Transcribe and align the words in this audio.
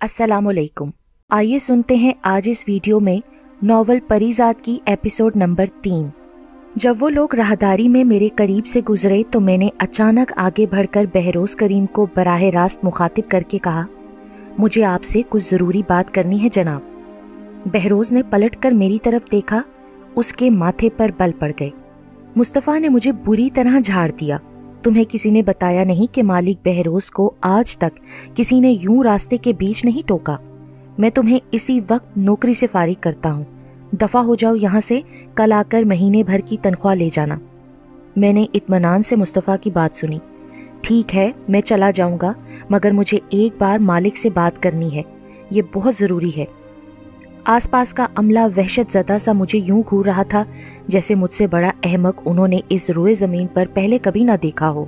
السلام 0.00 0.46
علیکم۔ 0.46 0.90
آئیے 1.30 1.58
سنتے 1.58 1.94
ہیں 1.94 2.12
آج 2.22 2.48
اس 2.50 2.64
ویڈیو 2.68 3.00
میں 3.00 3.16
ناول 3.62 3.98
پریزاد 4.08 4.54
کی 4.62 4.78
ایپیسوڈ 4.84 5.36
نمبر 5.36 5.66
تین۔ 5.82 6.06
جب 6.74 6.94
وہ 7.00 7.08
لوگ 7.08 7.34
راہداری 7.34 7.88
میں 7.88 8.04
میرے 8.04 8.28
قریب 8.36 8.66
سے 8.66 8.80
گزرے 8.88 9.22
تو 9.30 9.40
میں 9.40 9.56
نے 9.56 9.68
اچانک 9.78 10.32
آگے 10.36 10.66
بڑھ 10.70 10.86
کر 10.90 11.04
بہروز 11.14 11.56
کریم 11.56 11.86
کو 11.86 12.06
براہ 12.14 12.42
راست 12.42 12.84
مخاطب 12.84 13.30
کر 13.30 13.40
کے 13.48 13.58
کہا، 13.58 13.86
مجھے 14.58 14.84
آپ 14.84 15.04
سے 15.04 15.22
کچھ 15.28 15.50
ضروری 15.50 15.82
بات 15.88 16.14
کرنی 16.14 16.42
ہے 16.42 16.48
جناب۔ 16.52 16.80
بہروز 17.64 18.12
نے 18.12 18.22
پلٹ 18.22 18.56
کر 18.62 18.70
میری 18.70 18.98
طرف 19.02 19.32
دیکھا، 19.32 19.62
اس 20.14 20.32
کے 20.32 20.50
ماتھے 20.50 20.88
پر 20.96 21.10
بل 21.18 21.30
پڑ 21.38 21.52
گئے۔ 21.60 21.70
مصطفیٰ 22.36 22.80
نے 22.80 22.88
مجھے 22.88 23.12
بری 23.12 23.50
طرح 23.54 23.78
جھاڑ 23.80 24.10
دیا۔ 24.10 24.38
تمہیں 24.88 25.04
کسی 25.08 25.30
نے 25.30 25.42
بتایا 25.42 25.84
نہیں 25.84 26.14
کہ 26.14 26.22
مالک 26.22 26.56
بہروز 26.64 27.10
کو 27.10 27.30
آج 27.40 27.78
تک 27.78 28.00
کسی 28.36 28.60
نے 28.60 28.74
یوں 28.80 29.02
راستے 29.02 29.36
کے 29.36 29.52
بیچ 29.52 29.84
نہیں 29.84 30.08
ٹوکا۔ 30.08 30.36
میں 30.98 31.10
تمہیں 31.10 31.38
اسی 31.50 31.80
وقت 31.90 32.18
نوکری 32.18 32.54
سے 32.54 32.66
فارغ 32.66 32.92
کرتا 33.00 33.32
ہوں۔ 33.32 33.44
دفع 33.92 34.18
ہو 34.18 34.34
جاؤ 34.34 34.54
یہاں 34.54 34.80
سے 34.80 35.00
کل 35.34 35.52
آ 35.52 35.62
کر 35.68 35.82
مہینے 35.82 36.22
بھر 36.22 36.38
کی 36.38 36.56
تنخواہ 36.62 36.94
لے 36.94 37.08
جانا۔ 37.12 37.38
میں 38.16 38.32
نے 38.32 38.46
اطمینان 38.54 39.02
سے 39.02 39.16
مصطفیٰ 39.16 39.56
کی 39.60 39.70
بات 39.70 39.96
سنی۔ 39.96 40.18
ٹھیک 40.80 41.16
ہے، 41.16 41.32
میں 41.48 41.60
چلا 41.60 41.90
جاؤں 41.90 42.18
گا، 42.22 42.32
مگر 42.70 42.90
مجھے 42.90 43.18
ایک 43.28 43.52
بار 43.58 43.78
مالک 43.78 44.16
سے 44.16 44.30
بات 44.30 44.62
کرنی 44.62 44.96
ہے۔ 44.96 45.02
یہ 45.50 45.62
بہت 45.74 45.94
ضروری 45.96 46.30
ہے۔ 46.36 46.44
آس 47.44 47.70
پاس 47.70 47.94
کا 47.94 48.06
عملہ 48.14 48.38
وحشت 48.56 48.92
زدہ 48.92 49.16
سا 49.20 49.32
مجھے 49.32 49.58
یوں 49.58 49.82
گھور 49.90 50.04
رہا 50.04 50.22
تھا 50.22 50.44
جیسے 50.88 51.14
مجھ 51.14 51.32
سے 51.32 51.46
بڑا 51.46 51.70
احمق 51.84 52.22
انہوں 52.24 52.48
نے 52.48 52.58
اس 52.68 52.90
روئے 52.90 53.14
زمین 53.14 53.46
پر 53.46 53.66
پہلے 53.74 53.98
کبھی 54.02 54.24
نہ 54.24 54.32
دیکھا 54.42 54.70
ہو۔ 54.70 54.84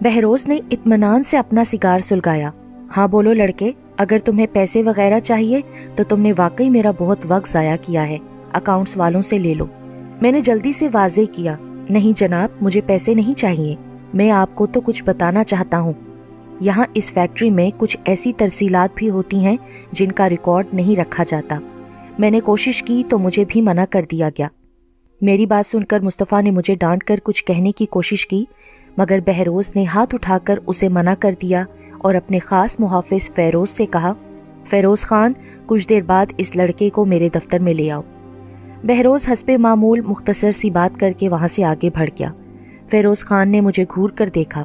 بہروز 0.00 0.48
نے 0.48 0.60
اطمینان 0.70 1.22
سے 1.22 1.38
اپنا 1.38 1.64
سگار 1.64 1.98
سلگایا۔ 2.00 2.50
ہاں 2.96 3.08
بولو 3.08 3.32
لڑکے، 3.32 3.72
اگر 3.96 4.16
تمہیں 4.24 4.46
پیسے 4.52 4.82
وغیرہ 4.82 5.20
چاہیے 5.20 5.60
تو 5.96 6.04
تم 6.04 6.20
نے 6.20 6.32
واقعی 6.38 6.70
میرا 6.70 6.90
بہت 6.98 7.18
وقت 7.28 7.48
ضائع 7.48 7.76
کیا 7.82 8.08
ہے۔ 8.08 8.18
اکاؤنٹس 8.52 8.96
والوں 8.96 9.22
سے 9.22 9.38
لے 9.38 9.54
لو۔ 9.54 9.66
میں 10.20 10.32
نے 10.32 10.40
جلدی 10.40 10.72
سے 10.72 10.88
واضح 10.92 11.20
کیا۔ 11.32 11.56
نہیں 11.90 12.18
جناب، 12.18 12.48
مجھے 12.60 12.80
پیسے 12.80 13.14
نہیں 13.14 13.32
چاہیے۔ 13.32 13.74
میں 14.14 14.30
آپ 14.30 14.54
کو 14.54 14.66
تو 14.66 14.80
کچھ 14.80 15.04
بتانا 15.04 15.44
چاہتا 15.44 15.80
ہوں۔ 15.80 15.92
یہاں 16.60 16.84
اس 16.94 17.12
فیکٹری 17.12 17.50
میں 17.50 17.70
کچھ 17.76 17.96
ایسی 18.04 18.32
ترسیلات 18.32 18.90
بھی 18.94 19.10
ہوتی 19.10 19.38
ہیں 19.38 19.56
جن 19.92 20.12
کا 20.12 20.28
ریکارڈ 20.28 20.66
نہیں 20.72 21.00
رکھا 21.00 21.24
جاتا۔ 21.24 21.58
میں 22.18 22.30
نے 22.30 22.40
کوشش 22.40 22.82
کی 22.82 23.02
تو 23.08 23.18
مجھے 23.18 23.44
بھی 23.48 23.60
منع 23.60 23.84
کر 23.90 24.02
دیا 24.10 24.28
گیا۔ 24.28 24.48
میری 25.20 25.46
بات 25.46 25.70
سن 25.70 25.84
کر 25.84 26.00
مصطفیٰ 26.00 26.42
نے 26.42 26.50
مجھے 26.50 26.74
ڈانٹ 26.74 27.04
کر 27.04 27.16
کچھ 27.22 27.44
کہنے 27.44 27.72
کی 27.72 27.86
کوشش 27.86 28.26
کی، 28.26 28.44
مگر 28.96 29.18
بہروز 29.26 29.76
نے 29.76 29.84
ہاتھ 29.84 30.14
اٹھا 30.14 30.38
کر 30.44 30.58
اسے 30.66 30.88
منع 30.88 31.14
کر 31.18 31.34
دیا 31.42 31.64
اور 31.98 32.14
اپنے 32.14 32.38
خاص 32.38 32.76
محافظ 32.78 33.30
فیروز 33.34 33.70
سے 33.70 33.86
کہا، 33.86 34.12
فیروز 34.66 35.00
خان، 35.00 35.32
کچھ 35.66 35.88
دیر 35.88 36.02
بعد 36.02 36.26
اس 36.36 36.56
لڑکے 36.56 36.90
کو 36.90 37.04
میرے 37.04 37.28
دفتر 37.34 37.58
میں 37.58 37.74
لے 37.74 37.90
آؤ۔ 37.90 38.02
بہروز 38.84 39.28
حسب 39.28 39.50
معمول 39.58 40.00
مختصر 40.00 40.52
سی 40.52 40.70
بات 40.70 41.00
کر 41.00 41.12
کے 41.18 41.28
وہاں 41.28 41.48
سے 41.48 41.64
آگے 41.64 41.90
بڑھ 41.90 42.10
گیا۔ 42.18 42.32
فیروز 42.90 43.18
خان 43.18 43.48
نے 43.48 43.60
مجھے 43.60 43.84
گھور 43.94 44.08
کر 44.08 44.28
دیکھا۔ 44.34 44.64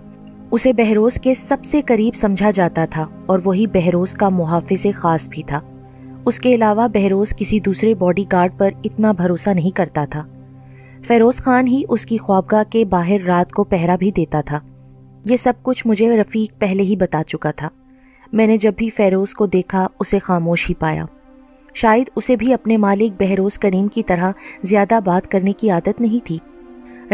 اسے 0.51 0.73
بہروز 0.73 1.13
کے 1.13 1.33
سب 1.33 1.57
سے 1.65 1.81
قریب 1.81 2.15
سمجھا 2.15 2.51
جاتا 2.51 2.85
تھا 2.85 3.07
اور 3.25 3.39
وہی 3.43 3.67
بہروز 3.67 4.13
کا 4.13 4.29
محافظ 4.29 4.85
خاص 4.95 5.29
بھی 5.29 5.43
تھا۔ 5.43 5.61
اس 6.25 6.39
کے 6.39 6.55
علاوہ 6.55 6.87
بہروز 6.87 7.33
کسی 7.37 7.59
دوسرے 7.59 7.95
باڈی 7.95 8.23
گارڈ 8.31 8.51
پر 8.57 8.69
اتنا 8.83 9.11
بھروسہ 9.11 9.49
نہیں 9.49 9.75
کرتا 9.75 10.05
تھا۔ 10.09 10.27
فیروز 11.03 11.35
خان 11.35 11.67
ہی 11.67 11.83
اس 11.89 12.05
کی 12.05 12.17
خوابگاہ 12.17 12.63
کے 12.69 12.85
باہر 12.85 13.17
رات 13.25 13.51
کو 13.51 13.63
پہرا 13.63 13.95
بھی 13.95 14.11
دیتا 14.11 14.41
تھا۔ 14.41 14.59
یہ 15.29 15.35
سب 15.35 15.53
کچھ 15.61 15.87
مجھے 15.87 16.17
رفیق 16.17 16.59
پہلے 16.59 16.83
ہی 16.83 16.95
بتا 16.95 17.21
چکا 17.27 17.51
تھا۔ 17.51 17.69
میں 18.33 18.47
نے 18.47 18.57
جب 18.57 18.73
بھی 18.77 18.89
فیروز 18.89 19.33
کو 19.33 19.45
دیکھا 19.45 19.87
اسے 19.99 20.19
خاموش 20.19 20.69
ہی 20.69 20.75
پایا۔ 20.75 21.05
شاید 21.73 22.09
اسے 22.15 22.35
بھی 22.35 22.53
اپنے 22.53 22.77
مالک 22.77 23.23
بہروز 23.23 23.59
کریم 23.59 23.87
کی 23.87 24.03
طرح 24.03 24.31
زیادہ 24.61 24.99
بات 25.05 25.31
کرنے 25.31 25.53
کی 25.53 25.69
عادت 25.69 26.01
نہیں 26.01 26.25
تھی۔ 26.25 26.37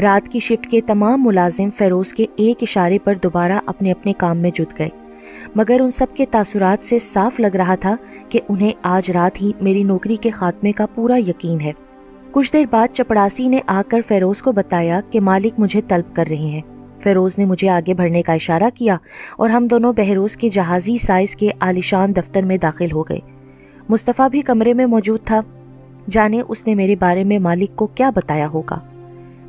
رات 0.02 0.30
کی 0.30 0.40
شفٹ 0.40 0.72
کے 0.72 0.82
تمام 0.82 1.24
ملازم 1.24 1.70
فیروز 1.70 2.14
کے 2.14 2.26
ایک 2.36 2.58
اشارے 2.62 3.00
پر 3.00 3.14
دوبارہ 3.24 3.60
اپنے 3.66 3.92
اپنے 3.92 4.14
کام 4.14 4.38
میں 4.38 4.50
جت 4.50 4.80
گئے۔ 4.80 4.90
مگر 5.56 5.82
ان 5.82 5.92
سب 5.92 6.08
کے 6.14 6.26
تاثرات 6.32 6.84
سے 6.84 7.00
صاف 7.00 7.40
لگ 7.40 7.56
رہا 7.56 7.76
تھا 7.76 7.96
کہ 8.30 8.40
انہیں 8.50 8.72
آج 8.82 9.12
رات 9.12 9.42
ہی 9.42 9.52
میری 9.62 9.84
نوکری 9.84 10.16
کے 10.16 10.30
خاتمے 10.30 10.72
کا 10.72 10.86
پورا 10.86 11.18
یقین 11.18 11.62
ہے۔ 11.62 11.72
کچھ 12.32 12.54
دیر 12.54 12.66
بعد 12.72 12.88
چپڑاسی 12.94 13.48
نے 13.48 13.60
آ 13.68 13.82
کر 13.88 14.02
فیروز 14.08 14.42
کو 14.42 14.52
بتایا 14.52 15.02
کہ 15.10 15.20
مالک 15.20 15.54
مجھے 15.58 15.82
طلب 15.88 16.16
کر 16.16 16.26
رہے 16.30 16.36
ہیں۔ 16.36 16.62
فیروز 17.00 17.38
نے 17.38 17.46
مجھے 17.46 17.70
آگے 17.70 17.94
بڑھنے 17.94 18.22
کا 18.22 18.34
اشارہ 18.34 18.70
کیا 18.76 18.98
اور 19.38 19.50
ہم 19.50 19.68
دونوں 19.68 19.94
بہروز 19.94 20.38
کے 20.38 20.50
جہازی 20.50 20.98
سائز 20.98 21.36
کے 21.36 21.50
عالیشان 21.60 22.16
دفتر 22.16 22.42
میں 22.42 22.58
داخل 22.58 22.92
ہو 22.92 23.04
گئے۔ 23.04 23.20
مصطفیٰ 23.90 24.30
بھی 24.30 24.42
کمرے 24.42 24.74
میں 24.74 24.86
موجود 24.86 25.20
تھا۔ 25.24 25.42
جانے 26.10 26.42
اس 26.48 26.68
نے 26.68 26.76
میرے 26.76 26.96
بارے 26.96 27.24
میں 27.24 27.40
مالک 27.40 27.76
کو 27.76 27.88
کیا 27.88 28.10
بتایا 28.10 28.48
ہوگا۔ 28.48 28.80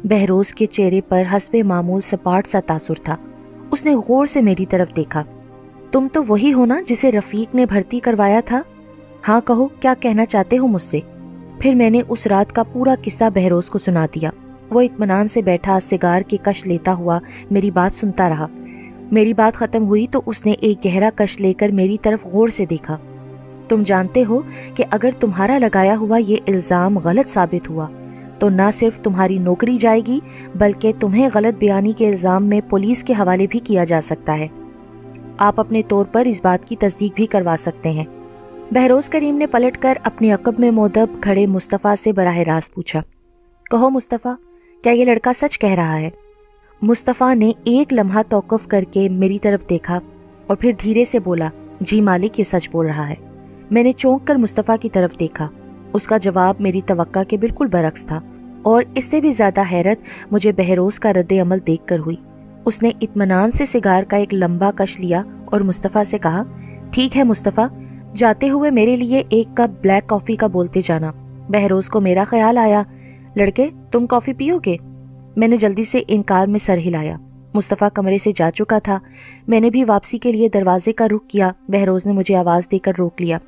بہروز 0.05 0.55
کے 0.55 0.67
چہرے 0.67 1.01
پر 1.09 1.23
حسب 1.37 1.57
معمول 1.65 2.01
سپاٹ 2.01 2.47
سا 2.47 2.61
تاثر 2.67 2.95
تھا۔ 2.95 3.17
اس 3.71 3.85
نے 3.85 3.95
غور 3.95 4.27
سے 4.27 4.43
میری 4.43 4.67
طرف 4.67 4.97
دیکھا۔ 4.97 5.25
تم 5.93 6.09
تو 6.13 6.23
وہی 6.29 6.53
ہو 6.53 6.65
نا 6.65 6.81
جسے 6.87 7.13
رفیق 7.13 7.55
نے 7.55 7.67
بھرتی 7.67 8.01
کروایا 8.01 8.41
تھا؟ 8.45 8.63
ہاں 9.29 9.41
کہو، 9.41 9.69
کیا 9.69 9.95
کہنا 10.01 10.25
چاہتے 10.25 10.59
ہو 10.59 10.67
مجھ 10.67 10.83
سے؟ 10.83 11.01
پھر 11.61 11.75
میں 11.75 11.91
نے 11.91 12.01
اس 12.09 12.27
رات 12.27 12.53
کا 12.53 12.63
پورا 12.63 12.95
قصہ 13.05 13.25
بہروز 13.35 13.71
کو 13.71 13.79
سنا 13.79 14.07
دیا۔ 14.15 14.31
وہ 14.71 14.81
اطمینان 14.81 15.29
سے 15.29 15.43
بیٹھا، 15.43 15.79
سگار 15.83 16.21
کی 16.21 16.37
کش 16.43 16.67
لیتا 16.67 16.93
ہوا 16.93 17.19
میری 17.51 17.71
بات 17.71 17.97
سنتا 17.97 18.29
رہا۔ 18.29 18.47
میری 19.13 19.35
بات 19.35 19.57
ختم 19.57 19.87
ہوئی 19.87 20.07
تو 20.11 20.23
اس 20.27 20.47
نے 20.47 20.53
ایک 20.53 20.79
گہرا 20.85 21.11
کش 21.15 21.41
لے 21.41 21.53
کر 21.53 21.69
میری 21.69 21.97
طرف 22.03 22.27
غور 22.27 22.49
سے 22.49 22.67
دیکھا۔ 22.67 22.97
تم 23.69 23.83
جانتے 23.83 24.25
ہو 24.29 24.41
کہ 24.75 24.85
اگر 24.91 25.11
تمہارا 25.21 25.59
لگایا 25.59 25.97
ہوا 25.97 26.19
یہ 26.27 26.37
الزام 26.49 26.99
غلط 26.99 27.31
ثابت 27.31 27.71
ہوا، 27.71 27.87
تو 28.39 28.49
نہ 28.49 28.71
صرف 28.73 29.01
تمہاری 29.01 29.39
نوکری 29.39 29.77
جائے 29.77 30.01
گی، 30.07 30.21
بلکہ 30.55 30.93
تمہیں 31.01 31.29
غلط 31.35 31.59
بیانی 31.59 31.93
کے 31.93 32.09
الزام 32.09 32.45
میں 32.45 32.61
پولیس 32.69 33.05
کے 33.05 33.13
حوالے 33.13 33.47
بھی 33.51 33.59
کیا 33.59 33.85
جا 33.85 34.01
سکتا 34.03 34.39
ہے۔ 34.39 34.49
آپ 35.41 35.61
اپنے 35.61 35.83
طور 35.89 36.05
پر 36.05 36.25
اس 36.25 36.41
بات 36.45 36.69
کی 36.69 36.77
تصدیق 36.77 37.13
بھی 37.15 37.27
کروا 37.27 37.57
سکتے 37.59 37.91
ہیں۔ 37.91 38.05
بہروز 38.71 39.09
کریم 39.09 39.37
نے 39.37 39.47
پلٹ 39.47 39.79
کر 39.79 39.99
اپنے 40.05 40.33
عقب 40.33 40.55
میں 40.59 40.71
مودب 40.71 41.23
کھڑے 41.23 41.47
مصطفیٰ 41.47 41.95
سے 41.99 42.13
براہ 42.13 42.39
راست 42.39 42.75
پوچھا، 42.75 43.01
کہو 43.71 43.91
مصطفیٰ، 43.91 44.35
کیا 44.83 44.93
یہ 44.93 45.05
لڑکا 45.05 45.33
سچ 45.33 45.59
کہہ 45.59 45.71
رہا 45.71 45.99
ہے؟ 45.99 46.11
مصطفیٰ 46.83 47.37
نے 47.37 47.53
ایک 47.65 47.93
لمحہ 47.93 48.23
توقف 48.29 48.67
کر 48.67 48.85
کے 48.91 49.09
میری 49.09 49.39
طرف 49.39 49.71
دیکھا 49.71 50.01
اور 50.47 50.57
پھر 50.57 50.73
دھیرے 50.83 51.05
سے 51.05 51.19
بولا 51.19 51.49
جی 51.81 52.01
مالک، 52.01 52.39
یہ 52.39 52.45
سچ 52.45 52.71
بول 52.71 52.87
رہا 52.87 53.09
ہے۔ 53.11 53.15
میں 53.71 53.83
نے 53.83 53.93
چونک 53.93 54.27
کر 54.27 54.35
مصطفیٰ 54.35 54.77
کی 54.81 54.89
طرف 54.89 55.21
دیکھا۔ 55.21 55.49
اس 55.93 56.07
کا 56.07 56.17
جواب 56.17 56.55
میری 56.61 56.81
توقع 56.87 57.23
کے 57.29 57.37
بالکل 57.37 57.67
برعکس 57.67 58.07
تھا 58.07 58.21
اور 58.63 58.83
اس 58.95 59.05
سے 59.05 59.21
بھی 59.21 59.31
زیادہ 59.31 59.63
حیرت 59.73 60.33
مجھے 60.33 60.53
بہروز 60.53 61.01
کا 61.01 61.13
رد 61.13 61.33
عمل 61.33 61.59
دیکھ 61.67 61.87
کر 61.87 61.99
ہوئی۔ 61.99 62.17
اس 62.71 62.83
نے 62.83 62.91
اطمینان 63.01 63.51
سے 63.51 63.65
سگار 63.65 64.03
کا 64.03 64.17
ایک 64.17 64.35
لمبا 64.35 64.71
کش 64.77 65.01
لیا 65.01 65.23
اور 65.45 65.61
مصطفیٰ 65.61 66.05
سے 66.05 66.19
کہا، 66.19 66.43
ٹھیک 66.93 67.17
ہے 67.17 67.25
مصطفیٰ، 67.25 67.67
جاتے 68.15 68.51
ہوئے 68.51 68.71
میرے 68.71 68.97
لیے 68.97 69.23
ایک 69.29 69.57
کپ 69.57 69.83
بلیک 69.83 70.09
کافی 70.09 70.37
کا 70.37 70.47
بولتے 70.47 70.81
جانا۔ 70.85 71.13
بہروز 71.49 71.89
کو 71.89 72.01
میرا 72.01 72.25
خیال 72.27 72.59
آیا، 72.59 72.83
لڑکے، 73.37 73.69
تم 73.93 74.07
کافی 74.07 74.33
پیو 74.33 74.59
گے؟ 74.67 74.77
میں 75.37 75.49
نے 75.49 75.57
جلدی 75.57 75.83
سے 75.83 76.03
انکار 76.09 76.47
میں 76.47 76.59
سر 76.59 76.77
ہلایا۔ 76.77 77.17
مصطفیٰ 77.55 77.89
کمرے 77.95 78.19
سے 78.19 78.33
جا 78.35 78.51
چکا 78.51 78.79
تھا۔ 78.79 78.99
میں 79.49 79.61
نے 79.61 79.71
بھی 79.71 79.85
واپسی 79.85 80.19
کے 80.19 80.33
لیے 80.33 80.49
دروازے 80.49 80.93
کا 80.93 81.09
رخ 81.09 81.29
کیا۔ 81.29 81.51
بہروز 81.69 82.07
نے 82.07 82.13
مجھے 82.13 82.37
آواز 82.37 82.71
دے 82.73 82.79
کر 82.79 82.93
روک 82.99 83.23
لیا۔ 83.23 83.39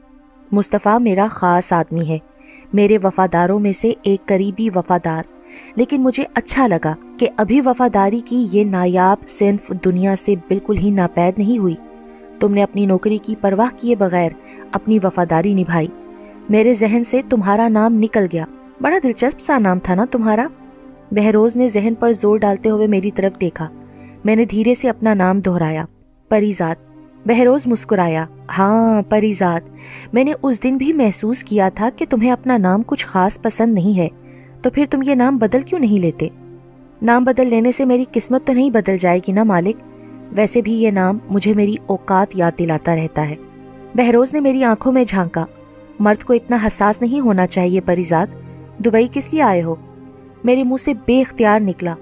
مصطفیٰ 0.52 1.00
میرا 1.00 1.26
خاص 1.30 1.72
آدمی 1.72 2.08
ہے۔ 2.08 2.18
میرے 2.72 2.98
وفاداروں 3.02 3.58
میں 3.58 3.72
سے 3.72 3.92
ایک 4.02 4.26
قریبی 4.26 4.70
وفادار۔ 4.74 5.22
لیکن 5.74 6.02
مجھے 6.02 6.24
اچھا 6.34 6.66
لگا 6.66 6.94
کہ 7.18 7.28
ابھی 7.36 7.60
وفاداری 7.60 8.20
کی 8.24 8.46
یہ 8.52 8.64
نایاب 8.64 9.28
صنف 9.28 9.72
دنیا 9.84 10.14
سے 10.16 10.34
بالکل 10.48 10.76
ہی 10.78 10.90
ناپید 10.90 11.38
نہیں 11.38 11.58
ہوئی۔ 11.58 11.74
تم 12.40 12.54
نے 12.54 12.62
اپنی 12.62 12.86
نوکری 12.86 13.16
کی 13.16 13.34
پرواہ 13.40 13.76
کیے 13.76 13.96
بغیر 13.96 14.30
اپنی 14.72 14.98
وفاداری 15.02 15.52
نبھائی۔ 15.54 15.86
میرے 16.48 16.74
ذہن 16.74 17.04
سے 17.04 17.20
تمہارا 17.30 17.68
نام 17.68 17.94
نکل 17.94 18.26
گیا۔ 18.32 18.44
بڑا 18.80 18.96
دلچسپ 19.02 19.40
سا 19.40 19.58
نام 19.58 19.78
تھا 19.78 19.94
نا 19.94 20.04
تمہارا۔ 20.10 20.48
بہروز 21.10 21.56
نے 21.56 21.66
ذہن 21.66 21.94
پر 21.94 22.12
زور 22.12 22.36
ڈالتے 22.38 22.70
ہوئے 22.70 22.86
میری 22.86 23.10
طرف 23.10 23.40
دیکھا۔ 23.40 23.68
میں 24.24 24.36
نے 24.36 24.44
دھیرے 24.44 24.74
سے 24.74 24.88
اپنا 24.88 25.14
نام 25.14 25.40
دہرایا۔ 25.40 25.84
پریزاد۔ 26.28 26.74
بہروز 27.26 27.66
مسکرایا۔ 27.66 28.26
ہاں 28.58 29.02
پریزاد۔ 29.02 29.60
میں 30.12 30.24
نے 30.24 30.32
اس 30.42 30.62
دن 30.62 30.76
بھی 30.76 30.92
محسوس 30.92 31.44
کیا 31.44 31.68
تھا 31.68 31.90
کہ 31.96 32.06
تمہیں 32.10 32.30
اپنا 32.30 32.56
نام 32.56 32.82
کچھ 32.86 33.06
خاص 33.06 33.42
پسند 33.42 33.74
نہیں 33.74 33.98
ہے۔ 33.98 34.08
تو 34.62 34.70
پھر 34.70 34.84
تم 34.90 35.00
یہ 35.06 35.14
نام 35.14 35.36
بدل 35.36 35.60
کیوں 35.60 35.80
نہیں 35.80 36.00
لیتے؟ 36.00 36.28
نام 37.02 37.24
بدل 37.24 37.46
لینے 37.46 37.72
سے 37.72 37.84
میری 37.84 38.04
قسمت 38.12 38.46
تو 38.46 38.52
نہیں 38.52 38.70
بدل 38.70 38.96
جائے 38.96 39.18
گی 39.18 39.32
نا 39.32 39.42
مالک؟ 39.42 39.76
ویسے 40.32 40.62
بھی 40.62 40.72
یہ 40.72 40.90
نام 40.90 41.18
مجھے 41.30 41.54
میری 41.54 41.74
اوقات 41.86 42.36
یاد 42.36 42.52
دلاتا 42.58 42.96
رہتا 42.96 43.30
ہے۔ 43.30 43.34
بہروز 43.94 44.34
نے 44.34 44.40
میری 44.40 44.64
آنکھوں 44.64 44.92
میں 44.92 45.04
جھانکا۔ 45.04 45.46
مرد 45.98 46.24
کو 46.24 46.32
اتنا 46.32 46.56
حساس 46.66 47.02
نہیں 47.02 47.20
ہونا 47.20 47.46
چاہیے 47.46 47.80
پریزاد 47.80 48.26
دبئی 48.78 49.08
کس 49.12 49.32
لیے 49.32 49.42
آئے 49.42 49.62
ہو؟ 49.62 49.74
میرے 50.44 50.64
منہ 50.64 50.82
سے 50.84 50.94
بے 51.06 51.20
اختیار 51.20 51.60
نکلا۔ 51.60 51.94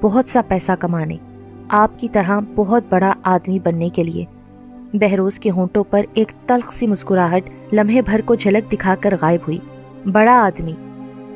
بہت 0.00 0.28
سا 0.28 0.40
پیسہ 0.48 0.72
کمانے۔ 0.80 1.16
آپ 1.68 1.98
کی 1.98 2.08
طرح 2.12 2.40
بہت 2.54 2.82
بڑا 2.88 3.12
آدمی 3.22 3.58
بننے 3.58 3.88
کے 3.88 4.04
لیے۔ 4.04 4.24
بہروز 4.92 5.38
کے 5.38 5.50
ہونٹوں 5.50 5.84
پر 5.84 6.02
ایک 6.14 6.32
تلخ 6.46 6.72
سی 6.72 6.86
مسکراہٹ 6.86 7.50
لمحے 7.72 8.02
بھر 8.02 8.20
کو 8.20 8.34
جھلک 8.34 8.72
دکھا 8.72 8.94
کر 9.00 9.14
غائب 9.20 9.40
ہوئی۔ 9.40 9.58
بڑا 10.12 10.44
آدمی۔ 10.44 10.72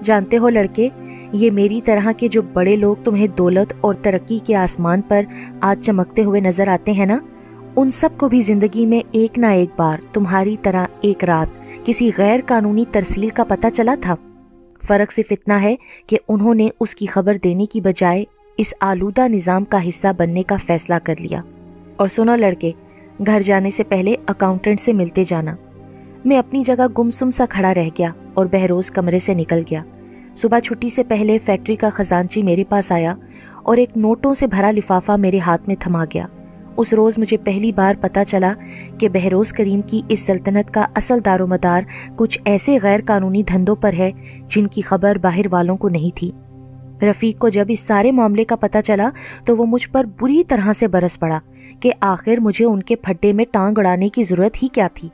جانتے 0.02 0.38
ہو 0.38 0.48
لڑکے، 0.48 0.88
یہ 1.32 1.50
میری 1.50 1.80
طرح 1.84 2.12
کے 2.16 2.28
جو 2.28 2.42
بڑے 2.42 2.76
لوگ 2.76 2.96
تمہیں 3.04 3.26
دولت 3.26 3.72
اور 3.80 3.94
ترقی 3.94 4.38
کے 4.44 4.56
آسمان 4.56 5.00
پر 5.08 5.22
آج 5.60 5.80
چمکتے 5.82 6.24
ہوئے 6.24 6.40
نظر 6.40 6.68
آتے 6.68 6.92
ہیں 6.92 7.06
نا، 7.06 7.18
ان 7.76 7.90
سب 7.90 8.08
کو 8.16 8.28
بھی 8.28 8.40
زندگی 8.40 8.86
میں 8.86 9.00
ایک 9.12 9.38
نہ 9.38 9.46
ایک 9.46 9.70
بار 9.76 9.98
تمہاری 10.12 10.56
طرح 10.62 10.84
ایک 11.00 11.24
رات 11.24 11.62
کسی 11.86 12.10
غیر 12.18 12.40
قانونی 12.46 12.84
ترسیل 12.90 13.28
کا 13.28 13.44
پتہ 13.44 13.66
چلا 13.74 13.94
تھا۔ 14.00 14.16
فرق 14.86 15.12
صرف 15.12 15.26
اتنا 15.30 15.62
ہے 15.62 15.76
کہ 16.06 16.18
انہوں 16.28 16.54
نے 16.54 16.68
اس 16.80 16.94
کی 16.94 17.06
خبر 17.06 17.36
دینے 17.44 17.64
کی 17.64 17.80
بجائے 17.80 18.24
اس 18.56 18.74
آلودہ 18.80 19.28
نظام 19.28 19.64
کا 19.64 19.88
حصہ 19.88 20.08
بننے 20.16 20.42
کا 20.42 20.56
فیصلہ 20.66 20.94
کر 21.04 21.14
لیا۔ 21.20 21.42
اور 21.96 22.08
سنو 22.08 22.36
لڑکے، 22.36 22.70
گھر 23.26 23.40
جانے 23.40 23.70
سے 23.70 23.84
پہلے 23.84 24.14
اکاؤنٹنٹ 24.26 24.80
سے 24.80 24.92
ملتے 24.92 25.24
جانا۔ 25.24 25.56
میں 26.24 26.38
اپنی 26.38 26.62
جگہ 26.62 26.86
گمسم 26.98 27.30
سا 27.30 27.44
کھڑا 27.48 27.74
رہ 27.74 27.88
گیا 27.98 28.10
اور 28.34 28.46
بہروز 28.46 28.90
کمرے 28.90 29.18
سے 29.18 29.34
نکل 29.34 29.62
گیا۔ 29.70 29.82
صبح 30.36 30.58
چھٹی 30.58 30.88
سے 30.88 31.04
پہلے 31.04 31.38
فیکٹری 31.44 31.76
کا 31.76 31.90
خزانچی 31.90 32.42
میرے 32.42 32.64
پاس 32.64 32.92
آیا 32.92 33.14
اور 33.62 33.76
ایک 33.76 33.96
نوٹوں 33.96 34.34
سے 34.34 34.46
بھرا 34.46 34.70
لفافہ 34.70 35.12
میرے 35.12 35.38
ہاتھ 35.38 35.62
میں 35.66 35.76
تھما 35.78 36.04
گیا۔ 36.04 36.26
اس 36.76 36.92
روز 36.92 37.18
مجھے 37.18 37.36
پہلی 37.36 37.72
بار 37.72 37.94
پتا 38.00 38.24
چلا 38.24 38.52
کہ 38.98 39.08
بہروز 39.08 39.52
کریم 39.52 39.80
کی 39.82 40.00
اس 40.08 40.20
سلطنت 40.20 40.74
کا 40.74 40.86
اصل 40.94 41.18
دار 41.24 41.40
و 41.40 41.46
مدار 41.46 41.82
کچھ 42.16 42.38
ایسے 42.44 42.78
غیر 42.82 43.00
قانونی 43.06 43.42
دھندوں 43.42 43.76
پر 43.76 43.92
ہے 43.98 44.10
جن 44.48 44.66
کی 44.66 44.82
خبر 44.82 45.18
باہر 45.18 45.46
والوں 45.50 45.76
کو 45.76 45.88
نہیں 45.88 46.16
تھی۔ 46.16 46.30
رفیق 47.02 47.38
کو 47.38 47.48
جب 47.48 47.64
اس 47.68 47.80
سارے 47.80 48.10
معاملے 48.10 48.44
کا 48.44 48.56
پتہ 48.56 48.78
چلا 48.84 49.10
تو 49.44 49.56
وہ 49.56 49.66
مجھ 49.66 49.88
پر 49.88 50.04
بری 50.20 50.44
طرح 50.44 50.72
سے 50.72 50.88
برس 50.88 51.18
پڑا 51.18 51.38
کہ 51.80 51.92
آخر 52.00 52.40
مجھے 52.40 52.64
ان 52.64 52.82
کے 52.82 52.96
پھڈے 52.96 53.32
میں 53.32 53.44
ٹانگ 53.52 53.78
اڑانے 53.78 54.08
کی 54.08 54.22
ضرورت 54.22 54.62
ہی 54.62 54.68
کیا 54.68 54.88
تھی۔ 54.94 55.08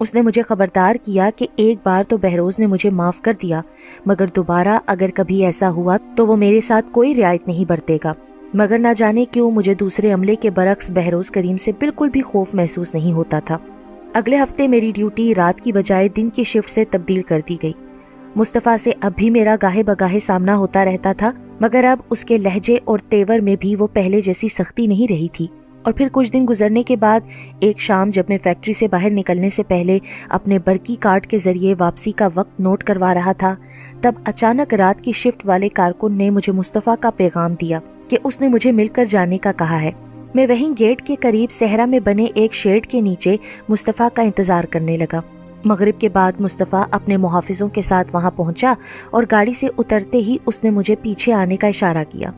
اس 0.00 0.14
نے 0.14 0.22
مجھے 0.22 0.42
خبردار 0.42 0.94
کیا 0.94 1.30
کہ 1.36 1.46
ایک 1.56 1.78
بار 1.84 2.02
تو 2.02 2.16
بہروز 2.16 2.58
نے 2.58 2.66
مجھے 2.66 2.90
معاف 2.90 3.20
کر 3.20 3.32
دیا، 3.42 3.60
مگر 4.06 4.24
دوبارہ 4.36 4.78
اگر 4.86 5.10
کبھی 5.14 5.44
ایسا 5.44 5.70
ہوا 5.70 5.96
تو 6.16 6.26
وہ 6.26 6.36
میرے 6.36 6.60
ساتھ 6.60 6.86
کوئی 6.92 7.14
رعایت 7.14 7.46
نہیں 7.46 7.64
برتے 7.68 7.98
گا۔ 8.04 8.14
مگر 8.54 8.78
نہ 8.78 8.88
جانے 8.96 9.24
کیوں 9.30 9.50
مجھے 9.50 9.74
دوسرے 9.74 10.12
عملے 10.12 10.34
کے 10.34 10.50
برعکس 10.50 10.90
بہروز 10.90 11.30
کریم 11.30 11.56
سے 11.56 11.72
بالکل 11.72 12.08
بھی 12.08 12.20
خوف 12.20 12.54
محسوس 12.54 12.94
نہیں 12.94 13.12
ہوتا 13.12 13.38
تھا۔ 13.38 13.58
اگلے 14.14 14.36
ہفتے 14.36 14.68
میری 14.68 14.92
ڈیوٹی 14.94 15.34
رات 15.34 15.60
کی 15.60 15.72
بجائے 15.72 16.08
دن 16.08 16.30
کی 16.30 16.44
شفٹ 16.44 16.70
سے 16.70 16.84
تبدیل 16.90 17.22
کر 17.22 17.40
دی 17.48 17.56
گئی۔ 17.62 17.72
مصطفیٰ 18.36 18.76
سے 18.76 18.90
اب 19.00 19.12
بھی 19.16 19.30
میرا 19.30 19.56
گاہے 19.62 19.82
بگاہے 19.82 20.20
سامنا 20.20 20.56
ہوتا 20.56 20.84
رہتا 20.84 21.12
تھا، 21.12 21.30
مگر 21.60 21.84
اب 21.84 21.98
اس 22.10 22.24
کے 22.24 22.38
لہجے 22.38 22.76
اور 22.84 22.98
تیور 22.98 23.38
میں 23.38 23.56
بھی 23.60 23.76
وہ 23.76 23.86
پہلے 23.92 24.20
جیسی 24.20 24.48
سختی 24.48 24.86
نہیں 24.86 25.12
رہی 25.12 25.28
تھی۔ 25.32 25.46
اور 25.86 25.94
پھر 25.94 26.08
کچھ 26.12 26.32
دن 26.32 26.46
گزرنے 26.48 26.82
کے 26.82 26.96
بعد 26.96 27.20
ایک 27.60 27.78
شام 27.78 28.10
جب 28.10 28.22
میں 28.28 28.38
فیکٹری 28.42 28.72
سے 28.72 28.88
باہر 28.88 29.10
نکلنے 29.10 29.50
سے 29.50 29.62
پہلے 29.62 29.98
اپنے 30.28 30.58
برقی 30.58 30.94
کارڈ 30.94 31.26
کے 31.26 31.38
ذریعے 31.38 31.74
واپسی 31.78 32.10
کا 32.10 32.28
وقت 32.34 32.60
نوٹ 32.60 32.84
کروا 32.84 33.14
رہا 33.14 33.32
تھا، 33.32 33.54
تب 34.00 34.12
اچانک 34.24 34.74
رات 34.74 35.00
کی 35.00 35.12
شفٹ 35.12 35.46
والے 35.46 35.68
کارکن 35.68 36.12
نے 36.12 36.30
مجھے 36.30 36.52
مصطفیٰ 36.52 36.94
کا 37.00 37.10
پیغام 37.10 37.54
دیا 37.60 37.80
کہ 38.08 38.16
اس 38.24 38.40
نے 38.40 38.48
مجھے 38.48 38.72
مل 38.72 38.86
کر 38.86 39.04
جانے 39.04 39.38
کا 39.38 39.52
کہا 39.52 39.82
ہے۔ 39.82 39.90
میں 40.34 40.46
وہیں 40.46 40.70
گیٹ 40.78 41.02
کے 41.06 41.14
قریب 41.20 41.50
صحرا 41.50 41.84
میں 41.84 42.00
بنے 42.00 42.26
ایک 42.34 42.54
شیڈ 42.54 42.86
کے 42.86 43.00
نیچے 43.00 43.36
مصطفیٰ 43.68 44.08
کا 44.14 44.22
انتظار 44.22 44.64
کرنے 44.64 44.96
لگا۔ 44.96 45.20
مغرب 45.64 46.00
کے 46.00 46.08
بعد 46.08 46.32
مصطفیٰ 46.38 46.84
اپنے 46.90 47.16
محافظوں 47.16 47.68
کے 47.68 47.82
ساتھ 47.82 48.08
وہاں 48.12 48.30
پہنچا 48.30 48.74
اور 49.10 49.22
گاڑی 49.30 49.52
سے 49.52 49.66
اترتے 49.78 50.18
ہی 50.18 50.36
اس 50.46 50.64
نے 50.64 50.70
مجھے 50.70 50.96
پیچھے 51.02 51.32
آنے 51.32 51.56
کا 51.56 51.66
اشارہ 51.66 52.04
کیا۔ 52.08 52.30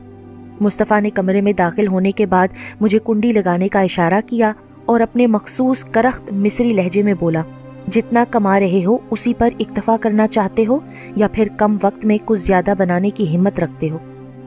مصطفیٰ 0.59 1.01
نے 1.01 1.09
کمرے 1.09 1.41
میں 1.41 1.53
داخل 1.53 1.87
ہونے 1.87 2.11
کے 2.11 2.25
بعد 2.25 2.47
مجھے 2.79 2.99
کنڈی 3.05 3.31
لگانے 3.31 3.69
کا 3.69 3.81
اشارہ 3.81 4.19
کیا 4.25 4.53
اور 4.85 4.99
اپنے 4.99 5.27
مخصوص 5.27 5.85
کرخت 5.85 6.31
مصری 6.31 6.69
لہجے 6.69 7.03
میں 7.03 7.13
بولا، 7.19 7.41
جتنا 7.87 8.25
کما 8.29 8.59
رہے 8.59 8.85
ہو 8.85 8.97
اسی 9.09 9.33
پر 9.33 9.49
اکتفا 9.59 9.95
کرنا 10.01 10.27
چاہتے 10.27 10.65
ہو 10.65 10.79
یا 11.15 11.27
پھر 11.27 11.47
کم 11.57 11.77
وقت 11.83 12.05
میں 12.05 12.17
کچھ 12.25 12.39
زیادہ 12.39 12.73
بنانے 12.77 13.09
کی 13.09 13.37
ہمت 13.37 13.59
رکھتے 13.59 13.89
ہو؟ 13.89 13.97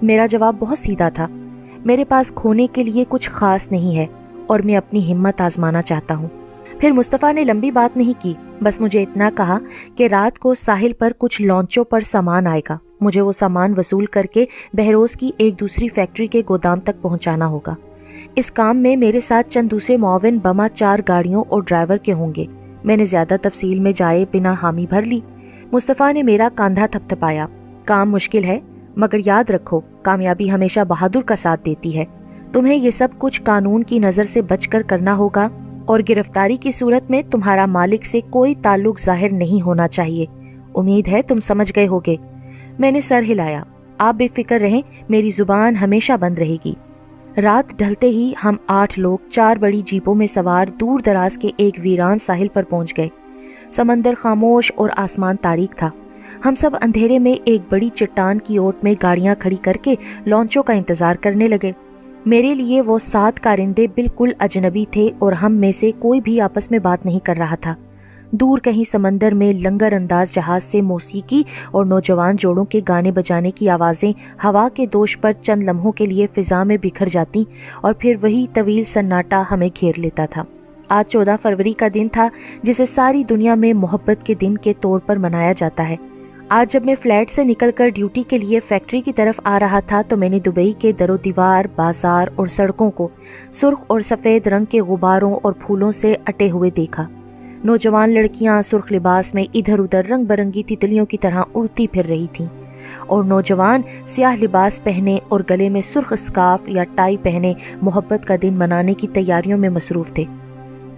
میرا 0.02 0.26
جواب 0.26 0.56
بہت 0.58 0.78
سیدھا 0.78 1.08
تھا۔ 1.08 1.28
میرے 1.84 2.04
پاس 2.04 2.32
کھونے 2.34 2.66
کے 2.72 2.84
لیے 2.84 3.04
کچھ 3.08 3.30
خاص 3.30 3.72
نہیں 3.72 3.96
ہے 3.96 4.06
اور 4.46 4.60
میں 4.60 4.76
اپنی 4.76 5.12
ہمت 5.12 5.40
آزمانا 5.40 5.82
چاہتا 5.82 6.14
ہوں۔ 6.14 6.28
پھر 6.78 6.90
مصطفیٰ 6.90 7.34
نے 7.34 7.44
لمبی 7.44 7.70
بات 7.70 7.96
نہیں 7.96 8.22
کی، 8.22 8.34
بس 8.62 8.80
مجھے 8.80 9.02
اتنا 9.02 9.30
کہا 9.36 9.58
کہ 9.96 10.06
رات 10.06 10.38
کو 10.38 10.54
ساحل 10.54 10.92
پر 10.92 11.12
کچھ 11.18 11.42
لانچوں 11.42 11.84
پر 11.84 12.00
سامان 12.00 12.46
آئے 12.46 12.60
گا۔ 12.68 12.78
مجھے 13.02 13.20
وہ 13.20 13.32
سامان 13.32 13.74
وصول 13.76 14.04
کر 14.04 14.22
کے 14.22 14.44
بہروز 14.72 15.12
کی 15.12 15.30
ایک 15.38 15.60
دوسری 15.60 15.88
فیکٹری 15.88 16.26
کے 16.26 16.42
گودام 16.48 16.80
تک 16.80 17.02
پہنچانا 17.02 17.46
ہوگا۔ 17.46 17.74
اس 18.36 18.52
کام 18.52 18.76
میں 18.76 18.96
میرے 18.96 19.20
ساتھ 19.20 19.50
چند 19.50 19.68
دوسرے 19.68 19.96
معاون 19.96 20.38
بما 20.42 20.68
چار 20.68 20.98
گاڑیوں 21.08 21.44
اور 21.48 21.62
ڈرائیور 21.66 21.96
کے 21.96 22.12
ہوں 22.12 22.32
گے۔ 22.36 22.44
میں 22.84 22.96
نے 22.96 23.04
زیادہ 23.04 23.36
تفصیل 23.42 23.80
میں 23.80 23.92
جائے 23.96 24.24
بنا 24.32 24.54
حامی 24.62 24.86
بھر 24.90 25.02
لی۔ 25.02 25.20
مصطفیٰ 25.72 26.12
نے 26.12 26.22
میرا 26.22 26.48
کاندھا 26.54 26.86
تھپ 26.86 27.08
تھپایا 27.08 27.46
کام 27.84 28.10
مشکل 28.10 28.44
ہے، 28.44 28.58
مگر 28.96 29.20
یاد 29.26 29.50
رکھو، 29.50 29.80
کامیابی 29.80 30.50
ہمیشہ 30.50 30.80
بہادر 30.88 31.20
کا 31.20 31.36
ساتھ 31.36 31.64
دیتی 31.64 31.98
ہے۔ 31.98 32.04
تمہیں 32.52 32.76
یہ 32.76 32.90
سب 32.90 33.08
کچھ 33.18 33.42
قانون 33.42 33.82
کی 33.82 33.98
نظر 33.98 34.24
سے 34.24 34.42
بچ 34.42 34.68
کر 34.68 34.82
کرنا 34.86 35.16
ہوگا 35.16 35.48
اور 35.86 36.00
گرفتاری 36.08 36.56
کی 36.56 36.70
صورت 36.70 37.10
میں 37.10 37.22
تمہارا 37.30 37.66
مالک 37.66 38.06
سے 38.06 38.20
کوئی 38.30 38.54
تعلق 38.54 39.00
ظاہر 39.00 39.32
نہیں 39.32 39.62
ہونا 39.62 39.88
چاہیے۔ 39.88 40.26
امید 40.74 41.08
ہے 41.08 41.22
تم 41.22 41.36
سمجھ 41.36 41.72
گئے 41.76 41.86
ہوگے۔ 41.86 42.16
میں 42.78 42.90
نے 42.90 43.00
سر 43.00 43.22
ہلایا۔ 43.28 43.62
آپ 43.98 44.14
بے 44.14 44.26
فکر 44.34 44.58
رہیں، 44.60 44.82
میری 45.08 45.30
زبان 45.30 45.76
ہمیشہ 45.76 46.12
بند 46.20 46.38
رہے 46.38 46.56
گی۔ 46.64 46.74
رات 47.42 47.78
ڈھلتے 47.78 48.08
ہی 48.08 48.32
ہم 48.44 48.56
آٹھ 48.66 48.98
لوگ 48.98 49.18
چار 49.30 49.56
بڑی 49.56 49.82
جیپوں 49.84 50.14
میں 50.14 50.26
سوار 50.26 50.66
دور 50.66 50.98
دراز 51.00 51.38
کے 51.38 51.50
ایک 51.56 51.74
ویران 51.82 52.18
ساحل 52.18 52.48
پر 52.48 52.62
پہنچ 52.62 52.96
گئے۔ 52.96 53.08
سمندر 53.72 54.14
خاموش 54.18 54.72
اور 54.74 54.90
آسمان 54.96 55.36
تاریخ 55.36 55.76
تھا۔ 55.76 55.90
ہم 56.44 56.54
سب 56.54 56.70
اندھیرے 56.82 57.18
میں 57.18 57.34
ایک 57.44 57.60
بڑی 57.70 57.88
چٹان 57.88 58.38
کی 58.38 58.56
اوٹ 58.56 58.84
میں 58.84 58.94
گاڑیاں 59.02 59.34
کھڑی 59.38 59.56
کر 59.56 59.72
کے 59.82 59.94
لانچوں 60.26 60.62
کا 60.62 60.72
انتظار 60.72 61.14
کرنے 61.14 61.46
لگے۔ 61.46 61.72
میرے 62.26 62.54
لیے 62.54 62.80
وہ 62.80 62.98
سات 62.98 63.40
کارندے 63.40 63.86
بالکل 63.86 64.30
اجنبی 64.38 64.84
تھے 64.90 65.10
اور 65.18 65.32
ہم 65.32 65.52
میں 65.52 65.72
سے 65.72 65.90
کوئی 65.98 66.20
بھی 66.20 66.40
آپس 66.40 66.70
میں 66.70 66.78
بات 66.78 67.06
نہیں 67.06 67.18
کر 67.18 67.36
رہا 67.36 67.54
تھا۔ 67.54 67.74
دور 68.34 68.58
کہیں 68.58 68.90
سمندر 68.90 69.34
میں 69.34 69.52
لنگر 69.52 69.92
انداز 69.92 70.32
جہاز 70.34 70.64
سے 70.64 70.82
موسیقی 70.82 71.42
اور 71.70 71.84
نوجوان 71.84 72.36
جوڑوں 72.36 72.64
کے 72.64 72.80
گانے 72.88 73.12
بجانے 73.12 73.50
کی 73.50 73.68
آوازیں 73.68 74.12
ہوا 74.44 74.68
کے 74.74 74.86
دوش 74.86 75.20
پر 75.20 75.32
چند 75.42 75.62
لمحوں 75.62 75.92
کے 75.92 76.04
لیے 76.04 76.26
فضا 76.34 76.64
میں 76.64 76.76
بکھر 76.82 77.08
جاتی 77.08 77.44
اور 77.82 77.94
پھر 77.94 78.14
وہی 78.22 78.46
طویل 78.52 78.84
سناٹا 78.84 79.42
ہمیں 79.50 79.68
گھیر 79.80 79.92
لیتا 79.96 80.26
تھا۔ 80.30 80.44
آج 80.88 81.04
چودہ 81.08 81.36
فروری 81.42 81.72
کا 81.72 81.88
دن 81.94 82.08
تھا 82.12 82.28
جسے 82.62 82.84
ساری 82.84 83.24
دنیا 83.24 83.54
میں 83.54 83.72
محبت 83.72 84.26
کے 84.26 84.34
دن 84.34 84.58
کے 84.58 84.72
طور 84.80 84.98
پر 84.98 85.16
منایا 85.16 85.52
جاتا 85.56 85.88
ہے۔ 85.88 85.96
آج 86.48 86.72
جب 86.72 86.84
میں 86.84 86.94
فلیٹ 87.02 87.30
سے 87.30 87.44
نکل 87.44 87.70
کر 87.74 87.88
ڈیوٹی 87.88 88.22
کے 88.22 88.38
لیے 88.38 88.60
فیکٹری 88.60 89.00
کی 89.00 89.12
طرف 89.12 89.40
آ 89.44 89.58
رہا 89.60 89.80
تھا 89.80 90.02
تو 90.08 90.16
میں 90.16 90.28
نے 90.28 90.38
دبئی 90.38 90.72
کے 90.72 90.92
در 90.92 91.10
و 91.10 91.16
دیوار، 91.16 91.64
بازار 91.76 92.28
اور 92.34 92.46
سڑکوں 92.46 92.90
کو 92.90 93.08
سرخ 93.52 93.84
اور 93.86 94.00
سفید 94.00 94.46
رنگ 94.46 94.64
کے 94.64 94.80
غباروں 94.80 95.34
اور 95.42 95.52
پھولوں 95.52 95.92
سے 95.92 96.14
اٹے 96.26 96.50
ہوئے 96.50 96.70
دیکھا۔ 96.70 97.08
نوجوان 97.64 98.10
لڑکیاں 98.10 98.62
سرخ 98.62 98.92
لباس 98.92 99.34
میں 99.34 99.44
ادھر 99.54 99.78
ادھر 99.78 100.06
رنگ 100.06 100.24
برنگی 100.24 100.62
تتلیوں 100.62 101.06
کی 101.06 101.18
طرح 101.18 101.42
اڑتی 101.54 101.86
پھر 101.86 102.06
رہی 102.08 102.26
تھیں۔ 102.32 102.46
اور 103.06 103.24
نوجوان 103.24 103.80
سیاہ 104.06 104.36
لباس 104.42 104.84
پہنے 104.84 105.18
اور 105.28 105.40
گلے 105.50 105.68
میں 105.68 105.80
سرخ 105.80 106.12
اسکارف 106.12 106.68
یا 106.68 106.84
ٹائی 106.94 107.16
پہنے 107.22 107.52
محبت 107.82 108.26
کا 108.26 108.34
دن 108.42 108.54
منانے 108.54 108.94
کی 108.94 109.08
تیاریوں 109.08 109.58
میں 109.58 109.68
مصروف 109.68 110.12
تھے۔ 110.12 110.24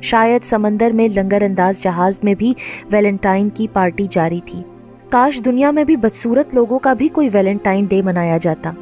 شاید 0.00 0.44
سمندر 0.44 0.90
میں 0.90 1.09
لنگر 1.09 1.42
انداز 1.42 1.83
جہاز 1.83 2.21
میں 2.23 2.35
بھی 2.35 2.54
ویلنٹائن 2.90 3.49
کی 3.49 3.66
پارٹی 3.73 4.06
جاری 4.11 4.40
تھی۔ 4.44 4.62
کاش 5.09 5.42
دنیا 5.44 5.71
میں 5.71 5.85
بھی 5.85 5.97
بدصورت 5.97 6.54
لوگوں 6.54 6.78
کا 6.78 6.92
بھی 6.92 7.09
کوئی 7.09 7.28
ویلنٹائن 7.33 7.85
ڈے 7.85 8.02
منایا 8.02 8.38
جاتا۔ 8.38 8.73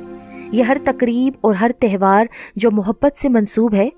یہ 0.53 0.63
ہر 0.63 0.77
تقریب 0.85 1.33
اور 1.41 1.55
ہر 1.55 1.71
تہوار 1.81 2.27
جو 2.57 2.71
محبت 2.71 3.19
سے 3.19 3.29
منسوب 3.29 3.75
ہے، 3.75 3.89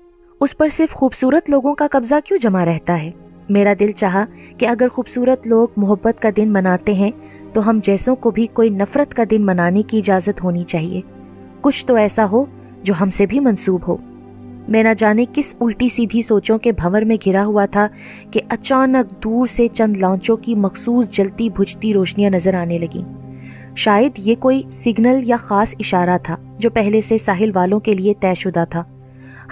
اس 0.41 0.57
پر 0.57 0.67
صرف 0.67 0.93
خوبصورت 0.93 1.49
لوگوں 1.49 1.75
کا 1.75 1.87
قبضہ 1.91 2.15
کیوں 2.25 2.39
جمع 2.39 2.65
رہتا 2.65 3.01
ہے؟ 3.01 3.11
میرا 3.49 3.73
دل 3.79 3.91
چاہا 3.91 4.25
کہ 4.57 4.67
اگر 4.67 4.87
خوبصورت 4.87 5.47
لوگ 5.47 5.67
محبت 5.77 6.21
کا 6.21 6.29
دن 6.37 6.53
مناتے 6.53 6.93
ہیں، 6.93 7.11
تو 7.53 7.69
ہم 7.69 7.79
جیسوں 7.83 8.15
کو 8.15 8.31
بھی 8.31 8.45
کوئی 8.45 8.69
نفرت 8.69 9.13
کا 9.13 9.23
دن 9.31 9.45
منانے 9.45 9.81
کی 9.81 9.97
اجازت 9.97 10.43
ہونی 10.43 10.63
چاہیے۔ 10.63 11.01
کچھ 11.61 11.85
تو 11.85 11.95
ایسا 11.95 12.25
ہو 12.31 12.45
جو 12.83 12.93
ہم 13.01 13.09
سے 13.09 13.25
بھی 13.25 13.39
منسوب 13.39 13.81
ہو۔ 13.87 13.97
میں 14.67 14.83
نہ 14.83 14.89
جانے 14.97 15.25
کس 15.33 15.55
الٹی 15.61 15.89
سیدھی 15.89 16.21
سوچوں 16.21 16.57
کے 16.57 16.71
بھور 16.71 17.01
میں 17.01 17.15
گھرا 17.25 17.45
ہوا 17.45 17.65
تھا 17.65 17.87
کہ 18.31 18.41
اچانک 18.49 19.23
دور 19.23 19.47
سے 19.47 19.67
چند 19.73 19.97
لانچوں 19.97 20.37
کی 20.37 20.55
مخصوص 20.55 21.09
جلتی 21.09 21.49
بجھتی 21.49 21.93
روشنیاں 21.93 22.29
نظر 22.29 22.53
آنے 22.53 22.77
لگیں۔ 22.77 23.25
شاید 23.75 24.11
یہ 24.17 24.35
کوئی 24.39 24.63
سگنل 24.71 25.19
یا 25.23 25.35
خاص 25.35 25.75
اشارہ 25.79 26.17
تھا 26.23 26.37
جو 26.57 26.69
پہلے 26.69 27.01
سے 27.01 27.17
ساحل 27.17 27.51
والوں 27.55 27.79
کے 27.79 27.93
لیے 27.93 28.13
طے 28.19 28.33
شدہ 28.37 28.63
تھا۔ 28.69 28.83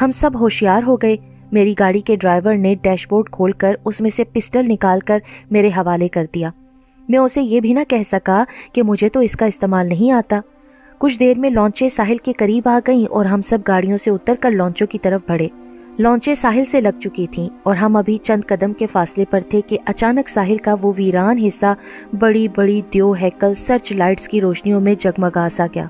ہم 0.02 0.12
سب 0.12 0.32
ہوشیار 0.40 0.84
ہو 0.84 0.96
گئے 0.96 1.16
میری 1.54 1.74
گاڑی 1.80 2.00
کے 2.00 2.16
ڈرائیور 2.16 2.56
نے 2.56 2.76
ڈیش 2.82 3.08
بورڈ 3.10 3.30
کھول 3.32 3.52
کر 3.52 3.76
اس 3.86 4.02
میں 4.02 4.10
سے 4.10 4.24
پسٹل 4.24 4.66
نکال 4.68 5.00
کر 5.00 5.20
میرے 5.52 5.68
حوالے 5.68 6.08
کر 6.08 6.26
دیا۔ 6.36 6.50
میں 7.10 7.20
اسے 7.20 7.42
یہ 7.42 7.60
بھی 7.60 7.74
نہ 7.74 7.80
کہہ 7.88 8.04
سکا 8.06 8.44
کہ 8.74 8.84
مجھے 8.84 9.10
تو 9.10 9.20
اس 9.20 9.34
کا 9.34 9.46
استعمال 9.46 9.88
نہیں 9.88 10.12
آتا۔ 10.12 10.40
کچھ 10.98 11.20
دیر 11.20 11.40
میں 11.40 11.50
لانچیں 11.50 11.90
ساحل 11.90 12.18
کے 12.18 12.34
قریب 12.34 12.68
آ 12.68 12.80
گئیں 12.88 13.06
اور 13.06 13.26
ہم 13.26 13.42
سب 13.42 13.58
گاڑیوں 13.68 13.98
سے 13.98 14.12
اتر 14.12 14.34
کر 14.40 14.52
لانچوں 14.52 14.88
کی 14.88 15.00
طرف 15.00 15.22
بڑھے۔ 15.30 15.48
لانچے 16.00 16.36
ساحل 16.36 16.66
سے 16.66 16.82
لگ 16.82 17.00
چکی 17.00 17.28
تھیں 17.32 17.50
اور 17.64 17.76
ہم 17.76 17.96
ابھی 17.96 18.18
چند 18.24 18.42
قدم 18.48 18.74
کے 18.74 18.86
فاصلے 18.86 19.26
پر 19.30 19.40
تھے 19.50 19.62
کہ 19.68 19.78
اچانک 19.86 20.30
ساحل 20.30 20.58
کا 20.58 20.76
وہ 20.82 20.94
ویران 20.98 21.38
حصہ 21.38 21.74
بڑی 22.20 22.48
بڑی 22.48 22.82
دیو 22.94 23.12
ہیکل 23.12 23.54
سرچ 23.54 23.92
لائٹس 23.92 24.28
کی 24.28 24.42
روشنیوں 24.42 24.82
میں 24.82 24.96
جگمگا 25.00 25.48
سا 25.52 25.66
گیا 25.76 25.86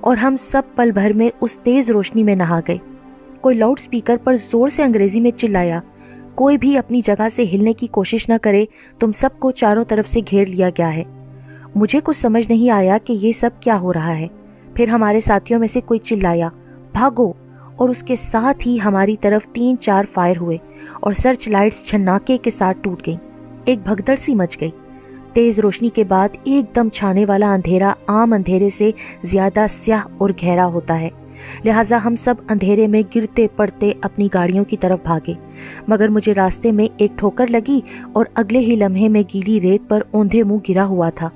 اور 0.00 0.16
ہم 0.16 0.36
سب 0.36 0.62
پل 0.74 0.90
بھر 0.90 1.12
میں 1.12 1.28
اس 1.40 1.58
تیز 1.58 1.90
روشنی 1.90 2.22
میں 2.22 2.34
نہا 2.34 2.60
گئے۔ 2.68 2.78
کوئی 3.42 3.56
لاؤڈ 3.56 3.78
سپیکر 3.78 4.16
پر 4.24 4.36
زور 4.36 4.68
سے 4.68 4.82
انگریزی 4.82 5.20
میں 5.20 5.30
چلایا۔ 5.30 5.80
کوئی 6.34 6.58
بھی 6.58 6.78
اپنی 6.78 7.00
جگہ 7.00 7.28
سے 7.28 7.44
ہلنے 7.52 7.72
کی 7.72 7.86
کوشش 7.86 8.28
نہ 8.28 8.34
کرے، 8.42 8.64
تم 8.98 9.12
سب 9.12 9.28
کو 9.38 9.50
چاروں 9.50 9.84
طرف 9.88 10.08
سے 10.08 10.20
گھیر 10.30 10.46
لیا 10.46 10.68
گیا 10.68 10.96
ہے۔ 10.96 11.02
مجھے 11.74 12.00
کچھ 12.04 12.16
سمجھ 12.16 12.48
نہیں 12.48 12.70
آیا 12.70 12.98
کہ 13.04 13.12
یہ 13.12 13.32
سب 13.32 13.50
کیا 13.60 13.80
ہو 13.80 13.92
رہا 13.92 14.18
ہے۔ 14.18 14.26
پھر 14.74 14.88
ہمارے 14.88 15.20
ساتھیوں 15.20 15.60
میں 15.60 15.68
سے 15.68 15.80
کوئی 15.80 16.00
چلایا۔ 16.00 16.48
بھاگو۔ 16.92 17.32
اور 17.76 17.88
اس 17.88 18.02
کے 18.02 18.16
ساتھ 18.16 18.68
ہی 18.68 18.78
ہماری 18.84 19.16
طرف 19.20 19.46
تین 19.46 19.78
چار 19.78 20.04
فائر 20.12 20.36
ہوئے 20.36 20.56
اور 21.00 21.12
سرچ 21.12 21.48
لائٹس 21.48 21.86
چھناکے 21.86 22.36
کے 22.36 22.50
ساتھ 22.50 22.78
ٹوٹ 22.80 23.06
گئیں۔ 23.06 23.16
ایک 23.64 23.78
بھگدڑ 23.84 24.16
سی 24.16 24.34
مچ 24.34 24.60
گئی۔ 24.60 24.70
تیز 25.32 25.58
روشنی 25.58 25.88
کے 25.88 26.04
بعد 26.04 26.28
ایک 26.44 26.76
دم 26.76 26.88
چھانے 26.88 27.26
والا 27.26 27.54
اندھیرا 27.54 27.92
عام 28.06 28.32
اندھیرے 28.32 28.70
سے 28.70 28.90
زیادہ 29.22 29.66
سیاہ 29.68 30.00
اور 30.18 30.30
گہرا 30.42 30.66
ہوتا 30.66 31.00
ہے۔ 31.00 31.08
لہٰذا 31.64 31.98
ہم 32.04 32.16
سب 32.16 32.34
اندھیرے 32.50 32.86
میں 32.86 33.02
گرتے 33.16 33.46
پڑتے 33.56 33.92
اپنی 34.02 34.28
گاڑیوں 34.34 34.64
کی 34.64 34.76
طرف 34.76 34.98
بھاگے۔ 35.02 35.32
مگر 35.88 36.08
مجھے 36.08 36.34
راستے 36.34 36.72
میں 36.72 36.86
ایک 36.96 37.18
ٹھوکر 37.18 37.46
لگی 37.50 37.80
اور 38.12 38.26
اگلے 38.34 38.58
ہی 38.58 38.76
لمحے 38.76 39.08
میں 39.08 39.22
گیلی 39.34 39.60
ریت 39.60 39.82
پر 39.88 40.02
اوندھے 40.10 40.42
منہ 40.42 40.58
گرا 40.68 40.86
ہوا 40.86 41.10
تھا۔ 41.10 41.28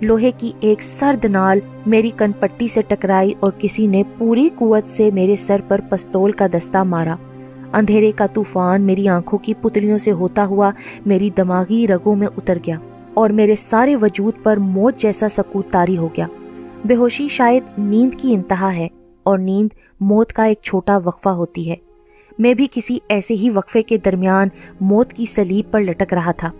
لوہے 0.00 0.30
کی 0.38 0.52
ایک 0.60 0.82
سرد 0.82 1.24
نال 1.24 1.58
میری 1.86 2.10
کن 2.16 2.32
پٹی 2.32 2.66
سے 2.66 2.80
ٹکرائی 2.88 3.34
اور 3.40 3.52
کسی 3.58 3.86
نے 3.86 4.02
پوری 4.18 4.48
قوت 4.54 4.88
سے 4.88 5.10
میرے 5.10 5.36
سر 5.36 5.60
پر 5.68 5.80
پستول 5.88 6.32
کا 6.32 6.46
دستہ 6.46 6.78
مارا۔ 6.78 7.16
اندھیرے 7.72 8.12
کا 8.12 8.26
طوفان 8.26 8.82
میری 8.82 9.08
آنکھوں 9.08 9.38
کی 9.38 9.54
پتلیوں 9.54 9.98
سے 9.98 10.10
ہوتا 10.10 10.46
ہوا 10.46 10.70
میری 11.06 11.30
دماغی 11.36 11.86
رگوں 11.86 12.16
میں 12.16 12.26
اتر 12.36 12.58
گیا 12.66 12.78
اور 13.14 13.30
میرے 13.30 13.56
سارے 13.56 13.96
وجود 13.96 14.32
پر 14.42 14.56
موت 14.56 14.96
جیسا 14.96 15.28
سکوت 15.28 15.70
تاری 15.70 15.96
ہو 15.96 16.06
گیا۔ 16.06 16.26
بے 16.84 16.94
ہوشی 16.94 17.28
شاید 17.28 17.62
نیند 17.78 18.14
کی 18.14 18.34
انتہا 18.34 18.76
ہے۔ 18.76 18.88
اور 19.26 19.38
نیند 19.38 19.68
موت 20.00 20.32
کا 20.32 20.44
ایک 20.44 20.58
چھوٹا 20.62 20.98
وقفہ 21.04 21.28
ہوتی 21.28 21.70
ہے۔ 21.70 21.76
میں 22.38 22.54
بھی 22.54 22.66
کسی 22.72 22.98
ایسے 23.08 23.34
ہی 23.34 23.50
وقفے 23.50 23.82
کے 23.82 23.98
درمیان 23.98 24.48
موت 24.80 25.12
کی 25.12 25.26
سلیب 25.26 25.70
پر 25.70 25.80
لٹک 25.80 26.14
رہا 26.14 26.32
تھا۔ 26.32 26.50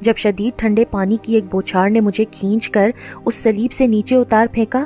جب 0.00 0.14
شدید 0.16 0.58
ٹھنڈے 0.58 0.84
پانی 0.84 1.16
کی 1.22 1.34
ایک 1.34 1.44
بوچھار 1.50 1.90
نے 1.90 2.00
مجھے 2.00 2.24
کھینچ 2.30 2.68
کر 2.68 2.90
اس 3.24 3.34
سلیب 3.34 3.72
سے 3.72 3.86
نیچے 3.86 4.16
اتار 4.16 4.46
پھینکا، 4.52 4.84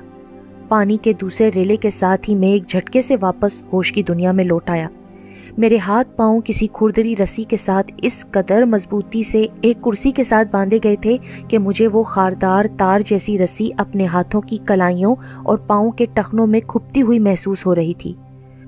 پانی 0.69 0.97
کے 1.03 1.13
دوسرے 1.13 1.51
ریلے 1.55 1.77
کے 1.77 1.91
ساتھ 1.91 2.31
ہی 2.31 2.35
میں 2.35 2.49
ایک 2.49 2.67
جھٹکے 2.67 3.03
سے 3.03 3.17
واپس 3.21 3.63
ہوش 3.73 3.93
کی 3.93 4.03
دنیا 4.03 4.33
میں 4.33 4.45
لوٹ 4.45 4.71
آیا۔ 4.71 4.89
میرے 5.57 5.77
ہاتھ 5.79 6.17
پاؤں 6.17 6.41
کسی 6.45 6.67
کھردری 6.73 7.15
رسی 7.17 7.45
کے 7.45 7.57
ساتھ 7.57 7.93
اس 8.03 8.27
قدر 8.31 8.63
مضبوطی 8.63 9.23
سے 9.23 9.47
ایک 9.61 9.83
کرسی 9.83 10.11
کے 10.11 10.25
ساتھ 10.25 10.49
باندھے 10.53 10.79
گئے 10.85 10.97
تھے 10.97 11.17
کہ 11.49 11.59
مجھے 11.59 11.87
وہ 11.87 12.03
خاردار 12.03 12.65
تار 12.79 13.01
جیسی 13.07 13.39
رسی 13.39 13.71
اپنے 13.79 14.07
ہاتھوں 14.07 14.41
کی 14.41 14.59
کلائیوں 14.67 15.15
اور 15.43 15.59
پاؤں 15.59 15.91
کے 15.91 16.07
ٹخنوں 16.15 16.47
میں 16.47 16.61
کھپتی 16.61 17.03
ہوئی 17.03 17.19
محسوس 17.19 17.67
ہو 17.67 17.75
رہی 17.75 17.95
تھی۔ 17.95 18.13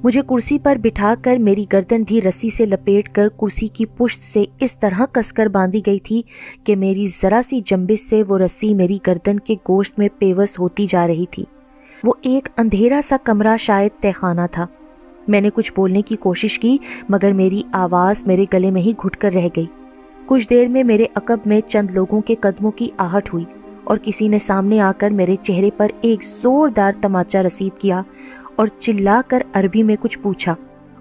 مجھے 0.05 0.23
کرسی 0.29 0.59
پر 0.59 0.77
بٹھا 0.77 1.15
کر 1.23 1.37
میری 1.37 1.65
گردن 1.73 2.03
بھی 2.03 2.23
رسی 2.23 2.51
سے 2.51 2.67
لپیٹ 2.67 3.09
کر 3.09 3.29
کرسی 3.29 3.67
کی 3.67 3.87
پشت 3.87 4.23
سے 4.23 4.45
اس 4.61 4.79
طرح 4.79 5.01
کس 5.13 5.33
کر 5.33 5.47
باندھی 5.47 5.81
گئی 5.87 5.99
تھی 5.99 6.23
کہ 6.65 6.77
میری 6.77 7.07
ذرا 7.07 7.41
سی 7.45 7.61
جمبس 7.65 8.11
سے 8.11 8.23
وہ 8.29 8.39
رسی 8.39 8.75
میری 8.75 8.99
گردن 9.07 9.41
کے 9.41 9.55
گوشت 9.55 9.99
میں 9.99 10.09
پیوس 10.19 10.59
ہوتی 10.59 10.87
جا 10.89 11.07
رہی 11.07 11.25
تھی۔ 11.31 11.45
وہ 12.05 12.13
ایک 12.23 12.49
اندھیرا 12.57 13.01
سا 13.05 13.17
کمرہ 13.25 13.57
شاید 13.57 14.03
تہ 14.03 14.09
خانہ 14.17 14.47
تھا۔ 14.53 14.67
میں 15.29 15.41
نے 15.41 15.51
کچھ 15.55 15.73
بولنے 15.77 16.03
کی 16.03 16.17
کوشش 16.17 16.59
کی، 16.59 16.79
مگر 17.09 17.33
میری 17.33 17.63
آواز 17.73 18.27
میرے 18.27 18.45
گلے 18.53 18.71
میں 18.71 18.81
ہی 18.81 18.93
گھٹ 19.03 19.17
کر 19.17 19.31
رہ 19.35 19.49
گئی۔ 19.57 19.67
کچھ 20.27 20.49
دیر 20.51 20.69
میں 20.69 20.85
میرے 20.85 21.07
عقب 21.15 21.37
میں 21.47 21.61
چند 21.61 21.91
لوگوں 21.91 22.21
کے 22.21 22.35
قدموں 22.41 22.71
کی 22.71 22.91
آہٹ 22.97 23.33
ہوئی 23.33 23.45
اور 23.85 23.97
کسی 24.03 24.29
نے 24.29 24.39
سامنے 24.39 24.81
آ 24.81 24.93
کر 24.99 25.11
میرے 25.11 25.37
چہرے 25.43 25.71
پر 25.77 25.89
ایک 26.01 26.25
زوردار 26.25 26.93
تماچا 27.01 27.43
رسید 27.43 27.79
کیا 27.79 28.03
اور 28.57 28.67
چلا 28.79 29.21
کر 29.29 29.43
عربی 29.53 29.83
میں 29.83 29.97
کچھ 30.01 30.19
پوچھا 30.19 30.55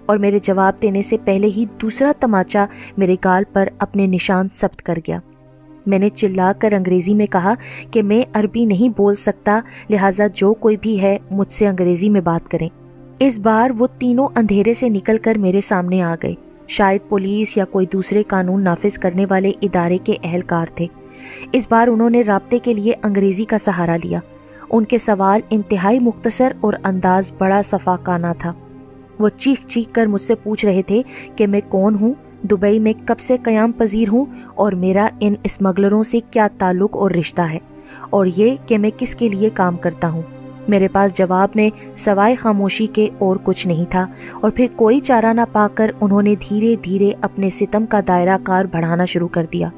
اور 0.06 0.18
میرے 0.18 0.38
جواب 0.38 0.82
دینے 0.82 1.02
سے 1.02 1.16
پہلے 1.24 1.46
ہی 1.46 1.64
دوسرا 1.82 2.12
تماچا 2.20 2.64
میرے 2.96 3.16
گال 3.24 3.42
پر 3.52 3.68
اپنے 3.78 4.06
نشان 4.06 4.48
ثبت 4.48 4.82
کر 4.82 4.98
گیا۔ 5.06 5.20
میں 5.86 5.98
نے 5.98 6.08
چلا 6.08 6.52
کر 6.58 6.72
انگریزی 6.72 7.14
میں 7.14 7.26
کہا 7.26 7.54
کہ 7.90 8.02
میں 8.02 8.22
عربی 8.32 8.64
نہیں 8.64 8.88
بول 8.96 9.14
سکتا، 9.14 9.60
لہٰذا 9.90 10.26
جو 10.26 10.54
کوئی 10.54 10.76
بھی 10.76 11.02
ہے 11.02 11.18
مجھ 11.30 11.52
سے 11.52 11.68
انگریزی 11.68 12.10
میں 12.10 12.20
بات 12.20 12.48
کریں۔ 12.48 12.68
اس 13.18 13.38
بار 13.38 13.70
وہ 13.78 13.86
تینوں 13.98 14.28
اندھیرے 14.36 14.74
سے 14.74 14.88
نکل 14.88 15.16
کر 15.22 15.38
میرے 15.38 15.60
سامنے 15.60 16.02
آ 16.02 16.14
گئے۔ 16.22 16.34
شاید 16.68 17.08
پولیس 17.08 17.56
یا 17.56 17.64
کوئی 17.64 17.86
دوسرے 17.92 18.22
قانون 18.22 18.62
نافذ 18.62 18.98
کرنے 18.98 19.26
والے 19.30 19.52
ادارے 19.62 19.98
کے 20.04 20.14
اہلکار 20.24 20.66
تھے۔ 20.74 20.86
اس 21.52 21.66
بار 21.70 21.88
انہوں 21.88 22.10
نے 22.10 22.22
رابطے 22.26 22.58
کے 22.58 22.74
لیے 22.74 22.92
انگریزی 23.02 23.44
کا 23.44 23.58
سہارا 23.58 23.96
لیا۔ 23.96 24.20
ان 24.70 24.84
کے 24.84 24.98
سوال 24.98 25.40
انتہائی 25.50 25.98
مختصر 25.98 26.52
اور 26.60 26.74
انداز 26.84 27.32
بڑا 27.38 27.62
صفاقانہ 27.64 28.26
تھا۔ 28.38 28.52
وہ 29.18 29.28
چیخ 29.28 29.66
چیخ 29.66 29.86
کر 29.92 30.06
مجھ 30.06 30.20
سے 30.20 30.34
پوچھ 30.34 30.66
رہے 30.66 30.82
تھے 30.82 31.02
کہ 31.36 31.46
میں 31.46 31.60
کون 31.68 31.96
ہوں، 32.00 32.14
دبئی 32.42 32.78
میں 32.78 32.92
کب 33.06 33.18
سے 33.18 33.36
قیام 33.42 33.72
پذیر 33.72 34.08
ہوں 34.08 34.24
اور 34.54 34.72
میرا 34.72 35.08
ان 35.20 35.34
اسمگلروں 35.44 36.02
سے 36.02 36.18
کیا 36.30 36.48
تعلق 36.58 36.96
اور 36.96 37.10
رشتہ 37.10 37.42
ہے 37.42 37.58
اور 38.10 38.26
یہ 38.36 38.56
کہ 38.66 38.78
میں 38.78 38.90
کس 38.98 39.14
کے 39.14 39.28
لیے 39.28 39.50
کام 39.54 39.76
کرتا 39.76 40.08
ہوں۔ 40.08 40.22
میرے 40.68 40.88
پاس 40.88 41.18
جواب 41.18 41.48
میں 41.54 41.70
سوائے 41.96 42.34
خاموشی 42.34 42.86
کے 42.86 43.08
اور 43.18 43.36
کچھ 43.42 43.66
نہیں 43.66 43.90
تھا 43.90 44.06
اور 44.40 44.50
پھر 44.50 44.66
کوئی 44.76 45.00
چارہ 45.00 45.32
نہ 45.32 45.40
پا 45.52 45.68
کر 45.74 45.90
انہوں 46.00 46.22
نے 46.22 46.34
دھیرے 46.48 46.76
دھیرے 46.84 47.10
اپنے 47.20 47.50
ستم 47.50 47.86
کا 47.86 48.00
دائرہ 48.08 48.38
کار 48.42 48.64
بڑھانا 48.64 49.04
شروع 49.04 49.28
کر 49.28 49.44
دیا۔ 49.52 49.70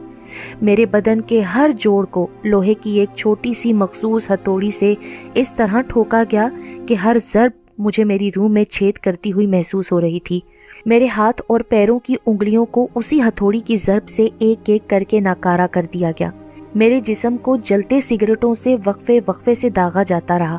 میرے 0.62 0.86
بدن 0.86 1.20
کے 1.20 1.40
ہر 1.40 1.70
جوڑ 1.78 2.04
کو 2.04 2.26
لوہے 2.44 2.74
کی 2.74 2.98
ایک 2.98 3.16
چھوٹی 3.16 3.52
سی 3.52 3.72
مخصوص 3.72 4.30
ہتھوڑی 4.30 4.70
سے 4.70 4.94
اس 5.34 5.52
طرح 5.52 5.80
ٹھوکا 5.80 6.22
گیا 6.32 6.48
کہ 6.86 6.94
ہر 6.94 7.16
ضرب 7.32 7.50
مجھے 7.78 8.04
میری 8.04 8.30
روح 8.36 8.48
میں 8.48 8.64
چھید 8.64 8.94
کرتی 8.94 9.32
ہوئی 9.32 9.46
محسوس 9.46 9.92
ہو 9.92 10.00
رہی 10.00 10.20
تھی۔ 10.20 10.40
میرے 10.86 11.06
ہاتھ 11.06 11.42
اور 11.46 11.60
پیروں 11.60 11.98
کی 11.98 12.14
انگلیوں 12.26 12.64
کو 12.64 12.88
اسی 12.94 13.22
ہتھوڑی 13.22 13.58
کی 13.58 13.76
ضرب 13.76 14.08
سے 14.08 14.28
ایک 14.38 14.70
ایک 14.70 14.90
کر 14.90 15.02
کے 15.08 15.20
ناکارا 15.20 15.66
کر 15.66 15.86
دیا 15.94 16.10
گیا۔ 16.10 16.30
میرے 16.74 17.00
جسم 17.00 17.36
کو 17.36 17.56
جلتے 17.56 18.00
سگریٹوں 18.00 18.54
سے 18.54 18.76
وقفے 18.86 19.20
وقفے 19.26 19.54
سے 19.54 19.70
داغا 19.70 20.02
جاتا 20.02 20.38
رہا۔ 20.38 20.58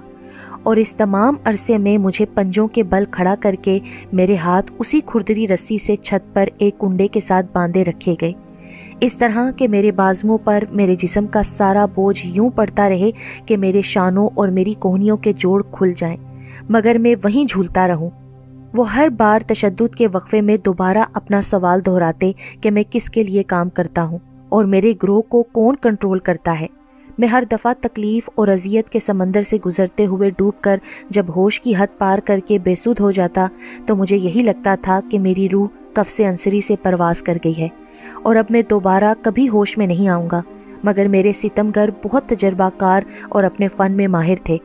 اور 0.64 0.78
اس 0.78 0.96
تمام 0.96 1.36
عرصے 1.46 1.78
میں 1.78 1.98
مجھے 1.98 2.26
پنجوں 2.26 2.68
کے 2.68 2.84
بل 2.84 3.04
کھڑا 3.12 3.36
کر 3.40 3.56
کے 3.62 3.80
میرے 4.14 4.36
ہاتھ 4.36 4.72
اسی 4.80 5.00
کھردری 5.06 5.48
رسی 5.48 5.78
سے 5.78 5.96
چھت 5.96 6.36
پر 6.36 6.50
ایک 6.58 6.80
کنڈے 6.80 7.08
کے 7.08 7.20
ساتھ 7.20 7.46
باندھے 7.54 7.84
رکھے 7.84 8.16
گئے۔ 8.22 8.34
اس 9.00 9.16
طرح 9.16 9.52
کہ 9.52 9.68
میرے 9.68 9.92
بازوؤں 9.92 10.38
پر 10.44 10.64
میرے 10.72 10.96
جسم 10.96 11.28
کا 11.28 11.44
سارا 11.44 11.86
بوجھ 11.86 12.26
یوں 12.26 12.50
پڑتا 12.50 12.90
رہے 12.90 13.12
کہ 13.46 13.58
میرے 13.58 13.82
شانوں 13.82 14.30
اور 14.36 14.48
میری 14.48 14.74
کوہنیوں 14.74 15.18
کے 15.18 15.34
جوڑ 15.34 15.64
کھل 15.72 15.94
جائیں، 15.98 16.18
مگر 16.70 16.96
میں 17.00 17.16
وہیں 17.24 17.46
جھولتا 17.46 17.88
رہوں۔ 17.88 18.10
وہ 18.74 18.94
ہر 18.94 19.10
بار 19.10 19.40
تشدد 19.48 19.96
کے 19.96 20.08
وقفے 20.14 20.42
میں 20.42 20.58
دوبارہ 20.58 21.04
اپنا 21.14 21.42
سوال 21.42 21.86
دہراتے 21.86 22.32
کہ 22.62 22.72
میں 22.72 22.84
کس 22.90 23.10
کے 23.10 23.24
لیے 23.24 23.44
کام 23.44 23.70
کرتا 23.70 24.04
ہوں 24.04 24.18
اور 24.50 24.66
میرے 24.66 24.94
گروہ 25.04 25.22
کو 25.22 25.44
کون 25.44 25.76
کنٹرول 25.76 26.20
کرتا 26.20 26.60
ہے۔ 26.60 26.68
میں 27.20 27.28
ہر 27.28 27.44
دفعہ 27.52 27.74
تکلیف 27.82 28.30
اور 28.36 28.48
اذیت 28.48 28.90
کے 28.90 29.00
سمندر 29.00 29.42
سے 29.42 29.58
گزرتے 29.66 30.06
ہوئے 30.06 30.30
ڈوب 30.38 30.54
کر 30.62 30.78
جب 31.10 31.26
ہوش 31.36 31.62
کی 31.62 31.74
حد 31.78 31.88
پار 31.98 32.20
کر 32.20 32.40
کے 32.46 32.60
بے 32.60 32.76
سود 32.76 33.00
ہو 33.00 33.12
جاتا، 33.12 33.48
تو 33.86 33.96
مجھے 33.96 34.18
یہی 34.18 34.44
لگتا 34.44 34.76
تھا 34.82 35.00
کہ 35.12 35.20
میری 35.20 35.50
روح 35.50 35.68
کف 35.94 36.12
سے 36.12 36.26
انصری 36.26 36.62
سے 36.62 36.76
پرواز 36.84 37.24
کر 37.24 37.38
گئی 37.44 37.54
ہے۔ 37.58 37.68
اور 38.24 38.36
اب 38.36 38.46
میں 38.50 38.62
دوبارہ 38.62 39.14
کبھی 39.22 39.50
ہوش 39.50 39.78
میں 39.78 39.88
نہیں 39.88 40.08
آؤں 40.08 40.30
گا، 40.32 40.42
مگر 40.84 41.08
میرے 41.08 41.32
ستم 41.34 41.72
گر 41.76 41.90
بہت 42.06 42.24
تجربہ 42.28 42.70
کار 42.78 43.02
اور 43.30 43.44
اپنے 43.44 43.68
فن 43.68 43.92
میں 43.92 44.08
ماہر 44.08 44.36
تھے۔ 44.44 44.58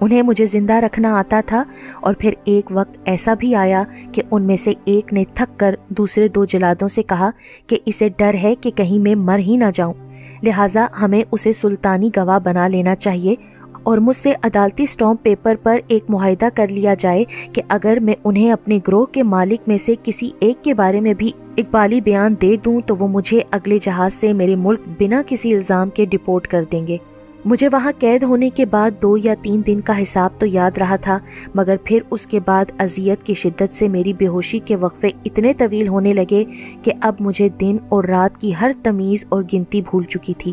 انہیں 0.00 0.22
مجھے 0.22 0.46
زندہ 0.46 0.72
رکھنا 0.72 1.18
آتا 1.18 1.40
تھا 1.46 1.64
اور 2.00 2.14
پھر 2.18 2.34
ایک 2.44 2.66
وقت 2.70 2.98
ایسا 3.04 3.34
بھی 3.34 3.54
آیا 3.54 3.82
کہ 4.12 4.22
ان 4.30 4.42
میں 4.42 4.56
سے 4.56 4.72
ایک 4.84 5.12
نے 5.12 5.24
تھک 5.34 5.58
کر 5.58 5.74
دوسرے 5.88 6.28
دو 6.28 6.44
جلادوں 6.44 6.88
سے 6.88 7.02
کہا 7.02 7.30
کہ 7.66 7.78
اسے 7.86 8.08
ڈر 8.08 8.34
ہے 8.42 8.54
کہ 8.54 8.70
کہیں 8.70 8.98
میں 8.98 9.14
مر 9.14 9.38
ہی 9.38 9.56
نہ 9.56 9.64
جاؤں۔ 9.74 9.94
لہٰذا 10.42 10.86
ہمیں 11.00 11.22
اسے 11.30 11.52
سلطانی 11.52 12.10
گواہ 12.16 12.38
بنا 12.38 12.68
لینا 12.68 12.96
چاہیے 12.96 13.34
اور 13.82 13.98
مجھ 13.98 14.16
سے 14.16 14.32
عدالتی 14.44 14.82
اسٹامپ 14.82 15.22
پیپر 15.22 15.54
پر 15.62 15.78
ایک 15.88 16.04
معاہدہ 16.08 16.48
کر 16.54 16.68
لیا 16.68 16.94
جائے 16.98 17.24
کہ 17.52 17.62
اگر 17.68 17.98
میں 18.02 18.14
انہیں 18.24 18.52
اپنے 18.52 18.78
گروہ 18.88 19.06
کے 19.06 19.22
مالک 19.22 19.68
میں 19.68 19.78
سے 19.78 19.94
کسی 20.02 20.30
ایک 20.40 20.64
کے 20.64 20.74
بارے 20.74 21.00
میں 21.00 21.14
بھی 21.14 21.30
اقبالی 21.56 22.00
بیان 22.00 22.34
دے 22.42 22.56
دوں 22.64 22.80
تو 22.86 22.96
وہ 22.96 23.08
مجھے 23.08 23.40
اگلے 23.50 23.78
جہاز 23.82 24.14
سے 24.14 24.32
میرے 24.32 24.56
ملک 24.56 24.80
بنا 25.00 25.22
کسی 25.26 25.54
الزام 25.54 25.90
کے 25.90 26.04
ڈپورٹ 26.04 26.46
کر 26.46 26.64
دیں 26.72 26.86
گے۔ 26.86 26.96
مجھے 27.44 27.68
وہاں 27.68 27.90
قید 27.98 28.22
ہونے 28.22 28.48
کے 28.50 28.64
بعد 28.66 28.90
دو 29.02 29.16
یا 29.16 29.34
تین 29.42 29.62
دن 29.66 29.80
کا 29.80 30.02
حساب 30.02 30.38
تو 30.38 30.46
یاد 30.46 30.76
رہا 30.78 30.96
تھا، 30.96 31.18
مگر 31.54 31.76
پھر 31.84 32.00
اس 32.10 32.26
کے 32.26 32.40
بعد 32.40 32.64
اذیت 32.78 33.22
کی 33.22 33.34
شدت 33.34 33.74
سے 33.74 33.88
میری 33.88 34.12
بے 34.12 34.26
ہوشی 34.26 34.58
کے 34.58 34.76
وقفے 34.76 35.08
اتنے 35.24 35.52
طویل 35.52 35.88
ہونے 35.88 36.12
لگے 36.14 36.44
کہ 36.82 36.92
اب 37.00 37.14
مجھے 37.20 37.48
دن 37.60 37.76
اور 37.88 38.04
رات 38.04 38.40
کی 38.40 38.52
ہر 38.60 38.70
تمیز 38.82 39.24
اور 39.28 39.42
گنتی 39.52 39.80
بھول 39.80 40.02
چکی 40.04 40.34
تھی۔ 40.38 40.52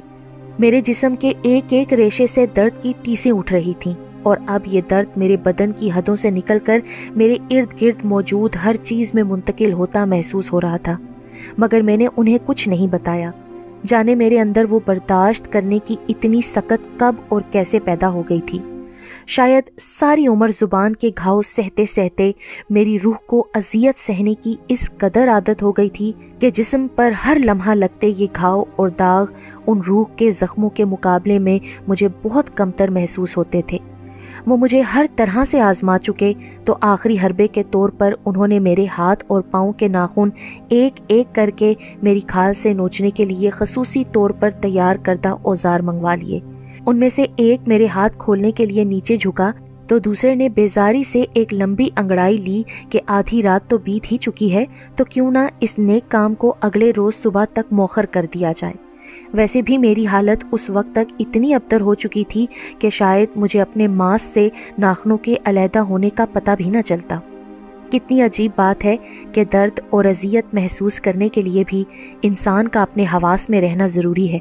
میرے 0.59 0.81
جسم 0.81 1.15
کے 1.15 1.31
ایک 1.41 1.73
ایک 1.73 1.93
ریشے 1.93 2.27
سے 2.27 2.45
درد 2.55 2.81
کی 2.83 2.93
ٹیسیں 3.03 3.31
اٹھ 3.31 3.53
رہی 3.53 3.73
تھیں، 3.79 3.93
اور 4.23 4.37
اب 4.47 4.61
یہ 4.65 4.81
درد 4.89 5.17
میرے 5.17 5.37
بدن 5.37 5.71
کی 5.71 5.89
حدوں 5.95 6.15
سے 6.15 6.29
نکل 6.29 6.57
کر 6.63 6.79
میرے 7.15 7.35
ارد 7.51 7.81
گرد 7.81 8.03
موجود 8.05 8.55
ہر 8.63 8.75
چیز 8.83 9.13
میں 9.13 9.23
منتقل 9.23 9.73
ہوتا 9.73 10.05
محسوس 10.05 10.51
ہو 10.53 10.61
رہا 10.61 10.77
تھا، 10.77 10.97
مگر 11.57 11.81
میں 11.81 11.97
نے 11.97 12.07
انہیں 12.17 12.37
کچھ 12.45 12.67
نہیں 12.69 12.87
بتایا۔ 12.87 13.31
جانے 13.85 14.15
میرے 14.15 14.39
اندر 14.39 14.65
وہ 14.69 14.79
برداشت 14.85 15.51
کرنے 15.51 15.79
کی 15.85 15.95
اتنی 16.09 16.41
سکت 16.41 16.99
کب 16.99 17.15
اور 17.29 17.41
کیسے 17.51 17.79
پیدا 17.79 18.09
ہو 18.09 18.23
گئی 18.29 18.41
تھی۔ 18.45 18.59
شاید 19.27 19.63
ساری 19.79 20.27
عمر 20.27 20.47
زبان 20.47 20.95
کے 20.95 21.09
گھاؤ 21.17 21.41
سہتے 21.41 21.85
سہتے 21.85 22.31
میری 22.69 22.97
روح 23.03 23.15
کو 23.25 23.47
اذیت 23.53 23.99
سہنے 23.99 24.33
کی 24.33 24.55
اس 24.67 24.91
قدر 24.97 25.29
عادت 25.29 25.63
ہو 25.63 25.71
گئی 25.71 25.89
تھی 25.89 26.13
کہ 26.39 26.49
جسم 26.49 26.87
پر 26.95 27.11
ہر 27.25 27.37
لمحہ 27.45 27.71
لگتے 27.71 28.07
یہ 28.17 28.27
گھاؤ 28.35 28.63
اور 28.75 28.89
داغ 28.89 29.25
ان 29.67 29.79
روح 29.79 30.05
کے 30.15 30.31
زخموں 30.31 30.69
کے 30.69 30.85
مقابلے 30.85 31.39
میں 31.39 31.59
مجھے 31.87 32.07
بہت 32.23 32.57
کمتر 32.57 32.87
محسوس 32.87 33.37
ہوتے 33.37 33.61
تھے۔ 33.67 33.77
وہ 34.47 34.57
مجھے 34.57 34.81
ہر 34.81 35.05
طرح 35.15 35.43
سے 35.43 35.61
آزما 35.61 35.99
چکے۔ 35.99 36.33
تو 36.65 36.75
آخری 36.81 37.17
حربے 37.25 37.47
کے 37.47 37.63
طور 37.71 37.89
پر 37.89 38.13
انہوں 38.25 38.47
نے 38.47 38.59
میرے 38.59 38.85
ہاتھ 38.97 39.23
اور 39.27 39.41
پاؤں 39.41 39.73
کے 39.73 39.87
ناخن 39.87 40.29
ایک 40.69 41.01
ایک 41.07 41.35
کر 41.35 41.49
کے 41.55 41.73
میری 42.01 42.19
کھال 42.19 42.53
سے 42.53 42.73
نوچنے 42.73 43.09
کے 43.09 43.25
لیے 43.25 43.49
خصوصی 43.49 44.03
طور 44.11 44.29
پر 44.29 44.49
تیار 44.49 44.95
کردہ 44.95 45.35
اوزار 45.41 45.79
منگوا 45.79 46.15
لیے۔ 46.15 46.39
ان 46.85 46.97
میں 46.97 47.09
سے 47.09 47.25
ایک 47.35 47.67
میرے 47.67 47.87
ہاتھ 47.87 48.17
کھولنے 48.17 48.51
کے 48.51 48.65
لیے 48.65 48.83
نیچے 48.83 49.17
جھکا۔ 49.17 49.51
تو 49.87 49.99
دوسرے 49.99 50.35
نے 50.35 50.49
بیزاری 50.49 51.03
سے 51.03 51.25
ایک 51.33 51.53
لمبی 51.53 51.89
انگڑائی 51.97 52.37
لی 52.37 52.63
کہ 52.89 52.99
آدھی 53.07 53.41
رات 53.43 53.69
تو 53.69 53.77
بیت 53.77 54.11
ہی 54.11 54.17
چکی 54.17 54.53
ہے۔ 54.53 54.65
تو 54.95 55.05
کیوں 55.05 55.31
نہ 55.31 55.39
اس 55.59 55.79
نیک 55.79 56.11
کام 56.11 56.35
کو 56.35 56.55
اگلے 56.61 56.91
روز 56.97 57.15
صبح 57.15 57.45
تک 57.45 57.73
موخر 57.73 58.05
کر 58.05 58.25
دیا 58.33 58.53
جائے۔ 58.57 58.88
ویسے 59.33 59.61
بھی 59.61 59.77
میری 59.77 60.07
حالت 60.07 60.45
اس 60.51 60.69
وقت 60.69 60.95
تک 60.95 61.13
اتنی 61.19 61.53
ابتر 61.53 61.81
ہو 61.81 61.93
چکی 61.93 62.23
تھی 62.27 62.45
کہ 62.79 62.89
شاید 62.89 63.29
مجھے 63.35 63.61
اپنے 63.61 63.87
ماس 63.87 64.21
سے 64.21 64.49
ناخنوں 64.77 65.17
کے 65.17 65.35
علیحدہ 65.45 65.79
ہونے 65.79 66.09
کا 66.09 66.25
پتہ 66.33 66.51
بھی 66.57 66.69
نہ 66.69 66.77
چلتا۔ 66.85 67.19
کتنی 67.91 68.21
عجیب 68.21 68.51
بات 68.55 68.85
ہے 68.85 68.95
کہ 69.31 69.43
درد 69.53 69.79
اور 69.89 70.05
اذیت 70.05 70.45
محسوس 70.53 70.99
کرنے 70.99 71.27
کے 71.27 71.41
لیے 71.41 71.63
بھی 71.67 71.83
انسان 72.21 72.67
کا 72.67 72.81
اپنے 72.81 73.03
حواس 73.03 73.49
میں 73.49 73.61
رہنا 73.61 73.87
ضروری 73.87 74.33
ہے۔ 74.33 74.39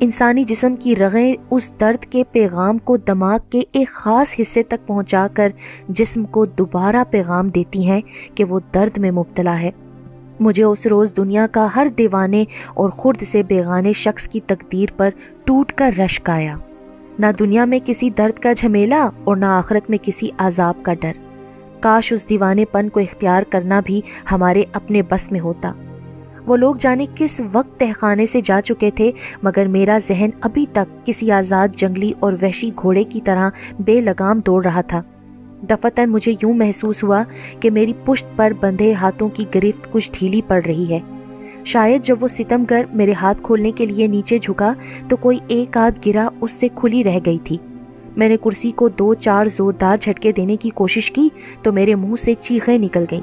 انسانی 0.00 0.44
جسم 0.44 0.76
کی 0.76 0.96
رغیں 0.96 1.34
اس 1.50 1.74
درد 1.80 2.04
کے 2.04 2.24
پیغام 2.32 2.78
کو 2.78 2.96
دماغ 2.96 3.38
کے 3.50 3.62
ایک 3.72 3.88
خاص 3.88 4.34
حصے 4.40 4.62
تک 4.62 4.86
پہنچا 4.86 5.26
کر 5.34 5.52
جسم 5.88 6.24
کو 6.24 6.46
دوبارہ 6.46 7.04
پیغام 7.10 7.48
دیتی 7.48 7.86
ہیں 7.86 8.00
کہ 8.34 8.44
وہ 8.44 8.60
درد 8.74 8.98
میں 8.98 9.10
مبتلا 9.10 9.60
ہے۔ 9.60 9.70
مجھے 10.42 10.64
اس 10.64 10.86
روز 10.86 11.16
دنیا 11.16 11.46
کا 11.52 11.68
ہر 11.76 11.86
دیوانے 11.98 12.44
اور 12.74 12.90
خرد 12.90 13.22
سے 13.22 13.42
بیگانے 13.42 13.92
شخص 13.92 14.28
کی 14.28 14.40
تقدیر 14.46 14.88
پر 14.96 15.10
ٹوٹ 15.44 15.72
کر 15.72 15.90
رشک 15.98 16.30
آیا 16.30 16.56
نہ 17.18 17.26
دنیا 17.38 17.64
میں 17.64 17.78
کسی 17.84 18.10
درد 18.10 18.38
کا 18.38 18.52
جھمیلا 18.52 19.08
اور 19.24 19.36
نہ 19.36 19.44
آخرت 19.44 19.90
میں 19.90 19.98
کسی 20.02 20.28
عذاب 20.38 20.74
کا 20.82 20.94
ڈر۔ 20.94 21.12
کاش 21.80 22.12
اس 22.12 22.28
دیوانے 22.28 22.64
پن 22.64 22.88
کو 22.88 23.00
اختیار 23.00 23.42
کرنا 23.42 23.80
بھی 23.84 24.00
ہمارے 24.32 24.62
اپنے 24.72 25.02
بس 25.02 25.32
میں 25.32 25.40
ہوتا۔ 25.40 25.72
وہ 26.46 26.56
لوگ 26.56 26.74
جانے 26.80 27.06
کس 27.14 27.40
وقت 27.52 27.80
تہخانے 27.80 28.26
سے 28.26 28.40
جا 28.44 28.60
چکے 28.60 28.90
تھے، 28.94 29.10
مگر 29.42 29.66
میرا 29.66 29.98
ذہن 30.08 30.30
ابھی 30.40 30.66
تک 30.72 31.06
کسی 31.06 31.30
آزاد 31.30 31.68
جنگلی 31.76 32.12
اور 32.20 32.32
وحشی 32.42 32.70
گھوڑے 32.82 33.04
کی 33.04 33.20
طرح 33.20 33.50
بے 33.78 34.00
لگام 34.00 34.40
دوڑ 34.46 34.64
رہا 34.64 34.80
تھا۔ 34.80 35.02
دفتن 35.70 36.10
مجھے 36.10 36.32
یوں 36.42 36.54
محسوس 36.54 37.04
ہوا 37.04 37.22
کہ 37.60 37.70
میری 37.70 37.92
پشت 38.04 38.26
پر 38.36 38.52
بندھے 38.60 38.92
ہاتھوں 38.92 39.28
کی 39.28 39.44
گرفت 39.54 39.92
کچھ 39.92 40.10
ڈھیلی 40.14 40.40
پڑ 40.48 40.62
رہی 40.66 40.90
ہے۔ 40.90 40.98
شاید 41.64 42.04
جب 42.04 42.16
وہ 42.20 42.28
ستم 42.28 42.64
گر 42.70 42.84
میرے 42.92 43.12
ہاتھ 43.12 43.42
کھولنے 43.42 43.72
کے 43.72 43.86
لیے 43.86 44.06
نیچے 44.06 44.38
جھکا 44.38 44.72
تو 45.08 45.16
کوئی 45.16 45.38
ایک 45.48 45.76
آدھ 45.76 46.08
گرا 46.08 46.28
اس 46.40 46.50
سے 46.50 46.68
کھلی 46.74 47.04
رہ 47.04 47.18
گئی 47.26 47.38
تھی۔ 47.44 47.58
میں 48.16 48.28
نے 48.28 48.36
کرسی 48.36 48.70
کو 48.70 48.88
دو 48.88 49.14
چار 49.14 49.44
زوردار 49.44 49.96
جھٹکے 50.00 50.32
دینے 50.32 50.56
کی 50.56 50.70
کوشش 50.70 51.10
کی 51.10 51.28
تو 51.62 51.72
میرے 51.72 51.94
منہ 51.94 52.16
سے 52.16 52.34
چیخیں 52.40 52.78
نکل 52.78 53.04
گئیں۔ 53.10 53.20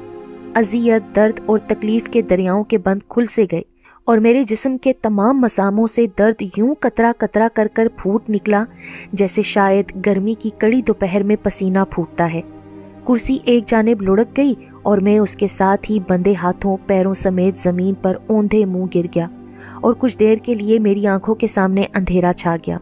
اذیت، 0.54 1.16
درد 1.16 1.40
اور 1.46 1.58
تکلیف 1.58 2.08
کے 2.08 2.22
دریاؤں 2.22 2.64
کے 2.64 2.78
بند 2.78 3.00
کھل 3.08 3.24
سے 3.24 3.46
گئے۔ 3.52 3.62
اور 4.10 4.18
میرے 4.18 4.42
جسم 4.42 4.78
کے 4.78 4.92
تمام 4.92 5.40
مساموں 5.40 5.86
سے 5.86 6.06
درد 6.18 6.42
یوں 6.56 6.74
کترا 6.74 7.12
کترا 7.18 7.48
کر 7.54 7.68
کر 7.74 7.88
پھوٹ 7.96 8.30
نکلا 8.30 8.64
جیسے 9.12 9.42
شاید 9.42 10.06
گرمی 10.06 10.34
کی 10.34 10.50
کڑی 10.58 10.82
دوپہر 10.82 11.22
میں 11.22 11.36
پسینہ 11.42 11.78
پھوٹتا 11.90 12.32
ہے۔ 12.34 12.40
کرسی 13.06 13.38
ایک 13.44 13.64
جانب 13.66 14.02
لڑک 14.02 14.36
گئی 14.36 14.54
اور 14.82 14.98
میں 14.98 15.18
اس 15.18 15.36
کے 15.36 15.48
ساتھ 15.48 15.90
ہی 15.90 15.98
بندے 16.08 16.34
ہاتھوں 16.42 16.76
پیروں 16.86 17.14
سمیت 17.14 17.58
زمین 17.58 17.94
پر 17.94 18.16
اوندھے 18.26 18.64
منہ 18.64 18.84
گر 18.94 19.06
گیا 19.14 19.26
اور 19.80 19.94
کچھ 19.98 20.18
دیر 20.18 20.36
کے 20.36 20.54
لیے 20.54 20.78
میری 20.78 21.06
آنکھوں 21.06 21.34
کے 21.34 21.46
سامنے 21.46 21.82
اندھیرا 21.94 22.32
چھا 22.32 22.56
گیا۔ 22.66 22.78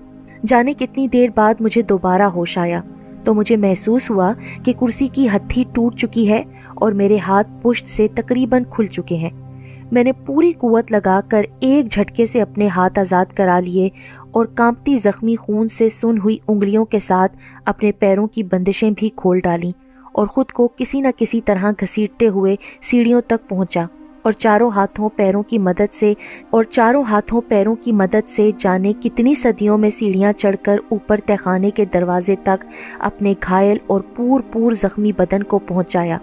جانے 0.46 0.72
کتنی 0.72 1.08
دیر 1.08 1.28
بعد 1.34 1.54
مجھے 1.60 1.82
دوبارہ 1.82 2.22
ہوش 2.22 2.58
آیا 2.58 2.80
تو 3.24 3.34
مجھے 3.34 3.56
محسوس 3.56 4.10
ہوا 4.10 4.32
کہ 4.64 4.72
کرسی 4.80 5.06
کی 5.06 5.28
ہتھی 5.28 5.64
ٹوٹ 5.72 5.96
چکی 5.96 6.28
ہے 6.28 6.42
اور 6.74 6.92
میرے 6.92 7.18
ہاتھ 7.18 7.48
پشت 7.62 7.88
سے 7.88 8.06
تقریباً 8.14 8.62
کھل 8.70 8.86
چکے 8.86 9.14
ہیں۔ 9.14 9.47
میں 9.92 10.04
نے 10.04 10.12
پوری 10.12 10.52
قوت 10.52 10.92
لگا 10.92 11.20
کر 11.28 11.42
ایک 11.60 11.92
جھٹکے 11.92 12.26
سے 12.26 12.40
اپنے 12.40 12.66
ہاتھ 12.66 12.98
آزاد 12.98 13.24
کرا 13.36 13.60
لیے 13.60 13.88
اور 14.30 14.46
کانپتی 14.46 14.96
زخمی 14.96 15.36
خون 15.36 15.68
سے 15.68 15.88
سن 15.88 16.18
ہوئی 16.18 16.36
انگلیوں 16.48 16.84
کے 16.84 16.98
ساتھ 16.98 17.36
اپنے 17.64 17.92
پیروں 17.92 18.26
کی 18.26 18.42
بندشیں 18.42 18.90
بھی 18.90 19.08
کھول 19.16 19.38
ڈالیں 19.38 19.72
اور 20.12 20.26
خود 20.26 20.46
کو 20.46 20.68
کسی 20.76 21.00
نہ 21.00 21.08
کسی 21.16 21.40
طرح 21.40 21.70
گھسیٹتے 21.80 22.28
ہوئے 22.28 22.56
سیڑھیوں 22.82 23.20
تک 23.20 23.48
پہنچا 23.48 23.86
اور 24.22 24.32
چاروں 24.32 24.70
ہاتھوں 24.70 25.08
پیروں 25.16 25.42
کی 25.42 25.58
مدد 25.58 25.94
سے 25.94 26.14
اور 26.50 26.64
چاروں 26.64 27.02
ہاتھوں 27.02 27.40
پیروں 27.48 27.74
کی 27.74 27.92
مدد 27.92 28.28
سے 28.28 28.50
جانے 28.58 28.92
کتنی 29.02 29.34
صدیوں 29.34 29.78
میں 29.78 29.90
سیڑھیاں 29.90 30.32
چڑھ 30.32 30.56
کر 30.62 30.76
اوپر 30.88 31.20
تہخانے 31.26 31.70
کے 31.70 31.84
دروازے 31.84 32.36
تک 32.42 32.64
اپنے 32.98 33.34
گھائل 33.42 33.78
اور 33.86 34.00
پور 34.16 34.40
پور 34.52 34.72
زخمی 34.72 35.12
بدن 35.12 35.42
کو 35.42 35.58
پہنچایا۔ 35.58 36.18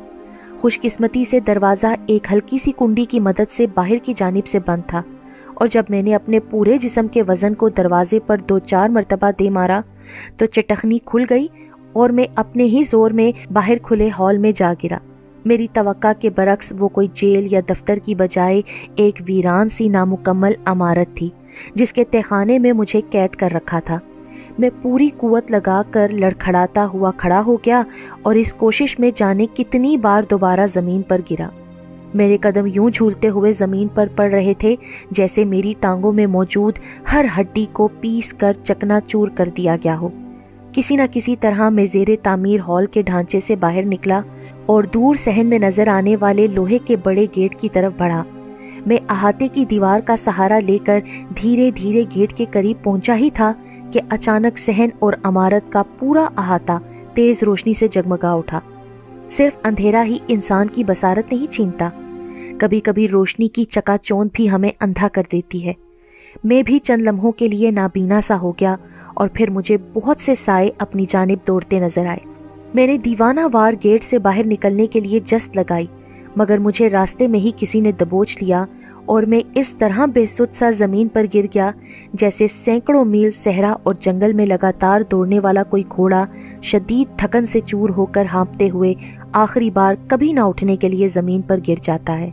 خوش 0.65 0.79
قسمتی 0.81 1.23
سے 1.23 1.39
دروازہ 1.39 1.87
ایک 2.05 2.27
ہلکی 2.31 2.57
سی 2.57 2.71
کنڈی 2.77 3.05
کی 3.05 3.19
مدد 3.19 3.51
سے 3.51 3.67
باہر 3.67 3.95
کی 4.03 4.13
جانب 4.17 4.47
سے 4.47 4.59
بند 4.65 4.81
تھا 4.87 5.01
اور 5.53 5.67
جب 5.67 5.83
میں 5.89 6.01
نے 6.01 6.15
اپنے 6.15 6.39
پورے 6.39 6.77
جسم 6.77 7.07
کے 7.07 7.23
وزن 7.27 7.53
کو 7.53 7.69
دروازے 7.69 8.19
پر 8.19 8.37
دو 8.37 8.59
چار 8.59 8.89
مرتبہ 8.89 9.31
دے 9.39 9.49
مارا 9.49 9.81
تو 10.37 10.45
چٹخنی 10.45 10.97
کھل 11.05 11.23
گئی 11.29 11.47
اور 11.93 12.09
میں 12.09 12.25
اپنے 12.35 12.63
ہی 12.63 12.81
زور 12.83 13.11
میں 13.11 13.31
باہر 13.53 13.77
کھلے 13.83 14.09
ہال 14.19 14.37
میں 14.37 14.51
جا 14.55 14.73
گرا۔ 14.83 14.97
میری 15.45 15.67
توقع 15.73 16.13
کے 16.19 16.29
برعکس 16.29 16.73
وہ 16.79 16.87
کوئی 16.87 17.07
جیل 17.13 17.47
یا 17.51 17.59
دفتر 17.69 17.95
کی 17.95 18.15
بجائے 18.15 18.61
ایک 18.95 19.21
ویران 19.27 19.69
سی 19.69 19.89
نامکمل 19.89 20.51
عمارت 20.65 21.17
تھی 21.17 21.29
جس 21.75 21.93
کے 21.93 22.03
تہخانے 22.03 22.59
میں 22.59 22.71
مجھے 22.71 23.01
قید 23.09 23.35
کر 23.35 23.49
رکھا 23.51 23.79
تھا۔ 23.79 23.99
میں 24.57 24.69
پوری 24.81 25.09
قوت 25.17 25.51
لگا 25.51 25.81
کر 25.91 26.11
لڑکھڑاتا 26.11 26.85
ہوا 26.85 27.11
کھڑا 27.17 27.43
ہو 27.45 27.55
گیا 27.55 27.83
اور 28.21 28.35
اس 28.35 28.53
کوشش 28.53 28.99
میں 28.99 29.11
جانے 29.15 29.45
کتنی 29.53 29.97
بار 29.97 30.21
دوبارہ 30.29 30.67
زمین 30.67 31.01
پر 31.01 31.21
گرا۔ 31.31 31.49
میرے 32.13 32.37
قدم 32.37 32.65
یوں 32.73 32.89
جھولتے 32.89 33.29
ہوئے 33.29 33.51
زمین 33.51 33.87
پر 33.87 34.07
پڑ 34.15 34.31
رہے 34.31 34.53
تھے 34.57 34.75
جیسے 35.11 35.45
میری 35.45 35.73
ٹانگوں 35.79 36.13
میں 36.13 36.27
موجود 36.27 36.73
ہر 37.13 37.25
ہڈی 37.39 37.65
کو 37.71 37.87
پیس 37.87 38.33
کر 38.33 38.53
چکنا 38.63 38.99
چور 39.07 39.27
کر 39.27 39.49
دیا 39.57 39.77
گیا 39.83 39.99
ہو۔ 39.99 40.09
کسی 40.71 40.95
نہ 40.95 41.01
کسی 41.11 41.35
طرح 41.35 41.69
میں 41.69 41.85
زیر 41.85 42.07
تعمیر 42.23 42.59
ہال 42.59 42.85
کے 42.85 43.01
ڈھانچے 43.01 43.39
سے 43.39 43.55
باہر 43.55 43.83
نکلا 43.85 44.21
اور 44.65 44.83
دور 44.83 45.15
سہن 45.15 45.45
میں 45.45 45.59
نظر 45.59 45.87
آنے 45.87 46.15
والے 46.19 46.47
لوہے 46.47 46.77
کے 46.77 46.95
بڑے 46.95 47.25
گیٹ 47.35 47.55
کی 47.55 47.69
طرف 47.69 47.93
بڑھا۔ 47.97 48.23
میں 48.85 48.97
احاطے 49.09 49.47
کی 49.47 49.65
دیوار 49.65 49.99
کا 49.99 50.17
سہارا 50.17 50.59
لے 50.59 50.77
کر 50.85 50.99
دھیرے 51.41 51.71
دھیرے 51.71 52.03
گیٹ 52.15 52.33
کے 52.33 52.45
قریب 52.51 52.83
پہنچا 52.83 53.15
ہی 53.17 53.29
تھا 53.33 53.53
کہ 53.91 54.01
اچانک 54.09 54.57
سہن 54.57 54.89
اور 54.99 55.13
عمارت 55.23 55.71
کا 55.71 55.83
پورا 55.99 56.27
احاطہ 56.37 56.79
تیز 57.13 57.43
روشنی 57.43 57.73
سے 57.73 57.87
جگمگا 57.87 58.33
اٹھا۔ 58.33 58.59
صرف 59.29 59.57
اندھیرا 59.63 60.03
ہی 60.03 60.17
انسان 60.27 60.67
کی 60.67 60.83
بسارت 60.83 61.33
نہیں 61.33 61.51
چھینتا۔ 61.51 61.89
کبھی 62.59 62.79
کبھی 62.79 63.07
روشنی 63.07 63.47
کی 63.47 63.63
چکا 63.63 63.97
چوند 63.97 64.29
بھی 64.33 64.51
ہمیں 64.51 64.69
اندھا 64.81 65.07
کر 65.13 65.23
دیتی 65.31 65.67
ہے۔ 65.67 65.73
میں 66.43 66.63
بھی 66.63 66.79
چند 66.79 67.01
لمحوں 67.01 67.31
کے 67.31 67.49
لیے 67.49 67.71
نابینا 67.71 68.21
سا 68.21 68.37
ہو 68.41 68.51
گیا 68.51 68.75
اور 69.13 69.27
پھر 69.33 69.49
مجھے 69.49 69.77
بہت 69.93 70.17
سے 70.17 70.35
سائے 70.35 70.69
اپنی 70.79 71.05
جانب 71.09 71.47
دوڑتے 71.47 71.79
نظر 71.79 72.05
آئے۔ 72.05 72.19
میں 72.73 72.87
نے 72.87 72.97
دیوانہ 72.97 73.39
وار 73.53 73.73
گیٹ 73.83 74.03
سے 74.03 74.19
باہر 74.19 74.41
نکلنے 74.45 74.85
کے 74.85 74.99
لیے 74.99 75.19
جست 75.25 75.57
لگائی، 75.57 75.85
مگر 76.35 76.57
مجھے 76.57 76.89
راستے 76.89 77.27
میں 77.27 77.39
ہی 77.39 77.51
کسی 77.57 77.79
نے 77.79 77.91
دبوچ 77.91 78.43
لیا 78.43 78.65
اور 79.05 79.23
میں 79.23 79.41
اس 79.55 79.73
طرح 79.73 80.05
بے 80.05 80.25
سد 80.25 80.53
سا 80.53 80.69
زمین 80.69 81.07
پر 81.07 81.25
گر 81.33 81.45
گیا 81.53 81.71
جیسے 82.13 82.47
سینکڑوں 82.47 83.05
میل 83.05 83.29
صحرا 83.29 83.75
اور 83.83 83.93
جنگل 83.99 84.33
میں 84.33 84.45
لگاتار 84.45 85.01
دوڑنے 85.11 85.39
والا 85.39 85.63
کوئی 85.63 85.83
گھوڑا 85.95 86.25
شدید 86.61 87.19
تھکن 87.19 87.45
سے 87.45 87.59
چور 87.59 87.89
ہو 87.89 88.05
کر 88.05 88.25
ہانپتے 88.33 88.69
ہوئے 88.69 88.93
آخری 89.31 89.69
بار 89.69 89.95
کبھی 90.07 90.31
نہ 90.31 90.39
اٹھنے 90.39 90.75
کے 90.75 90.89
لیے 90.89 91.07
زمین 91.07 91.41
پر 91.41 91.57
گر 91.67 91.73
جاتا 91.81 92.19
ہے۔ 92.19 92.29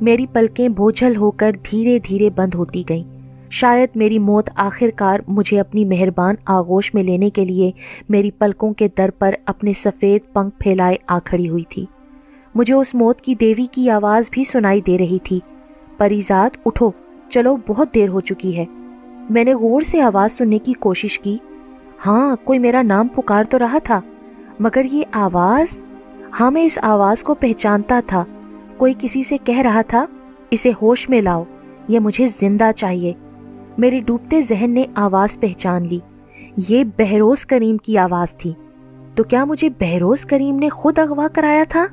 میری 0.00 0.26
پلکیں 0.26 0.68
بوجھل 0.68 1.16
ہو 1.16 1.30
کر 1.30 1.52
دھیرے 1.70 1.98
دھیرے 1.98 2.30
بند 2.36 2.54
ہوتی 2.54 2.82
گئیں۔ 2.88 3.04
شاید 3.50 3.88
میری 3.94 4.18
موت 4.18 4.50
آخر 4.56 4.90
کار 4.96 5.20
مجھے 5.28 5.60
اپنی 5.60 5.84
مہربان 5.84 6.34
آغوش 6.46 6.94
میں 6.94 7.02
لینے 7.02 7.30
کے 7.30 7.44
لیے 7.44 7.70
میری 8.08 8.30
پلکوں 8.30 8.72
کے 8.72 8.88
در 8.98 9.10
پر 9.18 9.34
اپنے 9.46 9.72
سفید 9.72 10.32
پنکھ 10.32 10.56
پھیلائے 10.58 10.96
آ 11.06 11.18
کھڑی 11.24 11.48
ہوئی 11.48 11.64
تھی۔ 11.68 11.86
مجھے 12.54 12.74
اس 12.74 12.94
موت 12.94 13.20
کی 13.20 13.34
دیوی 13.34 13.66
کی 13.66 13.90
آواز 13.90 14.24
بھی 14.30 14.44
سنائی 14.44 14.80
دے 14.80 14.98
رہی 14.98 15.18
تھی۔ 15.22 15.40
پریزاد 15.98 16.56
اٹھو، 16.66 16.90
چلو، 17.28 17.56
بہت 17.66 17.94
دیر 17.94 18.08
ہو 18.08 18.20
چکی 18.20 18.56
ہے۔ 18.56 18.64
میں 19.30 19.44
نے 19.44 19.54
غور 19.54 19.80
سے 19.80 20.00
آواز 20.00 20.32
سننے 20.32 20.58
کی 20.58 20.72
کوشش 20.72 21.18
کی۔ 21.18 21.38
ہاں 22.06 22.36
کوئی 22.44 22.58
میرا 22.58 22.82
نام 22.82 23.08
پکار 23.08 23.44
تو 23.44 23.58
رہا 23.58 23.78
تھا، 23.78 24.00
مگر 24.60 24.80
یہ 24.92 25.02
آواز؟ 25.12 25.80
ہاں 26.40 26.50
میں 26.50 26.64
اس 26.64 26.78
آواز 26.82 27.22
کو 27.22 27.34
پہچانتا 27.34 28.00
تھا۔ 28.06 28.24
کوئی 28.76 28.92
کسی 28.98 29.22
سے 29.22 29.36
کہہ 29.44 29.58
رہا 29.58 29.82
تھا، 29.82 30.06
اسے 30.50 30.70
ہوش 30.82 31.08
میں 31.08 31.20
لاؤ، 31.20 31.44
یہ 31.88 31.98
مجھے 31.98 32.26
زندہ 32.26 32.70
چاہیے۔ 32.76 33.12
میرے 33.78 34.00
ڈوبتے 34.00 34.42
ذہن 34.42 34.70
نے 34.70 34.84
آواز 34.94 35.40
پہچان 35.40 35.82
لی۔ 35.86 35.98
یہ 36.68 36.84
بہروز 36.98 37.46
کریم 37.46 37.76
کی 37.76 37.98
آواز 37.98 38.36
تھی۔ 38.36 38.52
تو 39.14 39.24
کیا 39.24 39.44
مجھے 39.44 39.68
بہروز 39.80 40.24
کریم 40.24 40.58
نے 40.58 40.68
خود 40.68 40.98
اغوا 40.98 41.28
کرایا 41.28 41.64
تھا؟ 41.68 41.86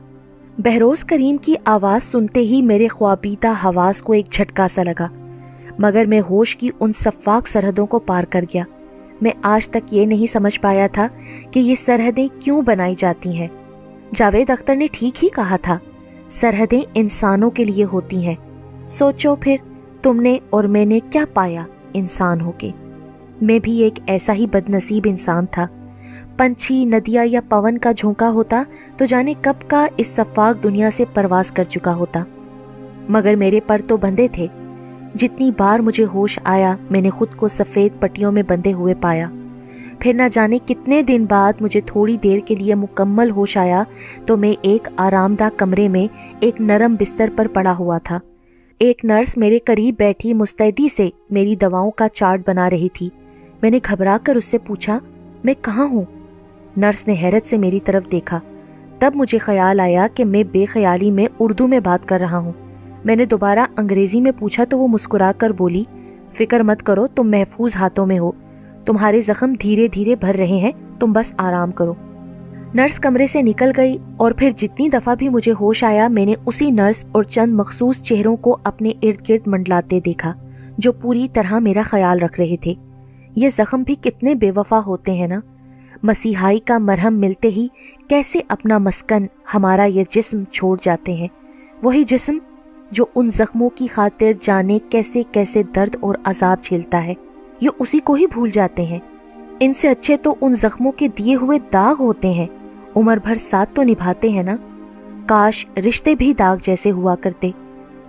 بہروز 0.57 1.03
کریم 1.03 1.37
کی 1.37 1.55
آواز 1.65 2.03
سنتے 2.03 2.39
ہی 2.39 2.61
میرے 2.61 2.87
خوابیدہ 2.87 3.47
حواس 3.47 4.01
کو 4.01 4.13
ایک 4.13 4.25
جھٹکا 4.31 4.67
سا 4.67 4.83
لگا، 4.83 5.07
مگر 5.79 6.05
میں 6.05 6.21
ہوش 6.29 6.55
کی 6.55 6.69
ان 6.79 6.91
صفاق 6.91 7.47
سرحدوں 7.47 7.85
کو 7.85 7.99
پار 7.99 8.23
کر 8.23 8.45
گیا۔ 8.53 8.63
میں 9.21 9.31
آج 9.43 9.69
تک 9.69 9.93
یہ 9.93 10.05
نہیں 10.05 10.31
سمجھ 10.31 10.59
پایا 10.61 10.87
تھا 10.87 11.07
کہ 11.51 11.59
یہ 11.59 11.75
سرحدیں 11.75 12.27
کیوں 12.39 12.61
بنائی 12.61 12.95
جاتی 12.97 13.35
ہیں۔ 13.35 13.47
جاوید 14.15 14.49
اختر 14.49 14.75
نے 14.75 14.87
ٹھیک 14.91 15.23
ہی 15.23 15.29
کہا 15.29 15.55
تھا، 15.61 15.77
سرحدیں 16.29 16.81
انسانوں 16.93 17.49
کے 17.49 17.63
لیے 17.63 17.83
ہوتی 17.83 18.25
ہیں۔ 18.25 18.35
سوچو 18.87 19.35
پھر، 19.35 19.55
تم 20.01 20.21
نے 20.21 20.37
اور 20.49 20.63
میں 20.63 20.85
نے 20.85 20.99
کیا 21.09 21.25
پایا 21.33 21.63
انسان 21.93 22.41
ہو 22.41 22.51
کے؟ 22.51 22.71
میں 23.41 23.59
بھی 23.59 23.77
ایک 23.77 23.99
ایسا 24.07 24.33
ہی 24.33 24.47
بد 24.47 24.69
نصیب 24.69 25.03
انسان 25.05 25.45
تھا۔ 25.45 25.67
پنچھی 26.37 26.85
ندیا 26.85 27.21
یا 27.25 27.39
پون 27.49 27.77
کا 27.77 27.91
جھونکا 27.91 28.29
ہوتا 28.29 28.63
تو 28.97 29.05
جانے 29.05 29.33
کب 29.41 29.69
کا 29.69 29.87
اس 29.97 30.07
صفاق 30.07 30.63
دنیا 30.63 30.89
سے 30.89 31.03
پرواز 31.13 31.51
کر 31.51 31.63
چکا 31.63 31.95
ہوتا۔ 31.95 32.23
مگر 33.09 33.35
میرے 33.35 33.59
پر 33.67 33.81
تو 33.87 33.97
بندے 33.97 34.27
تھے۔ 34.31 34.47
جتنی 35.15 35.51
بار 35.57 35.79
مجھے 35.79 36.05
ہوش 36.13 36.39
آیا، 36.43 36.75
میں 36.89 37.01
نے 37.01 37.09
خود 37.09 37.27
کو 37.35 37.47
سفید 37.47 38.01
پٹیوں 38.01 38.31
میں 38.31 38.43
بندے 38.47 38.73
ہوئے 38.73 38.93
پایا۔ 39.01 39.29
پھر 39.99 40.13
نہ 40.13 40.21
جانے 40.31 40.57
کتنے 40.65 41.01
دن 41.01 41.25
بعد 41.29 41.53
مجھے 41.59 41.81
تھوڑی 41.85 42.17
دیر 42.17 42.39
کے 42.39 42.55
لیے 42.55 42.75
مکمل 42.75 43.29
ہوش 43.29 43.57
آیا 43.57 43.83
تو 44.25 44.37
میں 44.37 44.53
ایک 44.61 44.87
آرام 44.97 45.35
دہ 45.35 45.49
کمرے 45.57 45.87
میں 45.87 46.07
ایک 46.39 46.61
نرم 46.61 46.95
بستر 46.95 47.29
پر 47.35 47.47
پڑا 47.47 47.75
ہوا 47.79 47.97
تھا۔ 47.97 48.19
ایک 48.79 49.05
نرس 49.05 49.37
میرے 49.37 49.59
قریب 49.59 49.95
بیٹھی 49.99 50.33
مستعدی 50.33 50.87
سے 50.87 51.09
میری 51.29 51.55
دواؤں 51.55 51.91
کا 51.91 52.07
چارٹ 52.07 52.41
بنا 52.47 52.69
رہی 52.69 52.89
تھی۔ 52.89 53.09
میں 53.61 53.69
نے 53.69 53.79
گھبرا 53.85 54.17
کر 54.23 54.35
اس 54.35 54.45
سے 54.45 54.57
پوچھا، 54.57 54.99
میں 55.43 55.53
کہاں 55.61 55.85
ہوں؟ 55.85 56.01
نرس 56.77 57.07
نے 57.07 57.13
حیرت 57.13 57.47
سے 57.47 57.57
میری 57.57 57.79
طرف 57.79 58.11
دیکھا۔ 58.11 58.39
تب 58.99 59.11
مجھے 59.15 59.37
خیال 59.37 59.79
آیا 59.79 60.07
کہ 60.13 60.25
میں 60.25 60.43
بے 60.43 60.65
خیالی 60.65 61.11
میں 61.11 61.25
اردو 61.39 61.67
میں 61.67 61.79
بات 61.79 62.07
کر 62.07 62.19
رہا 62.19 62.37
ہوں۔ 62.37 62.51
میں 63.05 63.15
نے 63.15 63.25
دوبارہ 63.25 63.59
انگریزی 63.77 64.21
میں 64.21 64.31
پوچھا 64.39 64.63
تو 64.69 64.79
وہ 64.79 64.87
مسکرا 64.87 65.31
کر 65.37 65.49
بولی، 65.49 65.83
فکر 66.33 66.59
مت 66.59 66.83
کرو، 66.83 67.07
تم 67.07 67.29
محفوظ 67.29 67.75
ہاتھوں 67.75 68.05
میں 68.05 68.19
ہو۔ 68.19 68.31
تمہارے 68.85 69.21
زخم 69.21 69.53
دھیرے 69.61 69.87
دھیرے 69.87 70.15
بھر 70.15 70.35
رہے 70.35 70.57
ہیں، 70.57 70.71
تم 70.99 71.13
بس 71.13 71.33
آرام 71.37 71.71
کرو 71.71 71.93
نرس 72.73 72.99
کمرے 72.99 73.27
سے 73.27 73.41
نکل 73.41 73.71
گئی 73.77 73.97
اور 74.17 74.31
پھر 74.31 74.49
جتنی 74.57 74.89
دفعہ 74.89 75.15
بھی 75.15 75.29
مجھے 75.29 75.53
ہوش 75.59 75.83
آیا، 75.83 76.07
میں 76.07 76.25
نے 76.25 76.33
اسی 76.45 76.71
نرس 76.71 77.05
اور 77.11 77.23
چند 77.23 77.53
مخصوص 77.53 78.01
چہروں 78.01 78.35
کو 78.35 78.57
اپنے 78.63 78.91
ارد 79.01 79.29
گرد 79.29 79.47
منڈلاتے 79.47 79.99
دیکھا، 79.99 80.33
جو 80.77 80.91
پوری 80.91 81.27
طرح 81.33 81.59
میرا 81.59 81.81
خیال 81.85 82.19
رکھ 82.19 82.41
رہے 82.41 82.55
تھے۔ 82.61 82.73
یہ 83.35 83.49
زخم 83.49 83.83
بھی 83.83 83.95
کتنے 83.95 84.35
بے 84.35 84.51
وفا 84.55 84.79
ہوتے 84.85 85.11
ہیں 85.11 85.27
نا؟ 85.27 85.39
مسیحائی 86.05 86.59
کا 86.59 86.77
مرہم 86.77 87.19
ملتے 87.19 87.47
ہی 87.47 87.67
کیسے 88.07 88.39
اپنا 88.47 88.77
مسکن 88.77 89.25
ہمارا 89.53 89.83
یہ 89.83 90.03
جسم 90.09 90.43
چھوڑ 90.43 90.77
جاتے 90.81 91.13
ہیں۔ 91.13 91.27
وہی 91.83 92.03
جسم 92.03 92.37
جو 92.91 93.05
ان 93.15 93.29
زخموں 93.29 93.69
کی 93.75 93.87
خاطر 93.87 94.31
جانے 94.41 94.79
کیسے 94.89 95.23
کیسے 95.31 95.63
درد 95.63 95.95
اور 95.99 96.15
عذاب 96.23 96.63
جھیلتا 96.63 97.03
ہے، 97.03 97.13
یہ 97.61 97.69
اسی 97.79 97.99
کو 97.99 98.13
ہی 98.13 98.27
بھول 98.27 98.49
جاتے 98.49 98.83
ہیں۔ 98.83 98.99
ان 99.59 99.73
سے 99.73 99.89
اچھے 99.89 100.17
تو 100.17 100.35
ان 100.41 100.53
زخموں 100.53 100.91
کے 100.91 101.07
دیے 101.07 101.35
ہوئے 101.35 101.59
داغ 101.73 101.95
ہوتے 101.99 102.31
ہیں۔ 102.31 102.47
عمر 102.95 103.17
بھر 103.23 103.35
ساتھ 103.35 103.69
تو 103.73 103.83
نبھاتے 103.83 104.29
ہیں 104.29 104.43
نا۔ 104.43 104.55
کاش 105.25 105.67
رشتے 105.87 106.15
بھی 106.15 106.33
داغ 106.33 106.57
جیسے 106.63 106.91
ہوا 106.91 107.15
کرتے۔ 107.15 107.51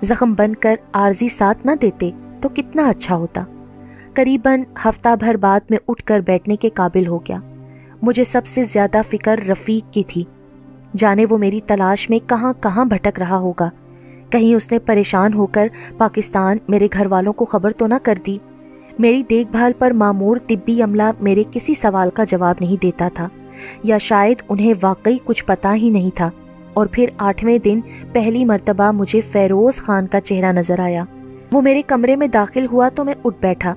زخم 0.01 0.35
بن 0.35 0.55
کر 0.55 0.77
عارضی 0.93 1.29
ساتھ 1.29 1.67
نہ 1.67 1.71
دیتے 1.83 2.11
تو 2.41 2.49
کتنا 2.49 2.89
اچھا 2.89 3.17
ہوتا۔ 3.17 3.45
قریباً 4.15 4.63
ہفتہ 4.85 5.17
بھر 5.21 5.35
بعد 5.35 5.61
میں 5.71 5.79
اٹھ 5.89 6.05
کر 6.05 6.21
بیٹھنے 6.21 6.57
کے 6.57 6.69
قابل 6.69 7.07
ہو 7.07 7.19
گیا۔ 7.19 7.41
مجھے 8.03 8.25
سب 8.25 8.47
سے 8.47 8.65
زیادہ 8.65 9.01
فکر 9.11 9.41
رفیق 9.49 9.93
کی 9.93 10.03
تھی۔ 10.07 10.25
جانے 10.97 11.27
وہ 11.31 11.39
میری 11.39 11.61
تلاش 11.67 12.11
میں 12.11 12.19
کہاں 12.29 12.53
کہاں 12.61 12.85
بھٹک 12.85 13.19
رہا 13.19 13.39
ہوگا۔ 13.39 13.71
کہیں 14.31 14.55
اس 14.55 14.73
نے 14.73 14.79
پریشان 14.79 15.33
ہو 15.33 15.47
کر 15.47 15.69
پاکستان 15.99 16.57
میرے 16.69 16.89
گھر 16.93 17.07
والوں 17.07 17.33
کو 17.33 17.45
خبر 17.45 17.71
تو 17.71 17.87
نہ 17.87 17.95
کر 18.03 18.15
دی۔ 18.27 18.39
میری 18.99 19.23
دیکھ 19.31 19.49
بھال 19.51 19.73
پر 19.79 19.91
معمور 19.91 20.37
طبی 20.47 20.83
عملہ 20.83 21.03
میرے 21.21 21.43
کسی 21.51 21.75
سوال 21.75 22.11
کا 22.15 22.25
جواب 22.25 22.57
نہیں 22.61 22.83
دیتا 22.83 23.09
تھا، 23.15 23.29
یا 23.85 23.99
شاید 23.99 24.43
انہیں 24.49 24.75
واقعی 24.83 25.17
کچھ 25.25 25.45
پتا 25.45 25.75
ہی 25.75 25.91
نہیں 25.91 26.17
تھا۔ 26.17 26.31
اور 26.75 26.87
پھر 26.93 27.11
آٹھویں 27.19 27.59
دن 27.59 27.81
پہلی 28.13 28.45
مرتبہ 28.45 28.93
مجھے 28.93 29.21
فیروز 29.21 29.77
خان 29.77 30.07
کا 30.07 30.21
چہرہ 30.21 30.53
نظر 30.53 30.81
آیا۔ 30.81 31.05
وہ 31.53 31.61
میرے 31.61 31.83
کمرے 31.83 32.17
میں 32.17 32.27
داخل 32.27 32.67
ہوا 32.73 32.89
تو 32.89 33.05
میں 33.05 33.15
اٹھ 33.25 33.37
بیٹھا۔ 33.41 33.75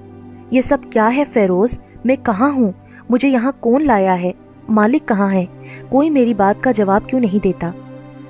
یہ 0.51 0.61
سب 0.61 0.77
کیا 0.89 1.15
ہے 1.15 1.23
فیروز؟ 1.33 1.79
میں 2.05 2.15
کہاں 2.23 2.51
ہوں؟ 2.51 2.71
مجھے 3.09 3.29
یہاں 3.29 3.51
کون 3.59 3.85
لایا 3.85 4.21
ہے؟ 4.21 4.31
مالک 4.69 5.07
کہاں 5.07 5.33
ہے؟ 5.33 5.45
کوئی 5.89 6.09
میری 6.09 6.33
بات 6.33 6.63
کا 6.63 6.71
جواب 6.71 7.09
کیوں 7.09 7.21
نہیں 7.21 7.43
دیتا؟ 7.43 7.71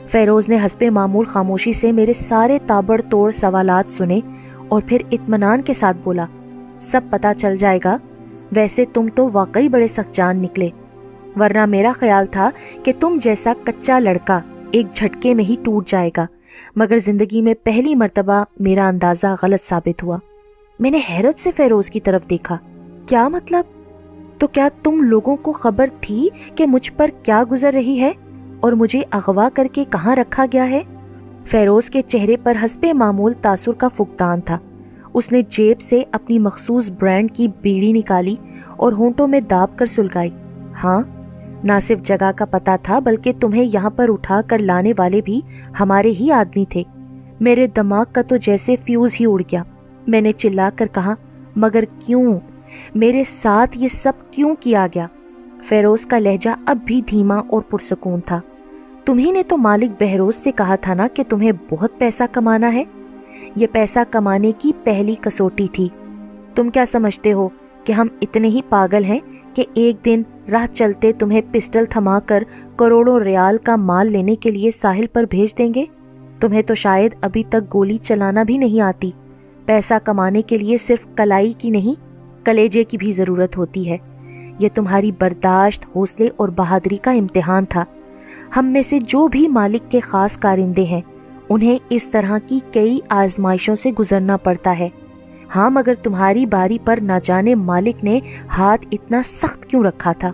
فیروز 0.08 0.50
نے 0.50 0.58
حسب 0.66 0.84
معمول 0.84 1.26
خاموشی 1.26 1.72
سے 1.72 1.92
میرے 1.92 2.14
سارے 2.14 2.60
تابڑ 2.68 3.02
توڑ 3.02 3.32
سوالات 3.32 3.92
سنے 3.92 4.20
اور 4.68 4.82
پھر 4.86 5.02
اطمینان 5.12 5.62
کے 5.62 5.74
ساتھ 5.74 5.98
بولا، 6.04 6.26
سب 6.80 7.02
پتا 7.10 7.34
چل 7.34 7.58
جائے 7.58 7.80
گا۔ 7.84 7.98
ویسے 8.56 8.86
تم 8.94 9.08
تو 9.16 9.30
واقعی 9.34 9.70
بڑے 9.70 9.88
سخت 9.88 10.14
جان 10.14 10.38
نکلے۔ 10.38 10.70
ورنہ 11.40 11.66
میرا 11.66 11.92
خیال 12.00 12.26
تھا 12.26 12.50
کہ 12.84 12.92
تم 13.00 13.18
جیسا 13.22 13.54
کچا 13.64 14.00
لڑکا 14.00 14.40
ایک 14.72 14.86
جھٹکے 14.94 15.34
میں 15.34 15.44
ہی 15.44 15.56
ٹوٹ 15.64 15.90
جائے 15.90 16.10
گا، 16.18 16.26
مگر 16.76 16.98
زندگی 16.98 17.42
میں 17.42 17.54
پہلی 17.64 17.96
مرتبہ 17.96 18.44
میرا 18.60 18.88
اندازہ 18.88 19.36
غلط 19.44 19.64
ثابت 19.64 20.04
ہوا۔ 20.04 20.18
میں 20.80 20.92
نے 20.92 21.00
حیرت 21.10 21.40
سے 21.40 21.52
فیروز 21.52 21.90
کی 21.90 22.00
طرف 22.00 22.30
دیکھا۔ 22.30 22.58
کیا 23.06 23.28
مطلب؟ 23.28 23.79
تو 24.40 24.48
کیا 24.48 24.70
تم 24.84 25.04
لوگوں 25.04 25.36
کو 25.36 25.52
خبر 25.52 25.86
تھی 26.02 26.30
کہ 26.56 26.66
مجھ 26.66 26.92
پر 26.98 27.10
کیا 27.24 27.44
گزر 27.52 27.74
رہی 27.74 28.00
ہے 28.02 28.12
اور 28.60 28.74
مجھے 28.74 29.02
اغوا 29.12 29.50
کر 29.54 29.68
کے 29.72 29.86
کہاں 29.90 30.16
رکھا 30.16 30.46
گیا 30.54 30.70
ہے؟ 30.70 30.82
فیروز 31.46 31.90
کے 31.90 32.02
چہرے 32.02 32.38
پر 32.38 32.58
حسب 32.66 32.86
معمول 32.94 33.34
تاثر 33.34 33.72
کا 33.72 33.88
فقدان 33.88 34.42
تھا۔ 34.42 34.58
اس 35.14 35.32
نے 35.32 35.42
جیب 35.50 35.82
سے 35.82 36.04
اپنی 36.12 36.40
مخصوص 36.40 36.90
برانڈ 36.90 37.32
کی 37.32 37.48
بیڑی 37.62 37.94
نکالی 37.94 38.36
اور 38.78 38.94
ہونٹوں 38.94 39.28
میں 39.28 39.40
داب 39.40 39.78
کر 39.78 39.86
سلگائی۔ 39.86 40.30
ہاں 40.84 41.02
نہ 41.64 41.72
صرف 41.82 42.02
جگہ 42.02 42.32
کا 42.36 42.46
پتا 42.46 42.76
تھا 42.84 43.00
بلکہ 43.00 43.32
تمہیں 43.40 43.66
یہاں 43.74 43.90
پر 43.90 44.10
اٹھا 44.10 44.42
کر 44.48 44.60
لانے 44.60 44.94
والے 44.98 45.22
بھی 45.22 45.42
ہمارے 45.80 46.12
ہی 46.20 46.32
آدمی 46.32 46.66
تھے۔ 46.70 46.84
میرے 47.40 47.68
دماغ 47.68 48.06
کا 48.12 48.22
تو 48.22 48.36
جیسے 48.36 48.76
فیوز 48.76 49.16
ہی 49.20 49.26
اڑ 49.26 49.42
گیا۔ 49.52 49.64
میں 50.08 50.22
نے 50.22 50.32
چلا 50.32 50.70
کر 50.76 50.86
کہا، 50.92 51.16
مگر 51.56 51.84
کیوں؟ 52.00 52.40
میرے 52.96 53.24
ساتھ 53.24 53.78
یہ 53.78 53.88
سب 53.88 54.14
کیوں 54.32 54.56
کیا 54.60 54.88
گیا؟ 54.96 55.08
فیروز 55.64 56.06
کا 56.06 56.20
لہجہ 56.20 56.50
اب 56.68 56.78
بھی 56.86 57.02
دھیما 57.10 57.36
اور 57.36 57.62
پرسکون 57.62 58.20
تھا۔ 58.20 58.42
تمہیں 59.06 59.32
نے 59.32 59.44
تو 59.44 59.58
مالک 59.58 59.92
بہروز 60.00 60.36
سے 60.36 60.52
کہا 60.52 60.76
تھا 60.76 60.94
نا 60.94 61.08
کہ 61.14 61.24
تمہیں 61.30 61.52
بہت 61.72 61.98
پیسہ 61.98 62.24
کمانا 62.32 62.74
ہے؟ 62.74 62.84
یہ 63.56 63.68
پیسہ 63.72 64.00
کمانے 64.12 64.52
کی 64.58 64.72
پہلی 64.84 65.16
کسوٹی 65.22 65.68
تھی۔ 65.72 65.90
تم 66.56 66.70
کیا 66.70 66.86
سمجھتے 66.88 67.34
ہو 67.34 67.50
کہ 67.84 67.92
ہم 67.92 68.08
اتنے 68.22 68.48
ہی 68.48 68.62
پاگل 68.70 69.04
ہیں 69.04 69.20
کہ 69.54 69.66
ایک 69.74 70.06
دن 70.06 70.22
راہ 70.52 70.66
چلتے 70.76 71.14
تمہیں 71.14 71.42
پسٹل 71.52 71.86
تھما 71.86 72.20
کر 72.20 72.44
کروڑوں 72.76 73.20
ریال 73.20 73.58
کا 73.64 73.76
مال 73.76 74.12
لینے 74.12 74.36
کے 74.36 74.52
لیے 74.52 74.72
ساحل 74.72 75.08
پر 75.14 75.24
بھیج 75.30 75.58
دیں 75.58 75.74
گے؟ 75.74 75.86
تمہیں 76.40 76.62
تو 76.62 76.76
شاید 76.76 77.16
ابھی 77.22 77.44
تک 77.50 77.74
گولی 77.74 77.98
چلانا 77.98 78.44
بھی 78.44 78.58
نہیں 78.58 78.82
آتی۔ 78.82 79.12
پیسہ 79.66 79.94
کمانے 80.04 80.42
کے 80.42 80.58
لیے 80.58 80.78
صرف 80.78 81.08
کلائی 81.16 81.54
کی 81.58 81.70
نہیں 81.70 82.09
کلیجے 82.46 82.84
کی 82.84 82.98
بھی 82.98 83.12
ضرورت 83.12 83.58
ہوتی 83.58 83.92
ہے۔ 83.92 83.98
یہ 84.60 84.70
تمہاری 84.74 85.12
برداشت، 85.20 85.86
حوصلے 85.96 86.28
اور 86.36 86.50
بہادری 86.50 86.98
کا 86.98 87.12
امتحان 87.12 87.66
تھا۔ 87.66 87.86
ہم 88.58 88.66
میں 88.66 88.82
سے 88.82 89.00
جو 89.00 89.28
بھی 89.28 89.48
مالک 89.48 89.92
کے 89.92 90.00
خاص 90.00 90.38
کارندے 90.38 90.84
ہیں، 90.84 91.02
انہیں 91.50 91.78
اس 91.90 92.08
طرح 92.08 92.38
کی 92.48 92.60
کئی 92.74 93.00
آزمائشوں 93.10 93.76
سے 93.76 93.92
گزرنا 94.00 94.38
پڑتا 94.38 94.80
ہے۔ 94.80 94.90
ہاں 95.56 95.70
مگر 95.70 95.94
تمہاری 95.94 96.46
باری 96.46 96.78
پر 96.86 97.00
نہ 97.02 97.14
جانے 97.24 97.56
مالک 97.56 98.04
نے 98.04 98.20
ہاتھ 98.58 98.88
اتنا 98.92 99.22
سخت 99.26 99.66
کیوں 99.66 99.84
رکھا 99.84 100.12
تھا۔ 100.12 100.32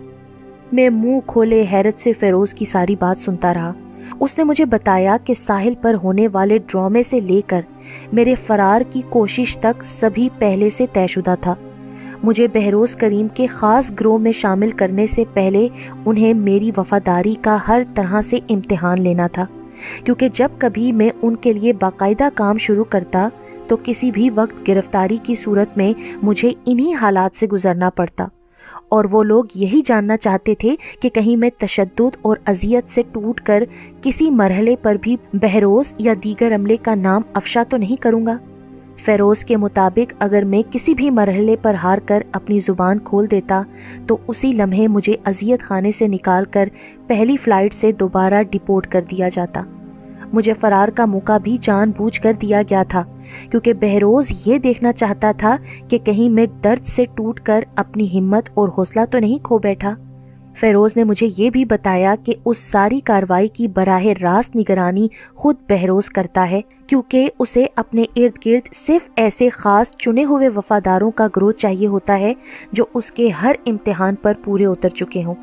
میں 0.72 0.90
منہ 0.90 1.18
کھولے 1.26 1.64
حیرت 1.72 2.00
سے 2.00 2.12
فیروز 2.12 2.54
کی 2.54 2.64
ساری 2.64 2.96
بات 2.96 3.20
سنتا 3.20 3.54
رہا۔ 3.54 3.72
اس 4.20 4.38
نے 4.38 4.44
مجھے 4.44 4.64
بتایا 4.64 5.16
کہ 5.24 5.34
ساحل 5.34 5.74
پر 5.82 5.94
ہونے 6.02 6.28
والے 6.32 6.58
ڈرامے 6.58 7.02
سے 7.02 7.20
لے 7.20 7.40
کر 7.46 7.60
میرے 8.12 8.34
فرار 8.34 8.80
کی 8.90 9.00
کوشش 9.08 9.56
تک 9.56 9.84
سبھی 9.84 10.28
پہلے 10.38 10.70
سے 10.70 10.86
طے 10.92 11.06
شدہ 11.06 11.34
تھا۔ 11.40 11.54
مجھے 12.26 12.48
بہروز 12.48 12.96
کریم 12.96 13.26
کے 13.34 13.46
خاص 13.46 13.92
گروہ 14.00 14.18
میں 14.18 14.32
شامل 14.32 14.70
کرنے 14.70 15.06
سے 15.06 15.24
پہلے 15.34 15.68
انہیں 16.04 16.34
میری 16.34 16.70
وفاداری 16.76 17.34
کا 17.40 17.58
ہر 17.68 17.82
طرح 17.94 18.22
سے 18.22 18.38
امتحان 18.50 19.02
لینا 19.02 19.26
تھا۔ 19.26 19.46
کیونکہ 20.04 20.28
جب 20.32 20.48
کبھی 20.58 20.92
میں 20.92 21.10
ان 21.22 21.36
کے 21.36 21.52
لیے 21.52 21.72
باقاعدہ 21.72 22.28
کام 22.34 22.58
شروع 22.58 22.84
کرتا، 22.84 23.28
تو 23.68 23.76
کسی 23.84 24.10
بھی 24.10 24.30
وقت 24.34 24.68
گرفتاری 24.68 25.16
کی 25.22 25.34
صورت 25.34 25.76
میں 25.76 25.92
مجھے 26.22 26.50
انہی 26.66 26.94
حالات 26.94 27.36
سے 27.36 27.46
گزرنا 27.46 27.90
پڑتا۔ 27.90 28.26
اور 28.88 29.04
وہ 29.10 29.22
لوگ 29.22 29.44
یہی 29.54 29.82
جاننا 29.84 30.16
چاہتے 30.16 30.54
تھے 30.54 30.76
کہ 31.00 31.08
کہیں 31.08 31.36
میں 31.36 31.50
تشدد 31.58 32.16
اور 32.22 32.36
اذیت 32.46 32.88
سے 32.88 33.02
ٹوٹ 33.12 33.40
کر 33.40 33.64
کسی 34.02 34.30
مرحلے 34.30 34.76
پر 34.82 34.96
بھی 35.02 35.16
بہروز 35.32 35.94
یا 35.98 36.14
دیگر 36.24 36.54
عملے 36.54 36.76
کا 36.76 36.94
نام 36.94 37.22
افشا 37.34 37.62
تو 37.68 37.76
نہیں 37.76 38.02
کروں 38.02 38.26
گا۔ 38.26 38.38
فیروز 39.06 39.44
کے 39.44 39.56
مطابق 39.56 40.12
اگر 40.18 40.44
میں 40.44 40.62
کسی 40.70 40.94
بھی 40.94 41.10
مرحلے 41.10 41.56
پر 41.62 41.74
ہار 41.74 41.98
کر 41.98 42.22
اپنی 42.32 42.58
زبان 42.58 42.98
کھول 42.98 43.30
دیتا، 43.30 43.62
تو 44.06 44.16
اسی 44.28 44.52
لمحے 44.52 44.88
مجھے 44.88 45.16
اذیت 45.24 45.62
خانے 45.62 45.92
سے 45.92 46.08
نکال 46.08 46.44
کر 46.50 46.68
پہلی 47.06 47.36
فلائٹ 47.36 47.74
سے 47.74 47.92
دوبارہ 47.92 48.42
ڈپورٹ 48.42 48.86
کر 48.86 49.02
دیا 49.10 49.28
جاتا۔ 49.28 49.62
مجھے 50.32 50.52
فرار 50.52 50.88
کا 50.88 51.04
موقع 51.04 51.38
بھی 51.38 51.56
جان 51.60 51.90
بوجھ 51.96 52.20
کر 52.20 52.32
دیا 52.32 52.62
گیا 52.70 52.82
تھا، 52.88 53.04
کیونکہ 53.50 53.72
بہروز 53.72 54.32
یہ 54.46 54.58
دیکھنا 54.58 54.92
چاہتا 54.92 55.32
تھا 55.32 55.56
کہ 55.88 55.98
کہیں 55.98 56.28
میں 56.28 56.46
درد 56.64 56.86
سے 56.86 57.04
ٹوٹ 57.14 57.40
کر 57.40 57.64
اپنی 57.76 58.18
ہمت 58.18 58.48
اور 58.54 58.68
حوصلہ 58.68 59.04
تو 59.10 59.18
نہیں 59.18 59.44
کھو 59.44 59.58
بیٹھا۔ 59.58 59.94
فیروز 60.60 60.96
نے 60.96 61.04
مجھے 61.04 61.28
یہ 61.36 61.50
بھی 61.50 61.64
بتایا 61.64 62.14
کہ 62.24 62.34
اس 62.44 62.58
ساری 62.58 63.00
کاروائی 63.00 63.48
کی 63.48 63.68
براہ 63.68 64.06
راست 64.22 64.56
نگرانی 64.56 65.08
خود 65.34 65.56
بہروز 65.68 66.10
کرتا 66.10 66.50
ہے، 66.50 66.60
کیونکہ 66.86 67.30
اسے 67.38 67.66
اپنے 67.76 68.02
ارد 68.16 68.46
گرد 68.46 68.74
صرف 68.74 69.08
ایسے 69.16 69.48
خاص 69.48 69.90
چنے 69.90 70.24
ہوئے 70.24 70.48
وفاداروں 70.48 71.10
کا 71.10 71.26
گروہ 71.36 71.52
چاہیے 71.52 71.86
ہوتا 71.86 72.18
ہے 72.18 72.32
جو 72.72 72.84
اس 72.94 73.10
کے 73.10 73.28
ہر 73.28 73.54
امتحان 73.66 74.14
پر 74.14 74.32
پورے 74.44 74.66
اتر 74.66 74.88
چکے 74.88 75.24
ہوں۔ 75.24 75.34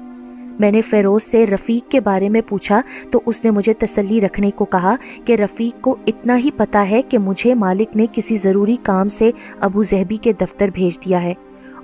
میں 0.60 0.72
نے 0.72 0.82
فیروز 0.82 1.24
سے 1.24 1.46
رفیق 1.46 1.92
کے 1.92 2.00
بارے 2.00 2.30
میں 2.30 2.42
پوچھا 2.48 2.82
تو 3.12 3.22
اس 3.26 3.46
نے 3.46 3.52
مجھے 3.52 3.74
تسلی 3.74 4.22
رکھنے 4.22 4.52
کو 4.52 4.66
کہا 4.66 4.96
کہ 5.26 5.36
رفیق 5.36 5.84
کو 5.84 5.96
اتنا 6.08 6.38
ہی 6.38 6.50
پتا 6.58 6.90
ہے 6.90 7.02
کہ 7.02 7.18
مجھے 7.18 7.54
مالک 7.54 7.96
نے 7.96 8.06
کسی 8.12 8.36
ضروری 8.36 8.76
کام 8.84 9.10
سے 9.10 9.32
ابو 9.60 9.84
زہبی 9.84 10.16
کے 10.16 10.34
دفتر 10.42 10.70
بھیج 10.74 11.06
دیا 11.06 11.24
ہے۔ 11.24 11.34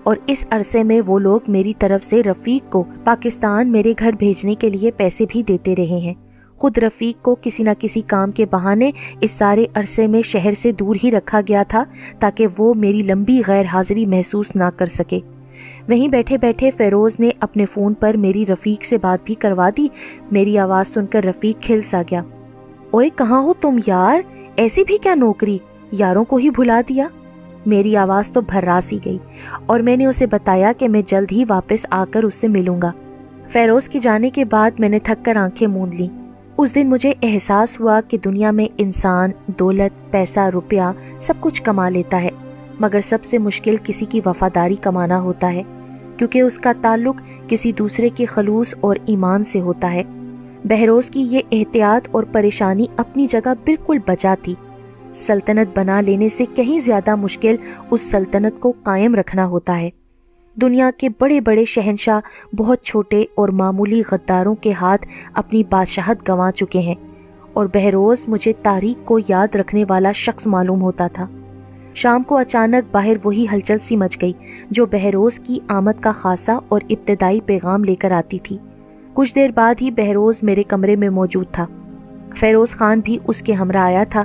اور 0.10 0.18
اس 0.28 0.46
عرصے 0.52 0.84
میں 0.84 1.02
وہ 1.06 1.20
لوگ 1.20 1.40
میری 1.48 1.74
طرف 1.80 2.06
سے 2.06 2.24
رفیق 2.24 2.72
کو 2.72 2.84
پاکستان 3.04 3.72
میرے 3.72 3.94
گھر 4.00 4.12
بھیجنے 4.20 4.56
کے 4.56 4.70
لیے 4.70 4.92
پیسے 4.92 5.26
بھی 5.30 5.44
دیتے 5.44 5.76
رہے 5.76 6.00
ہیں۔ 6.00 6.14
خود 6.56 6.78
رفیق 6.78 7.24
کو 7.24 7.36
کسی 7.42 7.64
نہ 7.64 7.70
کسی 7.80 8.02
کام 8.02 8.32
کے 8.32 8.46
بہانے 8.46 8.92
اس 9.22 9.32
سارے 9.32 9.66
عرصے 9.74 10.08
میں 10.08 10.22
شہر 10.22 10.52
سے 10.52 10.72
دور 10.72 10.96
ہی 11.04 11.12
رکھا 11.12 11.42
گیا 11.48 11.64
تھا 11.64 11.84
تاکہ 12.20 12.48
وہ 12.58 12.74
میری 12.74 13.02
لمبی 13.02 13.42
غیر 13.48 13.66
حاضری 13.66 14.06
محسوس 14.06 14.56
نہ 14.56 14.64
کر 14.78 14.86
سکے۔ 14.86 15.20
وہیں 15.90 16.08
بیٹھے 16.08 16.38
بیٹھے 16.38 16.72
فیروز 16.72 17.20
نے 17.20 17.30
اپنے 17.40 17.66
فون 17.66 17.94
پر 17.94 18.18
میری 18.18 18.46
رفیق 18.46 18.86
سے 18.86 18.98
بات 18.98 19.26
بھی 19.26 19.36
کروا 19.36 19.70
دی۔ 19.78 19.88
میری 20.32 20.58
آواز 20.58 20.88
سن 20.88 21.06
کر 21.06 21.24
رفیق 21.24 21.64
کھل 21.64 21.82
سا 21.82 22.02
گیا۔ 22.12 22.22
اوئے 22.92 23.10
کہاں 23.16 23.44
ہو 23.44 23.54
تم 23.54 23.78
یار؟ 23.88 24.20
ایسی 24.56 24.84
بھی 24.84 24.98
کیا 24.98 25.16
نوکری؟ 25.16 25.58
یاروں 25.92 26.24
کو 26.24 26.36
ہی 26.36 26.50
بھلا 26.50 26.82
دیا۔ 26.90 27.08
میری 27.66 27.98
آواز 27.98 28.32
تو 28.32 28.42
بھراس 28.42 28.94
ہی 28.94 28.98
گئی 29.06 29.18
اور 29.66 29.80
میں 29.80 29.98
نے 29.98 30.06
اسے 30.06 30.26
بتایا 30.26 30.72
کہ 30.78 30.90
میں 30.90 31.02
جلد 31.08 31.32
ہی 31.32 31.44
واپس 31.48 31.86
آ 31.90 32.06
کر 32.12 32.24
اس 32.24 32.34
سے 32.34 32.48
ملوں 32.48 32.82
گا۔ 32.82 32.92
فیروز 33.48 33.90
کی 33.90 34.00
جانے 34.00 34.30
کے 34.30 34.46
بعد 34.46 34.72
میں 34.80 34.90
نے 34.90 35.00
تھک 35.00 35.26
کر 35.26 35.36
آنکھیں 35.36 35.68
موند 35.68 35.94
لی 35.94 36.08
اس 36.58 36.76
دن 36.76 36.90
مجھے 36.90 37.14
احساس 37.24 37.80
ہوا 37.80 38.00
کہ 38.08 38.18
دنیا 38.18 38.52
میں 38.52 38.66
انسان، 38.78 39.30
دولت، 39.48 40.12
پیسہ، 40.12 40.40
روپیہ 40.54 40.82
سب 41.20 41.34
کچھ 41.40 41.64
کما 41.64 41.90
لیتا 41.90 42.22
ہے، 42.22 42.30
مگر 42.80 43.00
سب 43.04 43.24
سے 43.24 43.38
مشکل 43.38 43.76
کسی 43.84 44.06
کی 44.06 44.22
وفاداری 44.26 44.76
کمانا 44.76 45.22
ہوتا 45.22 45.54
ہے، 45.54 45.64
کیونکہ 46.18 46.42
اس 46.42 46.58
کا 46.58 46.74
تعلق 46.82 47.16
کسی 47.48 47.72
دوسرے 47.72 48.10
کے 48.10 48.26
خلوص 48.26 48.76
اور 48.80 48.96
ایمان 49.06 49.44
سے 49.44 49.62
ہوتا 49.62 49.94
ہے۔ 49.94 50.04
بہروز 50.64 51.10
کی 51.10 51.22
یہ 51.22 51.40
احتیاط 51.52 52.08
اور 52.12 52.24
پریشانی 52.32 52.86
اپنی 52.98 53.26
جگہ 53.26 53.54
بالکل 53.66 53.98
بجا 54.08 54.36
تھی۔ 54.42 54.56
سلطنت 55.14 55.80
بنا 55.80 56.02
لینے 56.02 56.30
سے 56.30 56.46
کہیں 56.56 56.80
زیادہ 56.80 57.16
مشکل 57.16 57.56
اس 57.92 58.02
سلطنت 58.02 58.62
کو 58.62 58.74
قائم 58.84 59.16
رکھنا 59.16 59.48
ہوتا 59.48 59.80
ہے۔ 59.80 59.90
دنیا 60.62 60.92
کے 60.98 61.10
بڑے 61.20 61.42
بڑے 61.42 61.66
شہنشاہ 61.66 62.56
بہت 62.56 62.82
چھوٹے 62.82 63.26
اور 63.36 63.50
معمولی 63.50 64.02
غداروں 64.12 64.56
کے 64.56 64.72
ہاتھ 64.72 65.08
اپنی 65.34 65.64
بادشاہت 65.70 66.30
گنوا 66.30 66.52
چکے 66.52 66.80
ہیں 66.80 66.96
اور 67.54 67.66
بہروز 67.74 68.26
مجھے 68.28 68.54
تاریخ 68.64 69.06
کو 69.06 69.20
یاد 69.28 69.56
رکھنے 69.56 69.86
والا 69.90 70.12
شخص 70.12 70.48
معلوم 70.48 70.82
ہوتا 70.82 71.08
تھا۔ 71.08 71.28
شام 71.94 72.24
کو 72.24 72.38
اچانک 72.38 72.92
باہر 72.92 73.14
وہی 73.24 73.46
ہلچل 73.54 73.78
سی 73.78 73.96
مچ 73.96 74.22
گئی 74.22 74.34
جو 74.72 74.86
بہروز 74.86 75.40
کی 75.40 75.58
آمد 75.68 76.02
کا 76.02 76.12
خاصا 76.12 76.60
اور 76.68 76.82
ابتدائی 76.90 77.42
پیغام 77.42 77.84
لے 77.84 77.96
کر 77.96 78.12
آتی 78.12 78.40
تھی۔ 78.40 78.58
کچھ 79.14 79.36
دیر 79.36 79.50
بعد 79.56 79.76
ہی 79.82 79.92
بہروز 79.92 80.44
میرے 80.44 80.64
کمرے 80.64 80.96
میں 80.96 81.10
موجود 81.10 81.46
تھا۔ 81.52 81.66
فیروز 82.38 82.70
خان 82.70 83.00
بھی 83.04 83.18
اس 83.28 83.42
کے 83.42 83.54
ہمراہ 83.54 83.84
آیا 83.84 84.04
تھا۔ 84.04 84.24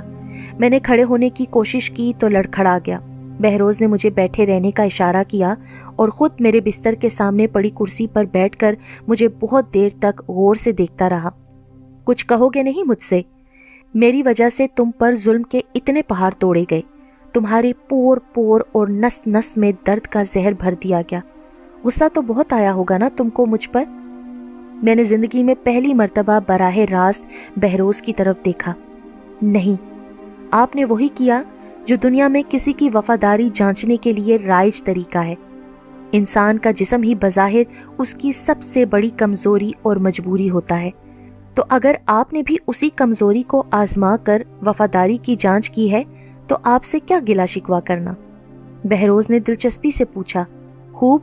میں 0.59 0.69
نے 0.69 0.79
کھڑے 0.79 1.03
ہونے 1.03 1.29
کی 1.29 1.45
کوشش 1.45 1.91
کی 1.91 2.13
تو 2.19 2.27
لڑکھڑا 2.27 2.77
گیا۔ 2.85 2.99
بہروز 3.39 3.81
نے 3.81 3.87
مجھے 3.87 4.09
بیٹھے 4.09 4.45
رہنے 4.45 4.71
کا 4.71 4.83
اشارہ 4.83 5.23
کیا 5.27 5.53
اور 5.95 6.09
خود 6.09 6.31
میرے 6.39 6.61
بستر 6.61 6.93
کے 6.93 7.09
سامنے 7.09 7.47
پڑی 7.47 7.69
کرسی 7.69 8.07
پر 8.07 8.25
بیٹھ 8.25 8.57
کر 8.57 8.75
مجھے 9.07 9.27
بہت 9.27 9.73
دیر 9.73 9.89
تک 9.99 10.21
غور 10.27 10.55
سے 10.55 10.71
دیکھتا 10.71 11.09
رہا۔ 11.09 11.29
کچھ 12.03 12.25
کہو 12.25 12.49
گے 12.49 12.63
نہیں 12.63 12.83
مجھ 12.87 13.03
سے؟ 13.03 13.21
میری 13.93 14.23
وجہ 14.23 14.49
سے 14.49 14.67
تم 14.75 14.91
پر 14.91 15.15
ظلم 15.15 15.43
کے 15.43 15.61
اتنے 15.75 16.01
پہاڑ 16.01 16.31
توڑے 16.39 16.63
گئے۔ 16.71 16.81
تمہارے 17.33 17.73
پور 17.89 18.17
پور 18.33 18.61
اور 18.71 18.87
نس 18.87 19.27
نس 19.27 19.57
میں 19.57 19.71
درد 19.87 20.07
کا 20.07 20.23
زہر 20.23 20.51
بھر 20.59 20.73
دیا 20.83 21.01
گیا۔ 21.11 21.19
غصہ 21.83 22.03
تو 22.13 22.21
بہت 22.21 22.53
آیا 22.53 22.73
ہوگا 22.73 22.97
نا 22.97 23.09
تم 23.15 23.29
کو 23.29 23.45
مجھ 23.45 23.69
پر؟ 23.69 23.83
میں 24.83 24.95
نے 24.95 25.03
زندگی 25.03 25.43
میں 25.43 25.55
پہلی 25.63 25.93
مرتبہ 25.93 26.39
براہ 26.47 26.77
راست 26.77 27.25
بہروز 27.55 28.01
کی 28.01 28.13
طرف 28.13 28.45
دیکھا۔ 28.45 28.73
نہیں 29.41 29.94
آپ 30.51 30.75
نے 30.75 30.85
وہی 30.85 31.07
کیا 31.15 31.43
جو 31.85 31.95
دنیا 31.95 32.27
میں 32.27 32.41
کسی 32.49 32.71
کی 32.71 32.89
وفاداری 32.93 33.49
جانچنے 33.53 33.97
کے 33.97 34.11
لیے 34.11 34.37
رائج 34.45 34.83
طریقہ 34.83 35.17
ہے۔ 35.17 35.35
انسان 36.11 36.57
کا 36.57 36.71
جسم 36.71 37.03
ہی 37.03 37.15
بظاہر 37.15 37.63
اس 37.97 38.13
کی 38.13 38.31
سب 38.31 38.55
سے 38.61 38.85
بڑی 38.85 39.09
کمزوری 39.09 39.71
اور 39.81 39.95
مجبوری 39.95 40.49
ہوتا 40.49 40.81
ہے۔ 40.81 40.89
تو 41.55 41.63
اگر 41.69 41.95
آپ 42.05 42.33
نے 42.33 42.41
بھی 42.45 42.57
اسی 42.67 42.89
کمزوری 42.95 43.43
کو 43.43 43.63
آزما 43.71 44.17
کر 44.17 44.41
وفاداری 44.65 45.17
کی 45.17 45.35
جانچ 45.39 45.69
کی 45.69 45.91
ہے، 45.91 46.03
تو 46.47 46.55
آپ 46.63 46.83
سے 46.83 46.99
کیا 46.99 47.19
گلا 47.29 47.45
شکوا 47.45 47.79
کرنا؟ 47.79 48.13
بہروز 48.83 49.29
نے 49.29 49.39
دلچسپی 49.39 49.91
سے 49.91 50.05
پوچھا، 50.05 50.45
خوب، 50.91 51.21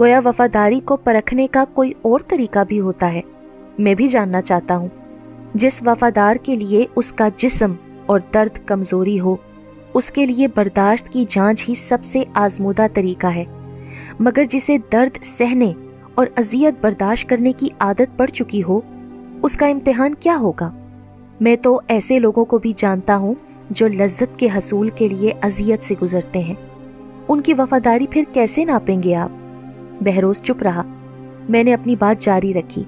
گویا 0.00 0.20
وفاداری 0.24 0.80
کو 0.80 0.96
پرکھنے 0.96 1.46
کا 1.46 1.64
کوئی 1.74 1.92
اور 2.02 2.20
طریقہ 2.28 2.58
بھی 2.68 2.80
ہوتا 2.80 3.12
ہے۔ 3.12 3.20
میں 3.78 3.94
بھی 3.94 4.08
جاننا 4.08 4.42
چاہتا 4.42 4.76
ہوں، 4.76 4.88
جس 5.54 5.82
وفادار 5.86 6.36
کے 6.42 6.54
لیے 6.54 6.86
اس 6.96 7.12
کا 7.12 7.28
جسم 7.36 7.72
اور 8.08 8.20
درد 8.34 8.66
کمزوری 8.66 9.20
ہو، 9.20 9.36
اس 9.94 10.10
کے 10.10 10.26
لیے 10.26 10.48
برداشت 10.48 11.08
کی 11.08 11.24
جانچ 11.28 11.68
ہی 11.68 11.74
سب 11.74 11.98
سے 12.04 12.24
آزمودہ 12.34 12.86
طریقہ 12.94 13.26
ہے۔ 13.26 13.44
مگر 14.20 14.44
جسے 14.44 14.76
درد 14.92 15.22
سہنے 15.22 15.72
اور 16.14 16.26
اذیت 16.36 16.74
برداشت 16.80 17.28
کرنے 17.28 17.52
کی 17.52 17.68
عادت 17.78 18.16
پڑ 18.16 18.26
چکی 18.26 18.62
ہو، 18.62 18.80
اس 19.42 19.56
کا 19.56 19.66
امتحان 19.66 20.14
کیا 20.14 20.36
ہوگا؟ 20.36 20.70
میں 21.40 21.56
تو 21.56 21.80
ایسے 21.88 22.20
لوگوں 22.20 22.44
کو 22.44 22.58
بھی 22.58 22.72
جانتا 22.76 23.16
ہوں 23.16 23.34
جو 23.70 23.88
لذت 23.88 24.38
کے 24.38 24.46
حصول 24.54 24.88
کے 24.88 25.08
لیے 25.08 25.32
اذیت 25.42 25.82
سے 25.82 25.94
گزرتے 26.02 26.38
ہیں۔ 26.38 26.54
ان 27.28 27.40
کی 27.40 27.54
وفاداری 27.54 28.06
پھر 28.10 28.22
کیسے 28.32 28.64
ناپیں 28.64 29.02
گے 29.02 29.14
آپ؟ 29.14 29.30
بہروز 30.00 30.40
چپ 30.40 30.62
رہا۔ 30.62 30.82
میں 31.48 31.64
نے 31.64 31.74
اپنی 31.74 31.96
بات 31.96 32.22
جاری 32.22 32.54
رکھی۔ 32.54 32.84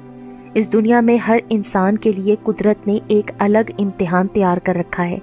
اس 0.54 0.72
دنیا 0.72 1.00
میں 1.00 1.16
ہر 1.16 1.38
انسان 1.48 1.96
کے 1.96 2.12
لیے 2.12 2.36
قدرت 2.42 2.86
نے 2.86 2.98
ایک 3.08 3.30
الگ 3.38 3.70
امتحان 3.78 4.28
تیار 4.28 4.56
کر 4.56 4.74
رکھا 4.76 5.06
ہے۔ 5.06 5.18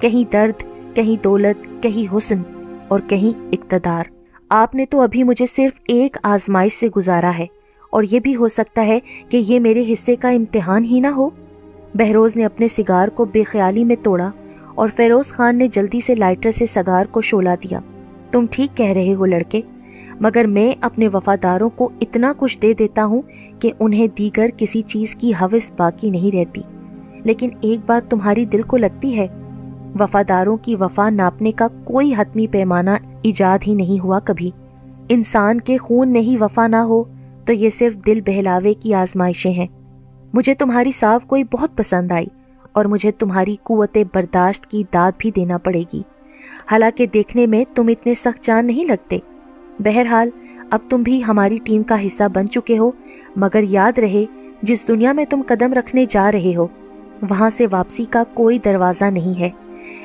کہیں 0.00 0.32
درد، 0.32 0.62
کہیں 0.96 1.22
دولت، 1.24 1.82
کہیں 1.82 2.16
حسن 2.16 2.42
اور 2.88 3.00
کہیں 3.08 3.48
اقتدار۔ 3.52 4.04
آپ 4.48 4.74
نے 4.74 4.86
تو 4.86 5.00
ابھی 5.00 5.22
مجھے 5.22 5.46
صرف 5.46 5.80
ایک 5.88 6.16
آزمائش 6.22 6.72
سے 6.72 6.88
گزارا 6.96 7.30
ہے 7.38 7.46
اور 7.90 8.02
یہ 8.10 8.20
بھی 8.20 8.36
ہو 8.36 8.48
سکتا 8.48 8.86
ہے 8.86 8.98
کہ 9.28 9.36
یہ 9.36 9.60
میرے 9.60 9.92
حصے 9.92 10.16
کا 10.16 10.28
امتحان 10.28 10.84
ہی 10.84 11.00
نہ 11.00 11.06
ہو۔ 11.06 11.30
بہروز 11.94 12.36
نے 12.36 12.44
اپنے 12.44 12.68
سگار 12.68 13.08
کو 13.08 13.24
بے 13.24 13.44
خیالی 13.44 13.84
میں 13.84 13.96
توڑا 14.02 14.30
اور 14.74 14.88
فیروز 14.96 15.26
خان 15.26 15.58
نے 15.58 15.68
جلدی 15.68 16.00
سے 16.00 16.14
لائٹر 16.14 16.50
سے 16.50 16.66
سگار 16.66 17.04
کو 17.04 17.20
شولا 17.20 17.54
دیا۔ 17.54 17.80
تم 18.30 18.46
ٹھیک 18.50 18.76
کہہ 18.76 18.92
رہے 18.92 19.14
ہو 19.14 19.24
لڑکے۔ 19.24 19.60
مگر 20.20 20.44
میں 20.44 20.78
اپنے 20.80 21.08
وفاداروں 21.08 21.70
کو 21.70 21.90
اتنا 22.00 22.32
کچھ 22.36 22.58
دے 22.58 22.72
دیتا 22.72 23.04
ہوں 23.04 23.22
کہ 23.58 23.72
انہیں 23.80 24.06
دیگر 24.18 24.46
کسی 24.56 24.82
چیز 24.82 25.14
کی 25.14 25.32
حوث 25.40 25.70
باقی 25.76 26.10
نہیں 26.10 26.36
رہتی۔ 26.36 26.62
لیکن 27.24 27.50
ایک 27.60 27.80
بات 27.86 28.10
تمہاری 28.10 28.44
دل 28.44 28.62
کو 28.62 28.76
لگتی 28.76 29.18
ہے، 29.18 29.26
وفاداروں 30.00 30.56
کی 30.56 30.76
وفا 30.76 31.10
ناپنے 31.10 31.52
کا 31.52 31.68
کوئی 31.84 32.14
حتمی 32.18 32.46
پیمانہ 32.46 32.90
ایجاد 33.22 33.58
ہی 33.66 33.74
نہیں 33.74 34.04
ہوا 34.04 34.18
کبھی۔ 34.18 34.50
انسان 35.08 35.60
کے 35.60 35.76
خون 35.76 36.08
میں 36.08 36.20
ہی 36.20 36.36
وفا 36.40 36.66
نہ 36.66 36.76
ہو 36.76 37.04
تو 37.44 37.52
یہ 37.52 37.70
صرف 37.70 38.06
دل 38.06 38.20
بہلاوے 38.26 38.74
کی 38.74 38.94
آزمائشیں 38.94 39.52
ہیں۔ 39.52 39.66
مجھے 40.32 40.54
تمہاری 40.54 40.92
صاف 40.92 41.26
کوئی 41.26 41.44
بہت 41.52 41.76
پسند 41.76 42.12
آئی 42.12 42.26
اور 42.72 42.84
مجھے 42.84 43.12
تمہاری 43.12 43.56
قوت 43.62 43.98
برداشت 44.14 44.66
کی 44.66 44.82
داد 44.94 45.12
بھی 45.18 45.30
دینا 45.30 45.58
پڑے 45.58 45.82
گی۔ 45.92 46.02
حالانکہ 46.70 47.06
دیکھنے 47.06 47.46
میں 47.46 47.64
تم 47.74 47.86
اتنے 47.88 48.14
سخت 48.14 48.44
جان 48.44 48.66
نہیں 48.66 48.84
لگتے۔ 48.84 49.18
بہرحال، 49.78 50.28
اب 50.70 50.80
تم 50.88 51.02
بھی 51.02 51.24
ہماری 51.24 51.58
ٹیم 51.64 51.82
کا 51.82 52.06
حصہ 52.06 52.24
بن 52.34 52.48
چکے 52.48 52.78
ہو، 52.78 52.90
مگر 53.36 53.64
یاد 53.68 53.98
رہے، 53.98 54.24
جس 54.62 54.88
دنیا 54.88 55.12
میں 55.12 55.24
تم 55.24 55.42
قدم 55.46 55.72
رکھنے 55.72 56.06
جا 56.10 56.32
رہے 56.32 56.54
ہو، 56.56 56.66
وہاں 57.30 57.50
سے 57.50 57.66
واپسی 57.70 58.04
کا 58.04 58.22
کوئی 58.34 58.58
دروازہ 58.58 59.04
نہیں 59.04 59.40
ہے۔ 59.40 59.50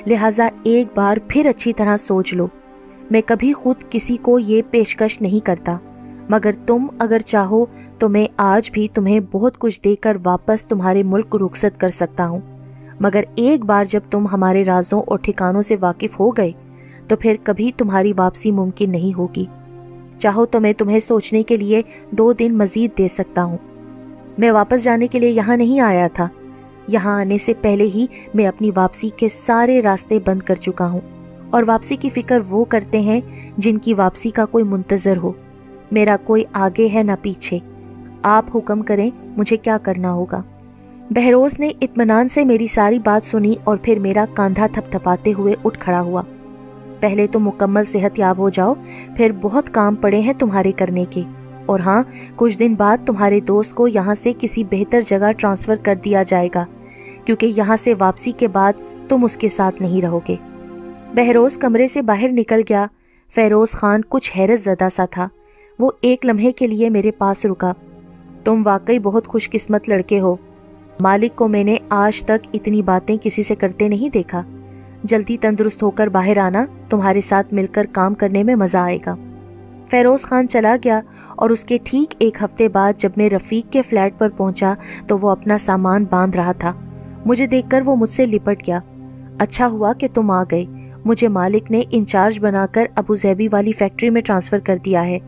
لہٰذا 0.08 0.50
ایک 0.64 0.88
بار 0.96 1.18
پھر 1.28 1.46
اچھی 1.46 1.74
طرح 1.74 1.98
سوچ 1.98 2.34
لو۔ 2.34 2.48
میں 3.12 3.22
کبھی 3.26 3.54
خود 3.54 3.76
کسی 3.90 4.18
کو 4.18 4.40
یہ 4.40 4.62
پیشکش 4.72 5.22
نہیں 5.22 5.46
کرتا، 5.46 5.78
مگر 6.30 6.52
تم 6.68 6.86
اگر 7.00 7.20
چاہو 7.20 7.66
تو 8.00 8.10
میں 8.10 8.28
آج 8.38 8.72
بھی 8.72 8.88
تمہیں 8.88 9.20
بہت 9.32 9.58
کچھ 9.58 9.82
دے 9.82 9.96
کر 9.96 10.18
واپس 10.24 10.66
تمہارے 10.66 11.04
ملک 11.04 11.30
کو 11.30 11.38
رخصت 11.38 11.80
کر 11.80 11.90
سکتا 11.90 12.28
ہوں۔ 12.28 12.40
مگر 13.00 13.24
ایک 13.36 13.66
بار 13.66 13.86
جب 13.86 14.02
تم 14.12 14.28
ہمارے 14.28 14.64
رازوں 14.64 15.02
اور 15.08 15.20
ٹھکانوں 15.20 15.62
سے 15.62 15.76
واقف 15.82 16.20
ہو 16.20 16.32
گئے، 16.32 16.52
تو 17.08 17.16
پھر 17.16 17.36
کبھی 17.44 17.72
تمہاری 17.78 18.14
واپسی 18.18 18.52
ممکن 18.52 18.92
نہیں 18.92 19.18
ہوگی۔ 19.18 19.46
چاہو 20.24 20.46
تو 20.46 20.60
میں 20.60 20.74
تمہیں 20.74 21.00
سوچنے 21.00 21.44
کے 21.44 21.56
لیے 21.56 21.82
دو 22.12 22.34
دن 22.34 22.58
مزید 22.58 22.98
دے 22.98 23.08
سکتا 23.08 23.44
ہوں۔ 23.44 23.58
میں 24.38 24.52
واپس 24.52 24.84
جانے 24.84 25.08
کے 25.08 25.20
لیے 25.20 25.30
یہاں 25.30 25.58
نہیں 25.58 25.80
آیا 25.80 26.08
تھا۔ 26.14 26.28
یہاں 26.88 27.20
آنے 27.20 27.38
سے 27.38 27.54
پہلے 27.62 27.84
ہی 27.84 28.06
میں 28.34 28.48
اپنی 28.48 28.72
واپسی 28.76 29.10
کے 29.10 29.30
سارے 29.30 29.82
راستے 29.82 30.20
بند 30.26 30.42
کر 30.42 30.56
چکا 30.56 30.90
ہوں۔ 30.90 31.02
اور 31.50 31.64
واپسی 31.68 31.96
کی 31.96 32.10
فکر 32.10 32.40
وہ 32.50 32.66
کرتے 32.66 33.00
ہیں 33.00 33.22
جن 33.58 33.78
کی 33.78 33.94
واپسی 33.94 34.30
کا 34.30 34.46
کوئی 34.46 34.64
منتظر 34.64 35.18
ہو۔ 35.18 35.32
میرا 35.92 36.18
کوئی 36.24 36.44
آگے 36.54 36.88
ہے 36.94 37.04
نہ 37.04 37.12
پیچھے۔ 37.22 37.60
آپ 38.24 38.58
حکم 38.58 38.82
کریں 38.82 39.10
مجھے 39.38 39.58
کیا 39.58 39.78
کرنا 39.78 40.14
ہوگا۔ 40.14 40.42
بہروز 41.10 41.60
نے 41.60 41.72
اطمینان 41.82 42.28
سے 42.28 42.46
میری 42.46 42.68
ساری 42.68 43.00
بات 43.00 43.28
سنی 43.28 43.56
اور 43.64 43.78
پھر 43.82 44.00
میرا 44.00 44.26
کاندھا 44.34 44.68
تھپ 44.68 44.92
تھپاتے 44.92 45.34
ہوئے 45.38 45.56
اٹھ 45.64 45.80
کھڑا 45.80 46.02
ہوا۔ 46.02 46.22
پہلے 47.04 47.28
تو 47.28 47.40
مکمل 47.40 47.84
صحت 47.84 48.20
یاب 48.20 48.38
ہو 48.38 48.50
جاؤ، 48.50 48.74
پھر 49.18 49.32
بہت 49.42 49.74
کام 49.74 49.96
پڑے 49.96 50.20
ہیں 50.20 50.34
تمہارے 50.34 50.72
کرنے 50.72 51.06
کے۔ 51.10 51.22
اور 51.66 51.80
ہاں 51.80 52.04
کچھ 52.36 52.60
دن 52.60 52.76
بعد 52.76 52.98
تمہارے 53.06 53.40
دوست 53.40 53.76
کو 53.76 53.88
یہاں 53.88 54.16
سے 54.16 54.32
کسی 54.40 54.64
بہتر 54.64 55.02
جگہ 55.02 55.32
ٹرانسفر 55.32 55.76
کر 55.84 55.96
دیا 56.06 56.24
جائے 56.24 56.50
گا، 56.56 56.66
کیونکہ 57.26 57.52
یہاں 57.58 57.78
سے 57.78 57.94
واپسی 58.00 58.32
کے 58.32 58.48
بعد 58.48 58.74
تم 59.10 59.24
اس 59.24 59.38
کے 59.38 59.50
ساتھ 59.50 59.82
نہیں 59.82 60.02
رہو 60.02 60.20
گے۔ 60.28 60.36
بہروز 61.16 61.58
کمرے 61.58 61.88
سے 61.88 62.02
باہر 62.02 62.28
نکل 62.32 62.62
گیا۔ 62.70 62.86
فیروز 63.36 63.72
خان 63.72 64.02
کچھ 64.10 64.38
حیرت 64.38 64.62
زدہ 64.62 64.88
سا 64.92 65.06
تھا۔ 65.06 65.28
وہ 65.80 65.92
ایک 66.02 66.26
لمحے 66.26 66.52
کے 66.52 66.68
لیے 66.68 66.90
میرے 66.90 67.12
پاس 67.12 67.46
رکا۔ 67.46 67.74
تم 68.44 68.62
واقعی 68.66 69.00
بہت 69.00 69.28
خوش 69.28 69.50
قسمت 69.50 69.90
لڑکے 69.90 70.20
ہو۔ 70.20 70.36
مالک 71.00 71.36
کو 71.36 71.48
میں 71.48 71.64
نے 71.64 71.76
آج 71.90 72.24
تک 72.24 72.48
اتنی 72.54 72.82
باتیں 72.82 73.18
کسی 73.22 73.44
سے 73.44 73.56
کرتے 73.56 73.88
نہیں 73.88 74.10
دیکھا۔ 74.10 74.44
جلدی 75.04 75.38
تندرست 75.38 75.84
ہو 75.84 75.92
کر 75.92 76.08
باہر 76.08 76.38
آنا، 76.38 76.66
تمہارے 76.90 77.22
ساتھ 77.22 77.54
مل 77.54 77.66
کر 77.66 77.86
کام 77.92 78.14
کرنے 78.14 78.44
میں 78.44 78.56
مزہ 78.56 78.78
آئے 78.78 78.98
گا۔ 79.06 79.16
فیروز 79.90 80.22
خان 80.22 80.48
چلا 80.48 80.76
گیا 80.84 81.02
اور 81.36 81.50
اس 81.50 81.64
کے 81.64 81.78
ٹھیک 81.84 82.16
ایک 82.20 82.44
ہفتے 82.44 82.70
بعد 82.70 82.94
جب 82.98 83.10
میں 83.16 83.30
رفیق 83.30 83.74
کے 83.74 83.82
فلیٹ 83.82 84.14
پر 84.18 84.30
پہنچا 84.30 84.74
تو 85.08 85.18
وہ 85.18 85.30
اپنا 85.30 85.58
سامان 85.58 86.06
باندھ 86.10 86.38
رہا 86.38 86.52
تھا۔ 86.52 86.74
مجھے 87.26 87.48
دیکھ 87.48 87.70
کر 87.70 87.82
وہ 87.86 87.96
مجھ 87.96 88.10
سے 88.10 88.26
لپٹ 88.26 88.68
گیا۔ 88.68 88.80
اچھا 89.40 89.68
ہوا 89.68 89.94
کہ 89.94 90.08
تم 90.14 90.32
آ 90.32 90.44
گئے۔ 90.52 90.66
مجھے 91.06 91.28
مالک 91.28 91.72
نے 91.72 91.82
انچارج 91.92 92.40
بنا 92.40 92.66
کر 92.72 92.86
ابو 92.96 93.16
زیبی 93.16 93.48
والی 93.52 93.72
فیکٹری 93.72 94.10
میں 94.10 94.22
ٹرانسفر 94.22 94.60
کر 94.60 94.78
دیا 94.86 95.06
ہے۔ 95.06 95.20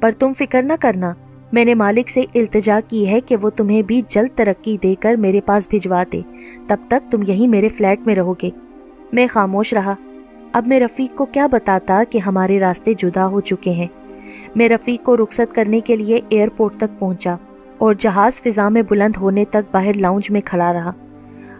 پر 0.00 0.10
تم 0.18 0.32
فکر 0.38 0.62
نہ 0.62 0.72
کرنا، 0.80 1.14
میں 1.52 1.64
نے 1.64 1.74
مالک 1.74 2.10
سے 2.10 2.22
التجا 2.34 2.80
کی 2.88 3.10
ہے 3.10 3.20
کہ 3.20 3.36
وہ 3.42 3.50
تمہیں 3.50 3.82
بھی 3.82 4.02
جلد 4.08 4.28
ترقی 4.34 4.76
دے 4.82 4.94
کر 5.00 5.14
میرے 5.14 5.40
پاس 5.40 5.68
بھجوا 5.70 6.02
دے۔ 6.12 6.20
تب 6.68 6.76
تک 6.88 7.12
تم 7.12 7.20
یہی 7.26 7.48
میرے 7.48 7.68
فلیٹ 7.68 8.00
میں 8.06 8.14
رہو 8.14 8.32
گے۔ 8.32 8.50
میں 9.12 9.26
خاموش 9.30 9.74
رہا۔ 9.74 9.94
اب 10.52 10.66
میں 10.66 10.80
رفیق 10.80 11.16
کو 11.16 11.24
کیا 11.24 11.46
بتاتا 11.46 12.02
کہ 12.10 12.18
ہمارے 12.18 12.60
راستے 12.60 12.92
جدا 12.94 13.26
ہو 13.26 13.40
چکے 13.40 13.70
ہیں؟ 13.70 13.86
میں 14.54 14.68
رفیق 14.68 15.04
کو 15.04 15.16
رخصت 15.16 15.54
کرنے 15.54 15.80
کے 15.80 15.96
لیے 15.96 16.20
ایئرپورٹ 16.28 16.74
تک 16.74 16.98
پہنچا 16.98 17.36
اور 17.78 17.94
جہاز 17.98 18.42
فضا 18.42 18.68
میں 18.68 18.82
بلند 18.88 19.16
ہونے 19.16 19.44
تک 19.44 19.72
باہر 19.72 19.96
لاؤنج 19.96 20.30
میں 20.30 20.40
کھڑا 20.44 20.72
رہا۔ 20.72 20.92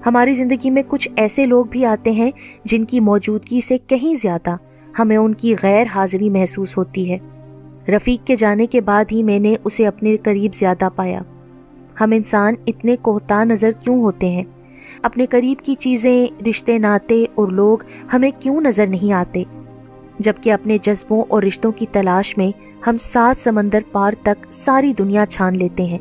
ہماری 0.06 0.32
زندگی 0.34 0.70
میں 0.70 0.82
کچھ 0.88 1.08
ایسے 1.16 1.46
لوگ 1.46 1.64
بھی 1.70 1.84
آتے 1.84 2.10
ہیں 2.10 2.30
جن 2.64 2.84
کی 2.84 3.00
موجودگی 3.00 3.60
سے 3.60 3.78
کہیں 3.78 4.14
زیادہ 4.14 4.56
ہمیں 4.98 5.16
ان 5.16 5.34
کی 5.34 5.54
غیر 5.62 5.84
حاضری 5.94 6.30
محسوس 6.30 6.78
ہوتی 6.78 7.12
ہے۔ 7.12 7.18
رفیق 7.88 8.26
کے 8.26 8.36
جانے 8.36 8.66
کے 8.66 8.80
بعد 8.80 9.04
ہی 9.12 9.22
میں 9.22 9.38
نے 9.38 9.54
اسے 9.64 9.86
اپنے 9.86 10.16
قریب 10.16 10.54
زیادہ 10.54 10.88
پایا۔ 10.96 11.22
ہم 12.00 12.10
انسان 12.12 12.54
اتنے 12.66 12.96
کوہتا 12.96 13.44
نظر 13.44 13.70
کیوں 13.80 14.02
ہوتے 14.02 14.28
ہیں؟ 14.28 14.44
اپنے 15.02 15.26
قریب 15.26 15.64
کی 15.64 15.74
چیزیں، 15.74 16.44
رشتے 16.48 16.78
ناتے 16.78 17.24
اور 17.34 17.48
لوگ 17.48 17.78
ہمیں 18.12 18.30
کیوں 18.40 18.60
نظر 18.60 18.86
نہیں 18.86 19.12
آتے؟ 19.12 19.42
جبکہ 20.18 20.52
اپنے 20.52 20.78
جذبوں 20.82 21.22
اور 21.28 21.42
رشتوں 21.42 21.72
کی 21.72 21.86
تلاش 21.92 22.36
میں 22.38 22.50
ہم 22.86 22.96
سات 22.96 23.40
سمندر 23.40 23.80
پار 23.92 24.12
تک 24.22 24.46
ساری 24.50 24.92
دنیا 24.98 25.24
چھان 25.28 25.58
لیتے 25.58 25.82
ہیں۔ 25.82 25.98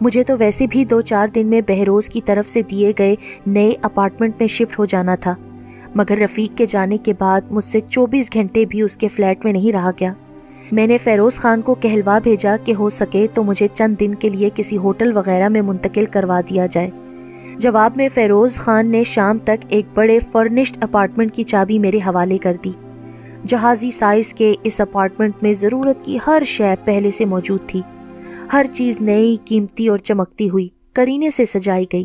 مجھے 0.00 0.24
تو 0.24 0.34
ویسے 0.38 0.66
بھی 0.66 0.84
دو 0.84 1.00
چار 1.00 1.28
دن 1.28 1.46
میں 1.46 1.60
بہروز 1.68 2.08
کی 2.08 2.20
طرف 2.20 2.48
سے 2.48 2.62
دیے 2.62 2.92
گئے 2.98 3.14
نئے 3.46 3.72
اپارٹمنٹ 3.82 4.34
میں 4.38 4.48
شفٹ 4.48 4.78
ہو 4.78 4.84
جانا 4.84 5.14
تھا، 5.14 5.34
مگر 5.94 6.18
رفیق 6.18 6.56
کے 6.58 6.66
جانے 6.66 6.96
کے 6.96 7.12
بعد 7.18 7.40
مجھ 7.50 7.64
سے 7.64 7.80
چوبیس 7.88 8.32
گھنٹے 8.32 8.64
بھی 8.64 8.82
اس 8.82 8.96
کے 8.96 9.08
فلیٹ 9.08 9.44
میں 9.44 9.52
نہیں 9.52 9.72
رہا 9.72 9.90
گیا۔ 10.00 10.12
میں 10.72 10.86
نے 10.86 10.98
فیروز 10.98 11.34
خان 11.34 11.60
کو 11.60 11.74
کہلوا 11.74 12.18
بھیجا 12.18 12.56
کہ 12.64 12.74
ہو 12.78 12.90
سکے 12.90 13.26
تو 13.34 13.42
مجھے 13.44 13.68
چند 13.74 13.96
دن 14.00 14.14
کے 14.14 14.28
لیے 14.28 14.50
کسی 14.54 14.76
ہوٹل 14.76 15.16
وغیرہ 15.16 15.48
میں 15.48 15.62
منتقل 15.62 16.04
کروا 16.04 16.40
دیا 16.50 16.66
جائے۔ 16.66 16.90
جواب 17.58 17.92
میں 17.96 18.08
فیروز 18.14 18.54
خان 18.54 18.90
نے 18.90 19.04
شام 19.04 19.38
تک 19.38 19.64
ایک 19.68 19.86
بڑے 19.94 20.18
فرنشڈ 20.32 20.76
اپارٹمنٹ 20.80 21.34
کی 21.34 21.42
چابی 21.42 21.78
میرے 21.78 21.96
حوالے 21.96 22.38
کر 22.38 22.56
دی۔ 22.64 22.70
جہازی 23.46 23.90
سائز 23.90 24.34
کے 24.34 24.54
اس 24.64 24.80
اپارٹمنٹ 24.80 25.34
میں 25.42 25.52
ضرورت 25.52 26.04
کی 26.04 26.18
ہر 26.26 26.42
شے 26.46 26.74
پہلے 26.84 27.10
سے 27.10 27.24
موجود 27.24 27.60
تھی۔ 27.66 27.82
ہر 28.52 28.66
چیز 28.72 29.00
نئی، 29.00 29.36
قیمتی 29.44 29.88
اور 29.88 29.98
چمکتی 29.98 30.50
ہوئی، 30.50 30.68
کرینے 30.92 31.30
سے 31.30 31.44
سجائی 31.44 31.84
گئی۔ 31.92 32.04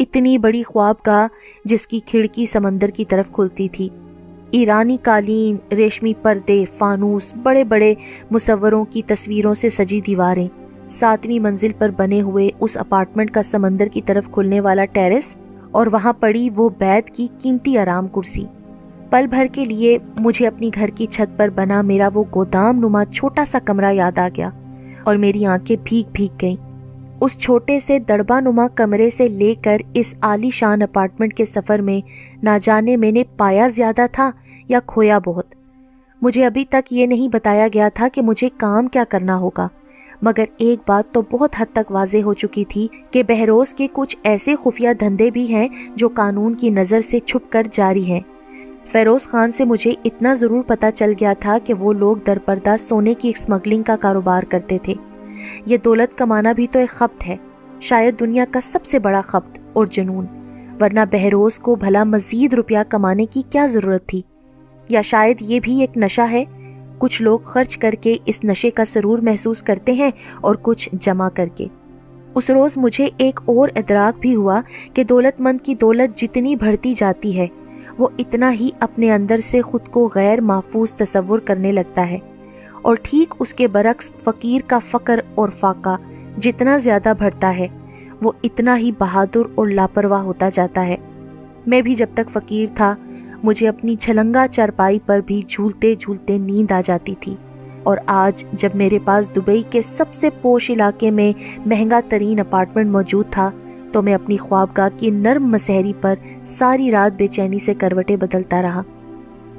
اتنی 0.00 0.38
بڑی 0.38 0.62
خواب 0.62 1.02
کا، 1.02 1.26
جس 1.64 1.86
کی 1.86 2.00
کھڑکی 2.06 2.46
سمندر 2.46 2.88
کی 2.88 3.04
طرف 3.04 3.32
کھلتی 3.32 3.68
تھی۔ 3.68 3.88
ایرانی 4.50 4.96
قالین، 5.02 5.74
ریشمی 5.74 6.12
پردے، 6.22 6.64
فانوس، 6.78 7.34
بڑے 7.42 7.64
بڑے 7.64 7.94
مصوروں 8.30 8.84
کی 8.84 9.02
تصویروں 9.06 9.54
سے 9.54 9.70
سجی 9.70 10.00
دیواریں۔ 10.00 10.48
ساتویں 10.92 11.38
منزل 11.40 11.72
پر 11.78 11.90
بنے 11.96 12.20
ہوئے 12.22 12.48
اس 12.60 12.76
اپارٹمنٹ 12.76 13.30
کا 13.30 13.42
سمندر 13.42 13.86
کی 13.86 14.00
طرف 14.02 14.30
کھلنے 14.32 14.60
والا 14.60 14.84
ٹیرس، 14.84 15.34
اور 15.70 15.86
وہاں 15.86 16.12
پڑی 16.12 16.48
وہ 16.56 16.68
بیت 16.78 17.10
کی 17.10 17.26
قیمتی 17.40 17.76
آرام 17.78 18.08
کرسی۔ 18.08 18.44
پل 19.10 19.26
بھر 19.26 19.46
کے 19.52 19.64
لیے 19.64 19.96
مجھے 20.20 20.46
اپنی 20.46 20.70
گھر 20.74 20.88
کی 20.88 21.06
چھت 21.06 21.36
پر 21.38 21.48
بنا 21.54 21.80
میرا 21.82 22.08
وہ 22.14 22.24
گودام 22.34 22.78
نما 22.78 23.04
چھوٹا 23.06 23.44
سا 23.44 23.58
کمرہ 23.64 23.92
یاد 23.92 24.18
آ 24.18 24.28
گیا، 24.36 24.50
اور 25.04 25.16
میری 25.16 25.44
آنکھیں 25.46 25.76
بھیگ 25.84 26.10
بھیگ 26.12 26.36
گئیں۔ 26.42 26.56
اس 27.20 27.38
چھوٹے 27.38 27.78
سے 27.80 27.98
دڑبا 27.98 28.38
نما 28.40 28.66
کمرے 28.68 29.08
سے 29.10 29.26
لے 29.28 29.52
کر 29.54 29.82
اس 29.94 30.14
عالی 30.20 30.50
شان 30.50 30.82
اپارٹمنٹ 30.82 31.34
کے 31.34 31.44
سفر 31.44 31.82
میں 31.82 32.00
نہ 32.42 32.56
جانے 32.62 32.96
میں 32.96 33.12
نے 33.12 33.22
پایا 33.36 33.68
زیادہ 33.68 34.06
تھا 34.12 34.30
یا 34.68 34.78
کھویا 34.86 35.18
بہت۔ 35.18 35.54
مجھے 36.22 36.44
ابھی 36.46 36.64
تک 36.64 36.92
یہ 36.92 37.06
نہیں 37.06 37.28
بتایا 37.28 37.68
گیا 37.74 37.88
تھا 37.94 38.08
کہ 38.14 38.22
مجھے 38.22 38.48
کام 38.56 38.86
کیا 38.86 39.04
کرنا 39.08 39.36
ہوگا۔ 39.36 39.68
مگر 40.22 40.44
ایک 40.58 40.78
بات 40.88 41.14
تو 41.14 41.22
بہت 41.30 41.50
حد 41.58 41.66
تک 41.72 41.90
واضح 41.90 42.18
ہو 42.24 42.34
چکی 42.34 42.64
تھی 42.64 42.88
کہ 43.10 43.22
بہروز 43.22 43.74
کے 43.74 43.86
کچھ 43.92 44.16
ایسے 44.22 44.54
خفیہ 44.64 44.88
دھندے 45.00 45.30
بھی 45.30 45.54
ہیں 45.54 45.68
جو 45.94 46.08
قانون 46.08 46.54
کی 46.54 46.70
نظر 46.70 47.00
سے 47.00 47.20
چھپ 47.20 47.52
کر 47.52 47.62
جاری 47.72 48.04
ہیں۔ 48.04 48.20
فیروز 48.86 49.22
خان 49.22 49.52
سے 49.52 49.64
مجھے 49.64 49.92
اتنا 50.04 50.34
ضرور 50.34 50.62
پتا 50.62 50.90
چل 50.90 51.12
گیا 51.20 51.32
تھا 51.40 51.58
کہ 51.64 51.74
وہ 51.74 51.92
لوگ 51.92 52.16
درپردہ 52.16 52.74
سونے 52.78 53.14
کی 53.14 53.28
اسمگلنگ 53.28 53.82
کا 53.82 53.96
کاروبار 53.96 54.42
کرتے 54.42 54.78
تھے۔ 54.82 54.94
یہ 55.66 55.76
دولت 55.84 56.18
کمانا 56.18 56.52
بھی 56.52 56.66
تو 56.66 56.78
ایک 56.78 56.90
خبت 56.90 57.26
ہے۔ 57.26 57.36
شاید 57.80 58.20
دنیا 58.20 58.44
کا 58.50 58.60
سب 58.60 58.84
سے 58.84 58.98
بڑا 58.98 59.20
خبت 59.20 59.58
اور 59.72 59.86
جنون۔ 59.86 60.26
ورنہ 60.80 61.00
بہروز 61.12 61.58
کو 61.58 61.74
بھلا 61.74 62.04
مزید 62.04 62.54
روپیہ 62.54 62.78
کمانے 62.88 63.26
کی 63.26 63.42
کیا 63.50 63.66
ضرورت 63.66 64.06
تھی؟ 64.06 64.22
یا 64.88 65.02
شاید 65.02 65.36
یہ 65.40 65.60
بھی 65.62 65.80
ایک 65.80 65.96
نشہ 65.96 66.22
ہے؟ 66.30 66.44
کچھ 67.02 67.22
لوگ 67.22 67.38
خرچ 67.38 67.76
کر 67.78 67.94
کے 68.00 68.16
اس 68.24 68.44
نشے 68.44 68.70
کا 68.70 68.84
سرور 68.84 69.18
محسوس 69.18 69.62
کرتے 69.62 69.92
ہیں 69.92 70.10
اور 70.40 70.54
کچھ 70.62 70.88
جمع 70.92 71.28
کر 71.28 71.46
کے۔ 71.54 71.66
اس 72.34 72.50
روز 72.50 72.72
مجھے 72.76 73.08
ایک 73.16 73.40
اور 73.44 73.68
ادراک 73.76 74.18
بھی 74.20 74.34
ہوا 74.34 74.60
کہ 74.94 75.04
دولت 75.04 75.40
مند 75.40 75.60
کی 75.60 75.74
دولت 75.74 76.18
جتنی 76.18 76.56
بڑھتی 76.56 76.92
جاتی 76.92 77.38
ہے، 77.38 77.46
وہ 77.98 78.08
اتنا 78.18 78.52
ہی 78.52 78.70
اپنے 78.80 79.12
اندر 79.12 79.36
سے 79.36 79.62
خود 79.62 79.88
کو 79.90 80.08
غیر 80.14 80.40
محفوظ 80.40 80.92
تصور 80.92 81.38
کرنے 81.38 81.72
لگتا 81.72 82.10
ہے۔ 82.10 82.18
اور 82.82 82.96
ٹھیک 83.02 83.34
اس 83.38 83.54
کے 83.54 83.68
برعکس 83.68 84.12
فقیر 84.24 84.60
کا 84.66 84.78
فقر 84.78 85.20
اور 85.34 85.48
فاقہ 85.48 85.96
جتنا 86.38 86.76
زیادہ 86.76 87.12
بڑھتا 87.18 87.56
ہے، 87.56 87.68
وہ 88.22 88.32
اتنا 88.42 88.78
ہی 88.78 88.90
بہادر 88.98 89.40
اور 89.54 89.66
لاپرواہ 89.66 90.22
ہوتا 90.22 90.48
جاتا 90.48 90.86
ہے۔ 90.86 90.96
میں 91.66 91.82
بھی 91.82 91.94
جب 91.94 92.06
تک 92.14 92.30
فقیر 92.30 92.66
تھا 92.74 92.94
مجھے 93.42 93.68
اپنی 93.68 93.96
چھلنگا 93.96 94.46
چرپائی 94.50 94.98
پر 95.06 95.20
بھی 95.26 95.42
جھولتے 95.48 95.94
جھولتے 95.94 96.38
نیند 96.38 96.72
آ 96.72 96.80
جاتی 96.84 97.14
تھی۔ 97.20 97.36
اور 97.82 97.98
آج 98.06 98.44
جب 98.52 98.70
میرے 98.74 98.98
پاس 99.04 99.36
دبئی 99.36 99.62
کے 99.70 99.82
سب 99.82 100.04
سے 100.12 100.30
پوش 100.42 100.70
علاقے 100.70 101.10
میں 101.10 101.32
مہنگا 101.66 102.00
ترین 102.08 102.40
اپارٹمنٹ 102.40 102.90
موجود 102.90 103.26
تھا، 103.30 103.50
تو 103.92 104.02
میں 104.02 104.14
اپنی 104.14 104.36
خوابگاہ 104.36 104.88
کی 104.96 105.10
نرم 105.10 105.46
مسحری 105.46 105.92
پر 106.00 106.14
ساری 106.42 106.90
رات 106.90 107.18
بے 107.18 107.26
چینی 107.26 107.58
سے 107.58 107.74
کروٹیں 107.74 108.16
بدلتا 108.16 108.62
رہا۔ 108.62 108.82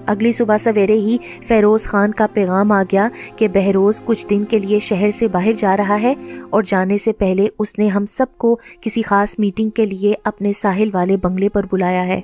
اگلی 0.05 0.31
صبح 0.31 0.57
سویرے 0.57 0.93
ہی 0.93 1.17
فیروز 1.47 1.83
خان 1.83 2.11
کا 2.11 2.27
پیغام 2.33 2.71
آ 2.71 2.83
گیا 2.83 3.09
کہ 3.35 3.47
بہروز 3.47 4.01
کچھ 4.05 4.27
دن 4.27 4.43
کے 4.45 4.57
لیے 4.57 4.79
شہر 4.79 5.11
سے 5.11 5.27
باہر 5.27 5.51
جا 5.57 5.77
رہا 5.77 6.01
ہے 6.01 6.13
اور 6.49 6.63
جانے 6.65 6.97
سے 6.97 7.13
پہلے 7.13 7.47
اس 7.59 7.79
نے 7.79 7.87
ہم 7.87 8.05
سب 8.05 8.25
کو 8.37 8.59
کسی 8.81 9.01
خاص 9.01 9.35
میٹنگ 9.39 9.69
کے 9.69 9.85
لیے 9.85 10.13
اپنے 10.23 10.53
ساحل 10.53 10.89
والے 10.93 11.17
بنگلے 11.17 11.49
پر 11.49 11.65
بلایا 11.71 12.07
ہے۔ 12.07 12.21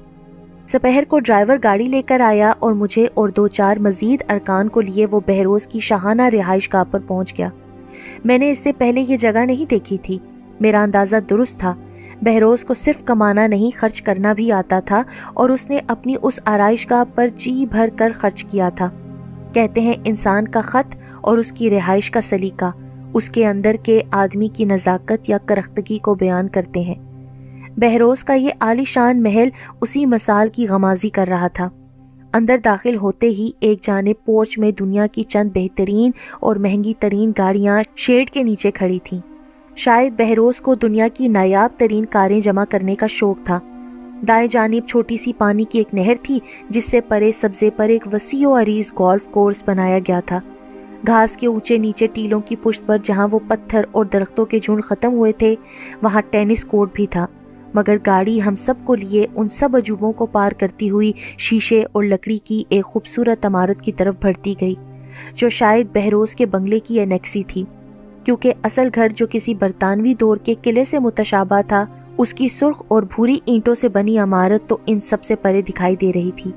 سپہر 0.72 1.04
کو 1.08 1.20
ڈرائیور 1.20 1.58
گاڑی 1.64 1.86
لے 1.86 2.02
کر 2.02 2.20
آیا 2.20 2.54
اور 2.60 2.74
مجھے 2.74 3.08
اور 3.14 3.30
دو 3.30 3.48
چار 3.48 3.78
مزید 3.78 4.24
ارکان 4.30 4.70
کو 4.70 4.82
لیے 4.82 5.06
وہ 5.06 5.20
بہروز 5.28 5.68
کی 5.68 5.80
شاہانہ 5.80 6.22
رہائش 6.22 6.74
گاہ 6.74 6.84
پر 6.92 7.00
پہنچ 7.00 7.38
گیا۔ 7.38 7.50
میں 8.26 8.38
نے 8.38 8.52
اس 8.52 8.60
سے 8.60 8.74
پہلے 8.74 9.04
یہ 9.08 9.18
جگہ 9.18 9.46
نہیں 9.46 9.70
دیکھی 9.70 9.98
تھی۔ 9.98 10.18
میرا 10.60 10.84
اندازہ 10.84 11.16
درست 11.30 11.60
تھا۔ 11.60 11.76
بہروز 12.22 12.66
کو 12.66 12.74
صرف 12.74 13.04
کمانا 13.04 13.48
نہیں، 13.48 13.78
خرچ 13.78 14.02
کرنا 14.02 14.34
بھی 14.34 14.52
آتا 14.52 14.80
تھا 14.80 15.04
اور 15.34 15.50
اس 15.50 15.70
نے 15.70 15.80
اپنی 15.88 16.16
اس 16.22 16.40
آرائش 16.46 16.90
گاہ 16.90 17.04
پر 17.16 17.28
جی 17.28 17.66
بھر 17.72 17.90
کر 17.98 18.12
خرچ 18.18 18.44
کیا 18.44 18.70
تھا۔ 18.70 18.90
کہتے 19.54 19.82
ہیں 19.82 19.94
انسان 20.06 20.48
کا 20.48 20.62
خط 20.62 20.96
اور 21.22 21.38
اس 21.38 21.52
کی 21.52 21.70
رہائش 21.70 22.12
کا 22.12 22.22
سلیقہ۔ 22.22 22.72
اس 23.14 23.30
کے 23.30 23.48
اندر 23.48 23.76
کے 23.84 24.02
آدمی 24.12 24.48
کی 24.48 24.66
نزاکت 24.66 25.30
یا 25.30 25.38
کرختگی 25.46 25.98
کو 25.98 26.16
بیان 26.16 26.48
کرتے 26.48 26.80
ہیں۔ 26.80 27.09
بہروز 27.82 28.24
کا 28.24 28.34
یہ 28.34 28.50
عالی 28.60 28.84
شان 28.84 29.24
محل 29.24 29.50
اسی 29.82 30.06
مثال 30.06 30.48
کی 30.48 30.68
غمازی 30.68 31.10
کر 31.10 31.28
رہا 31.28 31.48
تھا۔ 31.48 31.70
اندر 32.34 32.58
داخل 32.66 32.96
ہوتے 32.96 33.28
ہی 33.28 33.52
ایک 33.60 33.82
جانب 33.82 34.26
پورچ 34.26 34.58
میں 34.60 34.72
دنیا 34.72 35.08
کی 35.08 35.24
چند 35.24 35.50
بہترین 35.54 36.12
اور 36.40 36.56
مہنگی 36.56 36.94
ترین 37.00 37.32
گاڑیاں 37.38 37.84
شیڈ 37.96 38.30
کے 38.30 38.44
نیچے 38.44 38.72
کھڑی 38.72 39.00
تھیں۔ 39.04 39.20
شاید 39.76 40.14
بہروز 40.18 40.62
کو 40.62 40.76
دنیا 40.76 41.08
کی 41.14 41.28
نایاب 41.28 41.70
ترین 41.78 42.06
کاریں 42.06 42.40
جمع 42.40 42.66
کرنے 42.70 42.96
کا 42.96 43.08
شوق 43.08 43.38
تھا۔ 43.44 43.60
دائیں 44.28 44.48
جانب 44.52 44.88
چھوٹی 44.88 45.18
سی 45.18 45.34
پانی 45.34 45.64
کی 45.64 45.78
ایک 45.78 45.94
نہر 45.94 46.14
تھی، 46.24 46.40
جس 46.70 46.86
سے 46.86 47.02
پرے 47.02 47.32
سبزے 47.32 47.70
پر 47.70 47.90
ایک 47.90 48.08
وسیع 48.14 48.48
و 48.48 48.62
عریض 48.62 48.92
گولف 49.00 49.28
کورس 49.28 49.64
بنایا 49.66 50.00
گیا 50.00 50.20
تھا۔ 50.20 50.40
گھاس 51.08 51.38
کے 51.38 51.48
اونچے 51.48 51.78
نیچے 51.78 52.08
ٹیلوں 52.14 52.40
کی 52.40 52.56
پشت 52.64 52.86
پر 52.86 52.98
جہاں 53.04 53.28
وہ 53.32 53.40
پتھر 53.48 53.82
اور 53.92 54.06
درختوں 54.06 54.46
کے 54.46 54.60
جھنڈ 54.60 54.84
ختم 54.84 55.14
ہوئے 55.14 55.32
تھے، 55.32 55.56
وہاں 56.02 56.22
ٹینس 56.30 56.64
کورٹ 56.64 56.90
بھی 56.94 57.08
تھا۔ 57.08 57.26
مگر 57.74 57.98
گاڑی 58.06 58.42
ہم 58.42 58.56
سب 58.56 58.74
کو 58.84 58.96
لیے 58.96 59.26
ان 59.36 59.50
سب 59.50 59.76
عجوبوں 59.76 60.12
کو 60.12 60.26
پار 60.26 60.52
کرتی 60.52 60.90
ہوئی 60.90 61.12
شیشے 61.38 61.84
اور 61.92 62.04
لکڑی 62.04 62.38
کی 62.38 62.64
ایک 62.70 62.86
خوبصورت 62.86 63.46
عمارت 63.46 63.82
کی 63.82 63.92
طرف 63.92 64.16
بڑھتی 64.22 64.54
گئی، 64.62 64.76
جو 65.36 65.50
شاید 65.50 65.88
بہروز 65.94 66.36
کے 66.36 66.46
بنگلے 66.46 66.80
کی 66.80 67.02
انیکسی 67.02 67.44
تھی۔ 67.48 67.64
کیونکہ 68.24 68.54
اصل 68.64 68.88
گھر 68.96 69.08
جو 69.16 69.26
کسی 69.32 69.54
برطانوی 69.54 70.14
دور 70.14 70.38
کے 70.38 70.54
قلعے 70.62 70.84
سے 70.84 71.00
متشابہ 71.00 71.62
تھا، 71.68 71.86
اس 72.18 72.34
کی 72.34 72.48
سرخ 72.48 72.82
اور 72.88 73.04
بھوری 73.16 73.38
اینٹوں 73.46 73.76
سے 73.76 73.90
بنی 73.90 74.18
عمارت 74.20 74.70
تو 74.70 74.78
ان 74.86 75.00
سب 75.00 75.24
سے 75.24 75.36
پرے 75.36 75.62
دکھائی 75.62 75.96
دے 75.96 76.12
رہی 76.16 76.32
تھی۔ 76.36 76.52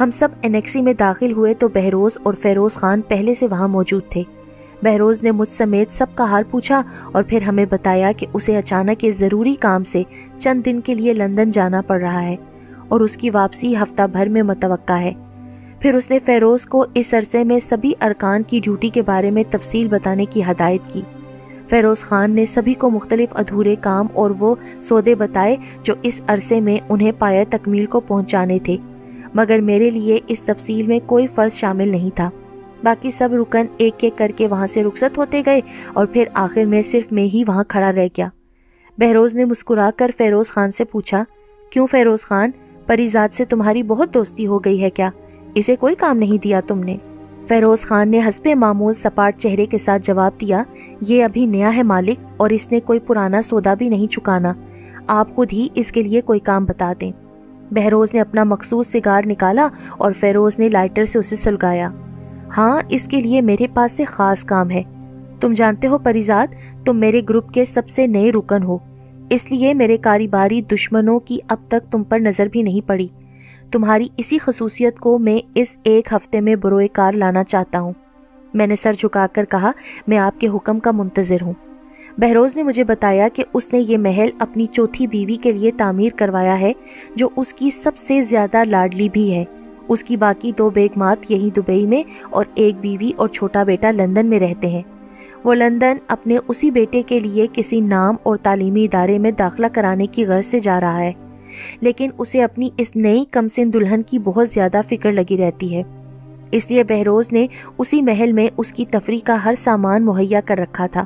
ہم 0.00 0.10
سب 0.10 0.28
انیکسی 0.42 0.82
میں 0.82 0.94
داخل 0.94 1.32
ہوئے 1.32 1.54
تو 1.54 1.68
بہروز 1.68 2.18
اور 2.22 2.34
فیروز 2.34 2.74
خان 2.74 3.00
پہلے 3.00 3.34
سے 3.34 3.46
وہاں 3.46 3.68
موجود 3.68 4.02
تھے۔ 4.08 4.22
بہروز 4.84 5.22
نے 5.22 5.30
مجھ 5.30 5.48
سمیت 5.48 5.92
سب 5.92 6.06
کا 6.14 6.24
حال 6.24 6.42
پوچھا 6.50 6.82
اور 7.12 7.22
پھر 7.22 7.42
ہمیں 7.42 7.64
بتایا 7.70 8.12
کہ 8.16 8.26
اسے 8.32 8.56
اچانک 8.56 9.06
ضروری 9.14 9.54
کام 9.54 9.84
سے 9.84 10.02
چند 10.38 10.66
دن 10.66 10.80
کے 10.80 10.94
لیے 10.94 11.12
لندن 11.12 11.50
جانا 11.50 11.80
پڑ 11.80 12.00
رہا 12.00 12.22
ہے 12.22 12.36
اور 12.88 13.00
اس 13.00 13.16
کی 13.16 13.30
واپسی 13.30 13.76
ہفتہ 13.76 14.02
بھر 14.12 14.28
میں 14.28 14.42
متوقع 14.42 14.92
ہے۔ 14.92 15.12
پھر 15.80 15.94
اس 15.94 16.10
نے 16.10 16.18
فیروز 16.18 16.66
کو 16.66 16.84
اس 16.94 17.14
عرصے 17.14 17.44
میں 17.44 17.58
سبھی 17.58 17.92
ارکان 18.00 18.42
کی 18.42 18.60
ڈیوٹی 18.60 18.88
کے 18.88 19.02
بارے 19.02 19.30
میں 19.30 19.42
تفصیل 19.50 19.88
بتانے 19.88 20.24
کی 20.24 20.42
ہدایت 20.42 20.92
کی۔ 20.92 21.02
فیروز 21.68 21.98
خان 21.98 22.30
نے 22.30 22.46
سبھی 22.46 22.74
کو 22.74 22.90
مختلف 22.90 23.28
ادھورے 23.32 23.76
کام 23.80 24.06
اور 24.14 24.30
وہ 24.38 24.54
سودے 24.80 25.14
بتائے 25.14 25.56
جو 25.82 25.94
اس 26.02 26.20
عرصے 26.26 26.60
میں 26.60 26.78
انہیں 26.88 27.12
پایا 27.18 27.44
تکمیل 27.50 27.86
کو 27.86 28.00
پہنچانے 28.00 28.58
تھے، 28.58 28.76
مگر 29.34 29.58
میرے 29.58 29.90
لیے 29.90 30.18
اس 30.26 30.40
تفصیل 30.40 30.86
میں 30.86 31.00
کوئی 31.06 31.26
فرض 31.26 31.52
شامل 31.52 31.88
نہیں 31.88 32.16
تھا۔ 32.16 32.30
باقی 32.84 33.10
سب 33.10 33.28
رکن 33.32 33.66
ایک 33.76 33.94
ایک 34.00 34.18
کر 34.18 34.32
کے 34.36 34.48
وہاں 34.48 34.66
سے 34.66 34.82
رخصت 34.82 35.18
ہوتے 35.18 35.42
گئے 35.46 35.60
اور 35.92 36.06
پھر 36.06 36.24
آخر 36.34 36.64
میں 36.64 36.82
صرف 36.82 37.12
میں 37.12 37.22
ہی 37.22 37.42
وہاں 37.48 37.64
کھڑا 37.68 37.92
رہ 37.92 38.06
گیا۔ 38.16 38.28
بہروز 38.98 39.34
نے 39.34 39.44
مسکرا 39.44 39.90
کر 39.96 40.10
فیروز 40.16 40.48
خان 40.48 40.70
سے 40.70 40.84
پوچھا، 40.84 41.24
کیوں 41.70 41.86
فیروز 41.86 42.20
خان؟ 42.20 42.50
پریزاد 42.86 43.28
سے 43.32 43.44
تمہاری 43.44 43.82
بہت 43.82 44.14
دوستی 44.14 44.46
ہو 44.46 44.58
گئی 44.58 44.82
ہے 44.82 44.90
کیا؟ 44.90 45.10
اسے 45.54 45.76
کوئی 45.76 45.94
کام 45.94 46.18
نہیں 46.18 46.42
دیا 46.42 46.60
تم 46.66 46.78
نے؟ 46.78 46.96
فیروز 47.48 47.80
خان 47.80 48.08
نے 48.08 48.20
حسب 48.28 48.48
معمول 48.56 48.94
سپاٹ 48.94 49.38
چہرے 49.38 49.66
کے 49.66 49.78
ساتھ 49.78 50.02
جواب 50.02 50.40
دیا، 50.40 50.62
یہ 51.00 51.24
ابھی 51.24 51.46
نیا 51.46 51.76
ہے 51.76 51.82
مالک 51.82 52.24
اور 52.36 52.50
اس 52.50 52.72
نے 52.72 52.80
کوئی 52.80 52.98
پرانا 52.98 53.42
سودا 53.42 53.74
بھی 53.74 53.88
نہیں 53.88 54.12
چکانا۔ 54.12 54.52
آپ 55.06 55.34
خود 55.34 55.52
ہی 55.52 55.68
اس 55.74 55.92
کے 55.92 56.00
لیے 56.00 56.20
کوئی 56.20 56.40
کام 56.40 56.64
بتا 56.64 56.92
دیں۔ 57.00 57.12
بہروز 57.70 58.14
نے 58.14 58.20
اپنا 58.20 58.44
مخصوص 58.44 58.88
سگار 58.88 59.22
نکالا 59.26 59.68
اور 59.98 60.12
فیروز 60.12 60.58
نے 60.58 60.68
لائٹر 60.68 61.04
سے 61.04 61.18
اسے 61.18 61.36
سلگایا۔ 61.36 61.90
ہاں 62.56 62.80
اس 62.88 63.08
کے 63.08 63.20
لیے 63.20 63.40
میرے 63.40 63.66
پاس 63.74 63.92
سے 63.92 64.04
خاص 64.04 64.44
کام 64.44 64.70
ہے۔ 64.70 64.82
تم 65.40 65.52
جانتے 65.52 65.86
ہو 65.86 65.98
پریزاد، 65.98 66.46
تم 66.84 66.96
میرے 66.96 67.22
گروپ 67.28 67.50
کے 67.50 67.64
سب 67.64 67.88
سے 67.88 68.06
نئے 68.06 68.32
رکن 68.32 68.62
ہو۔ 68.62 68.78
اس 69.30 69.52
لیے 69.52 69.74
میرے 69.74 69.96
کاروباری 69.96 70.62
دشمنوں 70.62 71.20
کی 71.20 71.38
اب 71.48 71.58
تک 71.68 71.92
تم 71.92 72.04
پر 72.04 72.18
نظر 72.18 72.46
بھی 72.46 72.62
نہیں 72.62 72.88
پڑی۔ 72.88 73.08
تمہاری 73.72 74.06
اسی 74.16 74.38
خصوصیت 74.38 74.98
کو 74.98 75.18
میں 75.18 75.48
اس 75.54 75.76
ایک 75.82 76.12
ہفتے 76.12 76.40
میں 76.40 76.56
بروئے 76.56 76.88
کار 76.88 77.12
لانا 77.12 77.44
چاہتا 77.44 77.80
ہوں۔ 77.80 77.92
میں 78.54 78.66
نے 78.66 78.76
سر 78.76 78.92
جھکا 78.92 79.26
کر 79.32 79.44
کہا، 79.44 79.72
میں 80.06 80.18
آپ 80.18 80.40
کے 80.40 80.48
حکم 80.48 80.80
کا 80.80 80.90
منتظر 80.90 81.42
ہوں۔ 81.42 81.52
بہروز 82.18 82.56
نے 82.56 82.62
مجھے 82.62 82.84
بتایا 82.84 83.28
کہ 83.34 83.44
اس 83.52 83.72
نے 83.72 83.78
یہ 83.78 83.98
محل 83.98 84.28
اپنی 84.38 84.66
چوتھی 84.66 85.06
بیوی 85.06 85.36
کے 85.36 85.52
لیے 85.52 85.70
تعمیر 85.76 86.10
کروایا 86.16 86.60
ہے، 86.60 86.72
جو 87.16 87.28
اس 87.36 87.52
کی 87.52 87.70
سب 87.70 87.96
سے 87.96 88.20
زیادہ 88.20 88.62
لاڈلی 88.66 89.08
بھی 89.08 89.34
ہے۔ 89.34 89.44
اس 89.88 90.04
کی 90.04 90.16
باقی 90.16 90.52
دو 90.58 90.70
بیگمات 90.70 91.30
یہی 91.30 91.50
دبئی 91.56 91.86
میں 91.86 92.02
اور 92.30 92.44
ایک 92.54 92.80
بیوی 92.80 93.10
اور 93.16 93.28
چھوٹا 93.28 93.62
بیٹا 93.62 93.90
لندن 93.90 94.26
میں 94.26 94.40
رہتے 94.40 94.68
ہیں۔ 94.68 94.82
وہ 95.44 95.54
لندن 95.54 95.96
اپنے 96.08 96.38
اسی 96.48 96.70
بیٹے 96.70 97.02
کے 97.06 97.20
لیے 97.20 97.46
کسی 97.52 97.80
نام 97.80 98.14
اور 98.22 98.36
تعلیمی 98.36 98.84
ادارے 98.84 99.18
میں 99.18 99.30
داخلہ 99.30 99.66
کرانے 99.72 100.06
کی 100.06 100.26
غرض 100.26 100.46
سے 100.46 100.60
جا 100.60 100.80
رہا 100.80 101.00
ہے۔ 101.00 101.12
لیکن 101.80 102.10
اسے 102.18 102.42
اپنی 102.42 102.68
اس 102.76 102.96
نئی 102.96 103.24
کمسن 103.30 103.72
دلہن 103.72 104.02
کی 104.02 104.18
بہت 104.18 104.48
زیادہ 104.48 104.80
فکر 104.88 105.10
لگی 105.10 105.36
رہتی 105.36 105.76
ہے۔ 105.76 105.82
اس 106.50 106.70
لیے 106.70 106.84
بہروز 106.84 107.32
نے 107.32 107.46
اسی 107.78 108.02
محل 108.02 108.32
میں 108.32 108.46
اس 108.56 108.72
کی 108.72 108.84
تفریح 108.90 109.18
کا 109.24 109.44
ہر 109.44 109.54
سامان 109.58 110.04
مہیا 110.04 110.40
کر 110.44 110.58
رکھا 110.58 110.86
تھا۔ 110.86 111.04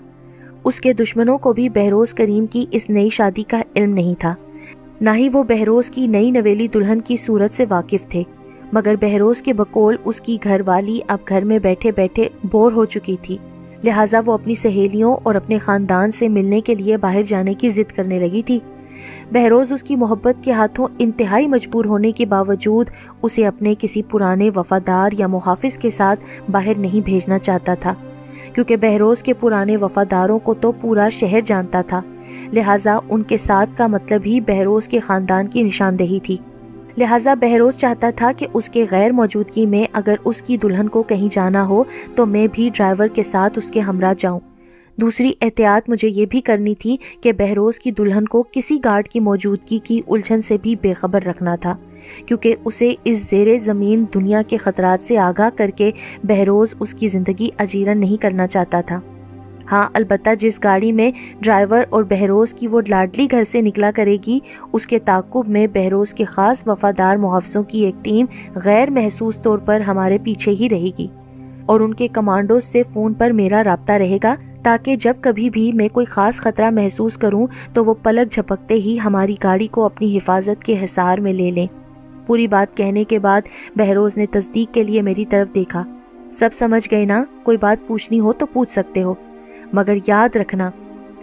اس 0.64 0.80
کے 0.80 0.92
دشمنوں 0.92 1.38
کو 1.38 1.52
بھی 1.52 1.68
بہروز 1.68 2.14
کریم 2.14 2.46
کی 2.46 2.64
اس 2.70 2.90
نئی 2.90 3.10
شادی 3.10 3.42
کا 3.42 3.62
علم 3.76 3.94
نہیں 3.94 4.14
تھا۔ 4.18 4.34
نہ 5.00 5.10
ہی 5.14 5.28
وہ 5.32 5.42
بہروز 5.42 5.90
کی 5.90 6.06
نئی 6.06 6.30
نویلی 6.30 6.68
دلہن 6.68 7.00
کی 7.00 7.16
صورت 7.16 7.50
سے 7.50 7.64
واقف 7.68 8.06
تھے۔ 8.08 8.22
مگر 8.72 8.94
بہروز 9.00 9.42
کے 9.42 9.52
بقول 9.52 9.96
اس 10.04 10.20
کی 10.20 10.36
گھر 10.44 10.60
والی 10.66 11.00
اب 11.08 11.18
گھر 11.28 11.44
میں 11.44 11.58
بیٹھے 11.58 11.92
بیٹھے 11.92 12.28
بور 12.50 12.72
ہو 12.72 12.84
چکی 12.84 13.16
تھی۔ 13.22 13.36
لہٰذا 13.84 14.20
وہ 14.26 14.32
اپنی 14.32 14.54
سہیلیوں 14.54 15.16
اور 15.22 15.34
اپنے 15.34 15.58
خاندان 15.58 16.10
سے 16.10 16.28
ملنے 16.28 16.60
کے 16.60 16.74
لیے 16.74 16.96
باہر 16.96 17.22
جانے 17.22 17.54
کی 17.54 17.68
ضد 17.68 17.92
کرنے 17.92 18.18
لگی 18.18 18.42
تھی۔ 18.42 18.58
بہروز 19.32 19.72
اس 19.72 19.82
کی 19.82 19.96
محبت 19.96 20.44
کے 20.44 20.52
ہاتھوں 20.52 20.86
انتہائی 20.98 21.46
مجبور 21.46 21.84
ہونے 21.84 22.10
کے 22.10 22.26
باوجود 22.26 22.86
اسے 23.22 23.46
اپنے 23.46 23.74
کسی 23.78 24.02
پرانے 24.02 24.50
وفادار 24.56 25.10
یا 25.18 25.26
محافظ 25.26 25.78
کے 25.78 25.90
ساتھ 25.90 26.24
باہر 26.50 26.78
نہیں 26.78 27.00
بھیجنا 27.04 27.38
چاہتا 27.38 27.74
تھا، 27.74 27.94
کیونکہ 28.54 28.76
بہروز 28.76 29.22
کے 29.22 29.34
پرانے 29.34 29.76
وفاداروں 29.76 30.38
کو 30.38 30.54
تو 30.54 30.72
پورا 30.72 31.08
شہر 31.08 31.40
جانتا 31.44 31.82
تھا۔ 31.82 32.00
لہٰذا 32.52 32.96
ان 33.08 33.22
کے 33.22 33.36
ساتھ 33.36 33.70
کا 33.76 33.86
مطلب 33.86 34.20
ہی 34.26 34.40
بہروز 34.40 34.88
کے 34.88 34.98
خاندان 34.98 35.48
کی 35.48 35.62
نشاندہی 35.62 36.18
تھی۔ 36.22 36.36
لہٰذا 36.98 37.34
بہروز 37.34 37.76
چاہتا 37.76 38.10
تھا 38.16 38.30
کہ 38.36 38.46
اس 38.54 38.68
کے 38.68 38.84
غیر 38.90 39.10
موجودگی 39.10 39.66
میں 39.66 39.84
اگر 39.92 40.14
اس 40.24 40.42
کی 40.42 40.56
دلہن 40.56 40.88
کو 40.88 41.02
کہیں 41.02 41.28
جانا 41.32 41.66
ہو، 41.66 41.84
تو 42.14 42.26
میں 42.26 42.46
بھی 42.52 42.70
ڈرائیور 42.74 43.08
کے 43.08 43.22
ساتھ 43.22 43.58
اس 43.58 43.70
کے 43.70 43.80
ہمراہ 43.80 44.14
جاؤں۔ 44.18 44.40
دوسری 45.00 45.32
احتیاط 45.42 45.88
مجھے 45.88 46.08
یہ 46.08 46.26
بھی 46.26 46.40
کرنی 46.40 46.74
تھی 46.74 46.96
کہ 47.20 47.32
بہروز 47.32 47.78
کی 47.78 47.90
دلہن 47.90 48.24
کو 48.24 48.42
کسی 48.52 48.78
گارڈ 48.84 49.08
کی 49.08 49.20
موجودگی 49.20 49.78
کی 49.78 50.00
الجھن 50.08 50.40
سے 50.40 50.56
بھی 50.62 50.74
بے 50.76 50.92
خبر 50.92 51.22
رکھنا 51.22 51.54
تھا، 51.56 51.76
کیونکہ 52.26 52.54
اسے 52.64 52.94
اس 53.04 53.30
زیر 53.30 53.58
زمین 53.58 54.04
دنیا 54.14 54.42
کے 54.48 54.56
خطرات 54.56 55.02
سے 55.02 55.18
آگاہ 55.18 55.50
کر 55.56 55.70
کے 55.76 55.90
بہروز 56.24 56.74
اس 56.80 56.94
کی 56.94 57.08
زندگی 57.08 57.48
اجیرن 57.58 57.98
نہیں 57.98 58.22
کرنا 58.22 58.46
چاہتا 58.46 58.80
تھا۔ 58.80 59.00
ہاں 59.72 59.88
البتہ 59.92 60.30
جس 60.38 60.60
گاڑی 60.64 60.92
میں 60.92 61.10
ڈرائیور 61.40 61.84
اور 61.90 62.02
بہروز 62.02 62.54
کی 62.54 62.66
وہ 62.66 62.80
لاڈلی 62.88 63.28
گھر 63.30 63.44
سے 63.44 63.60
نکلا 63.60 63.90
کرے 63.94 64.16
گی، 64.26 64.38
اس 64.72 64.86
کے 64.86 64.98
تعقب 64.98 65.48
میں 65.48 65.66
بہروز 65.74 66.14
کے 66.14 66.24
خاص 66.24 66.62
وفادار 66.66 67.16
محافظوں 67.16 67.62
کی 67.62 67.84
ایک 67.84 67.94
ٹیم 68.04 68.26
غیر 68.54 68.90
محسوس 68.90 69.38
طور 69.38 69.58
پر 69.58 69.80
ہمارے 69.80 70.18
پیچھے 70.24 70.52
ہی 70.52 70.68
رہے 70.70 70.90
گی۔ 70.98 71.06
اور 71.66 71.80
ان 71.80 71.94
کے 71.94 72.08
کمانڈوز 72.08 72.64
سے 72.64 72.82
فون 72.92 73.14
پر 73.14 73.30
میرا 73.30 73.64
رابطہ 73.64 73.92
رہے 73.92 74.18
گا، 74.22 74.34
تاکہ 74.62 74.96
جب 74.96 75.14
کبھی 75.20 75.50
بھی 75.50 75.72
میں 75.72 75.88
کوئی 75.88 76.06
خاص 76.06 76.40
خطرہ 76.40 76.70
محسوس 76.70 77.16
کروں، 77.16 77.46
تو 77.72 77.84
وہ 77.84 77.94
پلک 77.94 78.32
جھپکتے 78.32 78.74
ہی 78.74 78.98
ہماری 79.04 79.34
گاڑی 79.44 79.66
کو 79.66 79.84
اپنی 79.84 80.16
حفاظت 80.16 80.64
کے 80.64 80.84
حصار 80.84 81.18
میں 81.18 81.32
لے 81.32 81.50
لیں۔ 81.50 81.66
پوری 82.26 82.48
بات 82.48 82.76
کہنے 82.76 83.04
کے 83.04 83.18
بعد 83.18 83.40
بہروز 83.76 84.16
نے 84.16 84.26
تصدیق 84.26 84.74
کے 84.74 84.84
لیے 84.84 85.02
میری 85.02 85.24
طرف 85.24 85.54
دیکھا۔ 85.54 85.84
سب 86.32 86.48
سمجھ 86.52 86.88
گئے 86.90 87.04
نا؟ 87.04 87.24
کوئی 87.42 87.56
بات 87.56 87.86
پوچھنی 87.86 88.20
ہو 88.20 88.32
تو 88.32 88.46
پوچھ 88.46 88.70
سکتے 88.70 89.02
ہو۔ 89.02 89.14
مگر 89.72 89.96
یاد 90.06 90.36
رکھنا، 90.36 90.70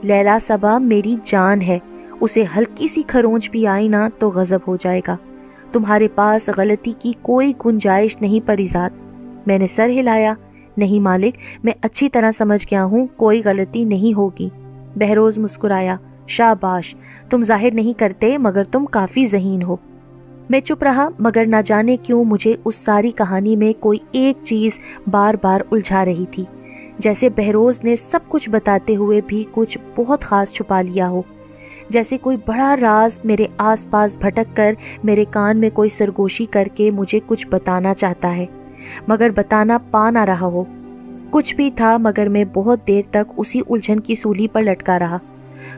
لیلا 0.04 0.38
صبا 0.42 0.78
میری 0.78 1.16
جان 1.24 1.62
ہے، 1.62 1.80
اسے 2.20 2.44
ہلکی 2.58 2.88
سی 2.88 3.02
کھرونچ 3.08 3.50
بھی 3.50 3.68
آئی 3.68 3.88
نا 3.88 4.10
تو 4.20 4.30
غضب 4.30 4.60
ہو 4.68 4.76
جائے 4.76 5.02
گا۔ 5.08 5.18
تمہارے 5.72 6.08
پاس 6.16 6.50
غلطی 6.58 6.92
کی 7.00 7.14
کوئی 7.22 7.54
گنجائش 7.66 8.22
نہیں 8.22 8.48
پریزاد 8.48 8.90
میں 9.46 9.60
نے 9.60 9.68
سر 9.68 9.90
ہلایا، 9.90 10.34
نہیں 10.78 11.00
مالک، 11.00 11.38
میں 11.64 11.74
اچھی 11.82 12.10
طرح 12.10 12.32
سمجھ 12.32 12.68
گیا 12.72 12.84
ہوں، 12.84 13.08
کوئی 13.16 13.42
غلطی 13.46 13.84
نہیں 13.84 14.18
ہوگی۔ 14.18 14.50
بہروز 14.96 15.38
مسکرایا، 15.38 15.96
شاباش، 16.28 16.96
تم 17.30 17.42
ظاہر 17.42 17.74
نہیں 17.74 18.00
کرتے 18.00 18.38
مگر 18.38 18.64
تم 18.64 18.86
کافی 18.86 19.26
ذہین 19.26 19.64
ہو۔ 19.64 19.76
میں 20.50 20.60
چپ 20.60 20.84
رہا، 20.84 21.10
مگر 21.20 21.44
نہ 21.46 21.56
جانے 21.66 21.98
کیوں 21.98 22.24
مجھے 22.24 22.56
اس 22.66 22.76
ساری 22.76 23.12
کہانی 23.12 23.56
میں 23.56 23.82
کوئی 23.82 24.00
ایک 24.12 24.46
چیز 24.46 24.80
بار 25.12 25.36
بار 25.42 25.62
الجھا 25.72 26.06
رہی 26.06 26.26
تھی۔ 26.32 26.46
جیسے 26.98 27.30
بہروز 27.30 27.84
نے 27.84 27.96
سب 27.96 28.20
کچھ 28.28 28.50
بتاتے 28.50 28.96
ہوئے 28.96 29.22
بھی 29.28 29.44
کچھ 29.52 29.78
بہت 29.96 30.22
خاص 30.22 30.52
چھپا 30.52 30.82
لیا 30.82 31.10
ہو۔ 31.10 31.22
جیسے 31.90 32.18
کوئی 32.18 32.38
بڑا 32.46 32.76
راز 32.82 33.20
میرے 33.24 33.46
آس 33.58 33.90
پاس 33.90 34.18
بھٹک 34.18 34.56
کر 34.56 34.74
میرے 35.04 35.26
کان 35.30 35.58
میں 35.58 35.70
کوئی 35.70 35.90
سرگوشی 35.90 36.46
کر 36.46 36.68
کے 36.76 36.92
مجھے 36.92 37.20
کچھ 37.26 37.48
بتانا 37.48 37.94
چاہتا 37.94 38.36
ہے، 38.36 38.46
مگر 39.08 39.30
بتانا 39.36 39.78
پا 39.92 40.10
نہ 40.10 40.24
رہا 40.24 40.46
ہو۔ 40.46 40.64
کچھ 41.30 41.56
بھی 41.56 41.70
تھا، 41.76 41.98
مگر 41.98 42.30
میں 42.30 42.46
بہت 42.54 42.88
دیر 42.88 43.02
تک 43.12 43.32
اسی 43.38 43.62
الجھن 43.70 44.00
کی 44.00 44.16
سولی 44.16 44.48
پر 44.48 44.62
لٹکا 44.62 45.00
رہا۔ 45.00 45.18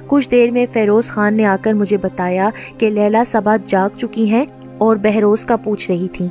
کچھ 0.08 0.30
دیر 0.32 0.52
میں 0.52 0.66
فیروز 0.74 1.08
خان 1.08 1.34
نے 1.34 1.46
آ 1.46 1.56
کر 1.62 1.74
مجھے 1.74 1.98
بتایا 1.98 2.50
کہ 2.78 2.90
لیلا 2.90 3.24
سبا 3.26 3.56
جاگ 3.66 3.98
چکی 3.98 4.30
ہیں 4.30 4.46
اور 4.78 4.96
بہروز 4.96 5.46
کا 5.46 5.56
پوچھ 5.56 5.92
رہی 5.92 6.08
تھی 6.08 6.28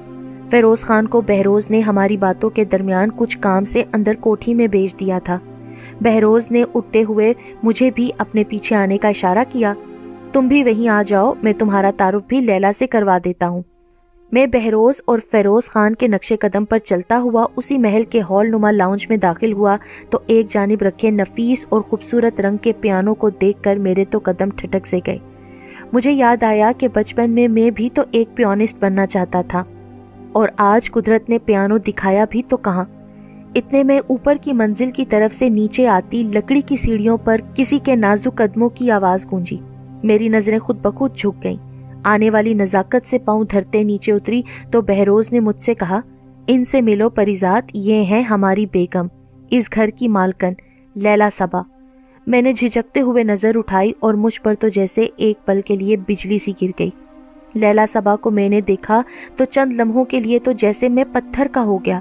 فیروز 0.51 0.81
خان 0.81 1.07
کو 1.07 1.21
بہروز 1.21 1.71
نے 1.71 1.81
ہماری 1.81 2.17
باتوں 2.17 2.51
کے 2.51 2.65
درمیان 2.65 3.09
کچھ 3.17 3.39
کام 3.39 3.65
سے 3.65 3.83
اندر 3.93 4.13
کوٹھی 4.21 4.55
میں 4.55 4.67
بیچ 4.67 5.01
دیا 5.01 5.19
تھا۔ 5.25 5.39
بہروز 6.01 6.51
نے 6.51 6.65
اٹھتے 6.75 7.05
ہوئے 7.09 7.33
مجھے 7.63 7.91
بھی 7.95 8.11
اپنے 8.19 8.45
پیچھے 8.45 8.77
آنے 8.77 8.99
کا 8.99 9.09
اشارہ 9.09 9.45
کیا۔ 9.49 9.75
تم 10.33 10.49
بھی 10.49 10.65
وہیں 10.65 10.89
آ 10.89 11.03
جاؤ، 11.07 11.33
میں 11.43 11.53
تمہارا 11.59 11.91
تعارف 11.97 12.23
بھی 12.27 12.41
لیلا 12.41 12.73
سے 12.73 12.87
کروا 12.87 13.19
دیتا 13.25 13.49
ہوں۔ 13.49 13.63
میں 14.33 14.47
بہروز 14.47 14.95
اور 15.05 15.19
فیروز 15.31 15.65
خان 15.65 15.95
کے 15.95 16.09
نقش 16.09 16.33
قدم 16.41 16.65
پر 16.65 16.79
چلتا 16.79 17.19
ہوا 17.19 17.47
اسی 17.57 17.79
محل 17.79 18.03
کے 18.03 18.21
ہال 18.21 18.49
نما 18.49 18.71
لاؤنج 18.71 19.07
میں 19.09 19.17
داخل 19.17 19.53
ہوا 19.53 19.77
تو 20.11 20.19
ایک 20.27 20.51
جانب 20.51 20.83
رکھے 20.83 21.11
نفیس 21.11 21.67
اور 21.69 21.81
خوبصورت 21.81 22.41
رنگ 22.41 22.57
کے 22.57 22.73
پیانوں 22.81 23.15
کو 23.15 23.31
دیکھ 23.31 23.63
کر 23.63 23.77
میرے 23.77 24.05
تو 24.11 24.19
قدم 24.23 24.51
ٹھٹک 24.57 24.87
سے 24.87 24.99
گئے۔ 25.07 25.19
مجھے 25.93 26.13
یاد 26.13 26.43
آیا 26.43 26.73
کہ 26.79 26.89
بچپن 26.95 27.31
میں 27.31 27.49
میں 27.49 27.71
بھی 27.71 27.89
تو 27.95 28.03
ایک 28.11 28.37
پیانسٹ 28.37 28.77
بننا 28.81 29.07
چاہتا 29.07 29.43
تھا۔ 29.43 29.65
اور 30.37 30.49
آج 30.57 30.91
قدرت 30.91 31.31
نے 31.31 31.39
پیانو 31.39 31.79
دکھایا 31.79 32.25
بھی 32.31 32.43
تو 32.49 32.57
کہاں۔ 32.57 32.85
اتنے 33.55 33.83
میں 33.83 34.01
اوپر 34.07 34.37
کی 34.41 34.53
منزل 34.53 34.91
کی 34.91 35.05
طرف 35.07 35.35
سے 35.35 35.49
نیچے 35.49 35.87
آتی 35.87 36.23
لکڑی 36.23 36.61
کی 36.61 36.77
سیڑھیوں 36.77 37.17
پر 37.17 37.41
کسی 37.55 37.79
کے 37.79 37.95
نازک 37.95 38.37
قدموں 38.37 38.69
کی 38.69 38.91
آواز 38.91 39.27
گونجی۔ 39.33 39.57
میری 40.03 40.29
نظریں 40.29 40.59
خود 40.59 40.79
بخود 40.83 41.17
جھک 41.17 41.45
گئیں۔ 41.45 41.93
آنے 42.05 42.31
والی 42.31 42.55
نزاکت 42.55 43.07
سے 43.07 43.19
پاؤں 43.19 43.45
دھرتے 43.45 43.83
نیچے 43.83 44.13
اتری 44.13 44.43
تو 44.71 44.83
بہروز 44.83 45.33
نے 45.33 45.41
مجھ 45.41 45.61
سے 45.61 45.75
کہا، 45.75 46.01
ان 46.47 46.65
سے 46.65 46.81
ملو 46.81 47.11
پریزاد، 47.11 47.63
یہ 47.75 48.03
ہیں 48.03 48.23
ہماری 48.23 48.67
بیگم، 48.67 49.07
اس 49.51 49.71
گھر 49.75 49.87
کی 49.87 50.09
مالکن، 50.09 50.53
لیلا 50.95 51.29
سبا 51.33 51.63
میں 52.27 52.43
نے 52.43 52.53
جھجکتے 52.53 53.01
ہوئے 53.01 53.25
نظر 53.25 53.57
اٹھائی 53.57 53.93
اور 54.01 54.15
مجھ 54.15 54.41
پر 54.41 54.55
تو 54.55 54.69
جیسے 54.69 55.07
ایک 55.17 55.47
پل 55.47 55.61
کے 55.65 55.77
لیے 55.77 55.97
بجلی 55.97 56.39
سی 56.39 56.53
گر 56.63 56.71
گئی۔ 56.79 56.91
لیلا 57.57 57.87
سبا 57.89 58.17
کو 58.17 58.31
میں 58.31 58.49
نے 58.49 58.61
دیکھا 58.61 59.03
تو 59.37 59.45
چند 59.45 59.73
لمحوں 59.73 60.05
کے 60.05 60.21
لیے 60.21 60.39
تو 60.39 60.53
جیسے 60.53 60.89
میں 60.89 61.05
پتھر 61.13 61.47
کا 61.53 61.65
ہو 61.65 61.85
گیا۔ 61.85 62.01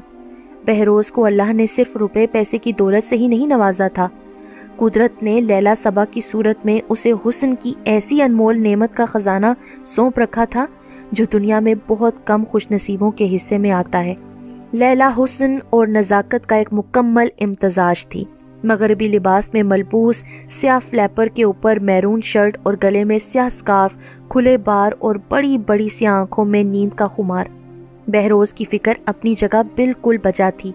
بہروز 0.65 1.11
کو 1.11 1.25
اللہ 1.25 1.53
نے 1.53 1.67
صرف 1.67 1.97
روپے 1.97 2.27
پیسے 2.31 2.57
کی 2.57 2.71
دولت 2.71 3.07
سے 3.07 3.15
ہی 3.15 3.27
نہیں 3.27 3.47
نوازا 3.47 3.87
تھا۔ 3.87 4.09
قدرت 4.75 5.23
نے 5.23 5.41
لیلا 5.41 5.73
سبا 5.77 6.05
کی 6.05 6.21
صورت 6.21 6.65
میں 6.65 6.79
اسے 6.89 7.11
حسن 7.25 7.55
کی 7.55 7.73
ایسی 7.85 8.21
انمول 8.21 8.63
نعمت 8.63 8.93
کا 8.93 9.05
خزانہ 9.05 9.45
سونپ 9.85 10.19
رکھا 10.19 10.45
تھا 10.45 10.65
جو 11.11 11.25
دنیا 11.33 11.59
میں 11.59 11.75
بہت 11.87 12.13
کم 12.25 12.43
خوش 12.43 12.71
نصیبوں 12.71 13.11
کے 13.11 13.35
حصے 13.35 13.57
میں 13.57 13.71
آتا 13.71 14.05
ہے۔ 14.05 14.13
لیلا 14.71 15.11
حسن 15.17 15.57
اور 15.69 15.87
نزاکت 15.87 16.47
کا 16.47 16.55
ایک 16.55 16.69
مکمل 16.71 17.27
امتزاج 17.41 18.07
تھی۔ 18.07 18.23
مغربی 18.65 19.07
لباس 19.07 19.53
میں 19.53 19.63
ملبوس، 19.63 20.23
سیاہ 20.49 20.79
فلیپر 20.89 21.27
کے 21.27 21.43
اوپر 21.43 21.79
میرون 21.79 22.21
شرٹ 22.21 22.57
اور 22.63 22.73
گلے 22.83 23.03
میں 23.03 23.19
سیاہ 23.19 23.49
سکارف، 23.49 23.97
کھلے 24.29 24.57
بار 24.57 24.91
اور 24.99 25.15
بڑی 25.29 25.57
بڑی 25.57 25.89
سیاہ 25.89 26.13
آنکھوں 26.13 26.45
میں 26.45 26.63
نیند 26.63 26.95
کا 26.95 27.07
خمار۔ 27.07 27.45
بہروز 28.07 28.53
کی 28.53 28.65
فکر 28.65 28.93
اپنی 29.05 29.33
جگہ 29.33 29.61
بالکل 29.75 30.17
بجا 30.23 30.49
تھی۔ 30.57 30.71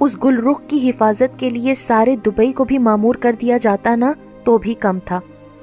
اس 0.00 0.24
گل 0.24 0.36
رخ 0.46 0.60
کی 0.68 0.90
حفاظت 0.90 1.38
کے 1.38 1.50
لیے 1.50 1.74
سارے 1.74 2.16
دبئی 2.16 2.52
کو 2.52 2.64
بھی 2.64 2.78
معمور 2.78 3.14
کر 3.14 3.32
دیا 3.40 3.56
جاتا 3.56 3.96
نا 3.96 4.12
تو 4.44 4.58
بھی 4.58 4.74
کم 4.74 4.98
تھا۔ 5.04 5.20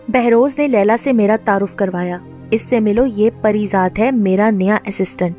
بہروز 0.08 0.60
نے 0.60 0.68
لیلا 0.68 0.96
سے 1.00 1.14
میرا 1.14 1.38
تعارف 1.46 1.76
کروایا۔ 1.76 2.18
اس 2.52 2.62
سے 2.62 2.80
ملو 2.80 3.06
یہ 3.06 3.30
پریزاد 3.42 4.00
ہے 4.00 4.12
میرا 4.12 4.50
نیا 4.50 4.78
اسسٹنٹ 4.86 5.36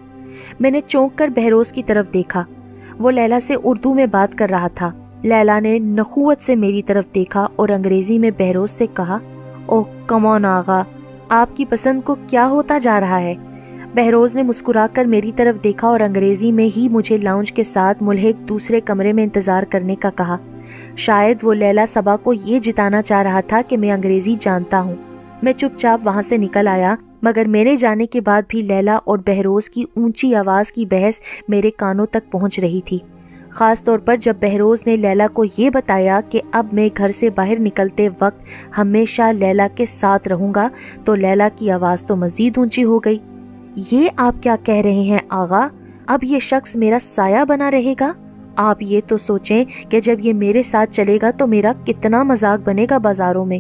میں 0.61 0.71
نے 0.71 0.81
چونک 0.87 1.19
کر 1.19 1.29
بہروز 1.29 1.73
کی 1.73 1.83
طرف 1.83 2.15
دیکھا۔ 2.15 2.45
وہ 2.99 3.11
لیلا 3.11 3.41
سے 3.41 3.55
اردو 3.65 3.95
میں 3.95 4.07
بات 4.07 4.39
کر 4.39 4.47
رہا 4.51 4.69
تھا۔ 4.69 4.93
لیلا 5.23 5.61
نے 5.61 5.79
نخوت 5.79 6.43
سے 6.43 6.57
میری 6.57 6.83
طرف 6.83 7.15
دیکھا 7.15 7.47
اور 7.57 7.69
انگریزی 7.69 8.19
میں 8.19 8.31
بہروز 8.39 8.71
سے 8.71 8.87
کہا، 8.95 9.19
اوہ 9.67 9.85
کمون 10.07 10.45
آغا، 10.45 10.83
آپ 11.29 11.57
کی 11.57 11.65
پسند 11.65 12.01
کو 12.05 12.17
کیا 12.27 12.49
ہوتا 12.49 12.79
جا 12.79 13.01
رہا 13.01 13.21
ہے؟ 13.21 13.35
بہروز 13.95 14.35
نے 14.35 14.43
مسکرا 14.43 14.87
کر 14.93 15.05
میری 15.05 15.33
طرف 15.37 15.65
دیکھا 15.65 15.89
اور 15.89 16.01
انگریزی 16.01 16.53
میں 16.53 16.69
ہی 16.77 16.89
مجھے 16.89 17.17
لاؤنج 17.17 17.53
کے 17.53 17.65
ساتھ 17.65 18.03
ملحق 18.03 18.49
دوسرے 18.49 18.81
کمرے 18.81 19.13
میں 19.13 19.25
انتظار 19.25 19.63
کرنے 19.63 19.95
کا 19.95 20.11
کہا۔ 20.17 20.37
شاید 20.97 21.39
وہ 21.43 21.55
لیلا 21.55 21.87
سبا 21.89 22.17
کو 22.17 22.33
یہ 22.33 22.59
جتانا 22.59 23.03
چاہ 23.03 23.23
رہا 23.23 23.41
تھا 23.41 23.61
کہ 23.69 23.77
میں 23.77 23.93
انگریزی 23.93 24.37
جانتا 24.41 24.81
ہوں۔ 24.81 24.95
میں 25.43 25.53
چپ 25.53 25.79
چاپ 25.79 26.07
وہاں 26.07 26.23
سے 26.23 26.37
نکل 26.37 26.69
آیا، 26.69 26.95
مگر 27.23 27.45
میرے 27.49 27.77
جانے 27.77 28.07
کے 28.07 28.21
بعد 28.21 28.43
بھی 28.49 28.61
لیلا 28.61 28.99
اور 29.05 29.19
بہروز 29.27 29.71
کی 29.71 29.85
اونچی 29.97 30.35
آواز 30.35 30.73
کی 30.73 30.87
بحث 30.87 31.21
میرے 31.49 31.71
کانوں 31.71 32.07
تک 32.07 32.33
پہنچ 32.33 32.61
رہی 32.61 32.81
تھی۔ 32.85 32.99
خاص 33.51 33.85
طور 33.85 33.99
پر 33.99 34.17
جب 34.17 34.35
بہروز 34.41 34.83
نے 34.87 34.97
لیلا 34.97 35.27
کو 35.33 35.45
یہ 35.59 35.71
بتایا 35.71 36.21
کہ 36.29 36.41
اب 36.53 36.67
میں 36.73 36.89
گھر 36.99 37.11
سے 37.11 37.31
باہر 37.31 37.61
نکلتے 37.61 38.09
وقت 38.09 38.43
ہمیشہ 38.79 39.23
لیلا 39.23 39.69
کے 39.75 39.85
ساتھ 39.85 40.29
رہوں 40.29 40.55
گا، 40.55 40.69
تو 41.05 41.15
لیلا 41.15 41.49
کی 41.57 41.71
آواز 41.71 42.07
تو 42.07 42.17
مزید 42.17 42.59
اونچی 42.59 42.85
ہو 42.85 42.99
گئی۔ 42.99 43.19
یہ 43.93 44.09
آپ 44.17 44.43
کیا 44.43 44.57
کہہ 44.65 44.75
رہے 44.75 45.01
ہیں 45.01 45.19
آغا؟ 45.29 45.69
اب 46.07 46.25
یہ 46.25 46.39
شخص 46.39 46.77
میرا 46.77 46.99
سایہ 47.01 47.45
بنا 47.49 47.71
رہے 47.71 47.95
گا؟ 48.01 48.13
آپ 48.57 48.77
یہ 48.81 49.01
تو 49.07 49.17
سوچیں 49.17 49.65
کہ 49.89 50.01
جب 50.01 50.17
یہ 50.19 50.33
میرے 50.33 50.63
ساتھ 50.63 50.91
چلے 50.93 51.19
گا 51.23 51.31
تو 51.31 51.47
میرا 51.47 51.73
کتنا 51.87 52.23
مزاق 52.23 52.69
بنے 52.69 52.87
گا 52.91 52.99
بازاروں 52.99 53.47
میں۔ 53.47 53.59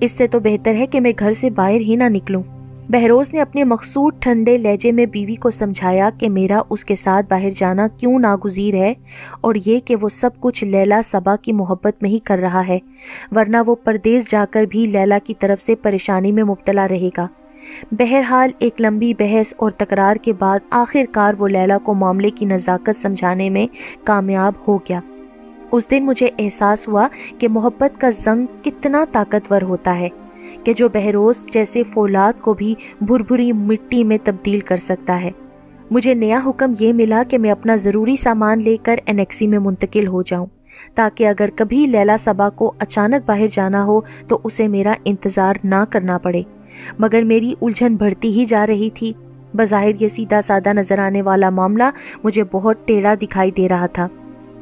اس 0.00 0.12
سے 0.12 0.26
تو 0.26 0.40
بہتر 0.40 0.74
ہے 0.74 0.86
کہ 0.86 1.00
میں 1.00 1.12
گھر 1.18 1.32
سے 1.32 1.50
باہر 1.50 1.80
ہی 1.80 1.96
نہ 1.96 2.04
نکلوں۔ 2.08 2.42
بہروز 2.90 3.32
نے 3.34 3.40
اپنے 3.40 3.64
مقصود 3.64 4.14
ٹھنڈے 4.18 4.58
لہجے 4.58 4.92
میں 4.92 5.06
بیوی 5.06 5.34
کو 5.34 5.50
سمجھایا 5.50 6.10
کہ 6.18 6.28
میرا 6.30 6.62
اس 6.70 6.84
کے 6.84 6.96
ساتھ 6.96 7.26
باہر 7.28 7.50
جانا 7.50 7.88
کیوں 7.96 8.18
ناگزیر 8.18 8.74
ہے 8.74 8.94
اور 9.40 9.54
یہ 9.66 9.78
کہ 9.78 9.96
وہ 9.96 10.08
سب 10.08 10.30
کچھ 10.40 10.64
لیلا 10.64 11.00
سبا 11.04 11.36
کی 11.36 11.52
محبت 11.52 12.02
میں 12.02 12.10
ہی 12.10 12.18
کر 12.18 12.38
رہا 12.38 12.66
ہے، 12.68 12.78
ورنہ 13.36 13.56
وہ 13.66 13.74
پردیس 13.74 14.30
جا 14.30 14.44
کر 14.50 14.64
بھی 14.64 14.84
لیلا 14.84 15.18
کی 15.24 15.34
طرف 15.34 15.62
سے 15.62 15.74
پریشانی 15.74 16.32
میں 16.32 16.42
مبتلا 16.42 16.88
رہے 16.88 17.08
گا۔ 17.16 17.26
بہرحال 17.92 18.50
ایک 18.58 18.80
لمبی 18.80 19.12
بحث 19.18 19.54
اور 19.56 19.70
تکرار 19.70 20.16
کے 20.16 20.32
بعد 20.32 20.58
آخر 20.70 21.04
کار 21.12 21.34
وہ 21.38 21.48
لیلا 21.48 21.78
کو 21.78 21.94
معاملے 21.94 22.30
کی 22.30 22.46
نزاکت 22.46 22.96
سمجھانے 22.96 23.50
میں 23.50 23.66
کامیاب 24.04 24.52
ہو 24.68 24.76
گیا۔ 24.78 25.00
اس 25.72 25.90
دن 25.90 26.06
مجھے 26.06 26.28
احساس 26.38 26.88
ہوا 26.88 27.08
کہ 27.38 27.48
محبت 27.48 28.00
کا 28.00 28.10
زنگ 28.10 28.46
کتنا 28.62 29.04
طاقتور 29.12 29.62
ہوتا 29.62 29.98
ہے۔ 29.98 30.08
کہ 30.64 30.72
جو 30.72 30.88
بہروز 30.88 31.46
جیسے 31.46 31.82
فولاد 31.84 32.40
کو 32.40 32.54
بھی 32.54 32.74
بھر 33.00 33.20
بھری 33.20 33.52
مٹی 33.52 34.04
میں 34.04 34.18
تبدیل 34.24 34.60
کر 34.60 34.76
سکتا 34.76 35.22
ہے۔ 35.22 35.30
مجھے 35.90 36.14
نیا 36.14 36.40
حکم 36.46 36.72
یہ 36.80 36.92
ملا 36.92 37.22
کہ 37.28 37.38
میں 37.38 37.50
اپنا 37.50 37.76
ضروری 37.76 38.16
سامان 38.16 38.62
لے 38.62 38.76
کر 38.82 38.98
انیکسی 39.06 39.46
میں 39.46 39.58
منتقل 39.58 40.06
ہو 40.06 40.22
جاؤں، 40.22 40.46
تاکہ 40.94 41.26
اگر 41.26 41.48
کبھی 41.56 41.86
لیلا 41.86 42.16
سبا 42.18 42.48
کو 42.50 42.72
اچانک 42.78 43.26
باہر 43.26 43.46
جانا 43.52 43.84
ہو 43.84 44.00
تو 44.28 44.38
اسے 44.44 44.68
میرا 44.68 44.92
انتظار 45.04 45.54
نہ 45.64 45.84
کرنا 45.90 46.18
پڑے۔ 46.18 46.42
مگر 46.98 47.22
میری 47.22 47.52
الجھن 47.60 47.96
بڑھتی 47.96 48.28
ہی 48.28 48.44
جا 48.44 48.66
رہی 48.66 48.90
تھی۔ 48.90 49.12
بظاہر 49.54 49.90
یہ 50.00 50.08
سیدھا 50.08 50.40
سادہ 50.40 50.72
نظر 50.72 50.98
آنے 50.98 51.22
والا 51.22 51.50
معاملہ 51.50 51.90
مجھے 52.24 52.42
بہت 52.52 52.86
ٹیڑھا 52.86 53.14
دکھائی 53.22 53.50
دے 53.50 53.68
رہا 53.68 53.86
تھا۔ 53.86 54.08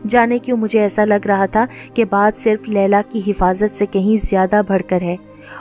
جانے 0.09 0.39
کیوں 0.39 0.57
مجھے 0.57 0.81
ایسا 0.81 1.05
لگ 1.05 1.27
رہا 1.27 1.47
تھا 1.47 1.67
کہ 1.95 2.05
بات 2.05 2.39
صرف 2.39 2.69
لیلا 2.69 3.03
کی 3.09 3.21
حفاظت 3.27 3.75
سے 3.75 3.87
کہیں 3.87 4.27
زیادہ 4.27 4.61
بڑھ 4.69 4.83
کر 4.89 5.01
ہے۔ 5.01 5.17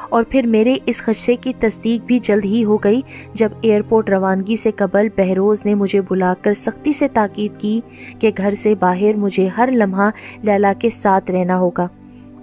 اور 0.09 0.23
پھر 0.23 0.47
میرے 0.47 0.75
اس 0.85 1.01
خدشے 1.01 1.35
کی 1.35 1.53
تصدیق 1.59 2.05
بھی 2.05 2.19
جلد 2.19 2.45
ہی 2.45 2.63
ہو 2.63 2.77
گئی 2.77 3.01
جب 3.33 3.49
ایئرپورٹ 3.61 4.09
روانگی 4.09 4.55
سے 4.55 4.71
قبل 4.75 5.07
بہروز 5.15 5.65
نے 5.65 5.75
مجھے 5.75 6.01
بلا 6.01 6.33
کر 6.41 6.53
سختی 6.53 6.93
سے 6.93 7.07
تاکید 7.07 7.59
کی 7.59 7.81
کہ 8.19 8.31
گھر 8.37 8.55
سے 8.55 8.75
باہر 8.75 9.13
مجھے 9.17 9.47
ہر 9.47 9.69
لمحہ 9.71 10.09
لیلا 10.43 10.73
کے 10.79 10.89
ساتھ 10.89 11.31
رہنا 11.31 11.59
ہوگا 11.59 11.87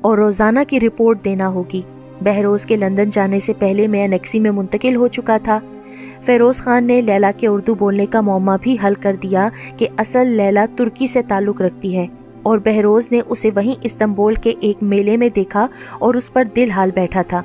اور 0.00 0.18
روزانہ 0.18 0.60
کی 0.68 0.80
رپورٹ 0.80 1.24
دینا 1.24 1.48
ہوگی۔ 1.48 1.80
بہروز 2.20 2.66
کے 2.66 2.76
لندن 2.76 3.10
جانے 3.10 3.40
سے 3.40 3.52
پہلے 3.58 3.86
میں 3.86 4.04
انیکسی 4.04 4.40
میں 4.40 4.50
منتقل 4.50 4.96
ہو 4.96 5.08
چکا 5.08 5.38
تھا۔ 5.42 5.58
فیروز 6.22 6.56
خان 6.56 6.84
نے 6.84 7.00
لیلا 7.02 7.30
کے 7.36 7.46
اردو 7.46 7.74
بولنے 7.74 8.06
کا 8.06 8.20
معمہ 8.20 8.52
بھی 8.62 8.76
حل 8.84 8.94
کر 8.94 9.16
دیا 9.22 9.48
کہ 9.76 9.86
اصل 9.96 10.26
لیلا 10.26 10.66
ترکی 10.76 11.06
سے 11.06 11.22
تعلق 11.28 11.60
رکھتی 11.60 11.96
ہے۔ 11.96 12.06
اور 12.42 12.58
بہروز 12.58 13.08
نے 13.10 13.20
اسے 13.28 13.50
وہیں 13.54 13.80
استنبول 13.82 14.34
کے 14.34 14.52
ایک 14.60 14.82
میلے 14.82 15.16
میں 15.16 15.28
دیکھا 15.28 15.66
اور 15.98 16.14
اس 16.14 16.32
پر 16.32 16.44
دل 16.56 16.70
حال 16.70 16.90
بیٹھا 16.94 17.22
تھا۔ 17.22 17.42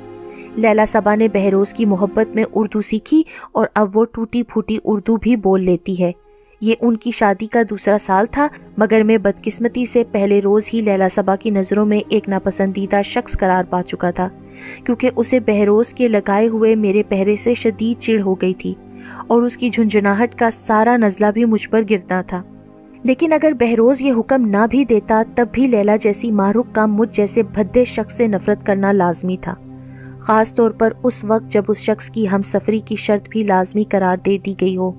لیلا 0.56 0.84
سبا 0.88 1.14
نے 1.14 1.28
بہروز 1.28 1.72
کی 1.72 1.84
محبت 1.84 2.34
میں 2.34 2.44
اردو 2.54 2.80
سیکھی 2.80 3.22
اور 3.52 3.66
اب 3.74 3.98
وہ 3.98 4.04
ٹوٹی 4.04 4.42
پھوٹی 4.42 4.78
اردو 4.84 5.16
بھی 5.16 5.36
بول 5.36 5.64
لیتی 5.64 6.02
ہے۔ 6.02 6.12
یہ 6.60 6.74
ان 6.80 6.96
کی 6.96 7.10
شادی 7.10 7.46
کا 7.46 7.62
دوسرا 7.70 7.96
سال 8.00 8.26
تھا، 8.30 8.46
مگر 8.76 9.02
میں 9.02 9.18
بدقسمتی 9.18 9.84
سے 9.84 10.04
پہلے 10.04 10.40
روز 10.44 10.68
ہی 10.74 10.80
لیلا 10.80 11.08
سبا 11.08 11.36
کی 11.36 11.50
نظروں 11.50 11.86
میں 11.86 12.00
ایک 12.08 12.28
ناپسندیدہ 12.28 13.02
شخص 13.04 13.38
قرار 13.38 13.64
پا 13.64 13.82
چکا 13.82 14.10
تھا، 14.10 14.28
کیونکہ 14.84 15.10
اسے 15.16 15.40
بہروز 15.40 15.88
کے 15.88 16.08
لگائے 16.08 16.48
ہوئے 16.48 16.74
میرے 16.74 17.02
پہرے 17.02 17.36
سے 17.36 17.54
شدید 17.54 18.00
چڑ 18.00 18.20
ہو 18.20 18.34
گئی 18.34 18.54
تھی 18.54 18.74
اور 19.26 19.42
اس 19.42 19.56
کی 19.56 19.70
جھنجھناہٹ 19.70 20.34
کا 20.34 20.50
سارا 20.50 20.96
نزلہ 20.96 21.26
بھی 21.34 21.44
مجھ 21.44 21.68
پر 21.68 21.82
گرتا 21.90 22.22
تھا۔ 22.22 22.42
لیکن 23.02 23.32
اگر 23.32 23.52
بہروز 23.60 24.00
یہ 24.00 24.12
حکم 24.12 24.48
نہ 24.48 24.66
بھی 24.70 24.84
دیتا، 24.84 25.22
تب 25.34 25.46
بھی 25.52 25.68
لیلا 25.68 25.96
جیسی 25.96 26.32
معروف 26.32 26.66
کا 26.72 26.86
مجھ 26.86 27.16
جیسے 27.16 27.42
بھدے 27.42 27.84
شخص 27.84 28.16
سے 28.16 28.26
نفرت 28.26 28.66
کرنا 28.66 28.92
لازمی 28.92 29.36
تھا۔ 29.40 29.54
خاص 30.18 30.54
طور 30.54 30.70
پر 30.70 30.92
اس 31.02 31.24
وقت 31.24 31.52
جب 31.52 31.62
اس 31.68 31.76
شخص 31.76 32.10
کی 32.10 32.28
ہم 32.28 32.42
سفری 32.42 32.78
کی 32.78 32.96
شرط 32.96 33.28
بھی 33.28 33.42
لازمی 33.42 33.84
قرار 33.84 34.16
دے 34.16 34.38
دی 34.46 34.54
گئی 34.60 34.76
ہو۔ 34.76 34.92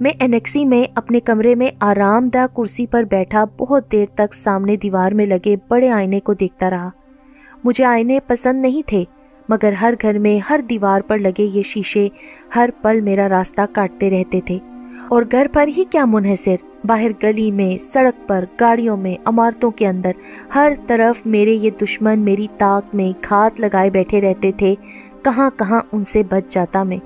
میں 0.00 0.10
انیکسی 0.20 0.64
میں 0.64 0.84
اپنے 0.94 1.20
کمرے 1.20 1.54
میں 1.54 1.68
آرام 1.80 2.28
دہ 2.28 2.46
کرسی 2.56 2.86
پر 2.86 3.02
بیٹھا 3.02 3.44
بہت 3.44 3.92
دیر 3.92 4.06
تک 4.14 4.34
سامنے 4.34 4.76
دیوار 4.76 5.12
میں 5.12 5.26
لگے 5.26 5.56
بڑے 5.68 5.90
آئینے 5.90 6.20
کو 6.20 6.34
دیکھتا 6.34 6.70
رہا۔ 6.70 6.90
مجھے 7.64 7.84
آئینے 7.84 8.18
پسند 8.26 8.62
نہیں 8.62 8.88
تھے، 8.88 9.04
مگر 9.48 9.72
ہر 9.72 9.94
گھر 10.02 10.18
میں 10.18 10.38
ہر 10.50 10.60
دیوار 10.70 11.00
پر 11.00 11.18
لگے 11.18 11.42
یہ 11.42 11.62
شیشے 11.62 12.08
ہر 12.56 12.70
پل 12.82 13.00
میرا 13.00 13.28
راستہ 13.28 13.62
کاٹتے 13.72 14.10
رہتے 14.10 14.40
تھے۔ 14.44 14.58
اور 15.08 15.22
گھر 15.32 15.46
پر 15.52 15.68
ہی 15.76 15.84
کیا 15.90 16.04
منحصر؟ 16.04 16.56
باہر 16.84 17.10
گلی 17.22 17.50
میں، 17.50 17.84
سڑک 17.84 18.28
پر، 18.28 18.44
گاڑیوں 18.60 18.96
میں، 18.96 19.16
عمارتوں 19.24 19.70
کے 19.70 19.86
اندر۔ 19.86 20.12
ہر 20.54 20.72
طرف 20.86 21.26
میرے 21.26 21.52
یہ 21.52 21.70
دشمن 21.82 22.18
میری 22.18 22.46
طاق 22.58 22.94
میں 22.94 23.22
کھات 23.22 23.60
لگائے 23.60 23.90
بیٹھے 23.90 24.20
رہتے 24.20 24.52
تھے۔ 24.52 24.74
کہاں 25.22 25.50
کہاں 25.56 25.80
ان 25.92 26.04
سے 26.04 26.22
بچ 26.30 26.52
جاتا 26.52 26.82
میں؟ 26.82 26.98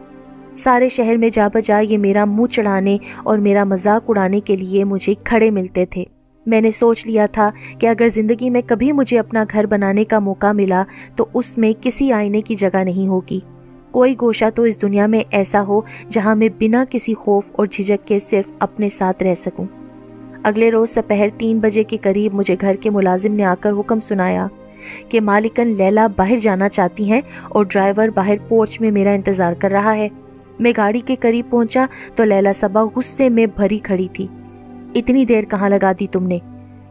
سارے 0.57 0.89
شہر 0.89 1.17
میں 1.17 1.31
جا 1.31 1.49
بجا 1.55 1.79
یہ 1.79 1.99
میرا 1.99 2.25
منہ 2.25 2.47
چڑھانے 2.47 2.99
اور 3.23 3.39
میرا 3.39 3.65
مذاق 3.65 4.05
اڑانے 4.09 4.41
کے 4.41 4.57
لیے 4.57 4.85
مجھے 4.85 5.15
کھڑے 5.25 5.51
ملتے 5.51 5.87
تھے۔ 5.87 6.05
میں 6.47 6.61
نے 6.61 6.71
سوچ 6.71 7.07
لیا 7.07 7.27
تھا 7.27 7.51
کہ 7.79 7.87
اگر 7.87 8.09
زندگی 8.09 8.51
میں 8.51 8.63
کبھی 8.67 8.93
مجھے 8.93 9.19
اپنا 9.19 9.45
گھر 9.53 9.67
بنانے 9.67 10.05
کا 10.05 10.19
موقع 10.19 10.53
ملا 10.53 10.83
تو 11.17 11.27
اس 11.35 11.59
میں 11.59 11.73
کسی 11.81 12.13
آئینے 12.13 12.41
کی 12.41 12.55
جگہ 12.55 12.85
نہیں 12.85 13.09
ہوگی۔ 13.09 13.41
کوئی 13.93 14.15
گوشہ 14.21 14.45
تو 14.55 14.63
اس 14.63 14.83
دنیا 14.83 15.07
میں 15.07 15.21
ایسا 15.31 15.63
ہو 15.63 15.81
جہاں 16.09 16.37
میں 16.37 16.49
بنا 16.61 16.85
کسی 16.91 17.15
خوف 17.15 17.51
اور 17.53 17.67
جھجک 17.67 18.07
کے 18.07 18.19
صرف 18.19 18.51
اپنے 18.59 18.89
ساتھ 18.89 19.23
رہ 19.23 19.35
سکوں۔ 19.35 19.67
اگلے 20.43 20.71
روز 20.71 20.91
سپہر 20.91 21.29
تین 21.39 21.59
بجے 21.59 21.83
کے 21.83 21.97
قریب 21.97 22.35
مجھے 22.35 22.57
گھر 22.61 22.75
کے 22.75 22.91
ملازم 22.91 23.33
نے 23.33 23.45
آ 23.45 23.55
کر 23.61 23.73
حکم 23.73 24.01
سنایا 24.01 24.47
کہ 25.09 25.21
مالکن 25.21 25.69
لیلا 25.69 26.07
باہر 26.07 26.37
جانا 26.37 26.69
چاہتی 26.69 27.11
ہیں 27.11 27.21
اور 27.49 27.65
ڈرائیور 27.69 28.09
باہر 28.09 28.35
پورچ 28.49 28.81
میں 28.81 28.91
میرا 28.91 29.11
انتظار 29.11 29.55
کر 29.55 29.71
رہا 29.71 29.97
ہے۔ 29.97 30.09
میں 30.59 30.73
گاڑی 30.77 31.01
کے 31.01 31.17
قریب 31.21 31.47
پہنچا 31.51 31.87
تو 32.15 32.25
لیلا 32.25 32.53
صبا 32.53 32.85
غصے 32.97 33.29
میں 33.29 33.47
بھری 33.47 33.79
کھڑی 33.79 34.09
تھی۔ 34.13 34.27
اتنی 34.95 35.25
دیر 35.25 35.45
کہاں 35.45 35.69
لگا 35.69 35.93
دی 36.01 36.07
تم 36.07 36.27
نے؟ 36.27 36.39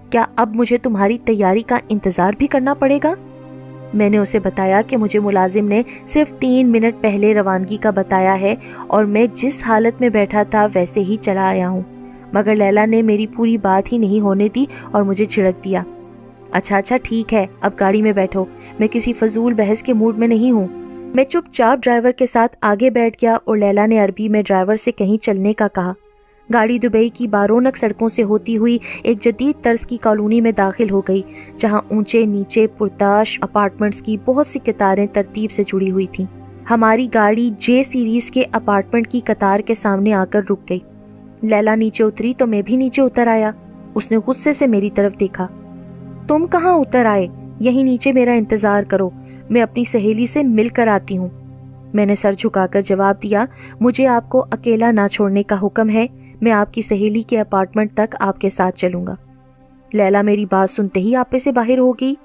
کیا 0.09 0.25
اب 0.35 0.55
مجھے 0.55 0.77
تمہاری 0.77 1.17
تیاری 1.17 1.61
کا 1.61 1.77
انتظار 1.89 2.33
بھی 2.37 2.47
کرنا 2.47 2.73
پڑے 2.73 2.99
گا؟ 3.03 3.13
میں 3.93 4.09
نے 4.09 4.17
اسے 4.17 4.39
بتایا 4.39 4.81
کہ 4.87 4.97
مجھے 4.97 5.19
ملازم 5.19 5.67
نے 5.67 5.81
صرف 6.07 6.33
تین 6.39 6.71
منٹ 6.71 7.01
پہلے 7.01 7.33
روانگی 7.33 7.77
کا 7.77 7.89
بتایا 7.89 8.41
ہے 8.41 8.55
اور 8.87 9.05
میں 9.05 9.27
جس 9.33 9.63
حالت 9.63 10.01
میں 10.01 10.09
بیٹھا 10.09 10.43
تھا 10.43 10.67
ویسے 10.73 10.99
ہی 10.99 11.15
چلا 11.21 11.49
آیا 11.49 11.69
ہوں۔ 11.69 11.81
مگر 12.33 12.55
لیلا 12.55 12.85
نے 12.85 13.01
میری 13.01 13.27
پوری 13.27 13.57
بات 13.57 13.93
ہی 13.93 13.97
نہیں 13.97 14.19
ہونے 14.19 14.47
دی 14.55 14.65
اور 14.91 15.03
مجھے 15.03 15.25
چھڑک 15.25 15.63
دیا۔ 15.63 15.83
اچھا 16.51 16.77
اچھا 16.77 16.97
ٹھیک 17.03 17.33
ہے، 17.33 17.45
اب 17.61 17.71
گاڑی 17.79 18.01
میں 18.01 18.11
بیٹھو۔ 18.11 18.45
میں 18.79 18.87
کسی 18.91 19.13
فضول 19.13 19.53
بحث 19.53 19.83
کے 19.83 19.93
موڈ 19.93 20.17
میں 20.17 20.27
نہیں 20.27 20.51
ہوں۔ 20.51 20.67
میں 21.15 21.23
چپ 21.23 21.53
چاپ 21.53 21.83
ڈرائیور 21.83 22.11
کے 22.11 22.25
ساتھ 22.25 22.57
آگے 22.61 22.89
بیٹھ 22.89 23.17
گیا 23.21 23.37
اور 23.43 23.57
لیلا 23.57 23.85
نے 23.85 23.99
عربی 23.99 24.29
میں 24.29 24.43
ڈرائیور 24.45 24.75
سے 24.75 24.91
کہیں 24.91 25.23
چلنے 25.23 25.53
کا 25.53 25.67
کہا۔ 25.67 25.93
گاڑی 26.53 26.79
دبئی 26.79 27.09
کی 27.09 27.27
بارونک 27.27 27.77
سڑکوں 27.77 28.09
سے 28.09 28.23
ہوتی 28.23 28.57
ہوئی 28.57 28.77
ایک 29.03 29.21
جدید 29.21 29.63
طرز 29.63 29.85
کی 29.85 29.97
کالونی 29.97 30.41
میں 30.41 30.51
داخل 30.51 30.89
ہو 30.89 31.01
گئی، 31.01 31.21
جہاں 31.57 31.81
اونچے 31.91 32.25
نیچے 32.25 32.67
پرتاش 32.67 33.39
اپارٹمنٹس 33.41 34.01
کی 34.01 34.17
بہت 34.25 34.47
سی 34.47 34.59
قطاریں 34.63 35.07
ترتیب 35.13 35.51
سے 35.51 35.63
جڑی 35.67 35.91
ہوئی 35.91 36.07
تھیں۔ 36.11 36.25
ہماری 36.69 37.07
گاڑی 37.13 37.51
جے 37.57 37.83
سیریز 37.83 38.31
کے 38.31 38.43
اپارٹمنٹ 38.51 39.07
کی 39.07 39.19
قطار 39.25 39.59
کے 39.59 39.73
سامنے 39.73 40.13
آ 40.13 40.25
کر 40.29 40.41
رک 40.49 40.69
گئی۔ 40.69 40.79
لیلا 41.41 41.75
نیچے 41.75 42.03
اتری 42.03 42.33
تو 42.37 42.47
میں 42.47 42.61
بھی 42.61 42.75
نیچے 42.75 43.01
اتر 43.01 43.27
آیا۔ 43.27 43.51
اس 43.95 44.11
نے 44.11 44.17
غصے 44.27 44.53
سے 44.53 44.67
میری 44.67 44.89
طرف 44.95 45.19
دیکھا۔ 45.19 45.47
تم 46.27 46.45
کہاں 46.47 46.73
اتر 46.73 47.05
آئے؟ 47.05 47.27
یہی 47.59 47.83
نیچے 47.83 48.11
میرا 48.11 48.33
انتظار 48.33 48.83
کرو۔ 48.83 49.09
میں 49.49 49.61
اپنی 49.61 49.83
سہیلی 49.83 50.25
سے 50.25 50.43
مل 50.43 50.67
کر 50.67 50.87
آتی 50.87 51.17
ہوں۔ 51.17 51.29
میں 51.93 52.05
نے 52.05 52.15
سر 52.15 52.31
جھکا 52.31 52.67
کر 52.67 52.81
جواب 52.81 53.23
دیا، 53.23 53.45
مجھے 53.79 54.07
آپ 54.07 54.29
کو 54.29 54.45
اکیلا 54.51 54.91
نہ 54.91 55.07
چھوڑنے 55.11 55.43
کا 55.43 55.55
حکم 55.63 55.89
ہے۔ 55.89 56.05
میں 56.41 56.51
آپ 56.51 56.73
کی 56.73 56.81
سہیلی 56.81 57.21
کے 57.21 57.39
اپارٹمنٹ 57.39 57.93
تک 57.93 58.15
آپ 58.19 58.41
کے 58.41 58.49
ساتھ 58.49 58.75
چلوں 58.75 59.07
گا۔ 59.07 59.15
لیلا 59.93 60.21
میری 60.21 60.45
بات 60.51 60.71
سنتے 60.71 60.99
ہی 60.99 61.15
آپے 61.15 61.39
سے 61.39 61.51
باہر 61.51 61.79
ہوگی 61.79 62.15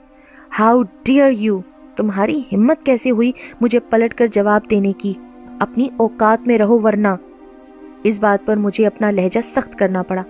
ہاؤ 0.58 0.80
ڈیئر 1.02 1.30
یو 1.30 1.60
تمہاری 1.96 2.42
ہمت 2.52 2.82
کیسے 2.82 3.10
ہوئی 3.10 3.32
مجھے 3.60 3.80
پلٹ 3.80 4.14
کر 4.14 4.26
جواب 4.26 4.70
دینے 4.70 4.92
کی؟ 4.92 5.12
اپنی 5.60 5.88
اوقات 5.96 6.46
میں 6.46 6.58
رہو 6.58 6.78
ورنہ۔ 6.82 7.08
اس 8.02 8.20
بات 8.20 8.46
پر 8.46 8.56
مجھے 8.56 8.86
اپنا 8.86 9.10
لہجہ 9.10 9.40
سخت 9.40 9.78
کرنا 9.78 10.02
پڑا۔ 10.02 10.22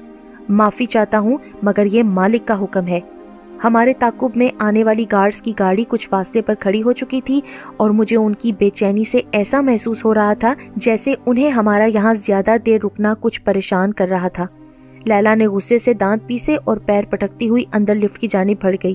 معافی 0.49 0.87
چاہتا 0.87 1.19
ہوں، 1.19 1.37
مگر 1.63 1.87
یہ 1.93 2.03
مالک 2.03 2.49
کا 2.49 2.65
حکم 2.65 2.87
ہے۔ 2.87 3.01
ہمارے 3.65 3.93
تعقب 3.99 4.29
میں 4.37 4.49
آنے 4.59 4.85
والی 4.85 5.05
گارڈز 5.13 5.43
کی 5.43 5.53
گاڑی 5.59 5.85
کچھ 5.89 6.09
فاصلے 6.09 6.43
پر 6.43 6.55
کھڑی 6.61 6.83
ہو 6.83 6.93
چکی 6.93 7.21
تھی 7.21 7.41
اور 7.77 7.91
مجھے 7.91 8.17
ان 8.17 8.35
کی 8.35 8.53
بے 8.53 8.71
چینی 8.71 9.05
سے 9.05 9.21
ایسا 9.33 9.61
محسوس 9.61 10.05
ہو 10.05 10.15
رہا 10.15 10.35
تھا 10.35 10.55
جیسے 10.77 11.15
انہیں 11.27 11.51
ہمارا 11.51 11.89
یہاں 11.95 12.15
زیادہ 12.15 12.57
دیر 12.67 12.85
رکنا 12.85 13.15
کچھ 13.21 13.41
پریشان 13.41 13.93
کر 13.93 14.09
رہا 14.09 14.29
تھا۔ 14.29 14.47
لیلا 15.05 15.35
نے 15.35 15.47
غصے 15.47 15.79
سے 15.79 15.95
دانت 15.95 16.27
پیسے 16.27 16.57
اور 16.65 16.77
پیر 16.77 17.05
پٹکتی 17.11 17.49
ہوئی 17.49 17.65
اندر 17.75 17.95
لفٹ 17.95 18.19
کی 18.19 18.27
جانب 18.27 18.57
بڑھ 18.63 18.77
گئی۔ 18.83 18.95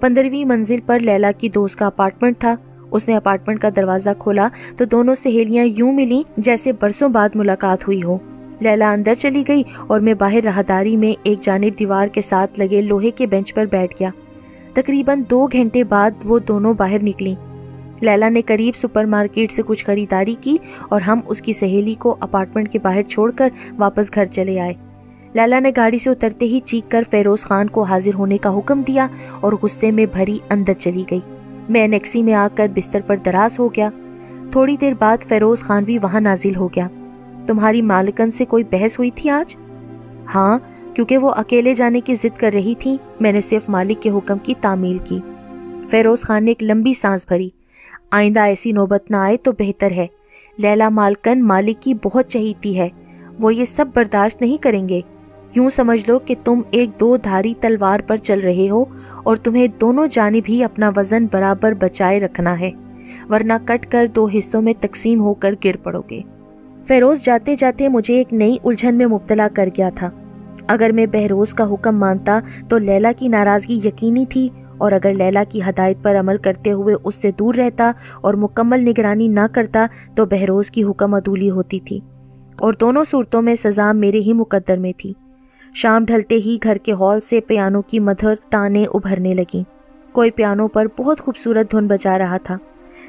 پندرہویں 0.00 0.44
منزل 0.44 0.80
پر 0.86 0.98
لیلا 0.98 1.30
کی 1.30 1.48
دوست 1.48 1.78
کا 1.78 1.86
اپارٹمنٹ 1.86 2.38
تھا۔ 2.38 2.54
اس 2.90 3.08
نے 3.08 3.16
اپارٹمنٹ 3.16 3.60
کا 3.60 3.68
دروازہ 3.76 4.10
کھولا 4.18 4.48
تو 4.76 4.84
دونوں 4.84 5.14
سہیلیاں 5.14 5.64
یوں 5.64 5.92
ملی 5.92 6.22
جیسے 6.36 6.72
برسوں 6.72 7.08
بعد 7.08 7.28
ملاقات 7.34 7.86
ہوئی 7.86 8.02
ہو۔ 8.02 8.18
لیلا 8.60 8.92
اندر 8.92 9.14
چلی 9.14 9.44
گئی 9.48 9.62
اور 9.86 10.00
میں 10.00 10.14
باہر 10.14 10.40
راہداری 10.44 10.96
میں 10.96 11.12
ایک 11.22 11.40
جانب 11.40 11.78
دیوار 11.78 12.06
کے 12.06 12.20
ساتھ 12.20 12.58
لگے 12.58 12.82
لوہے 12.82 13.10
کے 13.10 13.26
بینچ 13.26 13.54
پر 13.54 13.66
بیٹھ 13.66 13.94
گیا۔ 14.00 14.10
تقریباً 14.74 15.22
دو 15.30 15.46
گھنٹے 15.52 15.84
بعد 15.84 16.10
وہ 16.24 16.38
دونوں 16.38 16.74
باہر 16.74 16.98
نکلی 17.02 17.34
لیلا 18.00 18.28
نے 18.28 18.42
قریب 18.42 18.76
سپر 18.76 19.04
مارکیٹ 19.04 19.52
سے 19.52 19.62
کچھ 19.66 19.84
خریداری 19.84 20.34
کی 20.40 20.56
اور 20.88 21.00
ہم 21.00 21.20
اس 21.26 21.42
کی 21.42 21.52
سہیلی 21.52 21.94
کو 21.94 22.16
اپارٹمنٹ 22.20 22.72
کے 22.72 22.78
باہر 22.78 23.02
چھوڑ 23.02 23.30
کر 23.30 23.48
واپس 23.78 24.14
گھر 24.14 24.24
چلے 24.24 24.60
آئے۔ 24.60 24.74
لیلا 25.32 25.58
نے 25.58 25.70
گاڑی 25.76 25.98
سے 25.98 26.10
اترتے 26.10 26.46
ہی 26.46 26.60
چیک 26.60 26.90
کر 26.90 27.02
فیروز 27.10 27.42
خان 27.42 27.68
کو 27.68 27.82
حاضر 27.82 28.14
ہونے 28.14 28.38
کا 28.38 28.58
حکم 28.58 28.82
دیا 28.82 29.06
اور 29.40 29.52
غصے 29.62 29.90
میں 29.90 30.06
بھری 30.12 30.38
اندر 30.50 30.72
چلی 30.78 31.04
گئی۔ 31.10 31.20
میں 31.68 31.88
نیکسی 31.88 32.22
میں 32.22 32.34
آ 32.34 32.48
کر 32.54 32.66
بستر 32.74 33.00
پر 33.06 33.16
دراز 33.16 33.58
ہو 33.58 33.68
گیا۔ 33.68 33.90
تھوڑی 34.50 34.76
دیر 34.80 34.92
بعد 34.98 35.16
فیروز 35.28 35.60
خان 35.60 35.84
بھی 35.84 35.98
وہاں 35.98 36.20
نازل 36.20 36.56
ہو 36.56 36.68
گیا۔ 36.68 36.88
تمہاری 37.50 37.82
مالکن 37.82 38.30
سے 38.30 38.44
کوئی 38.44 38.64
بحث 38.70 38.98
ہوئی 38.98 39.10
تھی 39.14 39.30
آج؟ 39.30 39.56
ہاں 40.34 40.58
کیونکہ 40.94 41.18
وہ 41.18 41.30
اکیلے 41.30 41.74
جانے 41.74 42.00
کی 42.00 42.14
ضد 42.14 42.38
کر 42.38 42.50
رہی 42.54 42.74
تھی 42.78 42.96
میں 43.20 43.32
نے 43.32 43.40
صرف 43.40 43.68
مالک 43.68 44.02
کے 44.02 44.10
حکم 44.10 44.38
کی 44.38 44.54
تعمیل 44.60 44.98
کی۔ 44.98 45.18
فیروز 45.88 46.20
خان 46.20 46.44
نے 46.44 46.50
ایک 46.50 46.62
لمبی 46.62 46.94
سانس 46.94 47.26
بھری۔ 47.28 47.50
آئندہ 48.10 48.40
ایسی 48.40 48.72
نوبت 48.72 49.10
نہ 49.10 49.16
آئے 49.16 49.36
تو 49.36 49.52
بہتر 49.58 49.90
ہے۔ 49.90 50.06
لیلا 50.58 50.88
مالکن 50.88 51.42
مالک 51.42 51.82
کی 51.82 51.94
بہت 51.94 52.28
چہیتی 52.28 52.78
ہے۔ 52.78 52.88
وہ 53.40 53.54
یہ 53.54 53.64
سب 53.64 53.86
برداشت 53.94 54.40
نہیں 54.40 54.62
کریں 54.62 54.88
گے۔ 54.88 55.00
یوں 55.56 55.68
سمجھ 55.68 56.00
لو 56.08 56.18
کہ 56.18 56.34
تم 56.44 56.60
ایک 56.70 56.90
دو 57.00 57.16
دھاری 57.16 57.54
تلوار 57.60 58.00
پر 58.00 58.16
چل 58.16 58.40
رہے 58.40 58.70
ہو 58.70 58.84
اور 59.22 59.36
تمہیں 59.36 59.66
دونوں 59.80 60.06
جانب 60.10 60.42
ہی 60.48 60.64
اپنا 60.64 60.90
وزن 60.96 61.26
برابر 61.32 61.72
بچائے 61.72 62.20
رکھنا 62.20 62.60
ہے، 62.60 62.70
ورنہ 63.30 63.52
کٹ 63.64 63.86
کر 63.86 64.06
دو 64.14 64.26
حصوں 64.26 64.62
میں 64.62 64.74
تقسیم 64.80 65.20
ہو 65.20 65.34
کر 65.34 65.54
گر 65.64 65.76
پڑو 65.76 66.02
گے۔ 66.10 66.20
فیروز 66.90 67.24
جاتے 67.24 67.54
جاتے 67.56 67.88
مجھے 67.88 68.14
ایک 68.14 68.32
نئی 68.32 68.56
الجھن 68.64 68.94
میں 68.94 69.06
مبتلا 69.06 69.48
کر 69.54 69.68
گیا 69.78 69.90
تھا۔ 69.94 70.10
اگر 70.68 70.90
میں 70.94 71.06
بہروز 71.06 71.54
کا 71.54 71.72
حکم 71.72 71.98
مانتا 71.98 72.40
تو 72.68 72.78
لیلا 72.78 73.12
کی 73.18 73.28
ناراضگی 73.28 73.80
یقینی 73.84 74.26
تھی 74.26 74.48
اور 74.78 74.92
اگر 74.92 75.14
لیلا 75.14 75.44
کی 75.48 75.60
ہدایت 75.62 75.96
پر 76.02 76.16
عمل 76.20 76.36
کرتے 76.36 76.72
ہوئے 76.72 76.94
اس 77.04 77.14
سے 77.14 77.30
دور 77.38 77.54
رہتا 77.54 77.92
اور 78.20 78.34
مکمل 78.34 78.80
نگرانی 78.80 79.28
نہ 79.28 79.40
کرتا 79.52 79.86
تو 80.14 80.26
بہروز 80.26 80.70
کی 80.70 80.84
حکم 80.84 81.14
عدولی 81.14 81.50
ہوتی 81.50 81.80
تھی۔ 81.80 82.00
اور 82.58 82.72
دونوں 82.72 83.04
صورتوں 83.04 83.42
میں 83.42 83.54
سزا 83.54 83.92
میرے 83.92 84.18
ہی 84.18 84.32
مقدر 84.32 84.78
میں 84.78 84.92
تھی۔ 84.96 85.12
شام 85.74 86.04
ڈھلتے 86.04 86.34
ہی 86.34 86.58
گھر 86.62 86.76
کے 86.76 86.92
ہال 86.92 87.20
سے 87.20 87.40
پیانو 87.40 87.82
کی 87.82 87.98
مدھر 87.98 88.34
تانے 88.50 88.84
ابھرنے 88.94 89.34
لگیں۔ 89.34 89.64
کوئی 90.12 90.30
پیانو 90.30 90.68
پر 90.68 90.86
بہت 90.98 91.20
خوبصورت 91.20 91.70
دھن 91.72 91.86
بجا 91.86 92.18
رہا 92.18 92.36
تھا۔ 92.36 92.58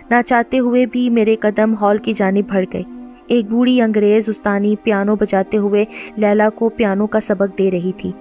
نہ 0.10 0.16
چاہتے 0.26 0.60
ہوئے 0.60 0.86
بھی 0.86 1.10
میرے 1.10 1.36
قدم 1.36 1.74
ہال 1.82 1.98
کی 1.98 2.14
جانب 2.14 2.54
بڑھ 2.54 2.66
گئے۔ 2.74 3.01
ایک 3.32 3.46
بوڑھی 3.50 3.82
انگریز 3.82 4.30
استانی 4.30 4.76
پیانو 4.84 5.16
بجاتے 5.16 5.58
ہوئے 5.58 5.86
لیلا 6.16 6.50
کو 6.50 6.70
پیانو 6.70 7.08
کا 7.08 7.20
سبق 7.20 7.58
دے 7.58 7.72
رہی 7.72 7.92
تھی۔ 7.98 8.12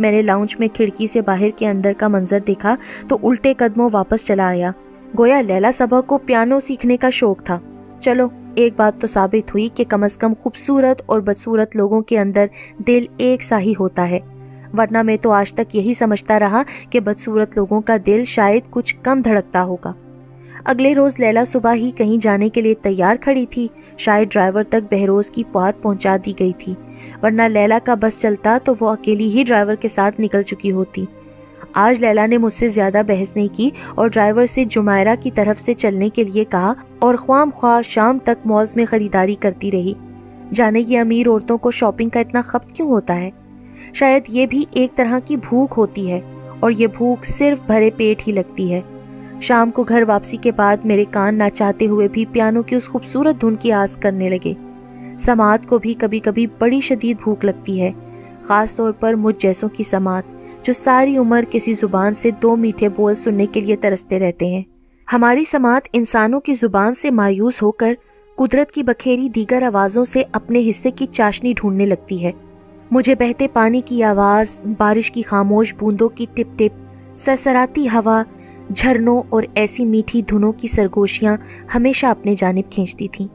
میں 0.00 0.12
نے 0.12 0.22
لاؤنچ 0.22 0.60
میں 0.60 0.68
کھڑکی 0.74 1.06
سے 1.06 1.20
باہر 1.20 1.48
کے 1.56 1.68
اندر 1.68 1.92
کا 1.98 2.08
منظر 2.08 2.38
دیکھا 2.46 2.76
تو 3.08 3.18
الٹے 3.22 3.54
قدموں 3.54 3.90
واپس 3.92 4.26
چلا 4.26 4.48
آیا۔ 4.48 4.70
گویا 5.18 5.40
لیلا 5.40 5.72
سبق 5.72 6.06
کو 6.06 6.18
پیانو 6.18 6.60
سیکھنے 6.60 6.96
کا 6.96 7.10
شوق 7.10 7.42
تھا۔ 7.42 7.58
چلو، 8.00 8.28
ایک 8.54 8.72
بات 8.76 9.00
تو 9.00 9.06
ثابت 9.06 9.50
ہوئی 9.50 9.68
کہ 9.74 9.84
کم 9.88 10.02
از 10.02 10.16
کم 10.16 10.32
خوبصورت 10.42 11.02
اور 11.06 11.20
بدصورت 11.20 11.76
لوگوں 11.76 12.00
کے 12.00 12.18
اندر 12.18 12.46
دل 12.78 13.04
ایک 13.16 13.42
سا 13.42 13.60
ہی 13.60 13.72
ہوتا 13.80 14.10
ہے۔ 14.10 14.18
ورنہ 14.78 15.02
میں 15.02 15.16
تو 15.16 15.30
آج 15.30 15.52
تک 15.52 15.76
یہی 15.76 15.94
سمجھتا 15.94 16.40
رہا 16.40 16.62
کہ 16.90 17.00
بدصورت 17.00 17.56
لوگوں 17.56 17.80
کا 17.80 17.96
دل 18.06 18.24
شاید 18.24 18.62
کچھ 18.70 18.96
کم 19.02 19.20
دھڑکتا 19.24 19.64
ہوگا۔ 19.64 19.92
اگلے 20.70 20.94
روز 20.94 21.20
لیلا 21.20 21.44
صبح 21.44 21.74
ہی 21.74 21.90
کہیں 21.90 22.22
جانے 22.22 22.48
کے 22.48 22.60
لیے 22.60 22.74
تیار 22.74 23.16
کھڑی 23.20 23.46
تھی، 23.46 23.68
شاید 23.98 24.32
ڈرائیور 24.32 24.62
تک 24.62 24.94
بہروز 24.94 25.30
کی 25.30 25.42
بات 25.52 25.82
پہنچا 25.82 26.16
دی 26.26 26.32
گئی 26.40 26.52
تھی۔ 26.58 26.74
ورنہ 27.22 27.42
لیلا 27.42 27.78
کا 27.84 27.94
بس 27.94 28.20
چلتا 28.20 28.58
تو 28.64 28.74
وہ 28.80 28.88
اکیلی 28.88 29.28
ہی 29.28 29.44
ڈرائیور 29.46 29.74
کے 29.74 29.88
ساتھ 29.88 30.20
نکل 30.20 30.42
چکی 30.42 30.72
ہوتی۔ 30.72 31.04
آج 31.72 32.00
لیلا 32.00 32.26
نے 32.26 32.38
مجھ 32.38 32.52
سے 32.52 32.68
زیادہ 32.68 33.02
بحث 33.06 33.36
نہیں 33.36 33.46
کی 33.52 33.70
اور 33.94 34.08
ڈرائیور 34.08 34.46
سے 34.46 34.64
جمائرہ 34.64 35.14
کی 35.22 35.30
طرف 35.30 35.60
سے 35.60 35.74
چلنے 35.74 36.08
کے 36.08 36.24
لیے 36.24 36.44
کہا 36.44 36.72
اور 36.98 37.14
خوام 37.14 37.50
خواہ 37.54 37.82
شام 37.82 38.18
تک 38.18 38.46
موز 38.46 38.76
میں 38.76 38.84
خریداری 38.84 39.34
کرتی 39.34 39.70
رہی۔ 39.70 39.94
جانے 40.54 40.82
کی 40.82 40.96
امیر 40.96 41.28
عورتوں 41.28 41.58
کو 41.58 41.70
شاپنگ 41.70 42.08
کا 42.08 42.20
اتنا 42.20 42.42
خپت 42.42 42.72
کیوں 42.72 42.90
ہوتا 42.90 43.16
ہے؟ 43.16 43.30
شاید 43.94 44.22
یہ 44.28 44.46
بھی 44.46 44.64
ایک 44.72 44.94
طرح 44.94 45.18
کی 45.24 45.36
بھوک 45.36 45.74
ہوتی 45.76 46.12
ہے 46.12 46.20
اور 46.60 46.70
یہ 46.78 46.86
بھوک 46.86 47.24
صرف 47.24 47.60
بھرے 47.66 47.90
پیٹ 47.96 48.28
ہی 48.28 48.32
لگتی 48.32 48.72
ہے۔ 48.72 48.80
شام 49.40 49.70
کو 49.70 49.82
گھر 49.82 50.02
واپسی 50.08 50.36
کے 50.36 50.52
بعد 50.52 50.76
میرے 50.84 51.04
کان 51.10 51.34
نہ 51.34 51.44
چاہتے 51.54 51.86
ہوئے 51.86 52.08
بھی 52.08 52.24
پیانو 52.32 52.62
کی 52.62 52.76
اس 52.76 52.88
خوبصورت 52.88 53.40
دھن 53.40 53.56
کی 53.56 53.72
آس 53.72 53.96
کرنے 53.96 54.28
لگے۔ 54.28 54.52
سماعت 55.18 55.66
کو 55.66 55.78
بھی 55.78 55.94
کبھی 55.94 56.18
کبھی 56.18 56.46
بڑی 56.58 56.80
شدید 56.80 57.16
بھوک 57.24 57.44
لگتی 57.44 57.80
ہے، 57.80 57.90
خاص 58.42 58.76
طور 58.76 58.92
پر 58.92 59.14
مجھ 59.14 59.36
جیسوں 59.38 59.68
کی 59.68 59.82
سماعت، 59.82 60.22
جو 60.66 60.72
ساری 60.72 61.16
عمر 61.16 61.44
کسی 61.50 61.72
زبان 61.72 62.14
سے 62.14 62.30
دو 62.42 62.56
میٹھے 62.56 62.88
بول 62.88 63.14
سننے 63.14 63.46
کے 63.46 63.60
لیے 63.60 63.76
ترستے 63.76 64.18
رہتے 64.18 64.46
ہیں۔ 64.46 64.62
ہماری 65.12 65.44
سماعت 65.44 65.88
انسانوں 65.92 66.40
کی 66.40 66.52
زبان 66.52 66.94
سے 66.94 67.10
مایوس 67.10 67.62
ہو 67.62 67.70
کر 67.72 67.94
قدرت 68.36 68.72
کی 68.72 68.82
بکھیری 68.82 69.28
دیگر 69.28 69.62
آوازوں 69.62 70.04
سے 70.04 70.22
اپنے 70.32 70.68
حصے 70.70 70.90
کی 70.90 71.06
چاشنی 71.06 71.52
ڈھونڈنے 71.56 71.86
لگتی 71.86 72.24
ہے۔ 72.24 72.32
مجھے 72.90 73.14
بہتے 73.14 73.46
پانی 73.52 73.80
کی 73.80 74.02
آواز، 74.02 74.62
بارش 74.78 75.10
کی 75.10 75.22
خاموش 75.22 75.74
بوندوں 75.74 76.08
کی 76.08 76.26
ٹپ 76.34 76.58
ٹپ، 76.58 77.18
سرسراتی 77.18 77.86
ہوا 77.86 78.22
جھرنوں 78.76 79.22
اور 79.28 79.42
ایسی 79.54 79.84
میٹھی 79.84 80.22
دھنوں 80.22 80.52
کی 80.52 80.68
سرگوشیاں 80.68 81.36
ہمیشہ 81.74 82.06
اپنے 82.06 82.34
جانب 82.34 82.72
کھینچتی 82.72 83.08
تھیں۔ 83.08 83.26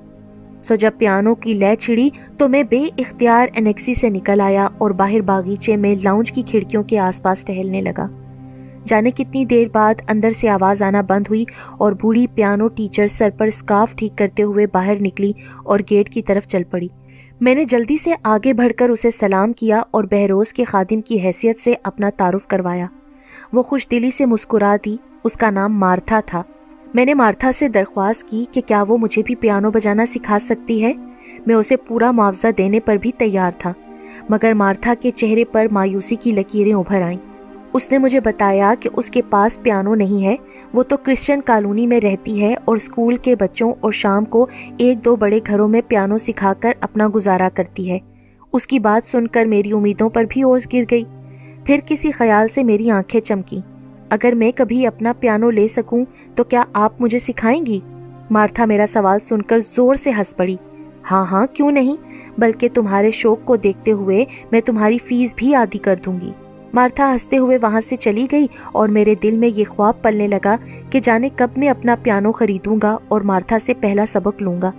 سو 0.63 0.75
جب 0.75 0.91
پیانو 0.97 1.36
کی 1.36 1.53
لے 1.53 1.75
چھڑی 1.75 2.09
تو 2.38 2.49
میں 2.49 2.63
بے 2.63 2.86
اختیار 2.97 3.47
انیکسی 3.55 3.93
سے 3.93 4.09
نکل 4.09 4.41
آیا 4.41 4.67
اور 4.77 4.91
باہر 4.91 5.21
باغیچے 5.21 5.75
میں 5.77 5.95
لاؤنج 6.03 6.31
کی 6.31 6.41
کھڑکیوں 6.41 6.83
کے 6.83 6.99
آس 6.99 7.23
پاس 7.23 7.45
ٹہلنے 7.45 7.81
لگا۔ 7.81 8.07
جانے 8.86 9.11
کتنی 9.11 9.45
دیر 9.45 9.67
بعد 9.73 9.93
اندر 10.07 10.29
سے 10.29 10.49
آواز 10.49 10.81
آنا 10.81 11.01
بند 11.01 11.27
ہوئی 11.29 11.45
اور 11.77 11.93
بوڑھی 12.01 12.27
پیانو 12.27 12.67
ٹیچر 12.67 13.07
سر 13.07 13.29
پر 13.29 13.49
سکارف 13.49 13.95
ٹھیک 13.95 14.17
کرتے 14.17 14.43
ہوئے 14.43 14.65
باہر 14.73 14.95
نکلی 15.01 15.31
اور 15.63 15.79
گیٹ 15.89 16.09
کی 16.09 16.21
طرف 16.21 16.47
چل 16.47 16.63
پڑی۔ 16.63 16.88
میں 17.41 17.55
نے 17.55 17.63
جلدی 17.63 17.97
سے 17.97 18.11
آگے 18.23 18.53
بڑھ 18.53 18.73
کر 18.77 18.89
اسے 18.89 19.11
سلام 19.11 19.53
کیا 19.53 19.81
اور 19.91 20.03
بہروز 20.03 20.53
کے 20.53 20.63
خادم 20.63 21.01
کی 21.01 21.21
حیثیت 21.21 21.59
سے 21.59 21.73
اپنا 21.83 22.09
تعارف 22.17 22.47
کروایا۔ 22.47 22.88
وہ 23.56 23.62
خوش 23.62 23.88
دلی 23.91 24.12
سے 24.12 24.26
مسکرا 24.26 24.76
دی، 24.86 24.97
اس 25.24 25.34
کا 25.34 25.49
نام 25.49 25.80
مارتھا 25.80 26.20
تھا۔ 26.26 26.43
میں 26.93 27.06
نے 27.06 27.14
مارتھا 27.14 27.51
سے 27.51 27.68
درخواست 27.68 28.30
کی 28.30 28.45
کہ 28.51 28.62
کیا 28.62 28.84
وہ 28.88 28.97
مجھے 28.97 29.22
بھی 29.26 29.36
پیانو 29.36 29.72
بجانا 29.72 30.06
سکھا 30.06 30.39
سکتی 30.39 30.84
ہے؟ 30.84 30.93
میں 31.45 31.56
اسے 31.56 31.76
پورا 31.78 32.12
معاوضہ 32.12 32.47
دینے 32.58 32.80
پر 32.80 32.95
بھی 32.95 33.12
تیار 33.12 33.51
تھا، 33.58 33.74
مگر 34.30 34.53
مارتھا 34.53 34.93
کے 34.99 35.12
چہرے 35.12 35.45
پر 35.45 35.66
مایوسی 35.72 36.16
کی 36.16 36.32
لکیریں 36.32 36.74
ابھر 36.74 37.01
آئیں۔ 37.01 37.18
اس 37.74 37.91
نے 37.91 37.97
مجھے 37.97 38.20
بتایا 38.20 38.74
کہ 38.80 38.89
اس 38.93 39.10
کے 39.10 39.22
پاس 39.30 39.64
پیانو 39.64 39.95
نہیں 39.95 40.26
ہے، 40.26 40.36
وہ 40.74 40.84
تو 40.84 40.97
کرسچن 40.97 41.41
کالونی 41.41 41.88
میں 41.88 42.01
رہتی 42.01 42.41
ہے 42.41 42.56
اور 42.66 42.78
اسکول 42.78 43.16
کے 43.16 43.36
بچوں 43.36 43.74
اور 43.80 43.91
شام 43.91 44.26
کو 44.26 44.47
ایک 44.78 45.06
دو 45.06 45.16
بڑے 45.16 45.39
گھروں 45.47 45.68
میں 45.68 45.82
پیانو 45.88 46.18
سکھا 46.18 46.53
کر 46.60 46.72
اپنا 46.82 47.08
گزارا 47.16 47.49
کرتی 47.53 47.91
ہے۔ 47.91 47.99
اس 48.53 48.68
کی 48.68 48.80
بات 48.80 49.08
سن 49.08 49.28
کر 49.28 49.45
میری 49.45 49.72
امیدوں 49.72 50.10
پر 50.10 50.24
بھی 50.30 50.43
اوز 50.43 50.68
گر 50.74 50.84
گئی۔ 50.91 51.03
پھر 51.66 51.80
کسی 51.86 52.11
خیال 52.11 52.47
سے 52.47 52.63
میری 52.63 52.89
آنکھیں 52.89 53.22
چمکی 53.22 53.59
اگر 54.09 54.34
میں 54.36 54.51
کبھی 54.55 54.88
اپنا 54.88 55.13
پیانو 55.20 55.49
لے 55.49 55.68
سکوں 55.68 56.05
تو 56.36 56.43
کیا 56.43 56.63
آپ 56.74 57.01
مجھے 57.01 57.20
سکھائیں 57.20 57.66
گی؟ 57.66 57.80
مارتھا 58.30 58.66
میرا 58.66 58.86
سوال 58.88 59.20
سن 59.20 59.41
کر 59.41 59.59
زور 59.59 59.95
سے 59.95 60.11
ہنس 60.11 60.38
پڑی۔ 60.38 60.55
ہاں 61.11 61.26
ہاں 61.26 61.47
کیوں 61.53 61.72
نہیں؟ 61.72 61.95
بلکہ 62.38 62.70
تمہارے 62.74 63.11
شوق 63.11 63.45
کو 63.45 63.55
دیکھتے 63.55 63.91
ہوئے 63.91 64.26
میں 64.51 64.61
تمہاری 64.61 64.97
فیس 64.97 65.34
بھی 65.38 65.55
آدھی 65.55 65.80
کر 65.80 65.95
دوں 66.05 66.22
گی۔ 66.22 66.32
مارتھا 66.74 67.11
ہنستے 67.11 67.38
ہوئے 67.38 67.57
وہاں 67.61 67.82
سے 67.82 67.95
چلی 67.95 68.28
گئی 68.32 68.47
اور 68.72 68.89
میرے 68.89 69.16
دل 69.16 69.38
میں 69.38 69.49
یہ 69.55 69.63
خواب 69.70 70.01
پلنے 70.01 70.28
لگا 70.28 70.55
کہ 70.89 70.99
جانے 70.99 71.30
کب 71.36 71.47
میں 71.57 71.70
اپنا 71.70 71.95
پیانو 72.03 72.32
خریدوں 72.32 72.78
گا 72.84 72.97
اور 73.07 73.22
مارتھا 73.22 73.59
سے 73.59 73.74
پہلا 73.74 74.05
سبق 74.05 74.41
لوں 74.41 74.61
گا۔ 74.61 74.72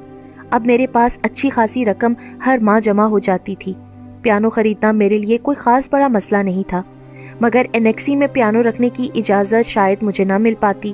اب 0.50 0.66
میرے 0.66 0.86
پاس 0.86 1.18
اچھی 1.22 1.50
خاصی 1.50 1.84
رقم 1.84 2.12
ہر 2.46 2.58
ماہ 2.62 2.80
جمع 2.80 3.04
ہو 3.04 3.18
جاتی 3.18 3.54
تھی۔ 3.58 3.74
پیانو 4.22 4.50
خریدنا 4.50 4.92
میرے 4.92 5.18
لیے 5.18 5.38
کوئی 5.38 5.54
خاص 5.54 5.88
بڑا 5.92 6.08
مسئلہ 6.08 6.42
نہیں 6.42 6.68
تھا، 6.68 6.82
مگر 7.40 7.66
انیکسی 7.72 8.16
میں 8.16 8.26
پیانو 8.32 8.62
رکھنے 8.62 8.88
کی 8.88 9.08
اجازت 9.14 9.68
شاید 9.68 10.02
مجھے 10.02 10.24
نہ 10.24 10.38
مل 10.38 10.54
پاتی۔ 10.60 10.92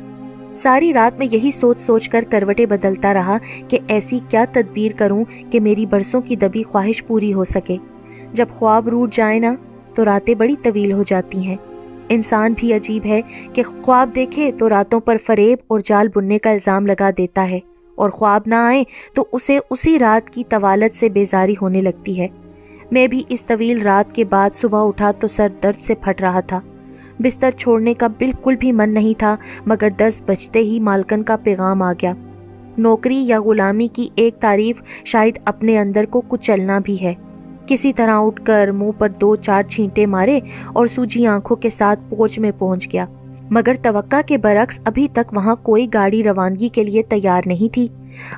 ساری 0.54 0.92
رات 0.92 1.18
میں 1.18 1.26
یہی 1.32 1.50
سوچ 1.50 1.80
سوچ 1.80 2.08
کر 2.08 2.24
کروٹے 2.30 2.66
بدلتا 2.66 3.12
رہا 3.14 3.36
کہ 3.68 3.78
ایسی 3.88 4.18
کیا 4.28 4.44
تدبیر 4.52 4.92
کروں 4.96 5.24
کہ 5.50 5.60
میری 5.60 5.86
برسوں 5.86 6.20
کی 6.20 6.36
دبی 6.36 6.62
خواہش 6.62 7.04
پوری 7.06 7.32
ہو 7.34 7.44
سکے۔ 7.44 7.76
جب 8.32 8.48
خواب 8.50 8.88
روٹ 8.88 9.14
جائے 9.14 9.38
نا، 9.38 9.54
تو 9.94 10.04
راتیں 10.04 10.34
بڑی 10.34 10.56
طویل 10.62 10.92
ہو 10.92 11.02
جاتی 11.06 11.46
ہیں۔ 11.46 11.56
انسان 12.08 12.54
بھی 12.56 12.72
عجیب 12.74 13.04
ہے 13.06 13.20
کہ 13.52 13.62
خواب 13.62 14.10
دیکھے 14.14 14.50
تو 14.58 14.68
راتوں 14.68 15.00
پر 15.00 15.16
فریب 15.26 15.58
اور 15.66 15.80
جال 15.84 16.08
بننے 16.14 16.38
کا 16.38 16.50
الزام 16.50 16.86
لگا 16.86 17.10
دیتا 17.18 17.48
ہے، 17.50 17.58
اور 17.94 18.10
خواب 18.10 18.42
نہ 18.46 18.54
آئے 18.54 18.82
تو 19.14 19.24
اسے 19.32 19.58
اسی 19.70 19.98
رات 19.98 20.30
کی 20.30 20.44
طوالت 20.48 20.94
سے 20.94 21.08
بیزاری 21.08 21.54
ہونے 21.60 21.80
لگتی 21.82 22.20
ہے۔ 22.20 22.26
میں 22.92 23.06
بھی 23.06 23.22
اس 23.28 23.44
طویل 23.44 23.82
رات 23.82 24.14
کے 24.14 24.24
بعد 24.24 24.50
صبح 24.54 24.86
اٹھا 24.88 25.10
تو 25.10 25.28
سر 25.28 25.48
درد 25.62 25.80
سے 25.80 25.94
پھٹ 25.94 26.20
رہا 26.20 26.40
تھا۔ 26.40 26.60
بستر 27.18 27.50
چھوڑنے 27.50 27.94
کا 27.94 28.06
بالکل 28.06 28.56
بھی 28.56 28.72
من 28.72 28.94
نہیں 28.94 29.18
تھا، 29.18 29.36
مگر 29.66 29.88
دس 29.96 30.22
بجتے 30.26 30.58
ہی 30.58 30.80
مالکن 30.80 31.22
کا 31.22 31.36
پیغام 31.36 31.82
آ 31.82 31.92
گیا۔ 31.92 32.12
نوکری 32.78 33.24
یا 33.26 33.40
غلامی 33.40 33.88
کی 33.92 34.08
ایک 34.14 34.34
تعریف 34.40 34.82
شاید 35.04 35.38
اپنے 35.44 35.78
اندر 35.78 36.04
کو 36.06 36.20
کچھ 36.28 36.42
چلنا 36.42 36.78
بھی 36.78 37.02
ہے۔ 37.02 37.14
کسی 37.66 37.92
طرح 37.92 38.14
اٹھ 38.14 38.44
کر 38.44 38.70
منہ 38.70 38.90
پر 38.98 39.08
دو 39.08 39.36
چار 39.36 39.62
چھینٹے 39.62 40.06
مارے 40.06 40.40
اور 40.72 40.86
سوجی 40.86 41.26
آنکھوں 41.26 41.56
کے 41.56 41.70
ساتھ 41.70 42.00
پوچھ 42.10 42.40
میں 42.40 42.50
پہنچ 42.58 42.92
گیا۔ 42.92 43.06
مگر 43.50 43.72
توقع 43.82 44.20
کے 44.26 44.38
برعکس 44.38 44.80
ابھی 44.84 45.08
تک 45.12 45.32
وہاں 45.32 45.56
کوئی 45.56 45.86
گاڑی 45.94 46.22
روانگی 46.22 46.68
کے 46.68 46.84
لیے 46.84 47.02
تیار 47.02 47.42
نہیں 47.46 47.74
تھی۔ 47.74 47.88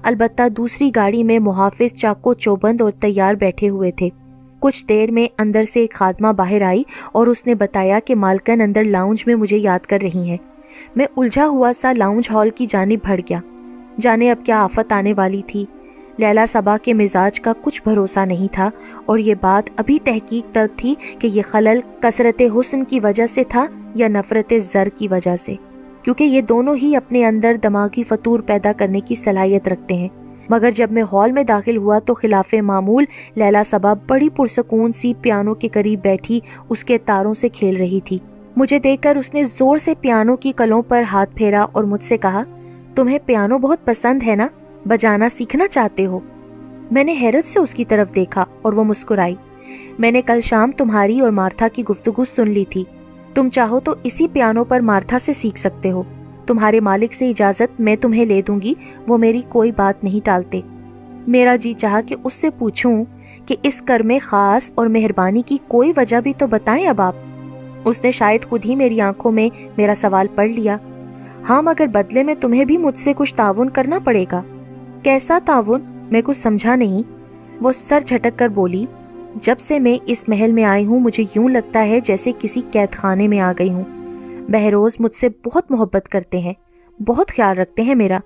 البتہ 0.02 0.48
دوسری 0.48 0.90
گاڑی 0.96 1.24
میں 1.24 1.38
محافظ 1.38 1.94
چاکو 1.94 2.34
چوبند 2.34 2.80
اور 2.80 2.92
تیار 2.92 3.34
بیٹھے 3.34 3.68
ہوئے 3.68 3.90
تھے۔ 3.90 4.08
کچھ 4.64 4.86
دیر 4.86 5.10
میں 5.10 5.26
اندر 5.38 5.64
سے 5.64 5.80
ایک 5.80 5.94
خادمہ 5.94 6.28
باہر 6.28 6.62
آئی 6.62 6.82
اور 7.12 7.26
اس 7.26 7.46
نے 7.46 7.54
بتایا 7.54 7.98
کہ 8.04 8.14
مالکن 8.14 8.60
اندر 8.60 8.84
لاؤنج 8.84 9.24
میں 9.26 9.34
مجھے 9.34 9.56
یاد 9.56 9.78
کر 9.78 9.98
رہی 10.02 10.28
ہیں۔ 10.28 10.36
میں 10.96 11.06
الجھا 11.16 11.46
ہوا 11.46 11.72
سا 11.80 11.92
لاؤنج 11.92 12.28
ہال 12.30 12.50
کی 12.50 12.66
جانب 12.66 13.08
بڑھ 13.08 13.20
گیا۔ 13.28 13.40
جانے 14.00 14.30
اب 14.30 14.46
کیا 14.46 14.64
آفت 14.64 14.92
آنے 14.92 15.14
والی 15.16 15.42
تھی۔ 15.46 15.64
لیلا 16.18 16.44
صبا 16.48 16.76
کے 16.82 16.94
مزاج 16.94 17.40
کا 17.40 17.52
کچھ 17.62 17.82
بھروسہ 17.84 18.20
نہیں 18.20 18.48
تھا 18.52 18.70
اور 19.06 19.18
یہ 19.18 19.34
بات 19.40 19.70
ابھی 19.76 19.98
تحقیق 20.04 20.54
تک 20.54 20.78
تھی 20.78 20.94
کہ 21.18 21.28
یہ 21.32 21.42
خلل 21.48 21.80
کثرت 22.00 22.42
حسن 22.60 22.84
کی 22.84 23.00
وجہ 23.00 23.26
سے 23.26 23.44
تھا 23.48 23.66
یا 23.94 24.08
نفرت 24.08 24.54
زر 24.60 24.88
کی 24.96 25.08
وجہ 25.08 25.36
سے۔ 25.36 25.54
کیونکہ 26.02 26.24
یہ 26.24 26.40
دونوں 26.40 26.76
ہی 26.82 26.96
اپنے 26.96 27.26
اندر 27.26 27.52
دماغی 27.62 28.02
فطور 28.02 28.40
پیدا 28.40 28.72
کرنے 28.72 29.00
کی 29.00 29.14
صلاحیت 29.14 29.68
رکھتے 29.68 29.94
ہیں۔ 29.94 30.08
مگر 30.48 30.70
جب 30.70 30.92
میں 30.92 31.02
ہال 31.12 31.32
میں 31.32 31.42
داخل 31.42 31.76
ہوا 31.76 31.98
تو 31.98 32.14
خلاف 32.14 32.54
معمول 32.54 33.04
لیلا 33.34 33.62
سبا 33.64 33.92
بڑی 33.92 34.28
پرسکون 34.28 34.92
سی 34.92 35.12
پیانو 35.20 35.54
کے 35.54 35.68
قریب 35.68 36.00
بیٹھی 36.02 36.40
اس 36.68 36.84
کے 36.84 36.98
تاروں 36.98 37.34
سے 37.34 37.48
کھیل 37.48 37.76
رہی 37.76 38.00
تھی۔ 38.00 38.18
مجھے 38.56 38.78
دیکھ 38.78 39.02
کر 39.02 39.16
اس 39.16 39.34
نے 39.34 39.44
زور 39.44 39.78
سے 39.78 39.94
پیانو 40.00 40.36
کی 40.36 40.52
کلوں 40.52 40.82
پر 40.82 41.02
ہاتھ 41.12 41.30
پھیرا 41.34 41.66
اور 41.72 41.84
مجھ 41.84 42.02
سے 42.02 42.16
کہا، 42.16 42.42
تمہیں 42.94 43.18
پیانو 43.26 43.58
بہت 43.58 43.84
پسند 43.84 44.22
ہے 44.26 44.36
نا؟ 44.36 44.48
بجانا 44.88 45.28
سیکھنا 45.28 45.68
چاہتے 45.68 46.06
ہو۔ 46.06 46.18
میں 46.90 47.04
نے 47.04 47.14
حیرت 47.20 47.46
سے 47.46 47.60
اس 47.60 47.74
کی 47.74 47.84
طرف 47.84 48.14
دیکھا 48.14 48.44
اور 48.62 48.72
وہ 48.72 48.84
مسکرائی۔ 48.84 49.34
میں 49.98 50.10
نے 50.10 50.22
کل 50.22 50.40
شام 50.40 50.70
تمہاری 50.70 51.20
اور 51.20 51.30
مارتھا 51.30 51.68
کی 51.72 51.84
گفتگو 51.84 52.24
سن 52.24 52.50
لی 52.50 52.64
تھی۔ 52.70 52.84
تم 53.34 53.48
چاہو 53.48 53.80
تو 53.80 53.94
اسی 54.02 54.28
پیانو 54.28 54.64
پر 54.64 54.80
مارتھا 54.80 55.18
سے 55.18 55.32
سیکھ 55.32 55.58
سکتے 55.58 55.90
ہو۔ 55.90 56.02
تمہارے 56.46 56.80
مالک 56.80 57.14
سے 57.14 57.30
اجازت 57.30 57.80
میں 57.80 57.96
تمہیں 57.96 58.26
لے 58.26 58.42
دوں 58.42 58.60
گی، 58.60 58.74
وہ 59.08 59.18
میری 59.18 59.40
کوئی 59.48 59.72
بات 59.76 60.04
نہیں 60.04 60.24
ٹالتے۔ 60.24 60.60
میرا 61.26 61.56
جی 61.56 61.72
چاہا 61.72 62.00
کہ 62.00 62.16
اس 62.24 62.34
سے 62.34 62.50
پوچھوں 62.50 63.04
کہ 63.46 63.56
اس 63.62 63.82
کر 63.82 64.00
میں 64.00 64.18
خاص 64.22 64.70
اور 64.74 64.86
مہربانی 64.86 65.42
کی 65.46 65.58
کوئی 65.68 65.92
وجہ 65.96 66.20
بھی 66.20 66.32
تو 66.38 66.46
بتائیں 66.46 66.86
اب 66.86 67.00
آپ۔ 67.00 67.14
اس 67.84 68.04
نے 68.04 68.10
شاید 68.10 68.44
خود 68.44 68.60
ہی 68.64 68.76
میری 68.76 69.00
آنکھوں 69.00 69.32
میں 69.32 69.48
میرا 69.76 69.94
سوال 69.96 70.26
پڑھ 70.34 70.50
لیا۔ 70.50 70.76
ہاں 71.48 71.62
مگر 71.62 71.86
بدلے 71.86 72.22
میں 72.22 72.34
تمہیں 72.40 72.64
بھی 72.64 72.76
مجھ 72.76 72.98
سے 72.98 73.12
کچھ 73.16 73.34
تعاون 73.34 73.70
کرنا 73.70 73.98
پڑے 74.04 74.24
گا۔ 74.32 74.42
کیسا 75.02 75.38
تعاون؟ 75.44 75.80
میں 76.10 76.22
کچھ 76.24 76.38
سمجھا 76.38 76.76
نہیں۔ 76.76 77.02
وہ 77.60 77.72
سر 77.72 78.00
جھٹک 78.00 78.38
کر 78.38 78.48
بولی، 78.48 78.86
جب 79.34 79.54
سے 79.58 79.78
میں 79.78 80.02
اس 80.06 80.28
محل 80.28 80.52
میں 80.52 80.64
آئی 80.64 80.86
ہوں، 80.86 81.00
مجھے 81.00 81.24
یوں 81.36 81.48
لگتا 81.48 81.86
ہے 81.86 82.00
جیسے 82.00 82.32
کسی 82.38 82.60
قید 82.70 82.92
خانے 82.92 83.28
میں 83.28 83.40
آ 83.40 83.52
گئی 83.58 83.72
ہوں۔ 83.72 84.03
بہروز 84.48 84.96
مجھ 84.98 85.14
سے 85.14 85.28
بہت 85.44 85.70
محبت 85.70 86.08
کرتے 86.08 86.38
ہیں، 86.38 86.52
بہت 87.02 87.28
خیال 87.28 87.58
رکھتے 87.58 87.82
ہیں 87.82 87.94
میرا۔ 87.94 88.18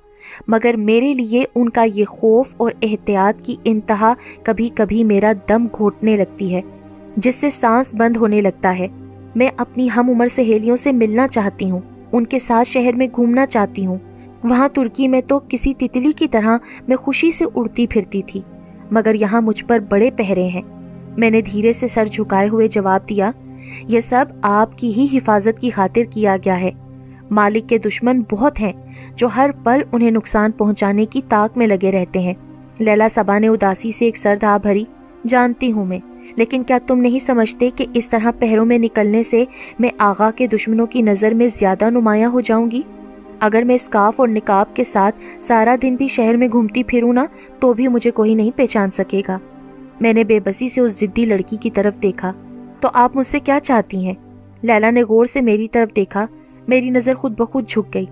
مگر 0.49 0.75
میرے 0.79 1.13
لیے 1.13 1.45
ان 1.55 1.69
کا 1.69 1.87
یہ 1.95 2.05
خوف 2.05 2.55
اور 2.57 2.73
احتیاط 2.83 3.43
کی 3.43 3.57
انتہا 3.65 4.15
کبھی 4.43 4.69
کبھی 4.75 5.05
میرا 5.05 5.33
دم 5.49 5.67
گھوٹنے 5.79 6.17
لگتی 6.17 6.55
ہے، 6.55 6.61
جس 7.17 7.35
سے 7.35 7.51
سانس 7.51 7.95
بند 7.95 8.17
ہونے 8.17 8.43
لگتا 8.43 8.79
ہے۔ 8.79 8.87
میں 9.35 9.49
اپنی 9.57 9.89
ہم 9.97 10.11
عمر 10.11 10.27
سہیلیوں 10.27 10.77
سے 10.77 10.93
ملنا 10.93 11.29
چاہتی 11.29 11.71
ہوں، 11.71 11.81
ان 12.13 12.27
کے 12.27 12.39
ساتھ 12.39 12.69
شہر 12.69 12.93
میں 12.93 13.07
گھومنا 13.17 13.47
چاہتی 13.47 13.87
ہوں۔ 13.87 13.99
وہاں 14.45 14.69
ترکی 14.69 15.09
میں 15.09 15.21
تو 15.21 15.41
کسی 15.49 15.75
تتلی 15.75 16.13
کی 16.13 16.29
طرح 16.29 16.59
میں 16.89 16.97
خوشی 16.97 17.31
سے 17.31 17.45
اڑتی 17.55 17.87
پھرتی 17.87 18.23
تھی، 18.23 18.41
مگر 18.91 19.15
یہاں 19.15 19.41
مجھ 19.41 19.65
پر 19.65 19.79
بڑے 19.79 20.11
پہرے 20.17 20.49
ہیں۔ 20.49 20.63
میں 21.17 21.31
نے 21.31 21.41
دھیرے 21.41 21.73
سے 21.73 21.89
سر 21.89 22.05
جھکائے 22.05 22.49
ہوئے 22.49 22.69
جواب 22.69 23.09
دیا 23.09 23.31
یہ 23.89 24.01
سب 24.01 24.25
آپ 24.43 24.79
کی 24.79 24.91
ہی 24.91 25.07
حفاظت 25.13 25.61
کی 25.61 25.71
خاطر 25.71 26.03
کیا 26.11 26.37
گیا 26.45 26.61
ہے۔ 26.61 26.71
مالک 27.31 27.69
کے 27.69 27.79
دشمن 27.79 28.23
بہت 28.31 28.61
ہیں 28.61 28.73
جو 29.15 29.29
ہر 29.37 29.51
پل 29.65 29.81
انہیں 29.93 30.11
نقصان 30.11 30.51
پہنچانے 30.51 31.05
کی 31.05 31.21
طاق 31.29 31.59
میں 31.59 31.67
لگے 31.67 31.93
رہتے 31.93 32.19
ہیں۔ 32.19 32.35
لیلا 32.79 33.09
سبا 33.11 33.39
نے 33.39 33.49
اداسی 33.49 33.93
سے 33.93 34.05
ایک 34.05 34.17
سرد 34.17 34.45
آ 34.45 34.57
بھری، 34.57 34.85
جانتی 35.27 35.73
ہوں 35.73 35.85
میں، 35.85 35.99
لیکن 36.37 36.63
کیا 36.63 36.79
تم 36.87 36.99
نہیں 36.99 37.19
سمجھتے 37.19 37.71
کہ 37.77 37.87
اس 37.95 38.09
طرح 38.09 38.31
پہروں 38.39 38.67
میں 38.67 38.79
نکلنے 38.79 39.23
سے 39.23 39.45
میں 39.79 39.89
آغا 39.99 40.31
کے 40.31 40.47
دشمنوں 40.47 40.87
کی 40.87 41.03
نظر 41.03 41.35
میں 41.35 41.47
زیادہ 41.47 41.91
نمایاں 41.91 42.31
ہو 42.31 42.41
جاؤں 42.41 42.71
گی؟ 42.71 42.83
اگر 43.41 43.63
میں 43.63 43.75
اسکاف 43.75 44.21
اور 44.21 44.29
نکاب 44.29 44.77
کے 44.77 44.85
ساتھ 44.85 45.43
سارا 45.43 45.77
دن 45.83 45.95
بھی 45.97 46.09
شہر 46.09 46.37
میں 46.37 46.49
گھومتی 46.53 46.83
پھروں 46.83 47.13
نا، 47.13 47.27
تو 47.61 47.73
بھی 47.73 47.89
مجھے 47.89 48.11
کوئی 48.11 48.35
نہیں 48.35 48.51
پہچان 48.57 48.91
سکے 48.91 49.23
گا۔ 49.29 49.39
میں 50.01 50.13
نے 50.13 50.25
بے 50.25 50.41
بسی 50.41 50.69
سے 50.69 50.81
اس 50.81 51.01
زدی 51.01 51.25
لڑکی 51.25 51.57
کی 51.57 51.71
طرف 51.71 52.03
دیکھا۔ 52.03 52.33
تو 52.81 52.89
آپ 52.93 53.17
مجھ 53.17 53.27
سے 53.27 53.41
کیا 53.41 53.59
چاہتی 53.63 54.07
ہیں؟ 54.07 54.15
لیلا 54.63 54.91
نے 54.91 55.03
غور 55.03 55.25
سے 55.25 55.41
میری 55.41 55.69
طرف 55.69 55.97
دیکھا، 55.97 56.27
میری 56.69 56.91
نظر 56.91 57.15
خود 57.15 57.33
بخود 57.39 57.69
جھک 57.69 57.95
گئی۔ 57.95 58.07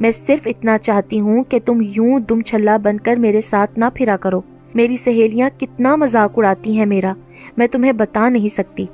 میں 0.00 0.10
صرف 0.10 0.40
اتنا 0.46 0.78
چاہتی 0.78 1.20
ہوں 1.20 1.44
کہ 1.44 1.58
تم 1.64 1.78
یوں 1.80 2.20
دم 2.20 2.40
چھلا 2.40 2.76
بن 2.76 3.00
کر 3.00 3.16
میرے 3.16 3.40
ساتھ 3.40 3.78
نہ 3.78 3.84
پھرا 3.94 4.16
کرو۔ 4.16 4.40
میری 4.74 4.96
سہیلیاں 4.96 5.50
کتنا 5.60 5.96
مذاق 5.96 6.32
اڑاتی 6.36 6.78
ہیں 6.78 6.86
میرا، 6.86 7.12
میں 7.56 7.66
تمہیں 7.66 7.92
بتا 7.92 8.28
نہیں 8.28 8.48
سکتی۔ 8.48 8.86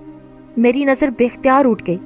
میری 0.57 0.85
نظر 0.85 1.09
بے 1.19 1.25
اختیار 1.25 1.65
اٹھ 1.65 1.85
گئی۔ 1.87 1.99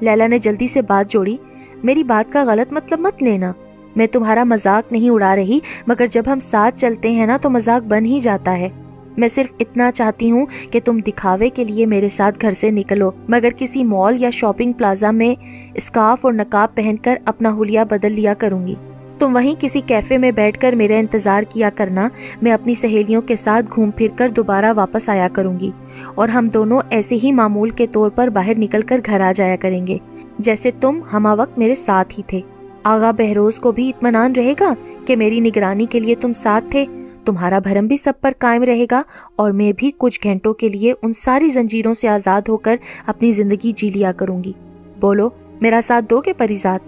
لیلا 0.00 0.26
نے 0.26 0.38
جلدی 0.38 0.66
سے 0.66 0.82
بات 0.82 1.10
جوڑی۔ 1.10 1.36
میری 1.84 2.04
بات 2.04 2.32
کا 2.32 2.44
غلط 2.44 2.72
مطلب 2.72 3.00
مت 3.00 3.22
لینا۔ 3.22 3.52
میں 3.96 4.06
تمہارا 4.06 4.44
مذاق 4.44 4.92
نہیں 4.92 5.10
اڑا 5.10 5.36
رہی، 5.36 5.58
مگر 5.86 6.06
جب 6.06 6.22
ہم 6.26 6.38
ساتھ 6.38 6.78
چلتے 6.78 7.10
ہیں 7.10 7.26
نا 7.26 7.36
تو 7.36 7.50
مذاق 7.50 7.86
بن 7.86 8.06
ہی 8.06 8.20
جاتا 8.20 8.58
ہے۔ 8.58 8.68
میں 9.16 9.28
صرف 9.28 9.52
اتنا 9.60 9.90
چاہتی 9.92 10.30
ہوں 10.30 10.46
کہ 10.70 10.80
تم 10.84 10.98
دکھاوے 11.06 11.48
کے 11.48 11.64
لیے 11.64 11.86
میرے 11.86 12.08
ساتھ 12.08 12.38
گھر 12.40 12.50
سے 12.50 12.70
نکلو، 12.70 13.10
مگر 13.28 13.48
کسی 13.58 13.84
مال 13.84 14.22
یا 14.22 14.30
شاپنگ 14.30 14.72
پلازا 14.72 15.10
میں 15.10 15.34
اسکارف 15.74 16.24
اور 16.24 16.32
نقاب 16.32 16.74
پہن 16.74 16.96
کر 16.96 17.18
اپنا 17.24 17.56
حلیہ 17.60 17.80
بدل 17.90 18.12
لیا 18.12 18.34
کروں 18.34 18.66
گی۔ 18.66 18.74
تم 19.18 19.34
وہیں 19.34 19.54
کسی 19.60 19.80
کیفے 19.80 20.18
میں 20.18 20.30
بیٹھ 20.30 20.58
کر 20.58 20.72
میرا 20.72 20.96
انتظار 20.96 21.42
کیا 21.42 21.70
کرنا، 21.74 22.08
میں 22.42 22.52
اپنی 22.52 22.74
سہیلیوں 22.74 23.22
کے 23.22 23.36
ساتھ 23.36 23.66
گھوم 23.74 23.90
پھر 23.90 24.08
کر 24.16 24.28
دوبارہ 24.28 24.72
واپس 24.76 25.08
آیا 25.08 25.28
کروں 25.32 25.60
گی۔ 25.60 25.70
اور 26.14 26.28
ہم 26.28 26.48
دونوں 26.48 26.80
ایسے 26.90 27.18
ہی 27.22 27.32
معمول 27.32 27.70
کے 27.70 27.86
طور 27.86 28.10
پر 28.10 28.28
باہر 28.28 28.52
نکل 28.58 28.82
کر 28.82 29.00
گھر 29.06 29.20
آ 29.20 29.32
جایا 29.32 29.56
کریں 29.56 29.86
گے، 29.86 29.98
جیسے 30.38 30.70
تم 30.80 31.00
ہما 31.12 31.32
وقت 31.32 31.58
میرے 31.58 31.74
ساتھ 31.74 32.14
ہی 32.18 32.22
تھے۔ 32.26 32.40
آغا 32.82 33.10
بہروز 33.10 33.58
کو 33.58 33.72
بھی 33.72 33.88
اطمینان 33.88 34.32
رہے 34.32 34.54
گا 34.60 34.74
کہ 35.06 35.16
میری 35.16 35.40
نگرانی 35.40 35.86
کے 35.90 36.00
لیے 36.00 36.14
تم 36.14 36.32
ساتھ 36.32 36.64
تھے۔ 36.70 36.86
تمہارا 37.24 37.58
بھرم 37.58 37.86
بھی 37.86 37.96
سب 37.96 38.12
پر 38.20 38.32
قائم 38.38 38.62
رہے 38.62 38.86
گا 38.90 39.02
اور 39.36 39.50
میں 39.50 39.72
بھی 39.76 39.90
کچھ 39.98 40.20
گھنٹوں 40.22 40.54
کے 40.54 40.68
لیے 40.68 40.94
ان 41.02 41.12
ساری 41.12 41.48
زنجیروں 41.48 41.94
سے 41.94 42.08
آزاد 42.08 42.48
ہو 42.48 42.56
کر 42.56 42.76
اپنی 43.06 43.30
زندگی 43.30 43.72
جی 43.72 43.88
لیا 43.88 44.12
کروں 44.12 44.44
گی۔ 44.44 44.52
بولو، 45.00 45.28
میرا 45.60 45.80
ساتھ 45.84 46.04
دو 46.10 46.20
گے 46.20 46.32
پریزاد؟ 46.32 46.78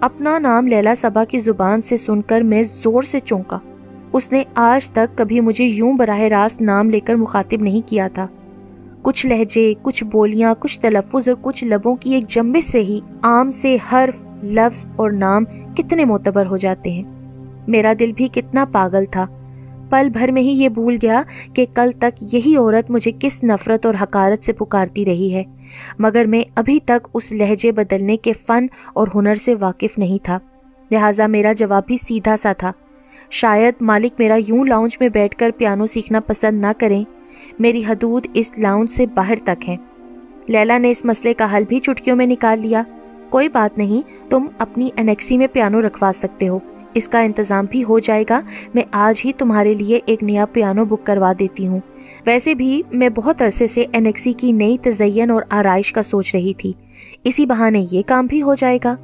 اپنا 0.00 0.38
نام 0.38 0.66
لیلا 0.66 0.94
سبا 0.94 1.24
کی 1.24 1.38
زبان 1.38 1.80
سے 1.80 1.96
سن 1.96 2.22
کر 2.22 2.40
میں 2.40 2.62
زور 2.62 3.02
سے 3.02 3.20
چونکا۔ 3.20 3.58
اس 4.12 4.32
نے 4.32 4.42
آج 4.54 4.90
تک 4.90 5.18
کبھی 5.18 5.40
مجھے 5.40 5.64
یوں 5.64 5.92
براہ 5.92 6.20
راست 6.20 6.60
نام 6.60 6.90
لے 6.90 7.00
کر 7.00 7.14
مخاطب 7.14 7.62
نہیں 7.62 7.88
کیا 7.88 8.08
تھا۔ 8.08 8.26
کچھ 9.02 9.26
لہجے، 9.26 9.74
کچھ 9.82 10.04
بولیاں، 10.04 10.54
کچھ 10.58 10.80
تلفظ 10.80 11.28
اور 11.28 11.36
کچھ 11.42 11.64
لبوں 11.64 11.96
کی 11.96 12.14
ایک 12.14 12.28
جمبش 12.28 12.64
سے 12.64 12.82
ہی 12.82 13.00
عام 13.22 13.50
سے 13.50 13.76
حرف، 13.92 14.18
لفظ 14.42 14.86
اور 14.96 15.10
نام 15.10 15.44
کتنے 15.76 16.04
معتبر 16.04 16.46
ہو 16.46 16.56
جاتے 16.56 16.90
ہیں۔ 16.90 17.02
میرا 17.68 17.92
دل 17.98 18.12
بھی 18.12 18.28
کتنا 18.32 18.64
پاگل 18.72 19.04
تھا۔ 19.04 19.26
پل 19.92 20.08
بھر 20.08 20.32
میں 20.32 20.42
ہی 20.42 20.50
یہ 20.50 20.68
بھول 20.68 20.96
گیا 21.02 21.22
کہ 21.54 21.66
کل 21.74 21.90
تک 21.90 22.34
یہی 22.34 22.56
عورت 22.56 22.90
مجھے 22.90 23.10
کس 23.20 23.44
نفرت 23.44 23.86
اور 23.86 23.94
حکارت 24.02 24.44
سے 24.44 24.52
پکارتی 24.52 25.04
رہی 25.04 25.34
ہے۔ 25.34 25.42
مگر 25.98 26.24
میں 26.24 26.42
ابھی 26.54 26.80
تک 26.84 27.08
اس 27.14 27.32
لہجے 27.32 27.72
بدلنے 27.72 28.16
کے 28.16 28.32
فن 28.32 28.66
اور 28.94 29.08
ہنر 29.14 29.34
سے 29.34 29.54
واقف 29.60 29.98
نہیں 29.98 30.24
تھا۔ 30.24 30.38
لہٰذا 30.90 31.26
میرا 31.26 31.52
جواب 31.52 31.82
بھی 31.86 31.96
سیدھا 31.96 32.36
سا 32.36 32.52
تھا۔ 32.52 32.72
شاید 33.30 33.74
مالک 33.80 34.12
میرا 34.18 34.36
یوں 34.48 34.64
لاؤنج 34.64 34.96
میں 35.00 35.08
بیٹھ 35.08 35.36
کر 35.36 35.50
پیانو 35.56 35.86
سیکھنا 35.86 36.20
پسند 36.20 36.60
نہ 36.60 36.72
کریں۔ 36.78 37.04
میری 37.58 37.84
حدود 37.88 38.26
اس 38.34 38.58
لاؤنج 38.58 38.90
سے 38.90 39.06
باہر 39.06 39.36
تک 39.44 39.68
ہیں۔ 39.68 39.76
لیلا 40.48 40.78
نے 40.78 40.90
اس 40.90 41.04
مسئلے 41.04 41.34
کا 41.34 41.56
حل 41.56 41.64
بھی 41.68 41.80
چٹکیوں 41.80 42.16
میں 42.16 42.26
نکال 42.26 42.58
لیا۔ 42.58 42.82
کوئی 43.30 43.48
بات 43.48 43.78
نہیں، 43.78 44.30
تم 44.30 44.46
اپنی 44.58 44.90
انیکسی 44.96 45.38
میں 45.38 45.46
پیانو 45.52 45.80
رکھوا 45.80 46.10
سکتے 46.14 46.48
ہو۔ 46.48 46.58
اس 46.94 47.08
کا 47.08 47.20
انتظام 47.20 47.66
بھی 47.70 47.84
ہو 47.84 47.98
جائے 47.98 48.24
گا۔ 48.30 48.40
میں 48.74 48.82
آج 48.90 49.22
ہی 49.24 49.32
تمہارے 49.32 49.72
لیے 49.72 49.98
ایک 50.06 50.22
نیا 50.22 50.46
پیانو 50.46 50.84
بک 50.84 51.06
کروا 51.06 51.32
دیتی 51.38 51.66
ہوں۔ 51.66 51.80
ویسے 52.26 52.54
بھی 52.54 52.82
میں 52.92 53.08
بہت 53.08 53.42
عرصے 53.42 53.66
سے 53.66 53.84
انیکسی 53.92 54.32
کی 54.32 54.52
نئی 54.52 54.76
تزین 54.82 55.30
اور 55.30 55.42
آرائش 55.50 55.92
کا 55.92 56.02
سوچ 56.02 56.34
رہی 56.34 56.54
تھی۔ 56.54 56.72
اسی 57.24 57.46
بہانے 57.46 57.84
یہ 57.90 58.02
کام 58.06 58.26
بھی 58.26 58.42
ہو 58.42 58.54
جائے 58.54 58.78
گا۔ 58.84 58.96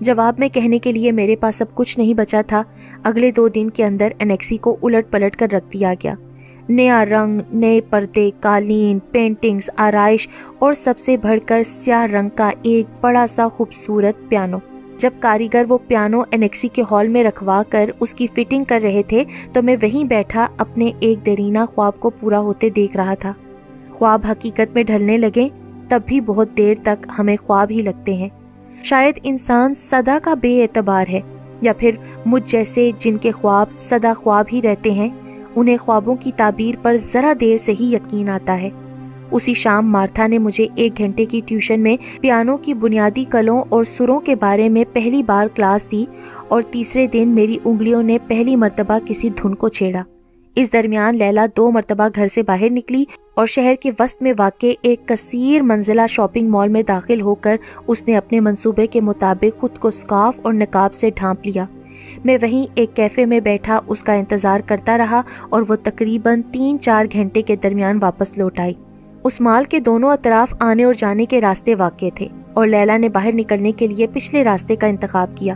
جواب 0.00 0.34
میں 0.38 0.48
کہنے 0.48 0.78
کے 0.78 0.92
لیے 0.92 1.12
میرے 1.12 1.36
پاس 1.36 1.62
اب 1.62 1.74
کچھ 1.74 1.98
نہیں 1.98 2.14
بچا 2.14 2.40
تھا۔ 2.46 2.62
اگلے 3.02 3.30
دو 3.30 3.48
دن 3.48 3.70
کے 3.70 3.84
اندر 3.84 4.08
انیکسی 4.20 4.56
کو 4.56 4.76
الٹ 4.82 5.10
پلٹ 5.10 5.36
کر 5.36 5.46
رکھ 5.52 5.72
دیا 5.72 5.94
گیا۔ 6.02 6.14
نیا 6.68 7.04
رنگ، 7.04 7.40
نئے 7.52 7.80
پردے، 7.80 8.30
قالین 8.40 8.98
پینٹنگز 8.98 9.70
آرائش 9.76 10.28
اور 10.58 10.74
سب 10.74 10.98
سے 10.98 11.16
بڑھ 11.16 11.40
کر 11.46 11.62
سیاہ 11.62 12.04
رنگ 12.04 12.28
کا 12.28 12.50
ایک 12.62 12.86
بڑا 13.00 13.26
سا 13.26 13.48
خوبصورت 13.48 14.28
پیانو۔ 14.28 14.58
جب 14.98 15.10
کاریگر 15.20 15.64
وہ 15.68 15.78
پیانو 15.88 16.20
انیکسی 16.20 16.68
کے 16.68 16.82
ہال 16.90 17.08
میں 17.08 17.24
رکھوا 17.24 17.62
کر 17.68 17.90
اس 18.00 18.14
کی 18.14 18.26
فٹنگ 18.26 18.64
کر 18.64 18.80
رہے 18.82 19.02
تھے 19.08 19.24
تو 19.52 19.62
میں 19.62 19.76
وہیں 19.82 20.04
بیٹھا 20.04 20.46
اپنے 20.58 20.90
ایک 21.00 21.26
درینہ 21.26 21.58
خواب 21.74 22.00
کو 22.00 22.10
پورا 22.10 22.40
ہوتے 22.40 22.70
دیکھ 22.70 22.96
رہا 22.96 23.14
تھا۔ 23.14 23.32
خواب 23.90 24.20
حقیقت 24.30 24.74
میں 24.74 24.82
ڈھلنے 24.82 25.18
لگے، 25.18 25.48
تب 25.88 26.00
بھی 26.06 26.20
بہت 26.20 26.48
دیر 26.56 26.74
تک 26.82 27.06
ہمیں 27.18 27.36
خواب 27.46 27.70
ہی 27.70 27.82
لگتے 27.82 28.14
ہیں۔ 28.14 28.28
شاید 28.82 29.20
انسان 29.22 29.74
صدا 29.74 30.18
کا 30.22 30.34
بے 30.34 30.62
اعتبار 30.62 31.04
ہے 31.08 31.20
یا 31.60 31.72
پھر 31.72 31.90
مجھ 32.26 32.42
جیسے 32.46 32.90
جن 32.98 33.16
کے 33.16 33.30
خواب 33.30 33.66
صدا 33.76 34.12
خواب 34.14 34.46
ہی 34.52 34.62
رہتے 34.62 34.90
ہیں، 34.90 35.08
انہیں 35.56 35.76
خوابوں 35.76 36.16
کی 36.16 36.30
تعبیر 36.36 36.74
پر 36.82 36.96
ذرا 36.96 37.32
دیر 37.40 37.56
سے 37.56 37.72
ہی 37.80 37.94
یقین 37.94 38.28
آتا 38.28 38.60
ہے۔ 38.60 38.70
اسی 39.34 39.54
شام 39.54 39.92
مارتھا 39.92 40.26
نے 40.26 40.38
مجھے 40.38 40.66
ایک 40.74 40.98
گھنٹے 40.98 41.24
کی 41.24 41.40
ٹیوشن 41.46 41.80
میں 41.80 41.96
پیانو 42.20 42.56
کی 42.56 42.74
بنیادی 42.74 43.24
کلوں 43.24 43.62
اور 43.68 43.84
سروں 43.84 44.20
کے 44.20 44.34
بارے 44.34 44.68
میں 44.68 44.84
پہلی 44.92 45.22
بار 45.22 45.46
کلاس 45.54 45.90
دی 45.92 46.04
اور 46.48 46.62
تیسرے 46.62 47.06
دن 47.06 47.28
میری 47.28 47.58
انگلیوں 47.64 48.02
نے 48.02 48.18
پہلی 48.26 48.56
مرتبہ 48.56 48.98
کسی 49.06 49.30
دھن 49.42 49.54
کو 49.54 49.68
چھیڑا۔ 49.68 50.02
اس 50.54 50.72
درمیان 50.72 51.18
لیلا 51.18 51.46
دو 51.56 51.70
مرتبہ 51.70 52.08
گھر 52.14 52.26
سے 52.26 52.42
باہر 52.42 52.70
نکلی 52.70 53.04
اور 53.34 53.46
شہر 53.46 53.74
کے 53.80 53.90
وسط 53.98 54.22
میں 54.22 54.32
واقع 54.38 54.66
ایک 54.82 55.08
کثیر 55.08 55.62
منزلہ 55.62 56.02
شاپنگ 56.08 56.48
مال 56.48 56.68
میں 56.68 56.82
داخل 56.82 57.20
ہو 57.20 57.34
کر 57.34 57.56
اس 57.86 58.08
نے 58.08 58.16
اپنے 58.16 58.40
منصوبے 58.40 58.86
کے 58.86 59.00
مطابق 59.00 59.60
خود 59.60 59.78
کو 59.78 59.90
سکاف 59.90 60.40
اور 60.42 60.52
نقاب 60.52 60.94
سے 60.94 61.10
ڈھانپ 61.10 61.46
لیا۔ 61.46 61.64
میں 62.24 62.38
وہیں 62.42 62.72
ایک 62.74 62.96
کیفے 62.96 63.26
میں 63.26 63.40
بیٹھا، 63.40 63.80
اس 63.86 64.02
کا 64.02 64.12
انتظار 64.12 64.60
کرتا 64.60 64.98
رہا 64.98 65.22
اور 65.50 65.62
وہ 65.68 65.76
تقریباً 65.82 66.42
تین 66.42 66.80
چار 66.80 67.04
گھنٹے 67.12 67.42
کے 67.42 67.56
درمیان 67.56 67.98
واپس 68.02 68.38
لوٹ 68.38 68.60
آئی۔ 68.60 68.74
اس 69.24 69.40
مال 69.40 69.64
کے 69.64 69.80
دونوں 69.80 70.10
اطراف 70.10 70.54
آنے 70.60 70.84
اور 70.84 70.94
جانے 70.94 71.26
کے 71.26 71.40
راستے 71.40 71.74
واقع 71.74 72.06
تھے 72.14 72.28
اور 72.54 72.66
لیلا 72.66 72.96
نے 72.96 73.08
باہر 73.08 73.30
نکلنے 73.34 73.72
کے 73.72 73.86
لیے 73.86 74.06
پچھلے 74.06 74.44
راستے 74.44 74.76
کا 74.76 74.86
انتخاب 74.86 75.36
کیا۔ 75.36 75.54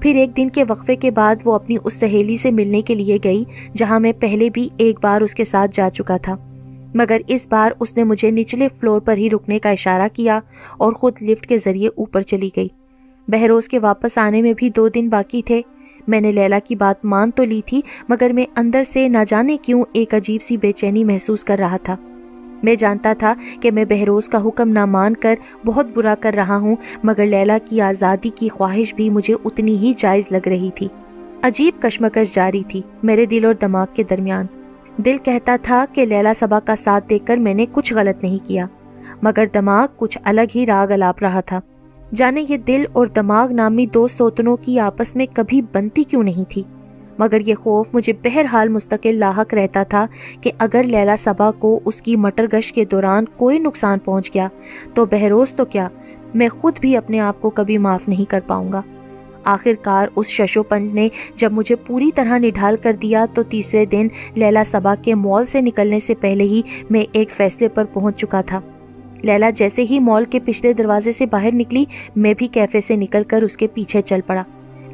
پھر 0.00 0.14
ایک 0.14 0.36
دن 0.36 0.48
کے 0.48 0.64
وقفے 0.68 0.96
کے 0.96 1.10
بعد 1.10 1.36
وہ 1.44 1.54
اپنی 1.54 1.76
اس 1.84 1.94
سہیلی 1.94 2.36
سے 2.36 2.50
ملنے 2.50 2.82
کے 2.82 2.94
لیے 2.94 3.18
گئی 3.24 3.44
جہاں 3.76 4.00
میں 4.00 4.12
پہلے 4.20 4.50
بھی 4.50 4.68
ایک 4.76 4.98
بار 5.02 5.20
اس 5.20 5.34
کے 5.34 5.44
ساتھ 5.44 5.70
جا 5.74 5.90
چکا 5.90 6.16
تھا۔ 6.16 6.36
مگر 6.94 7.20
اس 7.26 7.48
بار 7.50 7.72
اس 7.80 7.96
نے 7.96 8.04
مجھے 8.04 8.30
نچلے 8.30 8.68
فلور 8.80 9.00
پر 9.00 9.16
ہی 9.16 9.30
رکنے 9.30 9.58
کا 9.58 9.70
اشارہ 9.70 10.08
کیا 10.12 10.40
اور 10.78 10.92
خود 10.92 11.22
لفٹ 11.22 11.46
کے 11.46 11.58
ذریعے 11.58 11.88
اوپر 11.88 12.20
چلی 12.20 12.50
گئی۔ 12.56 12.68
بہروز 13.28 13.68
کے 13.68 13.78
واپس 13.78 14.18
آنے 14.18 14.42
میں 14.42 14.52
بھی 14.56 14.70
دو 14.70 14.88
دن 14.88 15.08
باقی 15.08 15.42
تھے۔ 15.42 15.62
میں 16.08 16.20
نے 16.20 16.30
لیلا 16.30 16.58
کی 16.64 16.76
بات 16.76 17.04
مان 17.04 17.30
تو 17.30 17.44
لی 17.44 17.60
تھی، 17.66 17.80
مگر 18.08 18.30
میں 18.34 18.44
اندر 18.56 18.82
سے 18.82 19.08
نہ 19.08 19.18
جانے 19.28 19.56
کیوں 19.62 19.82
ایک 19.92 20.14
عجیب 20.14 20.42
سی 20.42 20.56
بے 20.56 20.72
چینی 20.72 21.04
محسوس 21.04 21.44
کر 21.44 21.58
رہا 21.58 21.76
تھا۔ 21.76 21.96
میں 22.64 22.74
جانتا 22.74 23.12
تھا 23.18 23.34
کہ 23.60 23.70
میں 23.70 23.84
بہروز 23.84 24.28
کا 24.28 24.42
حکم 24.44 24.68
نہ 24.68 24.84
مان 24.84 25.16
کر 25.16 25.34
بہت 25.66 25.86
برا 25.94 26.14
کر 26.20 26.32
رہا 26.36 26.56
ہوں، 26.56 26.76
مگر 27.04 27.26
لیلا 27.26 27.58
کی 27.64 27.80
آزادی 27.80 28.30
کی 28.34 28.48
خواہش 28.48 28.94
بھی 28.94 29.10
مجھے 29.10 29.34
اتنی 29.44 29.76
ہی 29.76 29.92
جائز 29.96 30.32
لگ 30.32 30.48
رہی 30.48 30.70
تھی۔ 30.74 30.88
عجیب 31.42 31.82
کشمکش 31.82 32.34
جاری 32.34 32.62
تھی 32.68 32.82
میرے 33.02 33.26
دل 33.26 33.44
اور 33.44 33.54
دماغ 33.60 33.86
کے 33.94 34.02
درمیان۔ 34.02 34.46
دل 34.96 35.16
کہتا 35.24 35.56
تھا 35.62 35.84
کہ 35.92 36.04
لیلا 36.06 36.32
سبا 36.36 36.60
کا 36.60 36.76
ساتھ 36.76 37.08
دے 37.10 37.18
کر 37.18 37.36
میں 37.36 37.54
نے 37.54 37.66
کچھ 37.72 37.92
غلط 37.94 38.22
نہیں 38.22 38.46
کیا، 38.48 38.66
مگر 39.22 39.44
دماغ 39.54 39.86
کچھ 39.96 40.18
الگ 40.24 40.54
ہی 40.54 40.66
راگ 40.66 40.92
الاپ 40.92 41.22
رہا 41.22 41.40
تھا۔ 41.40 41.60
جانے 42.14 42.44
یہ 42.48 42.56
دل 42.56 42.84
اور 42.92 43.06
دماغ 43.06 43.52
نامی 43.52 43.86
دو 43.86 44.06
سوتنوں 44.08 44.56
کی 44.56 44.78
آپس 44.78 45.16
میں 45.16 45.26
کبھی 45.34 45.60
بنتی 45.72 46.02
کیوں 46.02 46.22
نہیں 46.22 46.50
تھی؟ 46.50 46.62
مگر 47.18 47.40
یہ 47.46 47.54
خوف 47.54 47.88
مجھے 47.92 48.12
بہرحال 48.12 48.68
مستقل 48.68 49.14
لاحق 49.14 49.54
رہتا 49.54 49.82
تھا 49.82 50.06
کہ 50.40 50.50
اگر 50.58 50.82
لیلا 50.82 51.16
سبا 51.18 51.50
کو 51.50 51.80
اس 51.84 52.02
کی 52.02 52.16
مٹر 52.16 52.46
گش 52.52 52.72
کے 52.72 52.84
دوران 52.84 53.24
کوئی 53.36 53.58
نقصان 53.58 53.98
پہنچ 53.98 54.34
گیا 54.34 54.48
تو 54.94 55.04
بہروز 55.04 55.52
تو 55.52 55.64
کیا 55.64 55.88
میں 56.34 56.48
خود 56.48 56.78
بھی 56.80 56.96
اپنے 56.96 57.20
آپ 57.20 57.42
کو 57.42 57.50
کبھی 57.50 57.78
معاف 57.78 58.08
نہیں 58.08 58.30
کر 58.30 58.40
پاؤں 58.46 58.72
گا۔ 58.72 58.82
آخر 59.44 59.72
کار 59.82 60.08
اس 60.16 60.26
ششو 60.26 60.62
پنج 60.62 60.94
نے 60.94 61.08
جب 61.36 61.52
مجھے 61.52 61.76
پوری 61.76 62.10
طرح 62.14 62.38
نڈھال 62.38 62.76
کر 62.82 62.92
دیا 62.92 63.26
تو 63.34 63.42
تیسرے 63.42 63.84
دن 63.84 64.08
لیلا 64.34 64.64
سبا 64.66 64.94
کے 65.02 65.14
مال 65.14 65.46
سے 65.46 65.60
نکلنے 65.60 66.00
سے 66.00 66.14
پہلے 66.14 66.44
ہی 66.44 66.62
میں 66.90 67.04
ایک 67.12 67.30
فیصلے 67.30 67.68
پر 67.68 67.84
پہنچ 67.84 68.16
چکا 68.16 68.40
تھا۔ 68.40 68.60
لیلا 69.22 69.50
جیسے 69.50 69.84
ہی 69.90 69.98
مال 70.00 70.24
کے 70.24 70.40
پچھلے 70.44 70.72
دروازے 70.72 71.12
سے 71.12 71.26
باہر 71.26 71.50
نکلی، 71.52 71.84
میں 72.16 72.34
بھی 72.38 72.46
کیفے 72.46 72.80
سے 72.80 72.96
نکل 72.96 73.22
کر 73.28 73.42
اس 73.42 73.56
کے 73.56 73.66
پیچھے 73.66 74.02
چل 74.02 74.20
پڑا۔ 74.26 74.42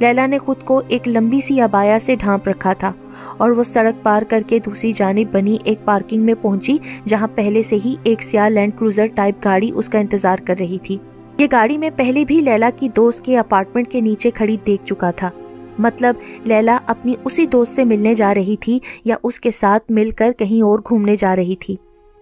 لیلا 0.01 0.26
نے 0.26 0.38
خود 0.38 0.57
کو 0.64 0.82
ایک 0.88 1.09
لمبی 1.09 1.40
سی 1.40 1.61
ابایا 1.61 1.98
سے 1.98 2.16
ڈھانپ 2.16 2.48
رکھا 2.48 2.72
تھا 2.72 2.92
اور 3.36 3.51
وہ 3.51 3.62
سڑک 3.62 4.03
پار 4.03 4.22
کر 4.22 4.42
کے 4.46 4.59
دوسری 4.59 4.92
جانب 4.92 5.32
بنی 5.32 5.57
ایک 5.64 5.84
پارکنگ 5.84 6.22
میں 6.22 6.34
پہنچی 6.42 6.76
جہاں 7.05 7.28
پہلے 7.34 7.62
سے 7.62 7.76
ہی 7.84 7.94
ایک 8.03 8.22
سیاہ 8.22 8.48
لینڈ 8.48 8.72
کروزر 8.78 9.07
ٹائپ 9.07 9.44
گاڑی 9.44 9.70
اس 9.74 9.88
کا 9.88 9.98
انتظار 9.98 10.36
کر 10.46 10.55
رہی 10.61 10.78
تھی۔ 10.82 10.96
یہ 11.38 11.46
گاڑی 11.53 11.78
میں 11.78 11.90
پہلے 11.96 12.24
بھی 12.24 12.40
لیلا 12.40 12.70
کی 12.76 12.88
دوست 12.88 13.24
کے 13.24 13.38
اپارٹمنٹ 13.38 13.88
کے 13.88 14.01
نیچے 14.01 14.30
کھڑی 14.30 14.57
دیکھ 14.66 14.84
چکا 14.84 15.11
تھا۔ 15.11 15.30
مطلب 15.78 16.14
لیلا 16.44 16.78
اپنی 16.86 17.14
اسی 17.24 17.46
دوست 17.46 17.76
سے 17.76 17.84
ملنے 17.84 18.14
جا 18.14 18.34
رہی 18.34 18.57
تھی 18.57 18.78
یا 19.05 19.16
اس 19.22 19.40
کے 19.40 19.51
ساتھ 19.51 19.92
مل 19.92 20.11
کر 20.11 20.32
کہیں 20.38 20.62
اور 20.62 20.78
گھومنے 20.78 21.16
جا 21.16 21.36
رہی 21.36 21.57
تھی۔ 21.57 21.76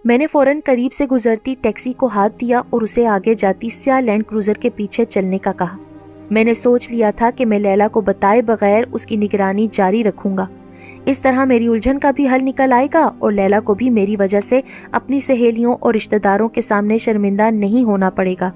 میں 0.05 0.17
نے 0.17 0.27
فوراً 0.27 0.59
قریب 0.65 0.93
سے 0.93 1.05
گزرتی 1.05 1.55
ٹیکسی 1.61 1.93
کو 1.93 2.05
ہاتھ 2.05 2.39
دیا 2.41 2.61
اور 2.69 2.81
اسے 2.81 3.07
آگے 3.07 3.33
جاتی 3.33 3.69
سیاہ 3.69 4.01
لینڈ 4.01 4.23
کروزر 4.25 4.53
کے 4.53 4.69
پیچھے 4.69 5.05
چلنے 5.05 5.37
کا 5.37 5.51
کہا۔ 5.51 5.77
میں 6.29 6.43
نے 6.43 6.53
سوچ 6.53 6.91
لیا 6.91 7.11
تھا 7.11 7.29
کہ 7.35 7.45
میں 7.45 7.59
لیلا 7.59 7.87
کو 7.87 8.01
بتائے 8.01 8.41
بغیر 8.41 8.83
اس 8.91 9.05
کی 9.05 9.15
نگرانی 9.15 9.67
جاری 9.71 10.03
رکھوں 10.03 10.37
گا۔ 10.37 10.45
اس 11.05 11.19
طرح 11.19 11.45
میری 11.45 11.67
الجھن 11.67 11.99
کا 11.99 12.11
بھی 12.11 12.27
حل 12.27 12.37
نکل 12.41 12.73
آئے 12.73 12.87
گا 12.93 13.09
اور 13.19 13.31
لیلا 13.31 13.59
کو 13.59 13.73
بھی 13.73 13.89
میری 13.89 14.15
وجہ 14.15 14.39
سے 14.39 14.61
اپنی 14.91 15.19
سہیلیوں 15.19 15.73
اور 15.79 15.93
رشتہ 15.93 16.15
داروں 16.15 16.49
کے 16.49 16.61
سامنے 16.61 16.97
شرمندہ 16.97 17.51
نہیں 17.51 17.83
ہونا 17.83 18.09
پڑے 18.09 18.35
گا۔ 18.41 18.51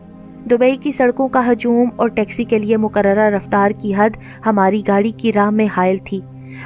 دبئی 0.51 0.76
کی 0.76 0.91
سڑکوں 0.91 1.28
کا 1.28 1.51
ہجوم 1.51 1.89
اور 1.95 2.09
ٹیکسی 2.09 2.43
کے 2.43 2.59
لیے 2.59 2.78
مقررہ 2.78 3.30
رفتار 3.30 3.71
کی 3.71 3.93
حد 3.97 4.09
ہماری 4.45 4.82
گاڑی 4.88 5.11
کی 5.11 5.34
راہ 5.34 5.49
میں 5.49 5.67
حائل 5.78 5.97
تھی۔ 5.97 6.19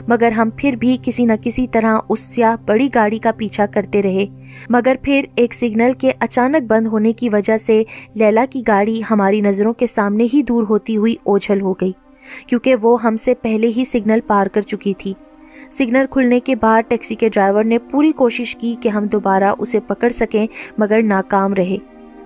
مگر 0.07 0.31
ہم 0.31 0.49
پھر 0.57 0.75
بھی 0.79 0.97
کسی 1.01 1.25
نہ 1.25 1.33
کسی 1.41 1.67
طرح 1.67 1.97
اس 2.09 2.19
سیاہ 2.19 2.55
بڑی 2.65 2.89
گاڑی 2.95 3.17
کا 3.17 3.31
پیچھا 3.37 3.65
کرتے 3.65 4.01
رہے۔ 4.01 4.25
مگر 4.69 4.95
پھر 5.01 5.25
ایک 5.35 5.53
سگنل 5.53 5.91
کے 5.93 6.11
اچانک 6.19 6.67
بند 6.67 6.87
ہونے 6.87 7.13
کی 7.13 7.29
وجہ 7.29 7.57
سے 7.57 7.83
لیلا 8.15 8.45
کی 8.49 8.63
گاڑی 8.67 9.01
ہماری 9.11 9.41
نظروں 9.41 9.73
کے 9.73 9.87
سامنے 9.87 10.27
ہی 10.33 10.43
دور 10.43 10.63
ہوتی 10.69 10.97
ہوئی 10.97 11.15
اوجھل 11.23 11.61
ہو 11.61 11.73
گئی، 11.73 11.91
کیونکہ 12.47 12.75
وہ 12.81 13.01
ہم 13.03 13.17
سے 13.17 13.33
پہلے 13.33 13.71
ہی 13.77 13.83
سگنل 13.85 14.19
پار 14.27 14.47
کر 14.47 14.61
چکی 14.61 14.93
تھی۔ 14.97 15.13
سگنل 15.71 16.05
کھلنے 16.09 16.39
کے 16.39 16.55
بعد 16.55 16.81
ٹیکسی 16.87 17.15
کے 17.15 17.29
ڈرائیور 17.29 17.63
نے 17.63 17.77
پوری 17.91 18.11
کوشش 18.11 18.55
کی 18.55 18.75
کہ 18.81 18.89
ہم 18.89 19.05
دوبارہ 19.05 19.53
اسے 19.59 19.79
پکڑ 19.79 20.09
سکیں، 20.09 20.45
مگر 20.77 21.01
ناکام 21.03 21.53
رہے۔ 21.53 21.77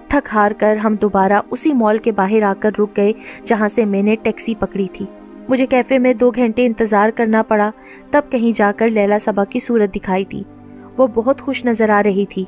تھک 0.07 0.27
ہار 0.33 0.51
کر 0.51 0.75
ہم 0.75 0.95
دوبارہ 1.01 1.41
اسی 1.51 1.73
مال 1.73 1.97
کے 1.97 2.11
باہر 2.11 2.43
آ 2.43 2.53
کر 2.59 2.71
رک 2.79 2.97
گئے، 2.97 3.11
جہاں 3.45 3.67
سے 3.67 3.85
میں 3.85 4.01
نے 4.01 4.15
ٹیکسی 4.23 4.55
پکڑی 4.59 4.87
تھی۔ 4.93 5.05
مجھے 5.51 5.65
کیفے 5.65 5.99
میں 5.99 6.13
دو 6.13 6.31
گھنٹے 6.31 6.65
انتظار 6.65 7.09
کرنا 7.09 7.43
پڑا، 7.43 7.71
تب 8.11 8.21
کہیں 8.29 8.57
جا 8.57 8.71
کر 8.77 8.87
لیلا 8.87 9.19
سبا 9.19 9.43
کی 9.43 9.59
صورت 9.59 9.95
دکھائی 9.95 10.25
دی۔ 10.25 10.43
وہ 10.97 11.07
بہت 11.13 11.41
خوش 11.41 11.65
نظر 11.65 11.89
آ 11.89 12.01
رہی 12.05 12.25
تھی۔ 12.25 12.45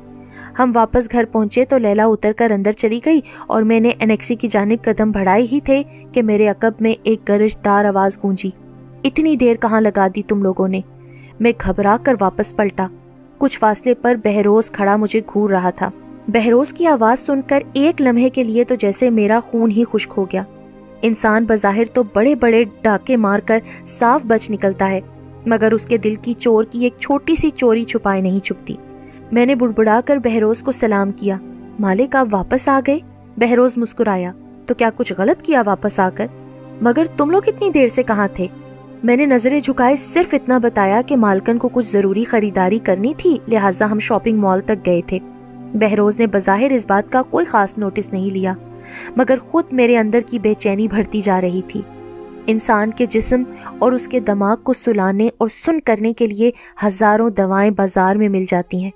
ہم 0.58 0.72
واپس 0.74 1.12
گھر 1.12 1.24
پہنچے 1.32 1.64
تو 1.64 1.78
لیلا 1.78 2.06
اتر 2.06 2.32
کر 2.32 2.50
اندر 2.50 2.72
چلی 2.72 3.00
گئی 3.04 3.20
اور 3.46 3.62
میں 3.62 3.80
نے 3.80 3.90
انیکسی 4.00 4.34
کی 4.34 4.48
جانب 4.48 4.84
قدم 4.84 5.10
بڑھائے 5.10 5.46
ہی 5.52 5.60
تھے 5.60 5.82
کہ 6.12 6.22
میرے 6.22 6.48
عقب 6.48 6.72
میں 6.80 6.94
ایک 7.02 7.28
گرج 7.28 7.64
دار 7.64 7.84
آواز 7.84 8.18
گونجی۔ 8.24 8.50
اتنی 9.04 9.36
دیر 9.36 9.56
کہاں 9.56 9.80
لگا 9.80 10.06
دی 10.14 10.22
تم 10.22 10.42
لوگوں 10.42 10.68
نے؟ 10.68 10.80
میں 11.40 11.52
گھبرا 11.60 11.96
کر 12.02 12.14
واپس 12.20 12.56
پلٹا۔ 12.56 12.86
کچھ 13.38 13.58
فاصلے 13.58 13.94
پر 13.94 14.14
بہروز 14.24 14.70
کھڑا 14.70 14.96
مجھے 14.96 15.20
گھور 15.32 15.50
رہا 15.50 15.70
تھا۔ 15.70 15.90
بہروز 16.28 16.72
کی 16.72 16.86
آواز 16.86 17.26
سن 17.26 17.40
کر 17.42 17.62
ایک 17.72 18.02
لمحے 18.02 18.28
کے 18.28 18.44
لیے 18.44 18.64
تو 18.64 18.74
جیسے 18.74 19.10
میرا 19.10 19.40
خون 19.50 19.70
ہی 19.70 19.84
خشک 19.92 20.12
ہو 20.16 20.24
گیا۔ 20.24 20.42
انسان 21.06 21.44
بظاہر 21.44 21.84
تو 21.92 22.02
بڑے 22.14 22.34
بڑے 22.34 22.64
ڈاکے 22.82 23.16
مار 23.16 23.38
کر 23.38 23.58
صاف 23.86 24.24
بچ 24.24 24.50
نکلتا 24.50 24.90
ہے، 24.90 25.00
مگر 25.46 25.72
اس 25.72 25.86
کے 25.86 25.98
دل 25.98 26.14
کی 26.14 26.34
چور 26.34 26.64
کی 26.64 26.82
ایک 26.84 26.94
چھوٹی 26.98 27.34
سی 27.34 27.50
چوری 27.50 27.84
چھپائے 27.84 28.20
نہیں 28.20 28.40
چھپتی۔ 28.40 28.74
میں 29.32 29.46
نے 29.46 29.54
بڑبڑا 29.54 30.00
کر 30.04 30.16
بہروز 30.16 30.62
کو 30.62 30.72
سلام 30.72 31.12
کیا۔ 31.12 31.38
مالک، 31.80 32.16
آپ 32.16 32.26
واپس 32.32 32.68
آ 32.68 32.80
گئے؟ 32.86 32.98
بہروز 33.36 33.72
مسکرایا۔ 33.76 34.32
تو 34.66 34.74
کیا 34.74 34.90
کچھ 34.96 35.12
غلط 35.18 35.42
کیا 35.42 35.62
واپس 35.66 36.00
آ 36.00 36.10
کر؟ 36.14 36.26
مگر 36.80 37.02
تم 37.16 37.30
لوگ 37.30 37.42
اتنی 37.46 37.70
دیر 37.70 37.86
سے 37.86 38.02
کہاں 38.02 38.28
تھے؟ 38.34 38.46
میں 39.02 39.16
نے 39.16 39.26
نظریں 39.26 39.60
جھکائے 39.60 39.96
صرف 39.96 40.34
اتنا 40.34 40.58
بتایا 40.58 41.02
کہ 41.06 41.16
مالکن 41.16 41.58
کو 41.58 41.68
کچھ 41.68 41.86
ضروری 41.86 42.24
خریداری 42.24 42.78
کرنی 42.78 43.14
تھی، 43.16 43.38
لہٰذا 43.48 43.90
ہم 43.92 43.98
شاپنگ 43.98 44.38
مال 44.38 44.60
تک 44.60 44.86
گئے 44.86 45.00
تھے۔ 45.06 45.18
بہروز 45.74 46.18
نے 46.18 46.26
بظاہر 46.26 46.72
اس 46.72 46.86
بات 46.88 47.12
کا 47.12 47.22
کوئی 47.22 47.44
خاص 47.44 47.78
نوٹس 47.78 48.12
نہیں 48.12 48.30
لیا۔ 48.30 48.54
مگر 49.16 49.38
خود 49.38 49.64
میرے 49.72 49.98
اندر 49.98 50.18
کی 50.26 50.38
بے 50.38 50.54
چینی 50.54 50.88
بڑھتی 50.88 51.20
جا 51.20 51.40
رہی 51.40 51.60
تھی۔ 51.68 51.82
انسان 52.46 52.90
کے 52.90 53.06
جسم 53.06 53.42
اور 53.78 53.92
اس 53.92 54.08
کے 54.08 54.20
دماغ 54.20 54.56
کو 54.62 54.72
سلانے 54.72 55.28
اور 55.38 55.48
سن 55.48 55.80
کرنے 55.80 56.12
کے 56.12 56.26
لیے 56.26 56.50
ہزاروں 56.86 57.30
دوائیں 57.30 57.70
بازار 57.70 58.16
میں 58.16 58.28
مل 58.28 58.44
جاتی 58.48 58.84
ہیں۔ 58.84 58.90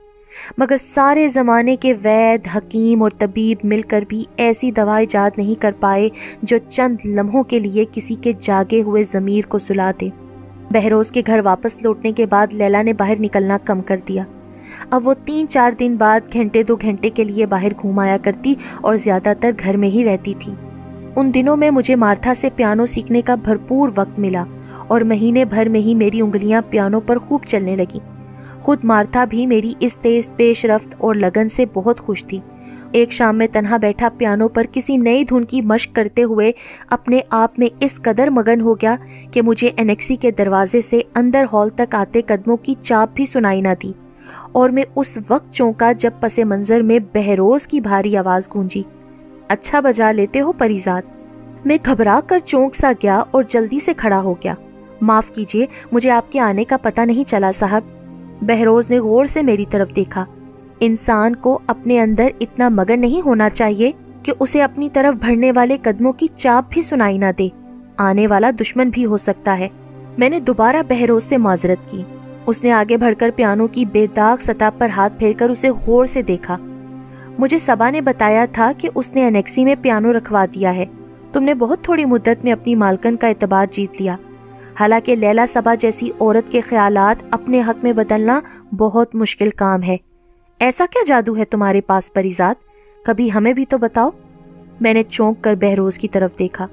مگر 0.58 0.76
سارے 0.80 1.28
زمانے 1.28 1.76
کے 1.76 1.94
وید، 2.02 2.48
حکیم 2.56 3.02
اور 3.02 3.10
طبیب 3.18 3.58
مل 3.64 3.80
کر 3.82 4.04
بھی 4.08 4.24
ایسی 4.36 4.70
دوا 4.70 4.96
ایجاد 4.96 5.30
نہیں 5.36 5.62
کر 5.62 5.72
پائے 5.80 6.08
جو 6.42 6.56
چند 6.70 6.96
لمحوں 7.04 7.42
کے 7.42 7.58
لیے 7.58 7.84
کسی 7.92 8.14
کے 8.14 8.32
جاگے 8.40 8.82
ہوئے 8.82 9.02
ضمیر 9.02 9.46
کو 9.48 9.58
سلا 9.58 9.90
دے۔ 10.00 10.08
بہروز 10.70 11.10
کے 11.10 11.22
گھر 11.26 11.40
واپس 11.44 11.82
لوٹنے 11.82 12.12
کے 12.12 12.26
بعد 12.26 12.46
لیلا 12.52 12.82
نے 12.82 12.92
باہر 12.92 13.14
نکلنا 13.20 13.58
کم 13.64 13.80
کر 13.80 14.00
دیا۔ 14.08 14.24
اب 14.90 15.08
وہ 15.08 15.14
تین 15.24 15.48
چار 15.48 15.70
دن 15.80 15.96
بعد 15.96 16.32
گھنٹے 16.32 16.62
دو 16.62 16.76
گھنٹے 16.76 17.10
کے 17.10 17.24
لیے 17.24 17.46
باہر 17.46 17.72
گھومایا 17.82 18.16
کرتی 18.22 18.54
اور 18.80 18.94
زیادہ 18.94 19.32
تر 19.40 19.50
گھر 19.64 19.76
میں 19.76 19.88
ہی 19.88 20.04
رہتی 20.04 20.34
تھی۔ 20.38 20.52
ان 21.16 21.34
دنوں 21.34 21.56
میں 21.56 21.70
مجھے 21.70 21.96
مارتھا 21.96 22.34
سے 22.34 22.48
پیانو 22.56 22.86
سیکھنے 22.86 23.22
کا 23.22 23.34
بھرپور 23.34 23.88
وقت 23.96 24.18
ملا 24.18 24.44
اور 24.86 25.00
مہینے 25.00 25.44
بھر 25.44 25.68
میں 25.68 25.80
ہی 25.80 25.94
میری 25.94 26.20
انگلیاں 26.20 26.62
پیانو 26.70 27.00
پر 27.00 27.18
خوب 27.18 27.44
چلنے 27.44 27.76
لگی 27.76 27.98
خود 28.60 28.78
مارتھا 28.84 29.24
بھی 29.24 29.46
میری 29.46 29.72
اس 29.80 29.98
تیز، 29.98 30.30
پیش 30.36 30.64
رفت 30.64 30.94
اور 30.98 31.14
لگن 31.14 31.48
سے 31.48 31.64
بہت 31.74 32.00
خوش 32.00 32.24
تھی۔ 32.24 32.38
ایک 32.92 33.12
شام 33.12 33.38
میں 33.38 33.46
تنہا 33.52 33.76
بیٹھا 33.76 34.08
پیانو 34.18 34.48
پر 34.48 34.66
کسی 34.72 34.96
نئی 34.96 35.24
دھن 35.24 35.44
کی 35.44 35.60
مشق 35.62 35.94
کرتے 35.94 36.22
ہوئے 36.22 36.52
اپنے 36.90 37.20
آپ 37.30 37.58
میں 37.58 37.68
اس 37.80 38.00
قدر 38.02 38.28
مگن 38.30 38.60
ہو 38.60 38.74
گیا 38.74 38.96
کہ 39.30 39.42
مجھے 39.42 39.70
انیکسی 39.76 40.16
کے 40.16 40.30
دروازے 40.30 40.80
سے 40.80 41.00
اندر 41.14 41.44
ہال 41.52 41.68
تک 41.68 41.94
آتے 41.94 42.22
قدموں 42.22 42.56
کی 42.56 42.74
چاپ 42.82 43.10
بھی 43.14 43.26
سنائی 43.26 43.60
نہ 43.60 43.74
دی 43.82 43.92
اور 44.58 44.70
میں 44.70 44.82
اس 44.96 45.18
وقت 45.28 45.52
چونکا 45.52 45.92
جب 45.92 46.10
پس 46.20 46.38
منظر 46.38 46.80
میں 46.80 46.98
بہروز 47.14 47.66
کی 47.66 47.80
بھاری 47.80 48.16
آواز 48.16 48.48
گونجی۔ 48.54 48.82
اچھا 49.48 49.80
بجا 49.80 50.12
لیتے 50.12 50.40
ہو 50.40 50.52
پریزاد 50.52 51.02
میں 51.64 51.78
گھبرا 51.86 52.20
کر 52.26 52.38
چونک 52.38 52.74
سا 52.74 52.92
گیا 53.02 53.22
اور 53.30 53.42
جلدی 53.48 53.78
سے 53.78 53.94
کھڑا 53.94 54.20
ہو 54.20 54.32
گیا۔ 54.32 54.54
معاف 55.00 55.30
کیجیے، 55.30 55.66
مجھے 55.92 56.10
آپ 56.10 56.32
کے 56.32 56.40
آنے 56.40 56.64
کا 56.64 56.76
پتہ 56.76 57.00
نہیں 57.00 57.28
چلا 57.28 57.50
صاحب۔ 57.50 57.82
بہروز 58.42 58.90
نے 58.90 59.00
غور 59.00 59.24
سے 59.24 59.42
میری 59.42 59.64
طرف 59.70 59.96
دیکھا۔ 59.96 60.24
انسان 60.80 61.36
کو 61.36 61.58
اپنے 61.66 62.00
اندر 62.00 62.28
اتنا 62.40 62.68
مگن 62.68 63.00
نہیں 63.00 63.26
ہونا 63.26 63.50
چاہیے 63.50 63.92
کہ 64.22 64.32
اسے 64.40 64.62
اپنی 64.62 64.88
طرف 64.92 65.26
بڑھنے 65.26 65.52
والے 65.52 65.76
قدموں 65.82 66.12
کی 66.12 66.26
چاپ 66.36 66.64
بھی 66.70 66.82
سنائی 66.82 67.18
نہ 67.18 67.32
دے۔ 67.38 67.48
آنے 67.96 68.26
والا 68.26 68.50
دشمن 68.60 68.90
بھی 68.90 69.04
ہو 69.06 69.16
سکتا 69.16 69.58
ہے۔ 69.58 69.68
میں 70.18 70.28
نے 70.28 70.40
دوبارہ 70.40 70.76
بہروز 70.88 71.24
سے 71.24 71.36
معذرت 71.36 71.90
کی۔ 71.90 72.02
اس 72.48 72.62
نے 72.64 72.70
آگے 72.72 72.96
بڑھ 72.96 73.14
کر 73.18 73.30
پیانو 73.36 73.66
کی 73.66 73.84
بے 73.84 74.06
داغ 74.16 74.36
سطح 74.40 74.70
پر 74.78 74.88
ہاتھ 74.88 75.18
پھیر 75.18 75.32
کر 75.38 75.50
اسے 75.50 75.70
غور 75.70 76.04
سے 76.04 76.22
دیکھا۔ 76.22 76.56
مجھے 77.38 77.58
سبا 77.58 77.90
نے 77.90 78.00
بتایا 78.00 78.44
تھا 78.52 78.72
کہ 78.78 78.88
اس 78.94 79.14
نے 79.14 79.26
انیکسی 79.26 79.64
میں 79.64 79.74
پیانو 79.82 80.12
رکھوا 80.12 80.44
دیا 80.44 80.74
ہے۔ 80.74 80.84
تم 81.32 81.42
نے 81.42 81.54
بہت 81.54 81.84
تھوڑی 81.84 82.04
مدت 82.04 82.44
میں 82.44 82.52
اپنی 82.52 82.74
مالکن 82.74 83.16
کا 83.16 83.28
اعتبار 83.28 83.66
جیت 83.70 84.00
لیا۔ 84.00 84.16
حالانکہ 84.80 85.14
لیلا 85.14 85.46
سبا 85.48 85.74
جیسی 85.74 86.10
عورت 86.20 86.52
کے 86.52 86.60
خیالات 86.60 87.22
اپنے 87.30 87.60
حق 87.60 87.84
میں 87.84 87.92
بدلنا 87.92 88.40
بہت 88.78 89.14
مشکل 89.14 89.50
کام 89.50 89.82
ہے۔ 89.82 89.96
ایسا 90.60 90.84
کیا 90.90 91.04
جادو 91.06 91.36
ہے 91.36 91.44
تمہارے 91.44 91.80
پاس 91.80 92.12
پریزاد 92.12 92.54
کبھی 93.04 93.32
ہمیں 93.34 93.52
بھی 93.52 93.64
تو 93.64 93.78
بتاؤ۔ 93.78 94.10
میں 94.80 94.94
نے 94.94 95.02
چونک 95.02 95.42
کر 95.44 95.54
بہروز 95.54 95.98
کی 95.98 96.08
طرف 96.08 96.38
دیکھا، 96.38 96.66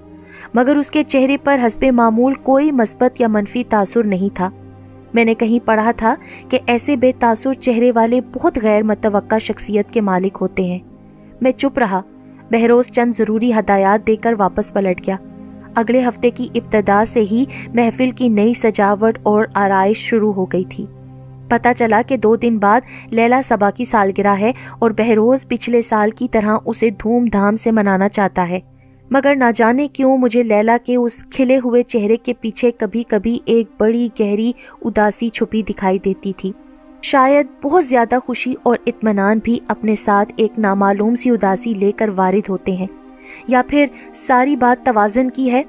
مگر 0.53 0.77
اس 0.77 0.91
کے 0.91 1.03
چہرے 1.03 1.37
پر 1.37 1.59
حسب 1.65 1.85
معمول 1.93 2.33
کوئی 2.33 2.71
مثبت 2.71 3.21
یا 3.21 3.27
منفی 3.27 3.63
تاثر 3.69 4.05
نہیں 4.05 4.35
تھا۔ 4.35 4.49
میں 5.15 5.25
نے 5.25 5.33
کہیں 5.33 5.67
پڑھا 5.67 5.91
تھا 5.91 6.15
کہ 6.49 6.59
ایسے 6.67 6.95
بے 6.95 7.11
تاثر 7.19 7.53
چہرے 7.53 7.91
والے 7.95 8.21
بہت 8.21 8.59
غیر 8.63 8.83
متوقع 8.83 9.37
شخصیت 9.37 9.91
کے 9.91 10.01
مالک 10.01 10.37
ہوتے 10.41 10.63
ہیں۔ 10.63 10.79
میں 11.41 11.51
چپ 11.51 11.79
رہا، 11.79 12.01
بہروز 12.51 12.85
چند 12.87 13.11
ضروری 13.17 13.53
ہدایات 13.53 14.07
دے 14.07 14.15
کر 14.15 14.33
واپس 14.37 14.73
پلٹ 14.73 15.07
گیا۔ 15.07 15.15
اگلے 15.75 16.01
ہفتے 16.07 16.29
کی 16.29 16.47
ابتدا 16.55 17.03
سے 17.07 17.21
ہی 17.31 17.45
محفل 17.73 18.09
کی 18.09 18.29
نئی 18.29 18.53
سجاوٹ 18.53 19.19
اور 19.23 19.45
آرائش 19.53 19.97
شروع 19.97 20.33
ہو 20.33 20.45
گئی 20.45 20.63
تھی۔ 20.69 20.85
پتا 21.47 21.73
چلا 21.73 22.01
کہ 22.07 22.17
دو 22.17 22.35
دن 22.35 22.57
بعد 22.57 22.81
لیلا 23.05 23.41
سبا 23.43 23.69
کی 23.69 23.85
سالگرہ 23.85 24.35
ہے 24.39 24.51
اور 24.79 24.91
بہروز 24.91 25.47
پچھلے 25.47 25.81
سال 25.81 26.09
کی 26.09 26.27
طرح 26.31 26.57
اسے 26.65 26.89
دھوم 26.89 27.25
دھام 27.25 27.55
سے 27.55 27.71
منانا 27.71 28.09
چاہتا 28.09 28.49
ہے۔ 28.49 28.59
مگر 29.11 29.35
نہ 29.35 29.43
جانے 29.55 29.87
کیوں 29.87 30.17
مجھے 30.17 30.43
لیلا 30.43 30.77
کے 30.85 30.95
اس 30.95 31.25
کھلے 31.25 31.59
ہوئے 31.65 31.83
چہرے 31.83 32.15
کے 32.17 32.33
پیچھے 32.33 32.71
کبھی 32.71 33.03
کبھی 33.03 33.39
ایک 33.45 33.67
بڑی 33.79 34.07
گہری 34.19 34.51
اداسی 34.81 35.29
چھپی 35.29 35.61
دکھائی 35.61 35.99
دیتی 35.99 36.33
تھی۔ 36.37 36.51
شاید 37.01 37.47
بہت 37.63 37.85
زیادہ 37.85 38.15
خوشی 38.25 38.53
اور 38.63 38.77
اطمینان 38.85 39.39
بھی 39.43 39.59
اپنے 39.67 39.95
ساتھ 39.95 40.33
ایک 40.35 40.59
نامعلوم 40.59 41.15
سی 41.15 41.29
اداسی 41.29 41.73
لے 41.73 41.91
کر 41.91 42.09
وارد 42.15 42.49
ہوتے 42.49 42.71
ہیں۔ 42.71 42.87
یا 43.47 43.61
پھر 43.67 43.85
ساری 44.13 44.55
بات 44.55 44.85
توازن 44.85 45.29
کی 45.29 45.51
ہے؟ 45.51 45.63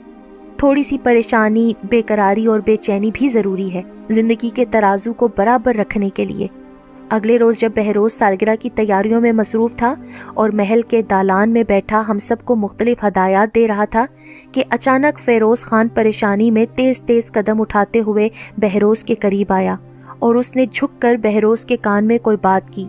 تھوڑی 0.57 0.83
سی 0.83 0.99
پریشانی، 0.99 1.73
بے 1.91 2.03
قراری 2.07 2.47
اور 2.47 2.61
بے 2.65 2.77
چینی 2.77 3.11
بھی 3.15 3.29
ضروری 3.29 3.75
ہے 3.75 3.83
زندگی 4.09 4.49
کے 4.49 4.65
ترازو 4.71 5.13
کو 5.13 5.29
برابر 5.37 5.75
رکھنے 5.75 6.09
کے 6.09 6.25
لیے۔ 6.25 6.47
اگلے 7.11 7.39
روز 7.39 7.59
جب 7.59 7.71
بہروز 7.77 8.13
سالگرہ 8.13 8.57
کی 8.61 8.71
تیاریوں 8.71 9.21
میں 9.21 9.33
مصروف 9.33 9.75
تھا 9.75 9.95
اور 10.35 10.51
محل 10.51 10.83
کے 10.83 11.03
دالان 11.03 11.51
میں 11.51 11.63
بیٹھا 11.69 12.03
ہم 12.09 12.19
سب 12.19 12.37
کو 12.45 12.57
مختلف 12.57 13.05
ہدایات 13.05 13.55
دے 13.55 13.69
رہا 13.69 13.85
تھا 13.85 14.07
کہ 14.53 14.65
اچانک 14.71 15.19
فیروز 15.19 15.61
خان 15.61 15.89
پریشانی 15.89 16.51
میں 16.51 16.67
تیز 16.77 17.03
تیز 17.03 17.33
قدم 17.33 17.61
اٹھاتے 17.61 18.01
ہوئے 18.01 18.29
بہروز 18.57 19.05
کے 19.05 19.15
قریب 19.15 19.53
آیا 19.53 19.77
اور 20.19 20.35
اس 20.35 20.57
نے 20.57 20.67
جھک 20.73 21.03
کر 21.03 21.17
بہروز 21.23 21.65
کے 21.65 21.77
کان 21.77 22.07
میں 22.07 22.19
کوئی 22.19 22.37
بات 22.43 22.71
کی۔ 22.71 22.85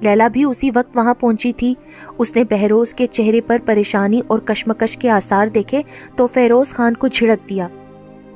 لیلا 0.00 0.28
بھی 0.28 0.44
اسی 0.44 0.70
وقت 0.74 0.96
وہاں 0.96 1.14
پہنچی 1.14 1.52
تھی۔ 1.52 1.74
اس 2.18 2.36
نے 2.36 2.44
بہروز 2.44 2.94
کے 2.94 3.06
چہرے 3.06 3.40
پر 3.40 3.58
پریشانی 3.64 4.20
اور 4.26 4.38
کشمکش 4.38 4.96
کے 4.96 5.10
آثار 5.10 5.46
دیکھے 5.46 5.82
تو 6.16 6.26
فیروز 6.26 6.68
خان 6.68 6.94
کو 6.94 7.08
جھڑک 7.08 7.48
دیا۔ 7.48 7.68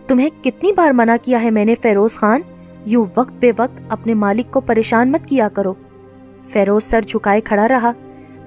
تمہیں 0.06 0.28
کتنی 0.44 0.72
بار 0.72 0.90
منع 0.90 1.16
کیا 1.22 1.42
ہے 1.42 1.50
میں 1.50 1.64
نے 1.64 1.74
فیروز 1.82 2.12
خان؟ 2.14 2.40
یوں 2.86 3.06
وقت 3.16 3.32
بے 3.40 3.52
وقت 3.58 3.80
اپنے 3.88 4.14
مالک 4.14 4.52
کو 4.52 4.60
پریشان 4.60 5.12
مت 5.12 5.26
کیا 5.26 5.48
کرو۔ 5.48 5.74
فیروز 6.44 6.84
سر 6.84 7.00
جھکائے 7.00 7.40
کھڑا 7.40 7.68
رہا۔ 7.68 7.92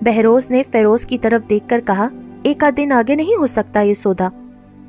بہروز 0.01 0.51
نے 0.51 0.63
فیروز 0.71 1.05
کی 1.05 1.17
طرف 1.17 1.49
دیکھ 1.49 1.69
کر 1.69 1.81
کہا، 1.87 2.07
ایک 2.43 2.63
آدھ 2.63 2.75
دن 2.77 2.91
آگے 2.91 3.15
نہیں 3.15 3.35
ہو 3.39 3.47
سکتا 3.47 3.81
یہ 3.81 3.93
سودا۔ 3.93 4.27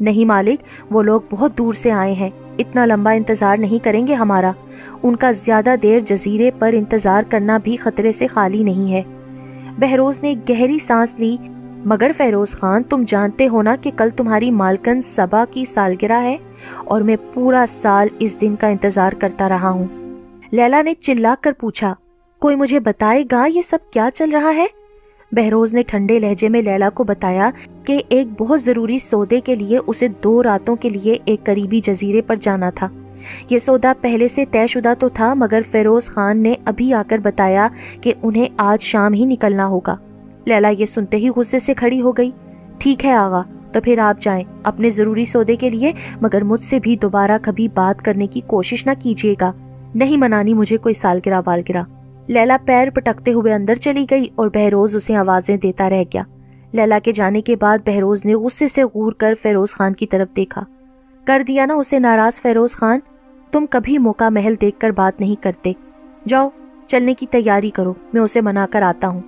نہیں 0.00 0.24
مالک، 0.24 0.62
وہ 0.90 1.02
لوگ 1.02 1.20
بہت 1.30 1.58
دور 1.58 1.72
سے 1.72 1.92
آئے 1.92 2.12
ہیں۔ 2.12 2.30
اتنا 2.58 2.86
لمبا 2.86 3.10
انتظار 3.10 3.56
نہیں 3.56 3.84
کریں 3.84 4.06
گے 4.06 4.14
ہمارا۔ 4.14 4.52
ان 5.02 5.16
کا 5.16 5.30
زیادہ 5.30 5.74
دیر 5.82 6.00
جزیرے 6.00 6.50
پر 6.58 6.72
انتظار 6.72 7.22
کرنا 7.30 7.58
بھی 7.58 7.76
خطرے 7.76 8.12
سے 8.12 8.26
خالی 8.26 8.62
نہیں 8.62 8.92
ہے۔ 8.92 9.02
بہروز 9.78 10.22
نے 10.22 10.34
گہری 10.48 10.78
سانس 10.78 11.20
لی 11.20 11.36
مگر 11.86 12.10
فیروز 12.16 12.50
خان، 12.50 12.82
تم 12.82 13.02
جانتے 13.06 13.48
ہو 13.48 13.62
نا 13.62 13.76
کہ 13.80 13.90
کل 13.96 14.10
تمہاری 14.10 14.50
مالکن 14.50 15.00
سبا 15.00 15.44
کی 15.50 15.64
سالگرہ 15.64 16.20
ہے 16.22 16.36
اور 16.84 17.00
میں 17.00 17.16
پورا 17.34 17.64
سال 17.68 18.08
اس 18.18 18.40
دن 18.40 18.56
کا 18.56 18.66
انتظار 18.66 19.12
کرتا 19.12 19.48
رہا 19.48 19.70
ہوں۔ 19.70 19.86
لیلا 20.50 20.82
نے 20.82 20.94
چلا 20.94 21.34
کر 21.40 21.52
پوچھا، 21.52 21.94
کوئی 22.38 22.56
مجھے 22.56 22.80
بتائے 22.80 23.22
گا 23.32 23.46
یہ 23.54 23.62
سب 23.62 23.78
کیا 23.90 24.08
چل 24.14 24.30
رہا 24.30 24.54
ہے؟ 24.54 24.66
بہروز 25.32 25.74
نے 25.74 25.82
ٹھنڈے 25.86 26.18
لہجے 26.18 26.48
میں 26.48 26.62
لیلا 26.62 26.90
کو 26.90 27.04
بتایا 27.04 27.50
کہ 27.84 28.02
ایک 28.08 28.26
بہت 28.38 28.62
ضروری 28.62 28.98
سودے 28.98 29.40
کے 29.40 29.54
لیے 29.54 29.78
اسے 29.86 30.08
دو 30.08 30.42
راتوں 30.42 30.76
کے 30.76 30.88
لیے 30.88 31.16
ایک 31.24 31.44
قریبی 31.44 31.80
جزیرے 31.80 32.22
پر 32.22 32.36
جانا 32.36 32.70
تھا۔ 32.70 32.88
یہ 33.50 33.58
سودا 33.58 33.92
پہلے 34.00 34.28
سے 34.28 34.44
طے 34.50 34.66
شدہ 34.66 34.94
تو 34.98 35.08
تھا، 35.08 35.34
مگر 35.34 35.60
فیروز 35.70 36.04
خان 36.04 36.42
نے 36.42 36.54
ابھی 36.64 36.92
آ 36.94 37.02
کر 37.08 37.18
بتایا 37.18 37.68
کہ 38.00 38.12
انہیں 38.22 38.46
آج 38.56 38.82
شام 38.82 39.12
ہی 39.12 39.24
نکلنا 39.24 39.66
ہوگا۔ 39.66 39.96
لیلا 40.44 40.68
یہ 40.68 40.86
سنتے 40.86 41.16
ہی 41.16 41.28
غصے 41.28 41.58
سے 41.58 41.74
کھڑی 41.74 42.00
ہو 42.00 42.12
گئی۔ 42.12 42.30
ٹھیک 42.78 43.04
ہے 43.04 43.12
آغا، 43.12 43.42
تو 43.72 43.80
پھر 43.80 43.98
آپ 43.98 44.20
جائیں۔ 44.20 44.44
اپنے 44.62 44.90
ضروری 44.90 45.24
سودے 45.24 45.56
کے 45.56 45.70
لیے، 45.70 45.92
مگر 46.20 46.44
مجھ 46.44 46.62
سے 46.62 46.80
بھی 46.80 46.96
دوبارہ 46.96 47.32
کبھی 47.42 47.68
بات 47.68 48.02
کرنے 48.02 48.26
کی 48.26 48.40
کوشش 48.46 48.86
نہ 48.86 48.90
کیجیے 49.02 49.34
گا۔ 49.40 49.52
نہیں 49.94 50.16
منانی، 50.16 50.54
مجھے 50.54 50.76
کوئی 50.76 50.94
سال 50.94 51.18
گرا، 51.26 51.40
وال 51.46 51.60
گرا۔ 51.68 51.82
لیلا 52.26 52.56
پیر 52.64 52.90
پٹکتے 52.90 53.32
ہوئے 53.32 53.54
اندر 53.54 53.74
چلی 53.74 54.06
گئی 54.10 54.26
اور 54.34 54.48
بہروز 54.54 54.96
اسے 54.96 55.16
آوازیں 55.16 55.56
دیتا 55.56 55.90
رہ 55.90 56.02
گیا۔ 56.12 56.22
لیلا 56.72 56.98
کے 57.02 57.12
جانے 57.12 57.40
کے 57.40 57.56
بعد 57.56 57.78
بہروز 57.86 58.24
نے 58.24 58.34
غصے 58.34 58.68
سے 58.68 58.84
غور 58.84 59.12
کر 59.12 59.34
فیروز 59.42 59.70
خان 59.70 59.94
کی 59.94 60.06
طرف 60.06 60.36
دیکھا۔ 60.36 60.64
کر 61.24 61.42
دیا 61.48 61.66
نا 61.66 61.74
اسے 61.74 61.98
ناراض 61.98 62.42
فیروز 62.42 62.72
خان۔ 62.72 62.98
تم 63.50 63.64
کبھی 63.70 63.98
موقع 63.98 64.28
محل 64.28 64.54
دیکھ 64.60 64.80
کر 64.80 64.90
بات 64.90 65.20
نہیں 65.20 65.42
کرتے۔ 65.42 65.72
جاؤ، 66.28 66.48
چلنے 66.86 67.14
کی 67.14 67.26
تیاری 67.30 67.70
کرو، 67.70 67.94
میں 68.12 68.22
اسے 68.22 68.40
منا 68.40 68.66
کر 68.70 68.82
آتا 68.82 69.08
ہوں۔ 69.08 69.20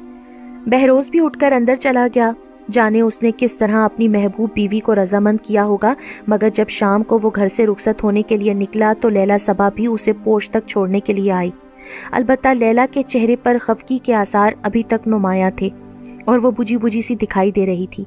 بہروز 0.67 1.11
بھی 1.11 1.21
اٹھ 1.25 1.39
کر 1.39 1.53
اندر 1.53 1.75
چلا 1.75 2.07
گیا۔ 2.15 2.33
جانے 2.71 3.01
اس 3.01 3.23
نے 3.23 3.31
کس 3.37 3.57
طرح 3.57 3.85
اپنی 3.85 4.09
محبوب 4.09 4.51
بیوی 4.55 4.81
کو 4.81 4.95
رضامند 4.95 5.41
کیا 5.41 5.65
ہوگا، 5.65 5.95
مگر 6.29 6.49
جب 6.55 6.69
شام 6.69 7.03
کو 7.03 7.19
وہ 7.23 7.31
گھر 7.37 7.49
سے 7.49 7.67
رخصت 7.67 8.05
ہونے 8.05 8.23
کے 8.23 8.37
لیے 8.37 8.55
نکلا 8.55 8.93
تو 9.01 9.09
لیلا 9.09 9.39
سبا 9.39 9.69
بھی 9.69 9.87
اسے 9.87 10.13
پوش 10.25 10.51
تک 10.51 10.67
چھوڑنے 10.67 11.01
کے 11.01 11.13
لیے 11.13 11.33
آئی۔ 11.33 11.51
البتہ 12.13 12.49
لیلا 12.49 12.87
کے 12.91 13.03
چہرے 13.03 13.37
پر 13.37 13.57
خفکی 13.63 13.99
کے 13.99 14.15
آثار 14.15 14.53
ابھی 14.63 14.83
تک 14.83 15.09
نمایاں 15.09 15.51
تھے 15.57 15.69
اور 16.25 16.39
وہ 16.39 16.51
بجی 16.51 16.77
بجی 16.77 17.01
سی 17.01 17.15
دکھائی 17.15 17.51
دے 17.51 17.67
رہی 17.67 17.87
تھی۔ 17.91 18.05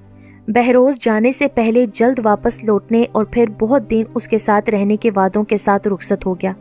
بہروز 0.48 1.00
جانے 1.02 1.32
سے 1.32 1.48
پہلے 1.48 1.86
جلد 1.94 2.20
واپس 2.24 2.64
لوٹنے 2.64 3.06
اور 3.12 3.26
پھر 3.26 3.46
بہت 3.60 3.92
دن 3.92 4.04
اس 4.16 4.28
کے 4.28 4.38
ساتھ 4.38 4.70
رہنے 4.70 4.98
کے 4.98 5.12
وعدوں 5.16 5.44
کے 5.44 5.58
ساتھ 5.58 5.88
رخصت 5.88 6.26
ہو 6.26 6.34
گیا۔ 6.34 6.52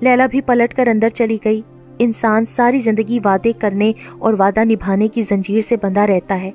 لیلا 0.00 0.26
بھی 0.26 0.40
پلٹ 0.40 0.74
کر 0.74 0.86
اندر 0.86 1.08
چلی 1.08 1.38
گئی۔ 1.44 1.62
انسان 1.98 2.44
ساری 2.44 2.78
زندگی 2.78 3.18
وعدے 3.24 3.52
کرنے 3.58 3.92
اور 4.18 4.34
وعدہ 4.38 4.64
نبھانے 4.64 5.08
کی 5.08 5.22
زنجیر 5.22 5.60
سے 5.60 5.76
بندھا 5.82 6.06
رہتا 6.06 6.40
ہے۔ 6.40 6.50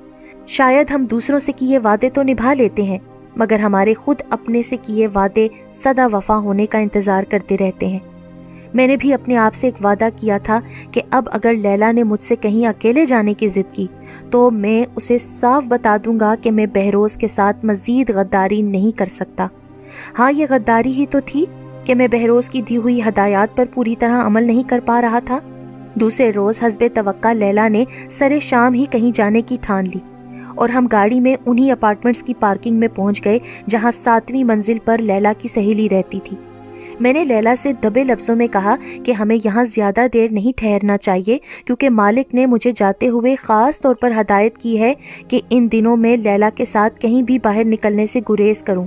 شاید 0.46 0.90
ہم 0.90 1.04
دوسروں 1.04 1.38
سے 1.38 1.52
کیے 1.52 1.78
وعدے 1.78 2.10
تو 2.10 2.22
نبھا 2.22 2.52
لیتے 2.52 2.82
ہیں، 2.82 2.98
مگر 3.36 3.58
ہمارے 3.58 3.94
خود 3.94 4.16
اپنے 4.30 4.62
سے 4.62 4.76
کیے 4.82 5.06
وعدے 5.06 5.48
سدا 5.72 6.06
وفا 6.12 6.36
ہونے 6.36 6.66
کا 6.66 6.78
انتظار 6.78 7.22
کرتے 7.22 7.56
رہتے 7.58 7.86
ہیں۔ 7.86 7.98
میں 8.74 8.86
نے 8.86 8.96
بھی 8.96 9.14
اپنے 9.14 9.36
آپ 9.36 9.54
سے 9.54 9.66
ایک 9.66 9.84
وعدہ 9.84 10.08
کیا 10.16 10.38
تھا 10.38 10.60
کہ 10.92 11.00
اب 11.10 11.28
اگر 11.32 11.52
لیلا 11.52 11.92
نے 11.92 12.02
مجھ 12.02 12.22
سے 12.22 12.36
کہیں 12.36 12.66
اکیلے 12.66 13.04
جانے 13.04 13.34
کی 13.34 13.46
ضد 13.46 13.74
کی، 13.74 13.86
تو 14.30 14.50
میں 14.50 14.84
اسے 14.96 15.18
صاف 15.18 15.66
بتا 15.68 15.96
دوں 16.04 16.20
گا 16.20 16.34
کہ 16.42 16.50
میں 16.50 16.66
بہروز 16.66 17.16
کے 17.16 17.28
ساتھ 17.28 17.64
مزید 17.64 18.10
غداری 18.10 18.62
نہیں 18.62 18.98
کر 18.98 19.06
سکتا۔ 19.06 19.46
ہاں 20.18 20.32
یہ 20.32 20.46
غداری 20.50 20.92
ہی 20.92 21.06
تو 21.10 21.18
تھی۔ 21.26 21.46
کہ 21.84 21.94
میں 21.94 22.08
بہروز 22.08 22.48
کی 22.48 22.62
دی 22.62 22.76
ہوئی 22.76 23.00
ہدایات 23.02 23.56
پر 23.56 23.64
پوری 23.74 23.96
طرح 23.96 24.26
عمل 24.26 24.44
نہیں 24.44 24.68
کر 24.68 24.80
پا 24.86 25.00
رہا 25.02 25.18
تھا۔ 25.18 25.38
دوسرے 25.94 26.32
روز 26.32 26.62
حسب 26.62 26.84
توقع 26.94 27.32
لیلا 27.32 27.68
نے 27.68 27.84
سرے 28.10 28.40
شام 28.40 28.74
ہی 28.74 28.84
کہیں 28.90 29.16
جانے 29.16 29.42
کی 29.42 29.56
ٹھان 29.60 29.84
لی 29.94 29.98
اور 30.54 30.68
ہم 30.68 30.86
گاڑی 30.92 31.20
میں 31.20 31.36
انہی 31.46 31.70
اپارٹمنٹس 31.70 32.22
کی 32.22 32.34
پارکنگ 32.40 32.76
میں 32.76 32.88
پہنچ 32.88 33.24
گئے 33.24 33.38
جہاں 33.70 33.90
ساتویں 33.90 34.44
منزل 34.44 34.78
پر 34.84 34.98
لیلا 34.98 35.32
کی 35.38 35.48
سہیلی 35.48 35.88
رہتی 35.88 36.20
تھی۔ 36.24 36.36
میں 37.00 37.12
نے 37.12 37.24
لیلا 37.24 37.54
سے 37.58 37.72
دبے 37.72 38.04
لفظوں 38.04 38.36
میں 38.36 38.46
کہا 38.46 38.76
کہ 39.04 39.12
ہمیں 39.12 39.36
یہاں 39.44 39.64
زیادہ 39.64 40.00
دیر 40.12 40.28
نہیں 40.30 40.58
ٹھہرنا 40.58 40.96
چاہیے، 40.96 41.38
کیونکہ 41.64 41.90
مالک 41.90 42.34
نے 42.34 42.46
مجھے 42.46 42.72
جاتے 42.76 43.08
ہوئے 43.08 43.34
خاص 43.34 43.80
طور 43.80 43.94
پر 43.94 44.12
ہدایت 44.20 44.58
کی 44.58 44.80
ہے 44.80 44.94
کہ 45.28 45.40
ان 45.50 45.68
دنوں 45.72 45.96
میں 45.96 46.16
لیلا 46.16 46.50
کے 46.54 46.64
ساتھ 46.64 47.00
کہیں 47.00 47.22
بھی 47.22 47.38
باہر 47.38 47.64
نکلنے 47.64 48.06
سے 48.06 48.20
گریز 48.28 48.62
کروں۔ 48.62 48.86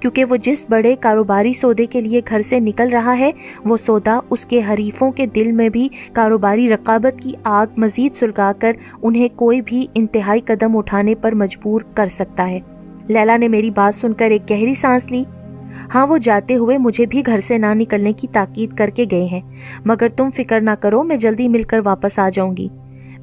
کیونکہ 0.00 0.24
وہ 0.24 0.36
جس 0.36 0.66
بڑے 0.68 0.96
کاروباری 1.00 1.52
سودے 1.52 1.86
کے 1.86 2.00
لیے 2.00 2.20
گھر 2.28 2.42
سے 2.42 2.60
نکل 2.60 2.88
رہا 2.88 3.18
ہے، 3.18 3.30
وہ 3.64 3.76
سودا 3.76 4.20
اس 4.30 4.46
کے 4.46 4.60
حریفوں 4.68 5.12
کے 5.12 5.26
دل 5.26 5.52
میں 5.52 5.68
بھی 5.68 5.88
کاروباری 6.12 6.68
رقابت 6.68 7.20
کی 7.22 7.32
آگ 7.44 7.66
مزید 7.76 8.14
سلگا 8.14 8.52
کر 8.58 8.72
انہیں 9.02 9.28
کوئی 9.36 9.60
بھی 9.62 9.86
انتہائی 9.94 10.40
قدم 10.40 10.76
اٹھانے 10.76 11.14
پر 11.14 11.32
مجبور 11.32 11.80
کر 11.94 12.06
سکتا 12.06 12.50
ہے۔ 12.50 12.60
لیلا 13.08 13.36
نے 13.36 13.48
میری 13.48 13.70
بات 13.70 13.94
سن 13.94 14.12
کر 14.12 14.30
ایک 14.30 14.50
گہری 14.50 14.74
سانس 14.74 15.12
لی۔ 15.12 15.24
ہاں 15.94 16.06
وہ 16.06 16.18
جاتے 16.18 16.54
ہوئے 16.54 16.78
مجھے 16.78 17.06
بھی 17.06 17.22
گھر 17.26 17.40
سے 17.40 17.58
نہ 17.58 17.66
نکلنے 17.74 18.12
کی 18.12 18.28
تاکید 18.32 18.76
کر 18.76 18.90
کے 18.90 19.04
گئے 19.10 19.24
ہیں، 19.24 19.40
مگر 19.84 20.08
تم 20.08 20.30
فکر 20.30 20.60
نہ 20.60 20.70
کرو، 20.80 21.02
میں 21.02 21.16
جلدی 21.16 21.48
مل 21.48 21.62
کر 21.62 21.80
واپس 21.84 22.18
آ 22.18 22.28
جاؤں 22.28 22.56
گی۔ 22.56 22.68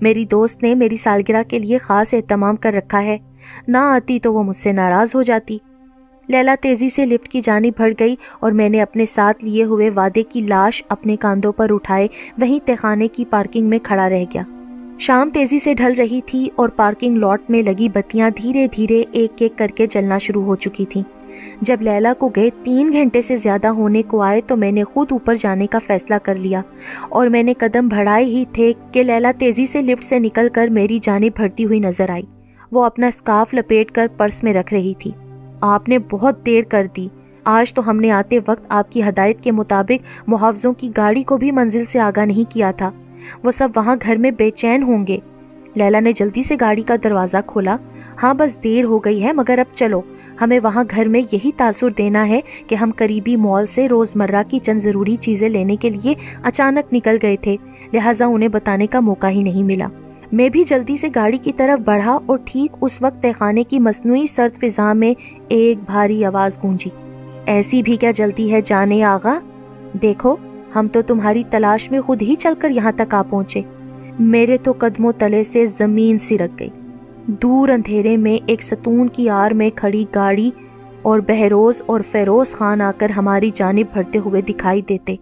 میری 0.01 0.25
دوست 0.25 0.63
نے 0.63 0.75
میری 0.75 0.95
سالگرہ 0.95 1.43
کے 1.47 1.59
لیے 1.59 1.77
خاص 1.77 2.13
اہتمام 2.13 2.55
کر 2.55 2.73
رکھا 2.73 3.03
ہے۔ 3.03 3.17
نہ 3.67 3.77
آتی 3.77 4.19
تو 4.19 4.33
وہ 4.33 4.43
مجھ 4.43 4.57
سے 4.57 4.71
ناراض 4.71 5.15
ہو 5.15 5.21
جاتی۔ 5.21 5.57
لیلا 6.27 6.55
تیزی 6.61 6.89
سے 6.89 7.05
لفٹ 7.05 7.27
کی 7.27 7.41
جانب 7.41 7.79
بڑھ 7.79 7.93
گئی 7.99 8.15
اور 8.39 8.51
میں 8.51 8.69
نے 8.69 8.81
اپنے 8.81 9.05
ساتھ 9.05 9.45
لیے 9.45 9.63
ہوئے 9.63 9.89
وعدے 9.89 10.23
کی 10.23 10.39
لاش 10.39 10.83
اپنے 10.89 11.15
کاندھوں 11.15 11.51
پر 11.51 11.73
اٹھائے، 11.73 12.07
وہیں 12.37 12.67
تہخانے 12.67 13.07
کی 13.07 13.25
پارکنگ 13.25 13.69
میں 13.69 13.79
کھڑا 13.83 14.09
رہ 14.09 14.23
گیا۔ 14.33 14.41
شام 14.99 15.29
تیزی 15.29 15.57
سے 15.57 15.73
ڈھل 15.73 15.93
رہی 15.97 16.21
تھی 16.25 16.49
اور 16.55 16.69
پارکنگ 16.69 17.17
لاٹ 17.17 17.49
میں 17.49 17.63
لگی 17.63 17.89
بتیاں 17.89 18.29
دھیرے 18.29 18.67
دھیرے 18.75 19.03
ایک 19.11 19.31
ایک 19.39 19.57
کر 19.57 19.67
کے 19.67 19.85
جلنا 19.87 20.17
شروع 20.17 20.43
ہو 20.43 20.55
چکی 20.55 20.85
تھیں۔ 20.85 21.03
جب 21.61 21.77
لیلا 21.81 22.13
کو 22.17 22.29
گئے 22.35 22.49
تین 22.63 22.91
گھنٹے 22.91 23.21
سے 23.21 23.35
زیادہ 23.35 23.67
ہونے 23.67 24.01
کو 24.03 24.21
آئے 24.21 24.41
تو 24.47 24.57
میں 24.57 24.71
نے 24.71 24.83
خود 24.83 25.11
اوپر 25.11 25.35
جانے 25.35 25.67
کا 25.67 25.77
فیصلہ 25.87 26.15
کر 26.23 26.35
لیا 26.35 26.61
اور 27.09 27.27
میں 27.27 27.43
نے 27.43 27.53
قدم 27.53 27.87
بڑھائے 27.87 28.25
ہی 28.25 28.45
تھے 28.51 28.73
کہ 28.91 29.03
لیلا 29.03 29.31
تیزی 29.37 29.65
سے 29.65 29.81
لفٹ 29.81 30.03
سے 30.03 30.19
نکل 30.19 30.47
کر 30.53 30.67
میری 30.67 30.99
جانب 31.01 31.39
بڑھتی 31.39 31.65
ہوئی 31.65 31.79
نظر 31.79 32.09
آئی۔ 32.09 32.23
وہ 32.71 32.83
اپنا 32.83 33.07
اسکارف 33.07 33.53
لپیٹ 33.53 33.91
کر 33.91 34.07
پرس 34.17 34.43
میں 34.43 34.53
رکھ 34.53 34.73
رہی 34.73 34.93
تھی۔ 34.99 35.11
آپ 35.61 35.89
نے 35.89 35.99
بہت 35.99 36.45
دیر 36.45 36.63
کر 36.69 36.87
دی۔ 36.97 37.07
آج 37.43 37.73
تو 37.73 37.89
ہم 37.89 37.99
نے 37.99 38.11
آتے 38.11 38.39
وقت 38.47 38.65
آپ 38.69 38.91
کی 38.91 39.03
ہدایت 39.03 39.41
کے 39.41 39.51
مطابق 39.51 40.05
محافظوں 40.27 40.73
کی 40.73 40.89
گاڑی 40.97 41.23
کو 41.23 41.37
بھی 41.37 41.51
منزل 41.51 41.85
سے 41.85 41.99
آگاہ 41.99 42.25
نہیں 42.25 42.51
کیا 42.51 42.71
تھا۔ 42.71 42.91
وہ 43.43 43.51
سب 43.51 43.69
وہاں 43.75 43.95
گھر 44.01 44.15
میں 44.15 44.31
بے 44.31 44.51
چین 44.51 44.83
ہوں 44.83 45.07
گے۔ 45.07 45.17
لیلا 45.75 45.99
نے 45.99 46.11
جلدی 46.11 46.41
سے 46.41 46.55
گاڑی 46.61 46.81
کا 46.81 46.95
دروازہ 47.03 47.37
کھولا۔ 47.45 47.75
ہاں 48.23 48.33
بس 48.33 48.63
دیر 48.63 48.83
ہو 48.83 48.99
گئی 48.99 49.23
ہے، 49.23 49.33
مگر 49.33 49.57
اب 49.57 49.75
چلو۔ 49.75 50.01
ہمیں 50.41 50.59
وہاں 50.63 50.83
گھر 50.91 51.07
میں 51.07 51.21
یہی 51.31 51.51
تاثر 51.57 51.89
دینا 51.89 52.27
ہے 52.27 52.41
کہ 52.67 52.75
ہم 52.75 52.91
قریبی 52.97 53.35
مال 53.35 53.65
سے 53.65 53.87
روز 53.87 54.15
مرہ 54.15 54.43
کی 54.47 54.59
چند 54.59 54.79
ضروری 54.79 55.15
چیزیں 55.15 55.49
لینے 55.49 55.75
کے 55.75 55.89
لیے 55.89 56.13
اچانک 56.43 56.93
نکل 56.93 57.17
گئے 57.21 57.37
تھے، 57.37 57.57
لہٰذا 57.93 58.25
انہیں 58.25 58.49
بتانے 58.49 58.87
کا 58.87 58.99
موقع 58.99 59.27
ہی 59.27 59.43
نہیں 59.43 59.63
ملا۔ 59.63 59.87
میں 60.31 60.49
بھی 60.49 60.63
جلدی 60.63 60.95
سے 60.95 61.07
گاڑی 61.15 61.37
کی 61.37 61.51
طرف 61.51 61.81
بڑھا 61.85 62.19
اور 62.25 62.37
ٹھیک 62.45 62.75
اس 62.81 63.01
وقت 63.01 63.23
تہخانے 63.23 63.63
کی 63.63 63.79
مصنوعی 63.79 64.25
سرد 64.25 64.59
فضا 64.59 64.93
میں 64.93 65.13
ایک 65.47 65.77
بھاری 65.85 66.25
آواز 66.25 66.63
گونجی۔ 66.63 66.89
ایسی 67.45 67.83
بھی 67.83 67.95
کیا 67.95 68.11
جلدی 68.11 68.51
ہے، 68.51 68.61
جانے 68.61 69.03
آغا؟ 69.03 69.39
دیکھو، 70.01 70.35
ہم 70.75 70.87
تو 70.87 71.01
تمہاری 71.01 71.43
تلاش 71.49 71.91
میں 71.91 72.01
خود 72.01 72.21
ہی 72.21 72.35
چل 72.35 72.53
کر 72.59 72.69
یہاں 72.69 72.91
تک 72.95 73.13
آ 73.13 73.21
پہنچے۔ 73.21 73.61
میرے 74.19 74.57
تو 74.57 74.73
قدموں 74.77 75.11
تلے 75.17 75.43
سے 75.43 75.65
زمین 75.65 76.17
سرک 76.17 76.59
گئی۔ 76.59 76.69
دور 77.25 77.69
اندھیرے 77.69 78.17
میں 78.17 78.43
ایک 78.45 78.63
ستون 78.63 79.07
کی 79.07 79.29
آر 79.29 79.51
میں 79.51 79.69
کھڑی 79.75 80.05
گاڑی 80.15 80.51
اور 81.01 81.19
بہروز 81.19 81.81
اور 81.85 82.01
فیروز 82.11 82.51
خان 82.51 82.81
آ 82.81 82.91
کر 82.97 83.09
ہماری 83.09 83.49
جانب 83.53 83.95
بڑھتے 83.95 84.19
ہوئے 84.19 84.41
دکھائی 84.41 84.81
دیتے۔ 84.81 85.15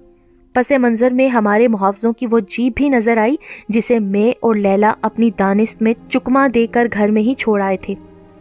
پس 0.53 0.71
منظر 0.77 1.11
میں 1.11 1.27
ہمارے 1.27 1.67
محافظوں 1.67 2.13
کی 2.13 2.25
وہ 2.31 2.39
جیب 2.39 2.73
بھی 2.75 2.89
نظر 2.89 3.17
آئی، 3.17 3.35
جسے 3.69 3.99
میں 3.99 4.37
اور 4.39 4.55
لیلا 4.55 4.93
اپنی 5.01 5.29
دانست 5.39 5.81
میں 5.81 5.93
چکما 6.09 6.47
دے 6.53 6.67
کر 6.67 6.87
گھر 6.93 7.11
میں 7.11 7.21
ہی 7.21 7.33
چھوڑ 7.33 7.61
آئے 7.61 7.77
تھے۔ 7.81 7.93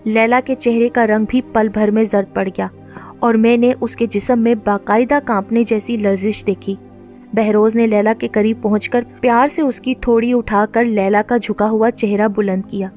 لیلا 0.04 0.40
کے 0.44 0.54
چہرے 0.54 0.88
کا 0.88 1.06
رنگ 1.06 1.24
بھی 1.28 1.40
پل 1.52 1.68
بھر 1.68 1.90
میں 1.90 2.04
زرد 2.04 2.34
پڑ 2.34 2.48
گیا 2.48 2.66
اور 3.18 3.34
میں 3.34 3.56
نے 3.56 3.72
اس 3.80 3.96
کے 3.96 4.06
جسم 4.06 4.38
میں 4.38 4.54
باقاعدہ 4.64 5.18
کانپنے 5.24 5.62
جیسی 5.62 5.96
لرزش 5.96 6.46
دیکھی۔ 6.46 6.74
بہروز 7.32 7.76
نے 7.76 7.86
لیلا 7.86 8.12
کے 8.18 8.28
قریب 8.28 8.62
پہنچ 8.62 8.88
کر 8.88 9.04
پیار 9.20 9.46
سے 9.46 9.62
اس 9.62 9.80
کی 9.80 9.94
تھوڑی 9.94 10.32
اٹھا 10.32 10.64
کر 10.72 10.84
لیلا 10.84 11.22
کا 11.26 11.36
جھکا 11.36 11.70
ہوا 11.70 11.90
چہرہ 11.90 12.28
بلند 12.28 12.62
کیا۔ 12.68 12.88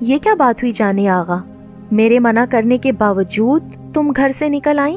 یہ 0.00 0.18
کیا 0.18 0.34
بات 0.34 0.62
ہوئی 0.62 0.72
جانے 0.72 1.08
آغا؟ 1.08 1.38
میرے 1.90 2.18
منع 2.18 2.44
کرنے 2.50 2.78
کے 2.78 2.92
باوجود 2.92 3.62
تم 3.94 4.12
گھر 4.16 4.28
سے 4.34 4.48
نکل 4.48 4.78
آئیں؟ 4.78 4.96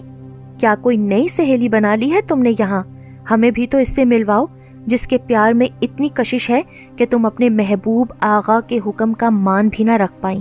کیا 0.60 0.76
کوئی 0.82 0.98
نئی 0.98 1.28
سہیلی 1.28 1.70
بنا 1.70 1.96
لی 1.96 2.14
ہے 2.14 2.22
تم 2.22 2.42
نے 2.42 2.52
یہاں؟ 2.60 2.84
ہمیں 3.32 3.52
بھی 3.52 3.68
تو 3.68 3.78
اس 3.78 3.90
سے 3.90 4.06
ملواؤ، 4.06 4.46
جس 4.86 5.08
کے 5.08 5.18
پیار 5.28 5.54
میں 5.54 5.68
اتنی 5.82 6.08
کشش 6.14 6.50
ہے 6.50 6.62
کہ 6.96 7.06
تم 7.10 7.26
اپنے 7.26 7.50
محبوب 7.50 8.08
آغا 8.20 8.60
کے 8.62 8.80
حکم 8.86 9.14
کا 9.14 9.30
مان 9.30 9.70
بھی 9.72 9.84
نہ 9.84 9.92
رکھ 9.92 10.22
پائیں۔ 10.22 10.40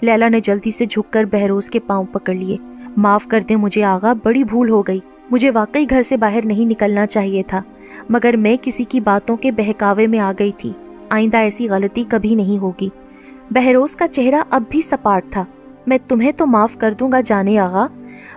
لیلا 0.00 0.28
نے 0.28 0.40
جلدی 0.40 0.70
سے 0.70 0.86
جھک 0.86 1.12
کر 1.12 1.24
بہروز 1.24 1.70
کے 1.70 1.80
پاؤں 1.80 2.04
پکڑ 2.04 2.34
لیے۔ 2.34 2.56
معاف 2.96 3.26
کر 3.26 3.40
دیں 3.40 3.56
مجھے 3.56 3.84
آغا، 3.84 4.12
بڑی 4.24 4.44
بھول 4.44 4.70
ہو 4.70 4.82
گئی۔ 4.82 5.00
مجھے 5.30 5.50
واقعی 5.50 5.84
گھر 5.90 6.02
سے 6.02 6.16
باہر 6.16 6.40
نہیں 6.44 6.66
نکلنا 6.66 7.06
چاہیے 7.06 7.42
تھا، 7.46 7.62
مگر 8.08 8.36
میں 8.36 8.56
کسی 8.62 8.84
کی 8.84 9.00
باتوں 9.00 9.36
کے 9.36 9.52
بہکاوے 9.52 10.06
میں 10.06 10.18
آ 10.18 10.32
گئی 10.38 10.52
تھی۔ 10.56 10.72
آئندہ 11.08 11.36
ایسی 11.36 11.68
غلطی 11.68 12.04
کبھی 12.08 12.34
نہیں 12.34 12.58
ہوگی۔ 12.58 12.88
بہروز 13.50 13.96
کا 13.96 14.08
چہرہ 14.08 14.42
اب 14.50 14.62
بھی 14.70 14.80
سپاٹ 14.80 15.24
تھا۔ 15.30 15.44
میں 15.86 15.98
تمہیں 16.08 16.32
تو 16.32 16.46
معاف 16.46 16.76
کر 16.76 16.94
دوں 17.00 17.12
گا 17.12 17.20
جانے 17.20 17.58
آغا، 17.58 17.86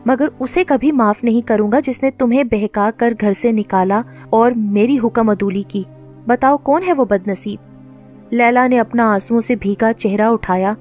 مگر 0.06 0.28
اسے 0.40 0.64
کبھی 0.64 0.91
معاف 0.91 1.24
نہیں 1.24 1.48
کروں 1.48 1.72
گا 1.72 1.80
جس 1.80 2.03
نے 2.03 2.11
تمہیں 2.11 2.44
بہکا 2.44 2.90
کر 2.98 3.14
گھر 3.22 3.34
سے 3.34 3.52
نکالا 3.52 4.02
اور 4.30 4.52
میری 4.52 4.98
حکم 5.03 5.30
عدولی 5.30 5.61
کی۔ 5.61 5.84
بتاؤ 6.28 6.57
کون 6.57 6.84
ہے 6.88 6.94
وہ 6.94 7.06
بد 7.06 7.28
نصیب 7.28 7.60
لیلا 8.30 8.68
نے 8.68 8.80
اپنا 8.80 9.14
آنسو 9.14 9.41
سے 9.41 9.56
بھیگا 9.56 9.94
چہرہ 9.94 10.22
اٹھایا۔ 10.22 10.74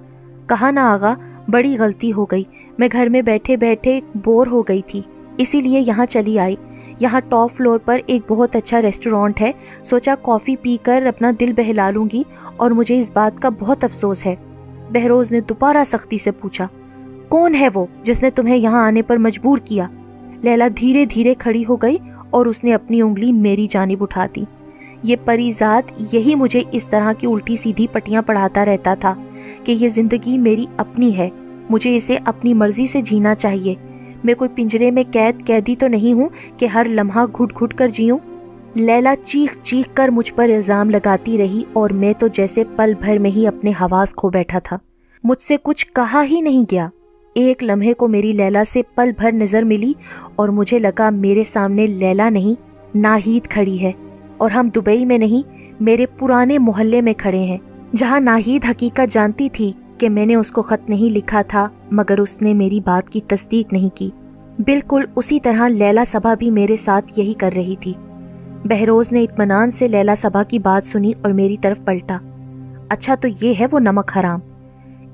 کہا 0.46 0.70
نہ 0.70 0.80
آگا 0.80 1.14
بڑی 1.48 1.76
غلطی 1.78 2.12
ہو 2.12 2.24
گئی۔ 2.24 2.44
میں 2.78 2.88
گھر 2.92 3.08
میں 3.08 3.22
بیٹھے 3.22 3.56
بیٹھے 3.56 4.00
بور 4.24 4.46
ہو 4.46 4.62
گئی 4.62 4.82
تھی۔ 4.86 5.02
اسی 5.38 5.60
لیے 5.60 5.82
یہاں 5.86 6.06
چلی 6.06 6.38
آئی۔ 6.38 6.56
یہاں 7.00 7.20
ٹاپ 7.28 7.52
فلور 7.52 7.78
پر 7.78 7.98
ایک 8.06 8.22
بہت 8.28 8.56
اچھا 8.56 8.82
ریسٹورانٹ 8.82 9.40
ہے۔ 9.40 9.52
سوچا 9.84 10.14
کافی 10.22 10.56
پی 10.56 10.76
کر 10.82 11.06
اپنا 11.06 11.30
دل 11.40 11.52
بہلا 11.56 11.90
لوں 11.90 12.06
گی 12.12 12.22
اور 12.56 12.70
مجھے 12.70 12.98
اس 12.98 13.10
بات 13.14 13.42
کا 13.42 13.48
بہت 13.48 13.84
افسوس 13.84 14.26
ہے۔ 14.26 14.34
بہروز 14.90 15.30
نے 15.30 15.40
دوبارہ 15.40 15.84
سختی 15.86 16.18
سے 16.18 16.30
پوچھا، 16.30 16.66
کون 17.28 17.54
ہے 17.54 17.68
وہ 17.74 17.86
جس 18.02 18.22
نے 18.22 18.30
تمہیں 18.30 18.56
یہاں 18.56 18.86
آنے 18.86 19.02
پر 19.02 19.16
مجبور 19.16 19.58
کیا؟ 19.58 19.88
لیلا 20.42 20.68
دھیرے 20.80 21.04
دھیرے 21.04 21.34
کھڑی 21.38 21.64
ہو 21.68 21.76
گئی 21.76 21.98
اور 22.30 22.46
اس 22.46 22.64
نے 22.64 22.74
اپنی 22.74 23.02
انگلی 23.02 23.32
میری 23.32 23.66
جانب 23.70 24.02
اٹھا 24.02 24.26
دی۔ 24.36 24.44
یہ 25.02 25.16
پری 25.24 25.50
ذات 25.50 25.92
یہی 26.14 26.34
مجھے 26.34 26.60
اس 26.72 26.86
طرح 26.86 27.12
کی 27.12 27.26
الٹی 27.26 27.56
سیدھی 27.56 27.86
پٹیاں 27.92 28.22
پڑھاتا 28.22 28.64
رہتا 28.64 28.94
تھا 28.94 29.14
کہ 29.64 29.72
یہ 29.72 29.88
زندگی 29.88 30.38
میری 30.38 30.66
اپنی 30.76 31.18
ہے۔ 31.18 31.28
مجھے 31.70 31.96
اسے 31.96 32.18
اپنی 32.24 32.54
مرضی 32.54 32.86
سے 32.86 33.00
جینا 33.00 33.34
چاہیے۔ 33.34 33.74
میں 34.24 34.34
کوئی 34.34 34.50
پنجرے 34.54 34.90
میں 34.90 35.02
قید 35.12 35.46
قیدی 35.46 35.76
تو 35.76 35.88
نہیں 35.88 36.12
ہوں 36.12 36.28
کہ 36.56 36.66
ہر 36.66 36.86
لمحہ 36.90 37.26
گھٹ 37.26 37.60
گھٹ 37.60 37.74
کر 37.74 37.88
جیوں؟ 37.88 38.18
لیلا 38.74 39.14
چیخ 39.24 39.58
چیخ 39.62 39.86
کر 39.94 40.08
مجھ 40.08 40.34
پر 40.34 40.44
الزام 40.44 40.90
لگاتی 40.90 41.38
رہی 41.38 41.62
اور 41.72 41.90
میں 41.90 42.12
تو 42.18 42.26
جیسے 42.26 42.64
پل 42.76 42.92
بھر 43.00 43.18
میں 43.18 43.30
ہی 43.30 43.46
اپنے 43.46 43.70
حواس 43.70 44.14
کھو 44.14 44.30
بیٹھا 44.30 44.58
تھا۔ 44.58 44.78
مجھ 45.24 45.42
سے 45.42 45.56
کچھ 45.62 45.86
کہا 45.94 46.24
ہی 46.30 46.40
نہیں 46.40 46.64
گیا۔ 46.70 46.88
ایک 47.34 47.64
لمحے 47.64 47.94
کو 47.94 48.08
میری 48.08 48.32
لیلا 48.32 48.64
سے 48.64 48.82
پل 48.94 49.10
بھر 49.18 49.32
نظر 49.32 49.62
ملی 49.62 49.92
اور 50.36 50.48
مجھے 50.48 50.78
لگا 50.78 51.10
میرے 51.10 51.44
سامنے 51.44 51.86
لیلا 51.86 52.28
نہیں، 52.28 52.60
ناہید 52.94 53.48
کھڑی 53.48 53.82
ہے۔ 53.82 53.92
اور 54.36 54.50
ہم 54.50 54.68
دبئی 54.76 55.04
میں 55.04 55.18
نہیں، 55.18 55.48
میرے 55.80 56.06
پرانے 56.06 56.58
محلے 56.58 57.00
میں 57.00 57.14
کھڑے 57.16 57.38
ہیں۔ 57.38 57.58
جہاں 57.96 58.20
ناہید 58.20 58.64
حقیقت 58.64 59.12
جانتی 59.12 59.48
تھی 59.48 59.72
کہ 60.02 60.08
میں 60.08 60.26
نے 60.26 60.34
اس 60.34 60.50
کو 60.50 60.62
خط 60.62 60.90
نہیں 60.90 61.14
لکھا 61.14 61.42
تھا، 61.42 61.68
مگر 61.90 62.20
اس 62.20 62.42
نے 62.42 62.54
میری 62.54 62.80
بات 62.80 63.10
کی 63.10 63.20
تصدیق 63.28 63.72
نہیں 63.72 63.96
کی۔ 63.96 64.10
بالکل 64.58 65.04
اسی 65.16 65.40
طرح 65.40 65.68
لیلا 65.68 66.04
سبھا 66.04 66.34
بھی 66.34 66.50
میرے 66.50 66.76
ساتھ 66.76 67.20
یہی 67.20 67.32
کر 67.32 67.50
رہی 67.56 67.76
تھی۔ 67.80 67.92
بہروز 68.64 69.12
نے 69.12 69.22
اطمینان 69.22 69.70
سے 69.70 69.88
لیلا 69.88 70.14
سبھا 70.14 70.42
کی 70.42 70.58
بات 70.58 70.86
سنی 70.86 71.12
اور 71.22 71.30
میری 71.30 71.56
طرف 71.56 71.80
پلٹا۔ 71.84 72.18
اچھا 72.88 73.14
تو 73.14 73.28
یہ 73.42 73.54
ہے 73.60 73.66
وہ 73.72 73.78
نمک 73.78 74.16
حرام۔ 74.20 74.40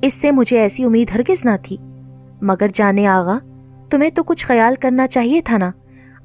اس 0.03 0.15
سے 0.15 0.31
مجھے 0.31 0.59
ایسی 0.59 0.85
امید 0.85 1.11
ہرگز 1.15 1.45
نہ 1.45 1.51
تھی۔ 1.63 1.77
مگر 2.43 2.67
جانے 2.75 3.07
آغا، 3.07 3.39
تمہیں 3.91 4.11
تو 4.11 4.23
کچھ 4.23 4.47
خیال 4.47 4.75
کرنا 4.81 5.07
چاہیے 5.07 5.41
تھا 5.41 5.59
نا۔ 5.59 5.71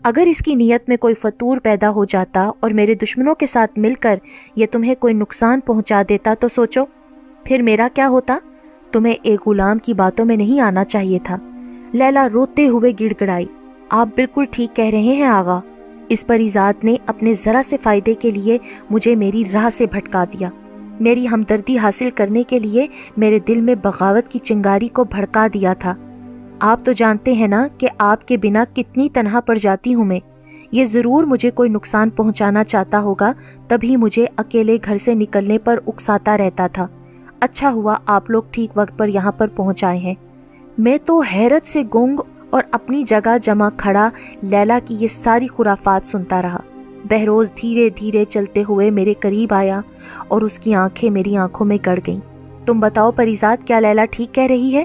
اگر 0.04 0.24
اس 0.28 0.40
کی 0.40 0.56
نیت 0.56 0.90
میں 0.90 0.98
کوئی 0.98 1.14
فطور 1.14 1.58
پیدا 1.58 1.90
ہو 1.90 2.06
جاتا 2.06 2.52
اور 2.60 2.72
میرے 2.72 2.94
دشمنوں 2.94 3.36
کے 3.36 3.46
ساتھ 3.46 3.80
مل 3.80 3.94
کر 3.94 4.20
یہ 4.56 4.66
تمہیں 4.72 4.96
کوئی 4.96 5.14
نقصان 5.14 5.60
پہنچا 5.60 6.02
دیتا 6.10 6.34
تو 6.40 6.48
سوچو، 6.48 6.86
پھر 7.44 7.62
میرا 7.62 7.88
کیا 7.94 8.10
ہوتا؟ 8.10 8.38
تمہیں 8.94 9.14
ایک 9.24 9.48
غلام 9.48 9.78
کی 9.78 9.94
باتوں 9.94 10.26
میں 10.26 10.36
نہیں 10.36 10.60
آنا 10.60 10.84
چاہیے 10.84 11.20
تھا۔ 11.24 11.38
لیلا 11.94 12.28
روتے 12.34 12.68
ہوئے 12.68 12.92
گڑ 13.00 13.14
گڑائی۔ 13.22 13.46
آپ 13.90 14.08
بالکل 14.16 14.46
ٹھیک 14.52 14.76
کہہ 14.76 14.86
رہے 14.86 15.02
ہیں 15.02 15.24
آغا۔ 15.24 15.60
اس 16.10 16.28
پر 16.28 16.40
ایزاد 16.40 16.84
نے 16.84 16.96
اپنے 17.06 17.34
ذرا 17.34 17.62
سے 17.66 17.78
فائدے 17.84 18.14
کے 18.14 18.30
لیے 18.30 18.58
مجھے 18.90 19.16
میری 19.16 19.44
راہ 19.54 19.70
سے 19.70 19.86
بھٹکا 19.92 20.24
دیا۔ 20.24 20.50
میری 21.00 21.28
ہمدردی 21.28 21.78
حاصل 21.78 22.10
کرنے 22.10 22.44
کے 22.44 22.60
لیے 22.60 22.88
میرے 23.18 23.40
دل 23.40 23.62
میں 23.62 23.76
بغاوت 23.84 24.32
کی 24.32 24.40
چنگاری 24.40 24.88
کو 24.88 25.04
بھڑکا 25.04 25.48
دیا 25.54 25.74
تھا۔ 25.74 25.96
آپ 26.60 26.86
تو 26.86 26.92
جانتے 26.92 27.34
ہیں 27.34 27.48
نا 27.48 27.68
کہ 27.78 27.88
آپ 27.98 28.28
کے 28.28 28.38
بنا 28.38 28.66
کتنی 28.76 29.10
تنہا 29.10 29.40
پڑ 29.40 29.56
جاتی 29.56 29.94
ہوں 29.94 30.06
میں۔ 30.06 30.20
یہ 30.72 30.86
ضرور 30.86 31.24
مجھے 31.24 31.52
کوئی 31.52 31.70
نقصان 31.70 32.10
پہنچانا 32.10 32.64
چاہتا 32.64 33.00
ہوگا، 33.00 33.34
تبھی 33.68 33.98
مجھے 33.98 34.26
اکیلے 34.36 34.78
گھر 34.86 34.98
سے 34.98 35.14
نکلنے 35.14 35.58
پر 35.58 35.80
اکساتا 35.88 36.38
رہتا 36.38 36.68
تھا۔ 36.68 36.88
اچھا 37.44 37.72
ہوا 37.72 37.96
آپ 38.06 38.30
لوگ 38.30 38.44
ٹھیک 38.52 38.78
وقت 38.78 38.98
پر 38.98 39.08
یہاں 39.08 39.32
پر 39.32 39.48
پہنچ 39.48 39.84
آئے 39.84 39.98
ہیں۔ 39.98 40.14
میں 40.78 40.98
تو 41.06 41.20
حیرت 41.20 41.68
سے 41.68 41.84
گونگ 41.94 42.20
اور 42.50 42.64
اپنی 42.72 43.04
جگہ 43.04 43.38
جمع 43.42 43.70
کھڑا 43.78 44.10
لیلا 44.42 44.80
کی 44.86 44.96
یہ 45.00 45.08
ساری 45.08 45.48
خرافات 45.48 46.08
سنتا 46.08 46.42
رہا۔ 46.42 46.60
بہروز 47.10 47.52
دھیرے 47.62 47.90
دھیرے 47.90 48.26
چلتے 48.26 48.64
ہوئے 48.70 48.92
میرے 48.92 49.14
قریب 49.20 49.54
آیا 49.54 49.82
اور 50.28 50.42
اس 50.42 50.60
کی 50.60 50.76
آنکھیں 50.76 51.10
میری 51.10 51.38
آنکھوں 51.38 51.68
میں 51.68 51.78
گڑ 51.86 52.00
گئیں۔ 52.08 52.20
تم 52.66 52.80
بتاؤ 52.80 53.12
پریزاد، 53.12 53.58
کیا 53.66 53.80
لیلا 53.80 54.06
ٹھیک 54.12 54.36
کہہ 54.36 54.44
رہی 54.44 54.76
ہے؟ 54.76 54.84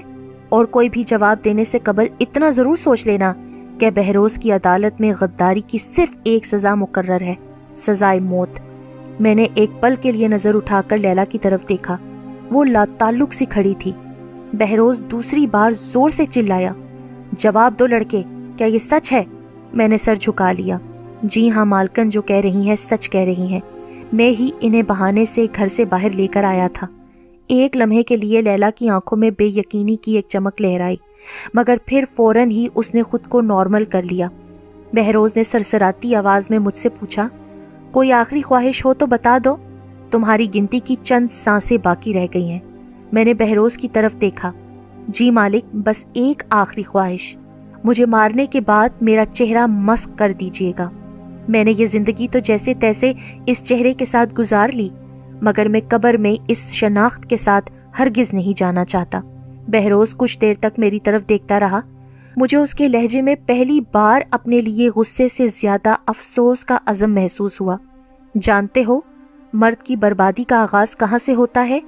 اور 0.49 0.65
کوئی 0.65 0.89
بھی 0.89 1.03
جواب 1.03 1.45
دینے 1.45 1.63
سے 1.63 1.79
قبل 1.83 2.05
اتنا 2.19 2.49
ضرور 2.49 2.75
سوچ 2.75 3.07
لینا 3.07 3.33
کہ 3.79 3.91
بہروز 3.91 4.35
کی 4.37 4.51
عدالت 4.51 5.01
میں 5.01 5.13
غداری 5.21 5.61
کی 5.61 5.77
صرف 5.77 6.15
ایک 6.23 6.45
سزا 6.45 6.75
مقرر 6.75 7.21
ہے، 7.21 7.33
سزائے 7.75 8.19
موت۔ 8.19 8.49
میں 9.19 9.35
نے 9.35 9.47
ایک 9.55 9.81
پل 9.81 9.93
کے 10.01 10.11
لیے 10.11 10.27
نظر 10.27 10.55
اٹھا 10.55 10.81
کر 10.87 10.97
لیلا 10.97 11.23
کی 11.29 11.37
طرف 11.39 11.69
دیکھا۔ 11.69 11.97
وہ 12.51 12.63
لا 12.63 12.85
تعلق 12.97 13.33
سی 13.33 13.45
کھڑی 13.45 13.73
تھی۔ 13.79 13.91
بہروز 14.53 15.03
دوسری 15.11 15.47
بار 15.47 15.71
زور 15.71 16.09
سے 16.09 16.25
چلایا۔ 16.25 16.73
جواب 17.31 17.79
دو 17.79 17.87
لڑکے، 17.87 18.23
کیا 18.57 18.67
یہ 18.67 18.77
سچ 18.77 19.11
ہے؟ 19.11 19.23
میں 19.73 19.87
نے 19.87 19.97
سر 19.97 20.15
جھکا 20.15 20.51
لیا۔ 20.51 20.77
جی 21.23 21.51
ہاں 21.51 21.65
مالکن، 21.65 22.09
جو 22.09 22.21
کہہ 22.21 22.35
رہی 22.35 22.67
ہیں 22.67 22.75
سچ 22.75 23.09
کہہ 23.09 23.21
رہی 23.21 23.47
ہیں۔ 23.47 23.59
میں 24.13 24.29
ہی 24.29 24.49
انہیں 24.61 24.83
بہانے 24.83 25.25
سے 25.25 25.45
گھر 25.55 25.67
سے 25.67 25.85
باہر 25.85 26.09
لے 26.09 26.27
کر 26.27 26.43
آیا 26.43 26.67
تھا۔ 26.73 26.87
ایک 27.47 27.77
لمحے 27.77 28.03
کے 28.03 28.17
لیے 28.17 28.41
لیلا 28.41 28.69
کی 28.75 28.89
آنکھوں 28.89 29.17
میں 29.17 29.31
بے 29.37 29.45
یقینی 29.45 29.95
کی 29.95 30.15
ایک 30.15 30.25
چمک 30.29 30.61
لہرائی، 30.61 30.95
مگر 31.53 31.77
پھر 31.85 32.03
فوراً 32.15 32.51
ہی 32.51 32.67
اس 32.75 32.93
نے 32.93 33.03
خود 33.03 33.19
کو 33.29 33.41
نارمل 33.41 33.83
کر 33.83 34.03
لیا۔ 34.03 34.27
بہروز 34.93 35.37
نے 35.37 35.43
سرسراتی 35.43 36.15
آواز 36.15 36.49
میں 36.49 36.59
مجھ 36.59 36.73
سے 36.73 36.89
پوچھا، 36.89 37.27
کوئی 37.91 38.11
آخری 38.11 38.41
خواہش 38.41 38.85
ہو 38.85 38.93
تو 38.93 39.05
بتا 39.05 39.37
دو۔ 39.45 39.55
تمہاری 40.11 40.47
گنتی 40.55 40.79
کی 40.79 40.95
چند 41.03 41.27
سانسیں 41.31 41.77
باقی 41.83 42.13
رہ 42.13 42.25
گئی 42.33 42.49
ہیں۔ 42.49 42.59
میں 43.11 43.25
نے 43.25 43.33
بہروز 43.33 43.77
کی 43.77 43.87
طرف 43.93 44.21
دیکھا۔ 44.21 44.51
جی 45.07 45.31
مالک، 45.31 45.75
بس 45.75 46.05
ایک 46.13 46.43
آخری 46.49 46.83
خواہش۔ 46.83 47.37
مجھے 47.83 48.05
مارنے 48.05 48.45
کے 48.45 48.61
بعد 48.61 48.89
میرا 49.01 49.25
چہرہ 49.25 49.65
مسک 49.65 50.09
کر 50.17 50.31
دیجیے 50.39 50.73
گا۔ 50.79 50.89
میں 51.47 51.63
نے 51.63 51.73
یہ 51.77 51.85
زندگی 51.85 52.27
تو 52.27 52.39
جیسے 52.39 52.73
تیسے 52.73 53.13
اس 53.45 53.63
چہرے 53.63 53.93
کے 53.93 54.05
ساتھ 54.05 54.35
گزار 54.39 54.69
لی، 54.73 54.89
مگر 55.41 55.67
میں 55.67 55.81
قبر 55.87 56.13
میں 56.13 56.41
اس 56.47 56.73
شناخت 56.73 57.25
کے 57.25 57.37
ساتھ 57.37 57.71
ہرگز 57.99 58.33
نہیں 58.33 58.57
جانا 58.57 58.85
چاہتا۔ 58.85 59.21
بہروز 59.67 60.15
کچھ 60.17 60.39
دیر 60.39 60.53
تک 60.59 60.79
میری 60.79 60.99
طرف 60.99 61.29
دیکھتا 61.29 61.59
رہا۔ 61.59 61.79
مجھے 62.37 62.57
اس 62.57 62.73
کے 62.73 62.87
لہجے 62.87 63.21
میں 63.21 63.35
پہلی 63.45 63.79
بار 63.93 64.21
اپنے 64.31 64.57
لیے 64.57 64.89
غصے 64.95 65.27
سے 65.27 65.47
زیادہ 65.47 65.95
افسوس 66.05 66.65
کا 66.65 66.77
عزم 66.85 67.13
محسوس 67.13 67.61
ہوا۔ 67.61 67.77
جانتے 68.41 68.83
ہو 68.87 68.99
مرد 69.53 69.83
کی 69.83 69.95
بربادی 69.95 70.43
کا 70.43 70.63
آغاز 70.63 70.97
کہاں 70.97 71.17
سے 71.17 71.35
ہوتا 71.35 71.67
ہے؟ 71.69 71.79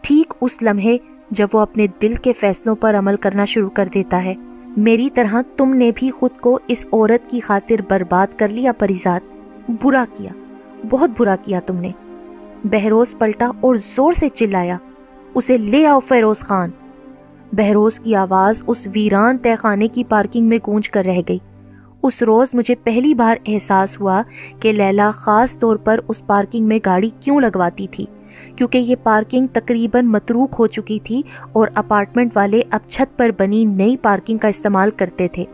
ٹھیک 0.00 0.34
اس 0.40 0.62
لمحے 0.62 0.96
جب 1.30 1.48
وہ 1.52 1.60
اپنے 1.60 1.86
دل 2.02 2.14
کے 2.14 2.32
فیصلوں 2.32 2.76
پر 2.76 2.94
عمل 2.94 3.16
کرنا 3.16 3.44
شروع 3.44 3.70
کر 3.70 3.88
دیتا 3.94 4.24
ہے۔ 4.24 4.34
میری 4.76 5.10
طرح 5.10 5.40
تم 5.56 5.74
نے 5.74 5.90
بھی 5.94 6.10
خود 6.10 6.30
کو 6.40 6.58
اس 6.68 6.86
عورت 6.92 7.30
کی 7.30 7.40
خاطر 7.40 7.74
برباد 7.88 8.26
کر 8.38 8.48
لیا 8.48 8.72
پریزاد 8.72 9.20
برا 9.82 10.04
کیا، 10.16 10.32
بہت 10.90 11.10
برا 11.18 11.36
کیا 11.42 11.60
تم 11.60 11.76
نے۔ 11.76 11.90
بہروز 12.64 13.14
پلٹا 13.18 13.50
اور 13.60 13.74
زور 13.74 14.12
سے 14.12 14.28
چلایا۔ 14.28 14.78
اسے 15.34 15.58
لے 15.58 15.86
آؤ 15.86 16.00
فیروز 16.00 16.40
خان۔ 16.40 16.70
بہروز 17.52 18.00
کی 18.00 18.14
آواز 18.14 18.62
اس 18.66 18.88
ویران 18.94 19.38
تہ 19.38 19.48
خانے 19.58 19.88
کی 19.88 20.04
پارکنگ 20.04 20.48
میں 20.48 20.58
گونج 20.66 20.90
کر 20.90 21.04
رہ 21.04 21.20
گئی۔ 21.28 21.38
اس 22.02 22.22
روز 22.22 22.48
مجھے 22.54 22.74
پہلی 22.74 23.14
بار 23.14 23.36
احساس 23.46 24.00
ہوا 24.00 24.22
کہ 24.60 24.72
لیلا 24.72 25.10
خاص 25.14 25.58
طور 25.58 25.76
پر 25.76 26.00
اس 26.08 26.26
پارکنگ 26.26 26.66
میں 26.66 26.78
گاڑی 26.86 27.08
کیوں 27.20 27.40
لگواتی 27.40 27.86
تھی، 27.90 28.04
کیونکہ 28.56 28.78
یہ 28.78 28.96
پارکنگ 29.02 29.46
تقریباً 29.52 30.06
متروک 30.06 30.54
ہو 30.58 30.66
چکی 30.66 30.98
تھی 31.04 31.22
اور 31.52 31.68
اپارٹمنٹ 31.74 32.36
والے 32.36 32.62
اب 32.70 32.80
چھت 32.88 33.18
پر 33.18 33.30
بنی 33.38 33.64
نئی 33.64 33.96
پارکنگ 33.96 34.38
کا 34.38 34.48
استعمال 34.48 34.90
کرتے 34.90 35.28
تھے۔ 35.28 35.44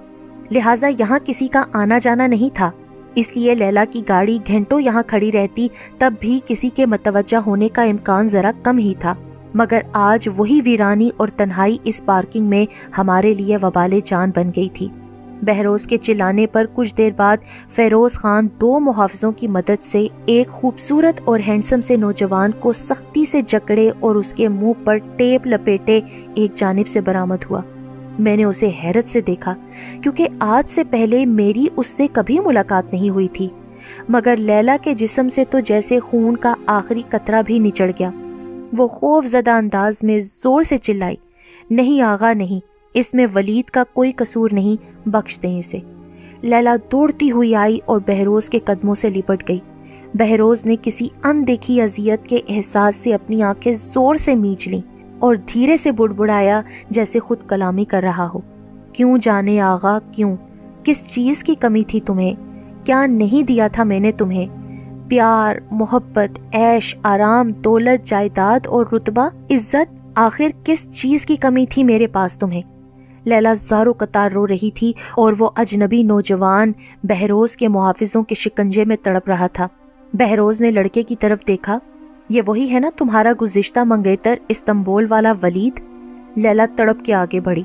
لہٰذا 0.51 0.89
یہاں 0.99 1.19
کسی 1.25 1.47
کا 1.47 1.65
آنا 1.73 1.99
جانا 1.99 2.27
نہیں 2.27 2.55
تھا۔ 2.55 2.71
اس 3.15 3.37
لیے 3.37 3.55
لیلا 3.55 3.85
کی 3.91 4.03
گاڑی 4.09 4.39
گھنٹوں 4.47 4.81
یہاں 4.81 5.03
کھڑی 5.07 5.33
رہتی 5.33 5.69
تب 5.99 6.15
بھی 6.21 6.41
کسی 6.47 6.69
کے 6.69 6.87
متوجہ 6.87 7.37
ہونے 7.37 7.69
کا 7.69 7.83
امکان 7.83 8.29
ذرا 8.29 8.53
کم 8.63 8.79
ہی 8.79 8.95
تھا۔ 8.99 9.15
مگر 9.55 9.81
آج 9.93 10.29
وہی 10.37 10.61
ویرانی 10.65 11.11
اور 11.17 11.29
تنہائی 11.29 11.77
اس 11.85 12.01
پارکنگ 12.05 12.47
میں 12.47 12.67
ہمارے 12.99 13.35
لیے 13.35 13.57
وبال 13.63 14.01
جان 14.05 14.31
بن 14.37 14.51
گئی 14.57 14.69
تھی۔ 14.69 14.89
بہروز 15.43 15.87
کے 15.87 15.97
چلانے 15.97 16.47
پر 16.47 16.67
کچھ 16.75 16.95
دیر 16.97 17.11
بعد 17.17 17.37
فیروز 17.71 18.13
خان 18.13 18.49
دو 18.61 18.81
محافظوں 18.81 19.33
کی 19.33 19.49
مدد 19.49 19.83
سے 19.83 20.07
ایک 20.27 20.49
خوبصورت 20.49 21.21
اور 21.25 21.41
ہینڈسم 21.47 21.81
سے 21.81 21.97
نوجوان 21.97 22.51
کو 22.61 22.73
سختی 22.73 23.25
سے 23.25 23.43
جکڑے 23.43 23.91
اور 24.01 24.17
اس 24.17 24.33
کے 24.33 24.49
منہ 24.49 24.73
پر 24.85 24.97
ٹیپ 24.97 25.47
لپیٹے 25.47 26.01
ایک 26.35 26.55
جانب 26.55 26.89
سے 26.89 27.01
برآمد 27.01 27.45
ہوا۔ 27.51 27.63
میں 28.19 28.37
نے 28.37 28.45
اسے 28.45 28.71
حیرت 28.85 29.09
سے 29.09 29.21
دیکھا 29.21 29.55
کیونکہ 30.03 30.29
آج 30.39 30.69
سے 30.69 30.85
پہلے 30.85 31.27
میری 31.27 31.67
اس 31.77 31.87
سے 31.87 32.07
کبھی 32.13 32.39
ملاقات 32.41 32.93
نہیں 32.93 33.11
ہوئی 33.11 33.29
تھی۔ 33.29 33.49
مگر 34.09 34.37
لیلا 34.39 34.77
کے 34.83 34.95
جسم 34.95 35.29
سے 35.29 35.45
تو 35.45 35.59
جیسے 35.61 36.01
خون 36.01 36.37
کا 36.37 36.55
آخری 36.67 37.03
قطرہ 37.09 37.43
بھی 37.47 37.59
نچڑ 37.59 37.91
گیا۔ 37.99 38.11
وہ 38.77 38.89
خوف 38.89 39.27
زدہ 39.27 39.51
انداز 39.51 40.03
میں 40.03 40.19
زور 40.19 40.63
سے 40.63 40.79
چلائی، 40.79 41.17
نہیں 41.71 42.03
آغا 42.03 42.33
نہیں 42.33 42.67
اس 42.99 43.15
میں 43.15 43.27
ولید 43.35 43.71
کا 43.71 43.85
کوئی 43.93 44.13
قصور 44.13 44.49
نہیں 44.53 45.09
بخش 45.09 45.43
دیں 45.43 45.59
اسے۔ 45.59 45.79
لیلا 46.43 46.77
دوڑتی 46.93 47.31
ہوئی 47.31 47.55
آئی 47.55 47.79
اور 47.85 48.01
بہروز 48.07 48.51
کے 48.51 48.59
قدموں 48.65 48.95
سے 48.95 49.11
لپٹ 49.11 49.49
گئی۔ 49.49 49.59
بہروز 50.15 50.67
نے 50.67 50.77
کسی 50.83 51.09
ان 51.25 51.47
دیکھی 51.47 51.81
اذیت 51.81 52.27
کے 52.27 52.39
احساس 52.49 52.97
سے 52.97 53.15
اپنی 53.15 53.43
آنکھیں 53.43 53.73
زور 53.73 54.15
سے 54.15 54.35
میچ 54.35 54.69
لیں 54.69 54.81
اور 55.19 55.35
دھیرے 55.35 55.77
سے 55.77 55.93
بڑ 55.93 56.13
بڑایا 56.13 56.63
جیسے 56.91 57.19
خود 57.19 57.39
کلامی 57.47 57.85
کر 57.85 58.03
رہا 58.03 58.29
ہو۔ 58.35 58.39
کیوں 58.93 59.19
جانے 59.23 59.61
آغا، 59.61 59.99
کیوں؟ 60.13 60.37
کس 60.85 61.05
چیز 61.11 61.45
کی 61.45 61.55
کمی 61.55 61.83
تھی 61.87 62.01
تمہیں؟ 62.01 62.35
کیا 62.85 63.07
نہیں 63.07 63.47
دیا 63.47 63.69
تھا 63.69 63.85
میں 63.85 64.01
نے 64.01 64.13
تمہیں؟ 64.13 64.47
پیار، 65.09 65.57
محبت، 65.71 66.55
عیش، 66.55 66.97
آرام، 67.03 67.53
دولت، 67.53 68.07
جائیداد 68.07 68.67
اور 68.67 68.87
رتبہ، 68.93 69.29
عزت، 69.51 69.95
آخر 70.15 70.49
کس 70.65 70.91
چیز 70.91 71.27
کی 71.27 71.37
کمی 71.37 71.67
تھی 71.71 71.85
میرے 71.85 72.07
پاس 72.07 72.39
تمہیں؟ 72.39 72.63
لیلا 73.29 73.55
زارو 73.55 73.93
قطار 73.99 74.31
رو 74.31 74.47
رہی 74.47 74.71
تھی 74.71 74.93
اور 75.17 75.33
وہ 75.39 75.51
اجنبی 75.57 76.03
نوجوان 76.03 76.73
بہروز 77.03 77.57
کے 77.57 77.69
محافظوں 77.69 78.23
کے 78.23 78.35
شکنجے 78.35 78.85
میں 78.85 78.97
تڑپ 79.03 79.29
رہا 79.29 79.47
تھا۔ 79.47 79.69
بہروز 80.13 80.61
نے 80.61 80.71
لڑکے 80.71 81.03
کی 81.03 81.17
طرف 81.17 81.47
دیکھا، 81.49 81.79
یہ 82.29 82.43
وہی 82.47 82.73
ہے 82.73 82.81
نا 82.81 82.91
تمہارا 82.97 83.33
گزشتہ 83.43 83.81
منگیتر 83.87 84.35
استنبول 84.49 85.07
والا 85.09 85.33
ولید؟ 85.43 85.81
لیلا 86.37 86.67
تڑپ 86.77 87.05
کے 87.05 87.15
آگے 87.15 87.41
بڑھی۔ 87.41 87.63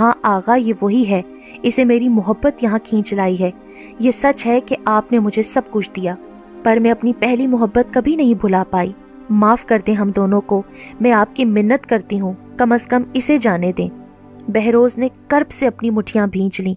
ہاں 0.00 0.12
آغا، 0.22 0.54
یہ 0.54 0.72
وہی 0.80 1.10
ہے۔ 1.10 1.22
اسے 1.62 1.84
میری 1.84 2.08
محبت 2.08 2.64
یہاں 2.64 2.78
کھینچ 2.84 3.12
لائی 3.12 3.40
ہے۔ 3.40 3.50
یہ 3.98 4.10
سچ 4.10 4.46
ہے 4.46 4.60
کہ 4.60 4.76
آپ 4.84 5.12
نے 5.12 5.18
مجھے 5.18 5.42
سب 5.42 5.62
کچھ 5.70 5.90
دیا، 5.96 6.14
پر 6.62 6.76
میں 6.76 6.90
اپنی 6.90 7.12
پہلی 7.18 7.46
محبت 7.46 7.94
کبھی 7.94 8.16
نہیں 8.16 8.34
بھلا 8.34 8.64
پائی۔ 8.70 8.92
معاف 9.30 9.66
کر 9.66 9.78
دیں 9.86 9.94
ہم 9.94 10.10
دونوں 10.10 10.40
کو، 10.40 10.62
میں 11.00 11.12
آپ 11.12 11.36
کی 11.36 11.44
منت 11.44 11.86
کرتی 11.86 12.20
ہوں۔ 12.20 12.32
کم 12.56 12.72
از 12.72 12.86
کم 12.86 13.02
اسے 13.14 13.38
جانے 13.38 13.72
دیں۔ 13.72 14.07
بہروز 14.48 14.98
نے 14.98 15.08
کرب 15.28 15.50
سے 15.50 15.66
اپنی 15.66 15.90
مٹھیاں 15.90 16.26
بھینچ 16.26 16.60
لیں۔ 16.60 16.74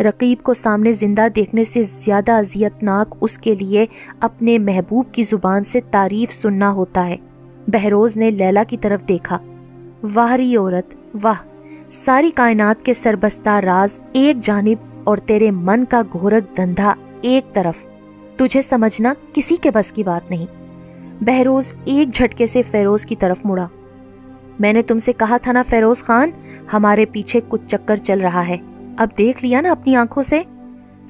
رقیب 0.00 0.42
کو 0.42 0.54
سامنے 0.54 0.92
زندہ 0.92 1.26
دیکھنے 1.36 1.64
سے 1.64 1.82
زیادہ 1.82 2.32
اذیت 2.32 2.82
ناک 2.82 3.14
اس 3.20 3.38
کے 3.38 3.54
لیے 3.54 3.86
اپنے 4.20 4.58
محبوب 4.58 5.04
کی 5.12 5.22
زبان 5.22 5.64
سے 5.64 5.80
تعریف 5.90 6.32
سننا 6.32 6.72
ہوتا 6.72 7.06
ہے۔ 7.06 7.16
بہروز 7.66 8.16
نے 8.16 8.30
لیلا 8.30 8.62
کی 8.68 8.76
طرف 8.76 9.08
دیکھا۔ 9.08 9.38
واہری 10.14 10.56
عورت، 10.56 10.94
واہ۔ 11.22 11.42
ساری 11.90 12.30
کائنات 12.30 12.84
کے 12.84 12.94
سربستہ 12.94 13.48
راز 13.48 14.00
ایک 14.12 14.36
جانب 14.40 15.00
اور 15.04 15.16
تیرے 15.16 15.50
من 15.50 15.84
کا 15.84 16.02
گھورک 16.12 16.56
دندھا 16.56 16.94
ایک 17.20 17.54
طرف۔ 17.54 17.86
تجھے 18.36 18.62
سمجھنا 18.62 19.14
کسی 19.32 19.56
کے 19.56 19.70
بس 19.70 19.92
کی 19.92 20.02
بات 20.02 20.30
نہیں۔ 20.30 20.46
بہروز 21.20 21.74
ایک 21.84 22.14
جھٹکے 22.14 22.46
سے 22.46 22.62
فیروز 22.62 23.06
کی 23.06 23.16
طرف 23.16 23.40
مڑا۔ 23.44 23.68
میں 24.58 24.72
نے 24.72 24.82
تم 24.82 24.98
سے 24.98 25.12
کہا 25.12 25.36
تھا 25.36 25.52
نا 25.52 25.62
فیروز 25.68 26.02
خان، 26.02 26.30
ہمارے 26.72 27.06
پیچھے 27.06 27.40
کچھ 27.48 27.60
چکر 27.68 27.96
چل 27.96 28.20
رہا 28.20 28.48
ہے۔ 28.48 28.56
اب 28.98 29.08
دیکھ 29.18 29.44
لیا 29.44 29.60
نا 29.60 29.70
اپنی 29.70 29.96
آنکھوں 29.96 30.22
سے۔ 30.22 30.42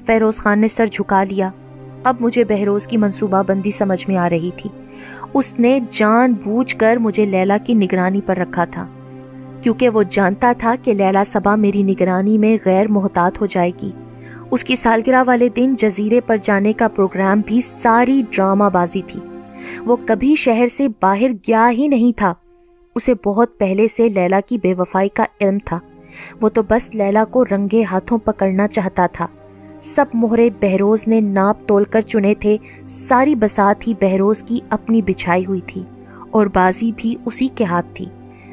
فیروز 0.05 0.37
خان 0.37 0.59
نے 0.59 0.67
سر 0.67 0.85
جھکا 0.85 1.23
لیا۔ 1.23 1.49
اب 2.03 2.15
مجھے 2.19 2.43
بہروز 2.43 2.87
کی 2.87 2.97
منصوبہ 2.97 3.43
بندی 3.47 3.71
سمجھ 3.71 4.07
میں 4.07 4.17
آ 4.17 4.29
رہی 4.29 4.49
تھی۔ 4.57 4.69
اس 5.33 5.59
نے 5.59 5.79
جان 5.91 6.33
بوجھ 6.33 6.75
کر 6.75 6.97
مجھے 6.97 7.25
لیلا 7.25 7.57
کی 7.57 7.73
نگرانی 7.73 8.21
پر 8.21 8.37
رکھا 8.37 8.65
تھا۔ 8.65 8.87
کیونکہ 9.61 9.89
وہ 9.89 10.03
جانتا 10.09 10.53
تھا 10.57 10.75
کہ 10.83 10.93
لیلا 10.93 11.23
سبا 11.23 11.55
میری 11.55 11.83
نگرانی 11.83 12.37
میں 12.37 12.57
غیر 12.65 12.87
محتاط 12.87 13.41
ہو 13.41 13.45
جائے 13.45 13.71
گی۔ 13.81 13.91
اس 14.51 14.63
کی 14.63 14.75
سالگرہ 14.75 15.23
والے 15.27 15.49
دن 15.49 15.75
جزیرے 15.77 16.21
پر 16.21 16.37
جانے 16.43 16.73
کا 16.73 16.87
پروگرام 16.87 17.41
بھی 17.45 17.61
ساری 17.61 18.23
ڈرامہ 18.29 18.63
بازی 18.73 19.01
تھی۔ 19.07 19.19
وہ 19.85 19.95
کبھی 20.05 20.35
شہر 20.35 20.67
سے 20.67 20.87
باہر 21.01 21.31
گیا 21.47 21.69
ہی 21.71 21.87
نہیں 21.87 22.17
تھا۔ 22.17 22.33
اسے 22.95 23.13
بہت 23.25 23.57
پہلے 23.57 23.87
سے 23.87 24.09
لیلا 24.09 24.39
کی 24.45 24.57
بے 24.57 24.73
وفائی 24.73 25.09
کا 25.09 25.25
علم 25.41 25.57
تھا۔ 25.65 25.79
وہ 26.41 26.49
تو 26.49 26.61
بس 26.69 26.95
لیلا 26.95 27.23
کو 27.25 27.45
رنگے 27.45 27.83
ہاتھوں 27.83 28.17
پکڑنا 28.17 28.67
چاہتا 28.67 29.07
تھا۔ 29.11 29.27
سب 29.81 30.05
مہرے 30.13 30.49
بہروز 30.61 31.07
نے 31.07 31.21
ناپ 31.21 31.67
تول 31.67 31.83
کر 31.83 32.01
چنے 32.01 32.33
تھے۔ 32.39 32.57
ساری 32.87 33.35
بسات 33.35 33.87
ہی 33.87 33.93
بہروز 34.01 34.43
کی 34.43 34.59
اپنی 34.69 35.01
بچھائی 35.01 35.45
ہوئی 35.45 35.61
تھی 35.67 35.83
اور 36.31 36.47
بازی 36.47 36.91
بھی 36.95 37.15
اسی 37.25 37.47
کے 37.55 37.63
ہاتھ 37.63 37.85
تھی۔ 37.93 38.05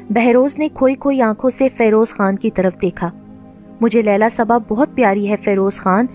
بہروز 0.09 0.59
نے 0.59 0.69
کھوئی 0.73 0.95
کھوئی 0.95 1.21
آنکھوں 1.21 1.49
سے 1.49 1.69
فیروز 1.69 2.09
خان 2.09 2.35
کی 2.35 2.51
طرف 2.51 2.81
دیکھا۔ 2.81 3.09
مجھے 3.81 4.01
لیلا 4.01 4.29
سبا 4.29 4.57
بہت 4.57 4.89
پیاری 4.95 5.29
ہے 5.29 5.35
فیروز 5.35 5.75
خان۔ 5.79 6.05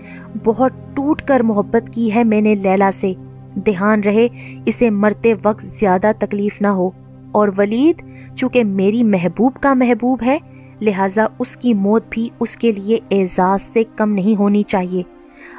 بہت 0.43 0.71
ٹوٹ 0.93 1.21
کر 1.21 1.39
محبت 1.39 1.89
کی 1.93 2.15
ہے 2.15 2.23
میں 2.23 2.41
نے 2.41 2.55
لیلا 2.55 2.91
سے۔ 2.93 3.13
دھیان 3.55 4.01
رہے، 4.01 4.27
اسے 4.65 4.89
مرتے 4.89 5.33
وقت 5.43 5.65
زیادہ 5.65 6.11
تکلیف 6.19 6.61
نہ 6.61 6.67
ہو۔ 6.67 6.89
اور 7.31 7.49
ولید، 7.57 8.01
چونکہ 8.35 8.63
میری 8.63 9.03
محبوب 9.03 9.53
کا 9.61 9.73
محبوب 9.73 10.19
ہے، 10.25 10.37
لہٰذا 10.81 11.25
اس 11.39 11.57
کی 11.57 11.73
موت 11.73 12.03
بھی 12.09 12.29
اس 12.39 12.55
کے 12.55 12.71
لیے 12.71 12.99
اعزاز 13.11 13.61
سے 13.61 13.83
کم 13.95 14.11
نہیں 14.11 14.39
ہونی 14.39 14.63
چاہیے۔ 14.63 15.03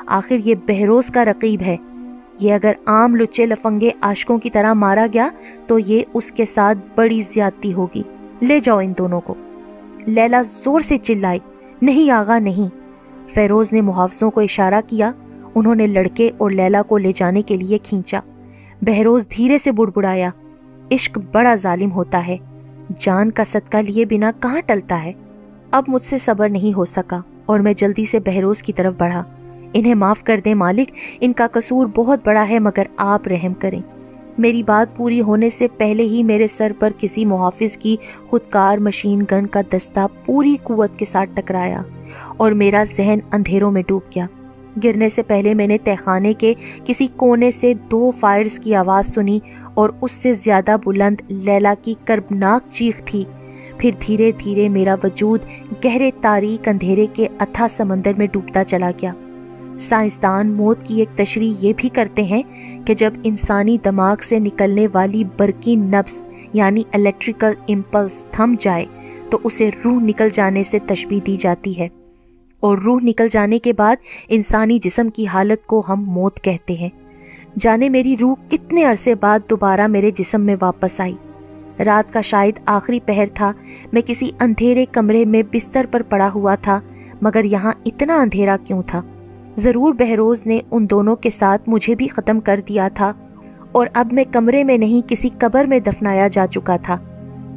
آخر 0.06 0.36
یہ 0.44 0.55
بہروز 0.68 1.06
کا 1.06 1.24
رقیب 1.24 1.62
ہے۔ 1.62 1.76
یہ 2.40 2.55
اگر 2.55 2.72
عام 2.86 3.16
لچے 3.16 3.47
لفنگے 3.47 3.90
عاشقوں 4.01 4.38
کی 4.38 4.51
طرح 4.51 4.72
مارا 4.72 5.06
گیا، 5.14 5.28
تو 5.66 5.78
یہ 5.78 6.02
اس 6.14 6.32
کے 6.32 6.44
ساتھ 6.44 6.78
بڑی 6.94 7.20
زیادتی 7.20 7.72
ہوگی۔ 7.72 8.02
لے 8.42 8.60
جاؤ 8.60 8.78
ان 8.78 8.92
دونوں 8.98 9.20
کو۔ 9.20 9.34
لیلا 10.06 10.42
زور 10.42 10.80
سے 10.80 10.98
چلائی 10.98 11.38
نہیں 11.82 12.10
آغا 12.10 12.38
نہیں۔ 12.38 12.74
فیروز 13.34 13.72
نے 13.72 13.80
محافظوں 13.80 14.30
کو 14.30 14.40
اشارہ 14.40 14.80
کیا۔ 14.86 15.12
انہوں 15.55 15.74
نے 15.74 15.86
لڑکے 15.86 16.30
اور 16.38 16.51
لیلا 16.51 16.82
کو 16.82 16.98
لے 16.98 17.12
جانے 17.14 17.42
کے 17.42 17.56
لیے 17.56 17.78
کھینچا۔ 17.78 18.20
بہروز 18.82 19.26
دھیرے 19.36 19.59
سے 19.59 19.72
بڑ 19.72 19.90
بڑایا 19.94 20.30
عشق 20.90 21.18
بڑا 21.32 21.54
ظالم 21.54 21.92
ہوتا 21.92 22.26
ہے۔ 22.26 22.36
جان 23.00 23.30
کا 23.30 23.44
صدقہ 23.44 23.76
لیے 23.76 24.04
بنا 24.04 24.32
کہاں 24.40 24.60
ٹلتا 24.66 25.04
ہے؟ 25.04 25.12
اب 25.70 25.84
مجھ 25.88 26.02
سے 26.02 26.18
صبر 26.18 26.48
نہیں 26.48 26.76
ہو 26.76 26.84
سکا 26.84 27.20
اور 27.46 27.60
میں 27.60 27.72
جلدی 27.72 28.04
سے 28.04 28.20
بہروز 28.20 28.62
کی 28.62 28.72
طرف 28.72 28.94
بڑھا۔ 28.98 29.24
انہیں 29.72 29.94
معاف 29.94 30.24
کر 30.24 30.40
دیں 30.44 30.54
مالک، 30.54 30.90
ان 31.20 31.32
کا 31.32 31.46
قصور 31.52 31.86
بہت 31.94 32.20
بڑا 32.24 32.48
ہے 32.48 32.58
مگر 32.58 32.82
آپ 32.96 33.28
رحم 33.28 33.54
کریں۔ 33.54 33.82
میری 34.38 34.62
بات 34.62 34.96
پوری 34.96 35.20
ہونے 35.20 35.50
سے 35.50 35.68
پہلے 35.68 36.02
ہی 36.02 36.22
میرے 36.22 36.46
سر 36.46 36.72
پر 36.78 36.90
کسی 36.98 37.24
محافظ 37.24 37.76
کی 37.76 37.96
خودکار 38.28 38.78
مشین 38.78 39.24
گن 39.32 39.46
کا 39.46 39.60
دستہ 39.72 40.00
پوری 40.24 40.56
قوت 40.62 40.98
کے 40.98 41.04
ساتھ 41.04 41.30
ٹکرایا 41.34 41.82
اور 42.36 42.52
میرا 42.52 42.82
ذہن 42.82 43.18
اندھیروں 43.32 43.70
میں 43.70 43.82
ڈوب 43.86 44.02
گیا۔ 44.14 44.26
گرنے 44.84 45.09
سے 45.09 45.22
پہلے 45.22 45.55
میں 45.55 45.66
نے 45.66 45.78
تہخانے 45.84 46.32
کے 46.32 46.55
کسی 46.84 47.06
کونے 47.16 47.51
سے 47.51 47.74
دو 47.74 48.10
فائرز 48.10 48.59
کی 48.59 48.74
آواز 48.74 49.14
سنی 49.14 49.38
اور 49.74 49.90
اس 50.01 50.12
سے 50.12 50.34
زیادہ 50.34 50.76
بلند 50.84 51.20
لیلا 51.28 51.74
کی 51.82 51.94
کربناک 52.05 52.72
چیخ 52.72 53.02
تھی۔ 53.05 53.24
پھر 53.78 53.90
دھیرے 54.06 54.32
دھیرے 54.44 54.68
میرا 54.68 54.94
وجود 55.05 55.40
گہرے 55.84 56.10
تاریک 56.20 56.68
اندھیرے 56.68 57.06
کے 57.12 57.28
اتھا 57.40 57.68
سمندر 57.68 58.12
میں 58.18 58.26
ڈوبتا 58.26 58.64
چلا 58.64 58.90
گیا۔ 59.02 59.12
سائنسدان 59.80 60.52
موت 60.52 60.78
کی 60.84 60.98
ایک 60.98 61.09
تشریح 61.16 61.52
یہ 61.60 61.72
بھی 61.76 61.88
کرتے 61.88 62.22
ہیں 62.22 62.42
کہ 62.86 62.94
جب 62.94 63.12
انسانی 63.24 63.78
دماغ 63.84 64.16
سے 64.22 64.38
نکلنے 64.38 64.86
والی 64.92 65.24
برقی 65.38 65.76
نبس 65.76 66.24
یعنی 66.52 66.82
الیکٹریکل 66.92 67.51
امپلس 67.68 68.26
تھم 68.30 68.55
جائے 68.60 68.84
تو 69.30 69.38
اسے 69.44 69.70
روح 69.84 70.02
نکل 70.02 70.28
جانے 70.32 70.62
سے 70.62 70.78
تشبیح 70.86 71.20
دی 71.26 71.36
جاتی 71.36 71.78
ہے۔ 71.78 71.88
اور 72.61 72.78
روح 72.78 73.01
نکل 73.03 73.28
جانے 73.28 73.59
کے 73.59 73.73
بعد 73.73 73.97
انسانی 74.28 74.78
جسم 74.78 75.09
کی 75.09 75.27
حالت 75.27 75.66
کو 75.66 75.82
ہم 75.89 76.05
موت 76.05 76.41
کہتے 76.41 76.74
ہیں۔ 76.74 76.89
جانے 77.59 77.89
میری 77.89 78.16
روح 78.20 78.35
کتنے 78.49 78.85
عرصے 78.85 79.15
بعد 79.15 79.39
دوبارہ 79.51 79.87
میرے 79.87 80.11
جسم 80.11 80.41
میں 80.41 80.57
واپس 80.61 81.01
آئی۔ 81.01 81.15
رات 81.85 82.12
کا 82.12 82.20
شاید 82.20 82.59
آخری 82.66 83.01
پہر 83.01 83.24
تھا۔ 83.35 83.53
میں 83.93 84.03
کسی 84.07 84.31
اندھیرے 84.41 84.85
کمرے 84.93 85.24
میں 85.24 85.43
بستر 85.53 85.87
پر 85.91 86.03
پڑا 86.03 86.28
ہوا 86.35 86.55
تھا، 86.55 86.81
مگر 87.20 87.45
یہاں 87.45 87.73
اتنا 87.87 88.20
اندھیرا 88.20 88.57
کیوں 88.65 88.82
تھا؟ 88.82 89.03
ضرور 89.57 89.95
بہروز 89.95 90.47
نے 90.47 90.61
ان 90.70 90.91
دونوں 90.91 91.16
کے 91.16 91.31
ساتھ 91.31 91.62
مجھے 91.66 91.95
بھی 91.95 92.09
ختم 92.09 92.41
کر 92.41 92.61
دیا 92.69 92.89
تھا، 92.95 93.12
اور 93.73 93.87
اب 93.95 94.12
میں 94.12 94.24
کمرے 94.32 94.65
میں 94.65 94.78
نہیں، 94.78 95.09
کسی 95.09 95.28
قبر 95.39 95.65
میں 95.65 95.78
دفنایا 95.78 96.28
جا 96.28 96.47
چکا 96.47 96.77
تھا۔ 96.77 96.99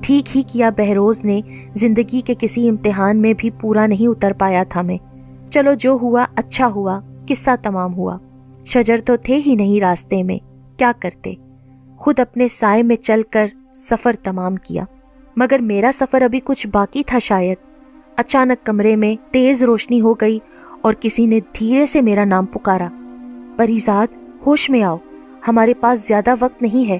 ٹھیک 0.03 0.37
ہی 0.37 0.41
کیا 0.41 0.69
بہروز 0.69 1.25
نے، 1.25 1.41
زندگی 1.73 2.21
کے 2.21 2.33
کسی 2.39 2.69
امتحان 2.69 3.21
میں 3.21 3.33
بھی 3.37 3.49
پورا 3.49 3.87
نہیں 3.87 4.07
اتر 4.07 4.33
پایا 4.33 4.63
تھا 4.69 4.81
میں۔ 4.81 4.97
چلو 5.51 5.73
جو 5.73 5.97
ہوا 6.01 6.25
اچھا 6.35 6.67
ہوا، 6.67 6.99
قصہ 7.27 7.49
تمام 7.63 7.93
ہوا۔ 7.93 8.17
شجر 8.65 8.97
تو 9.05 9.15
تھے 9.15 9.39
ہی 9.45 9.55
نہیں 9.55 9.81
راستے 9.81 10.23
میں، 10.23 10.37
کیا 10.79 10.91
کرتے؟ 10.99 11.33
خود 11.97 12.19
اپنے 12.19 12.47
سائے 12.47 12.83
میں 12.83 12.95
چل 12.95 13.21
کر 13.31 13.47
سفر 13.75 14.15
تمام 14.23 14.55
کیا۔ 14.55 14.85
مگر 15.35 15.59
میرا 15.59 15.91
سفر 15.93 16.21
ابھی 16.21 16.39
کچھ 16.43 16.67
باقی 16.67 17.03
تھا 17.07 17.19
شاید۔ 17.19 17.57
اچانک 18.15 18.65
کمرے 18.65 18.95
میں 18.95 19.33
تیز 19.33 19.63
روشنی 19.63 20.01
ہو 20.01 20.13
گئی 20.13 20.39
اور 20.81 20.93
کسی 20.99 21.25
نے 21.25 21.39
دھیرے 21.59 21.85
سے 21.85 22.01
میرا 22.01 22.25
نام 22.25 22.45
پکارا۔ 22.45 22.87
پریزاد 23.57 24.07
ہوش 24.47 24.69
میں 24.69 24.83
آؤ، 24.83 24.97
ہمارے 25.47 25.73
پاس 25.73 26.07
زیادہ 26.07 26.33
وقت 26.39 26.61
نہیں 26.61 26.89
ہے۔ 26.89 26.99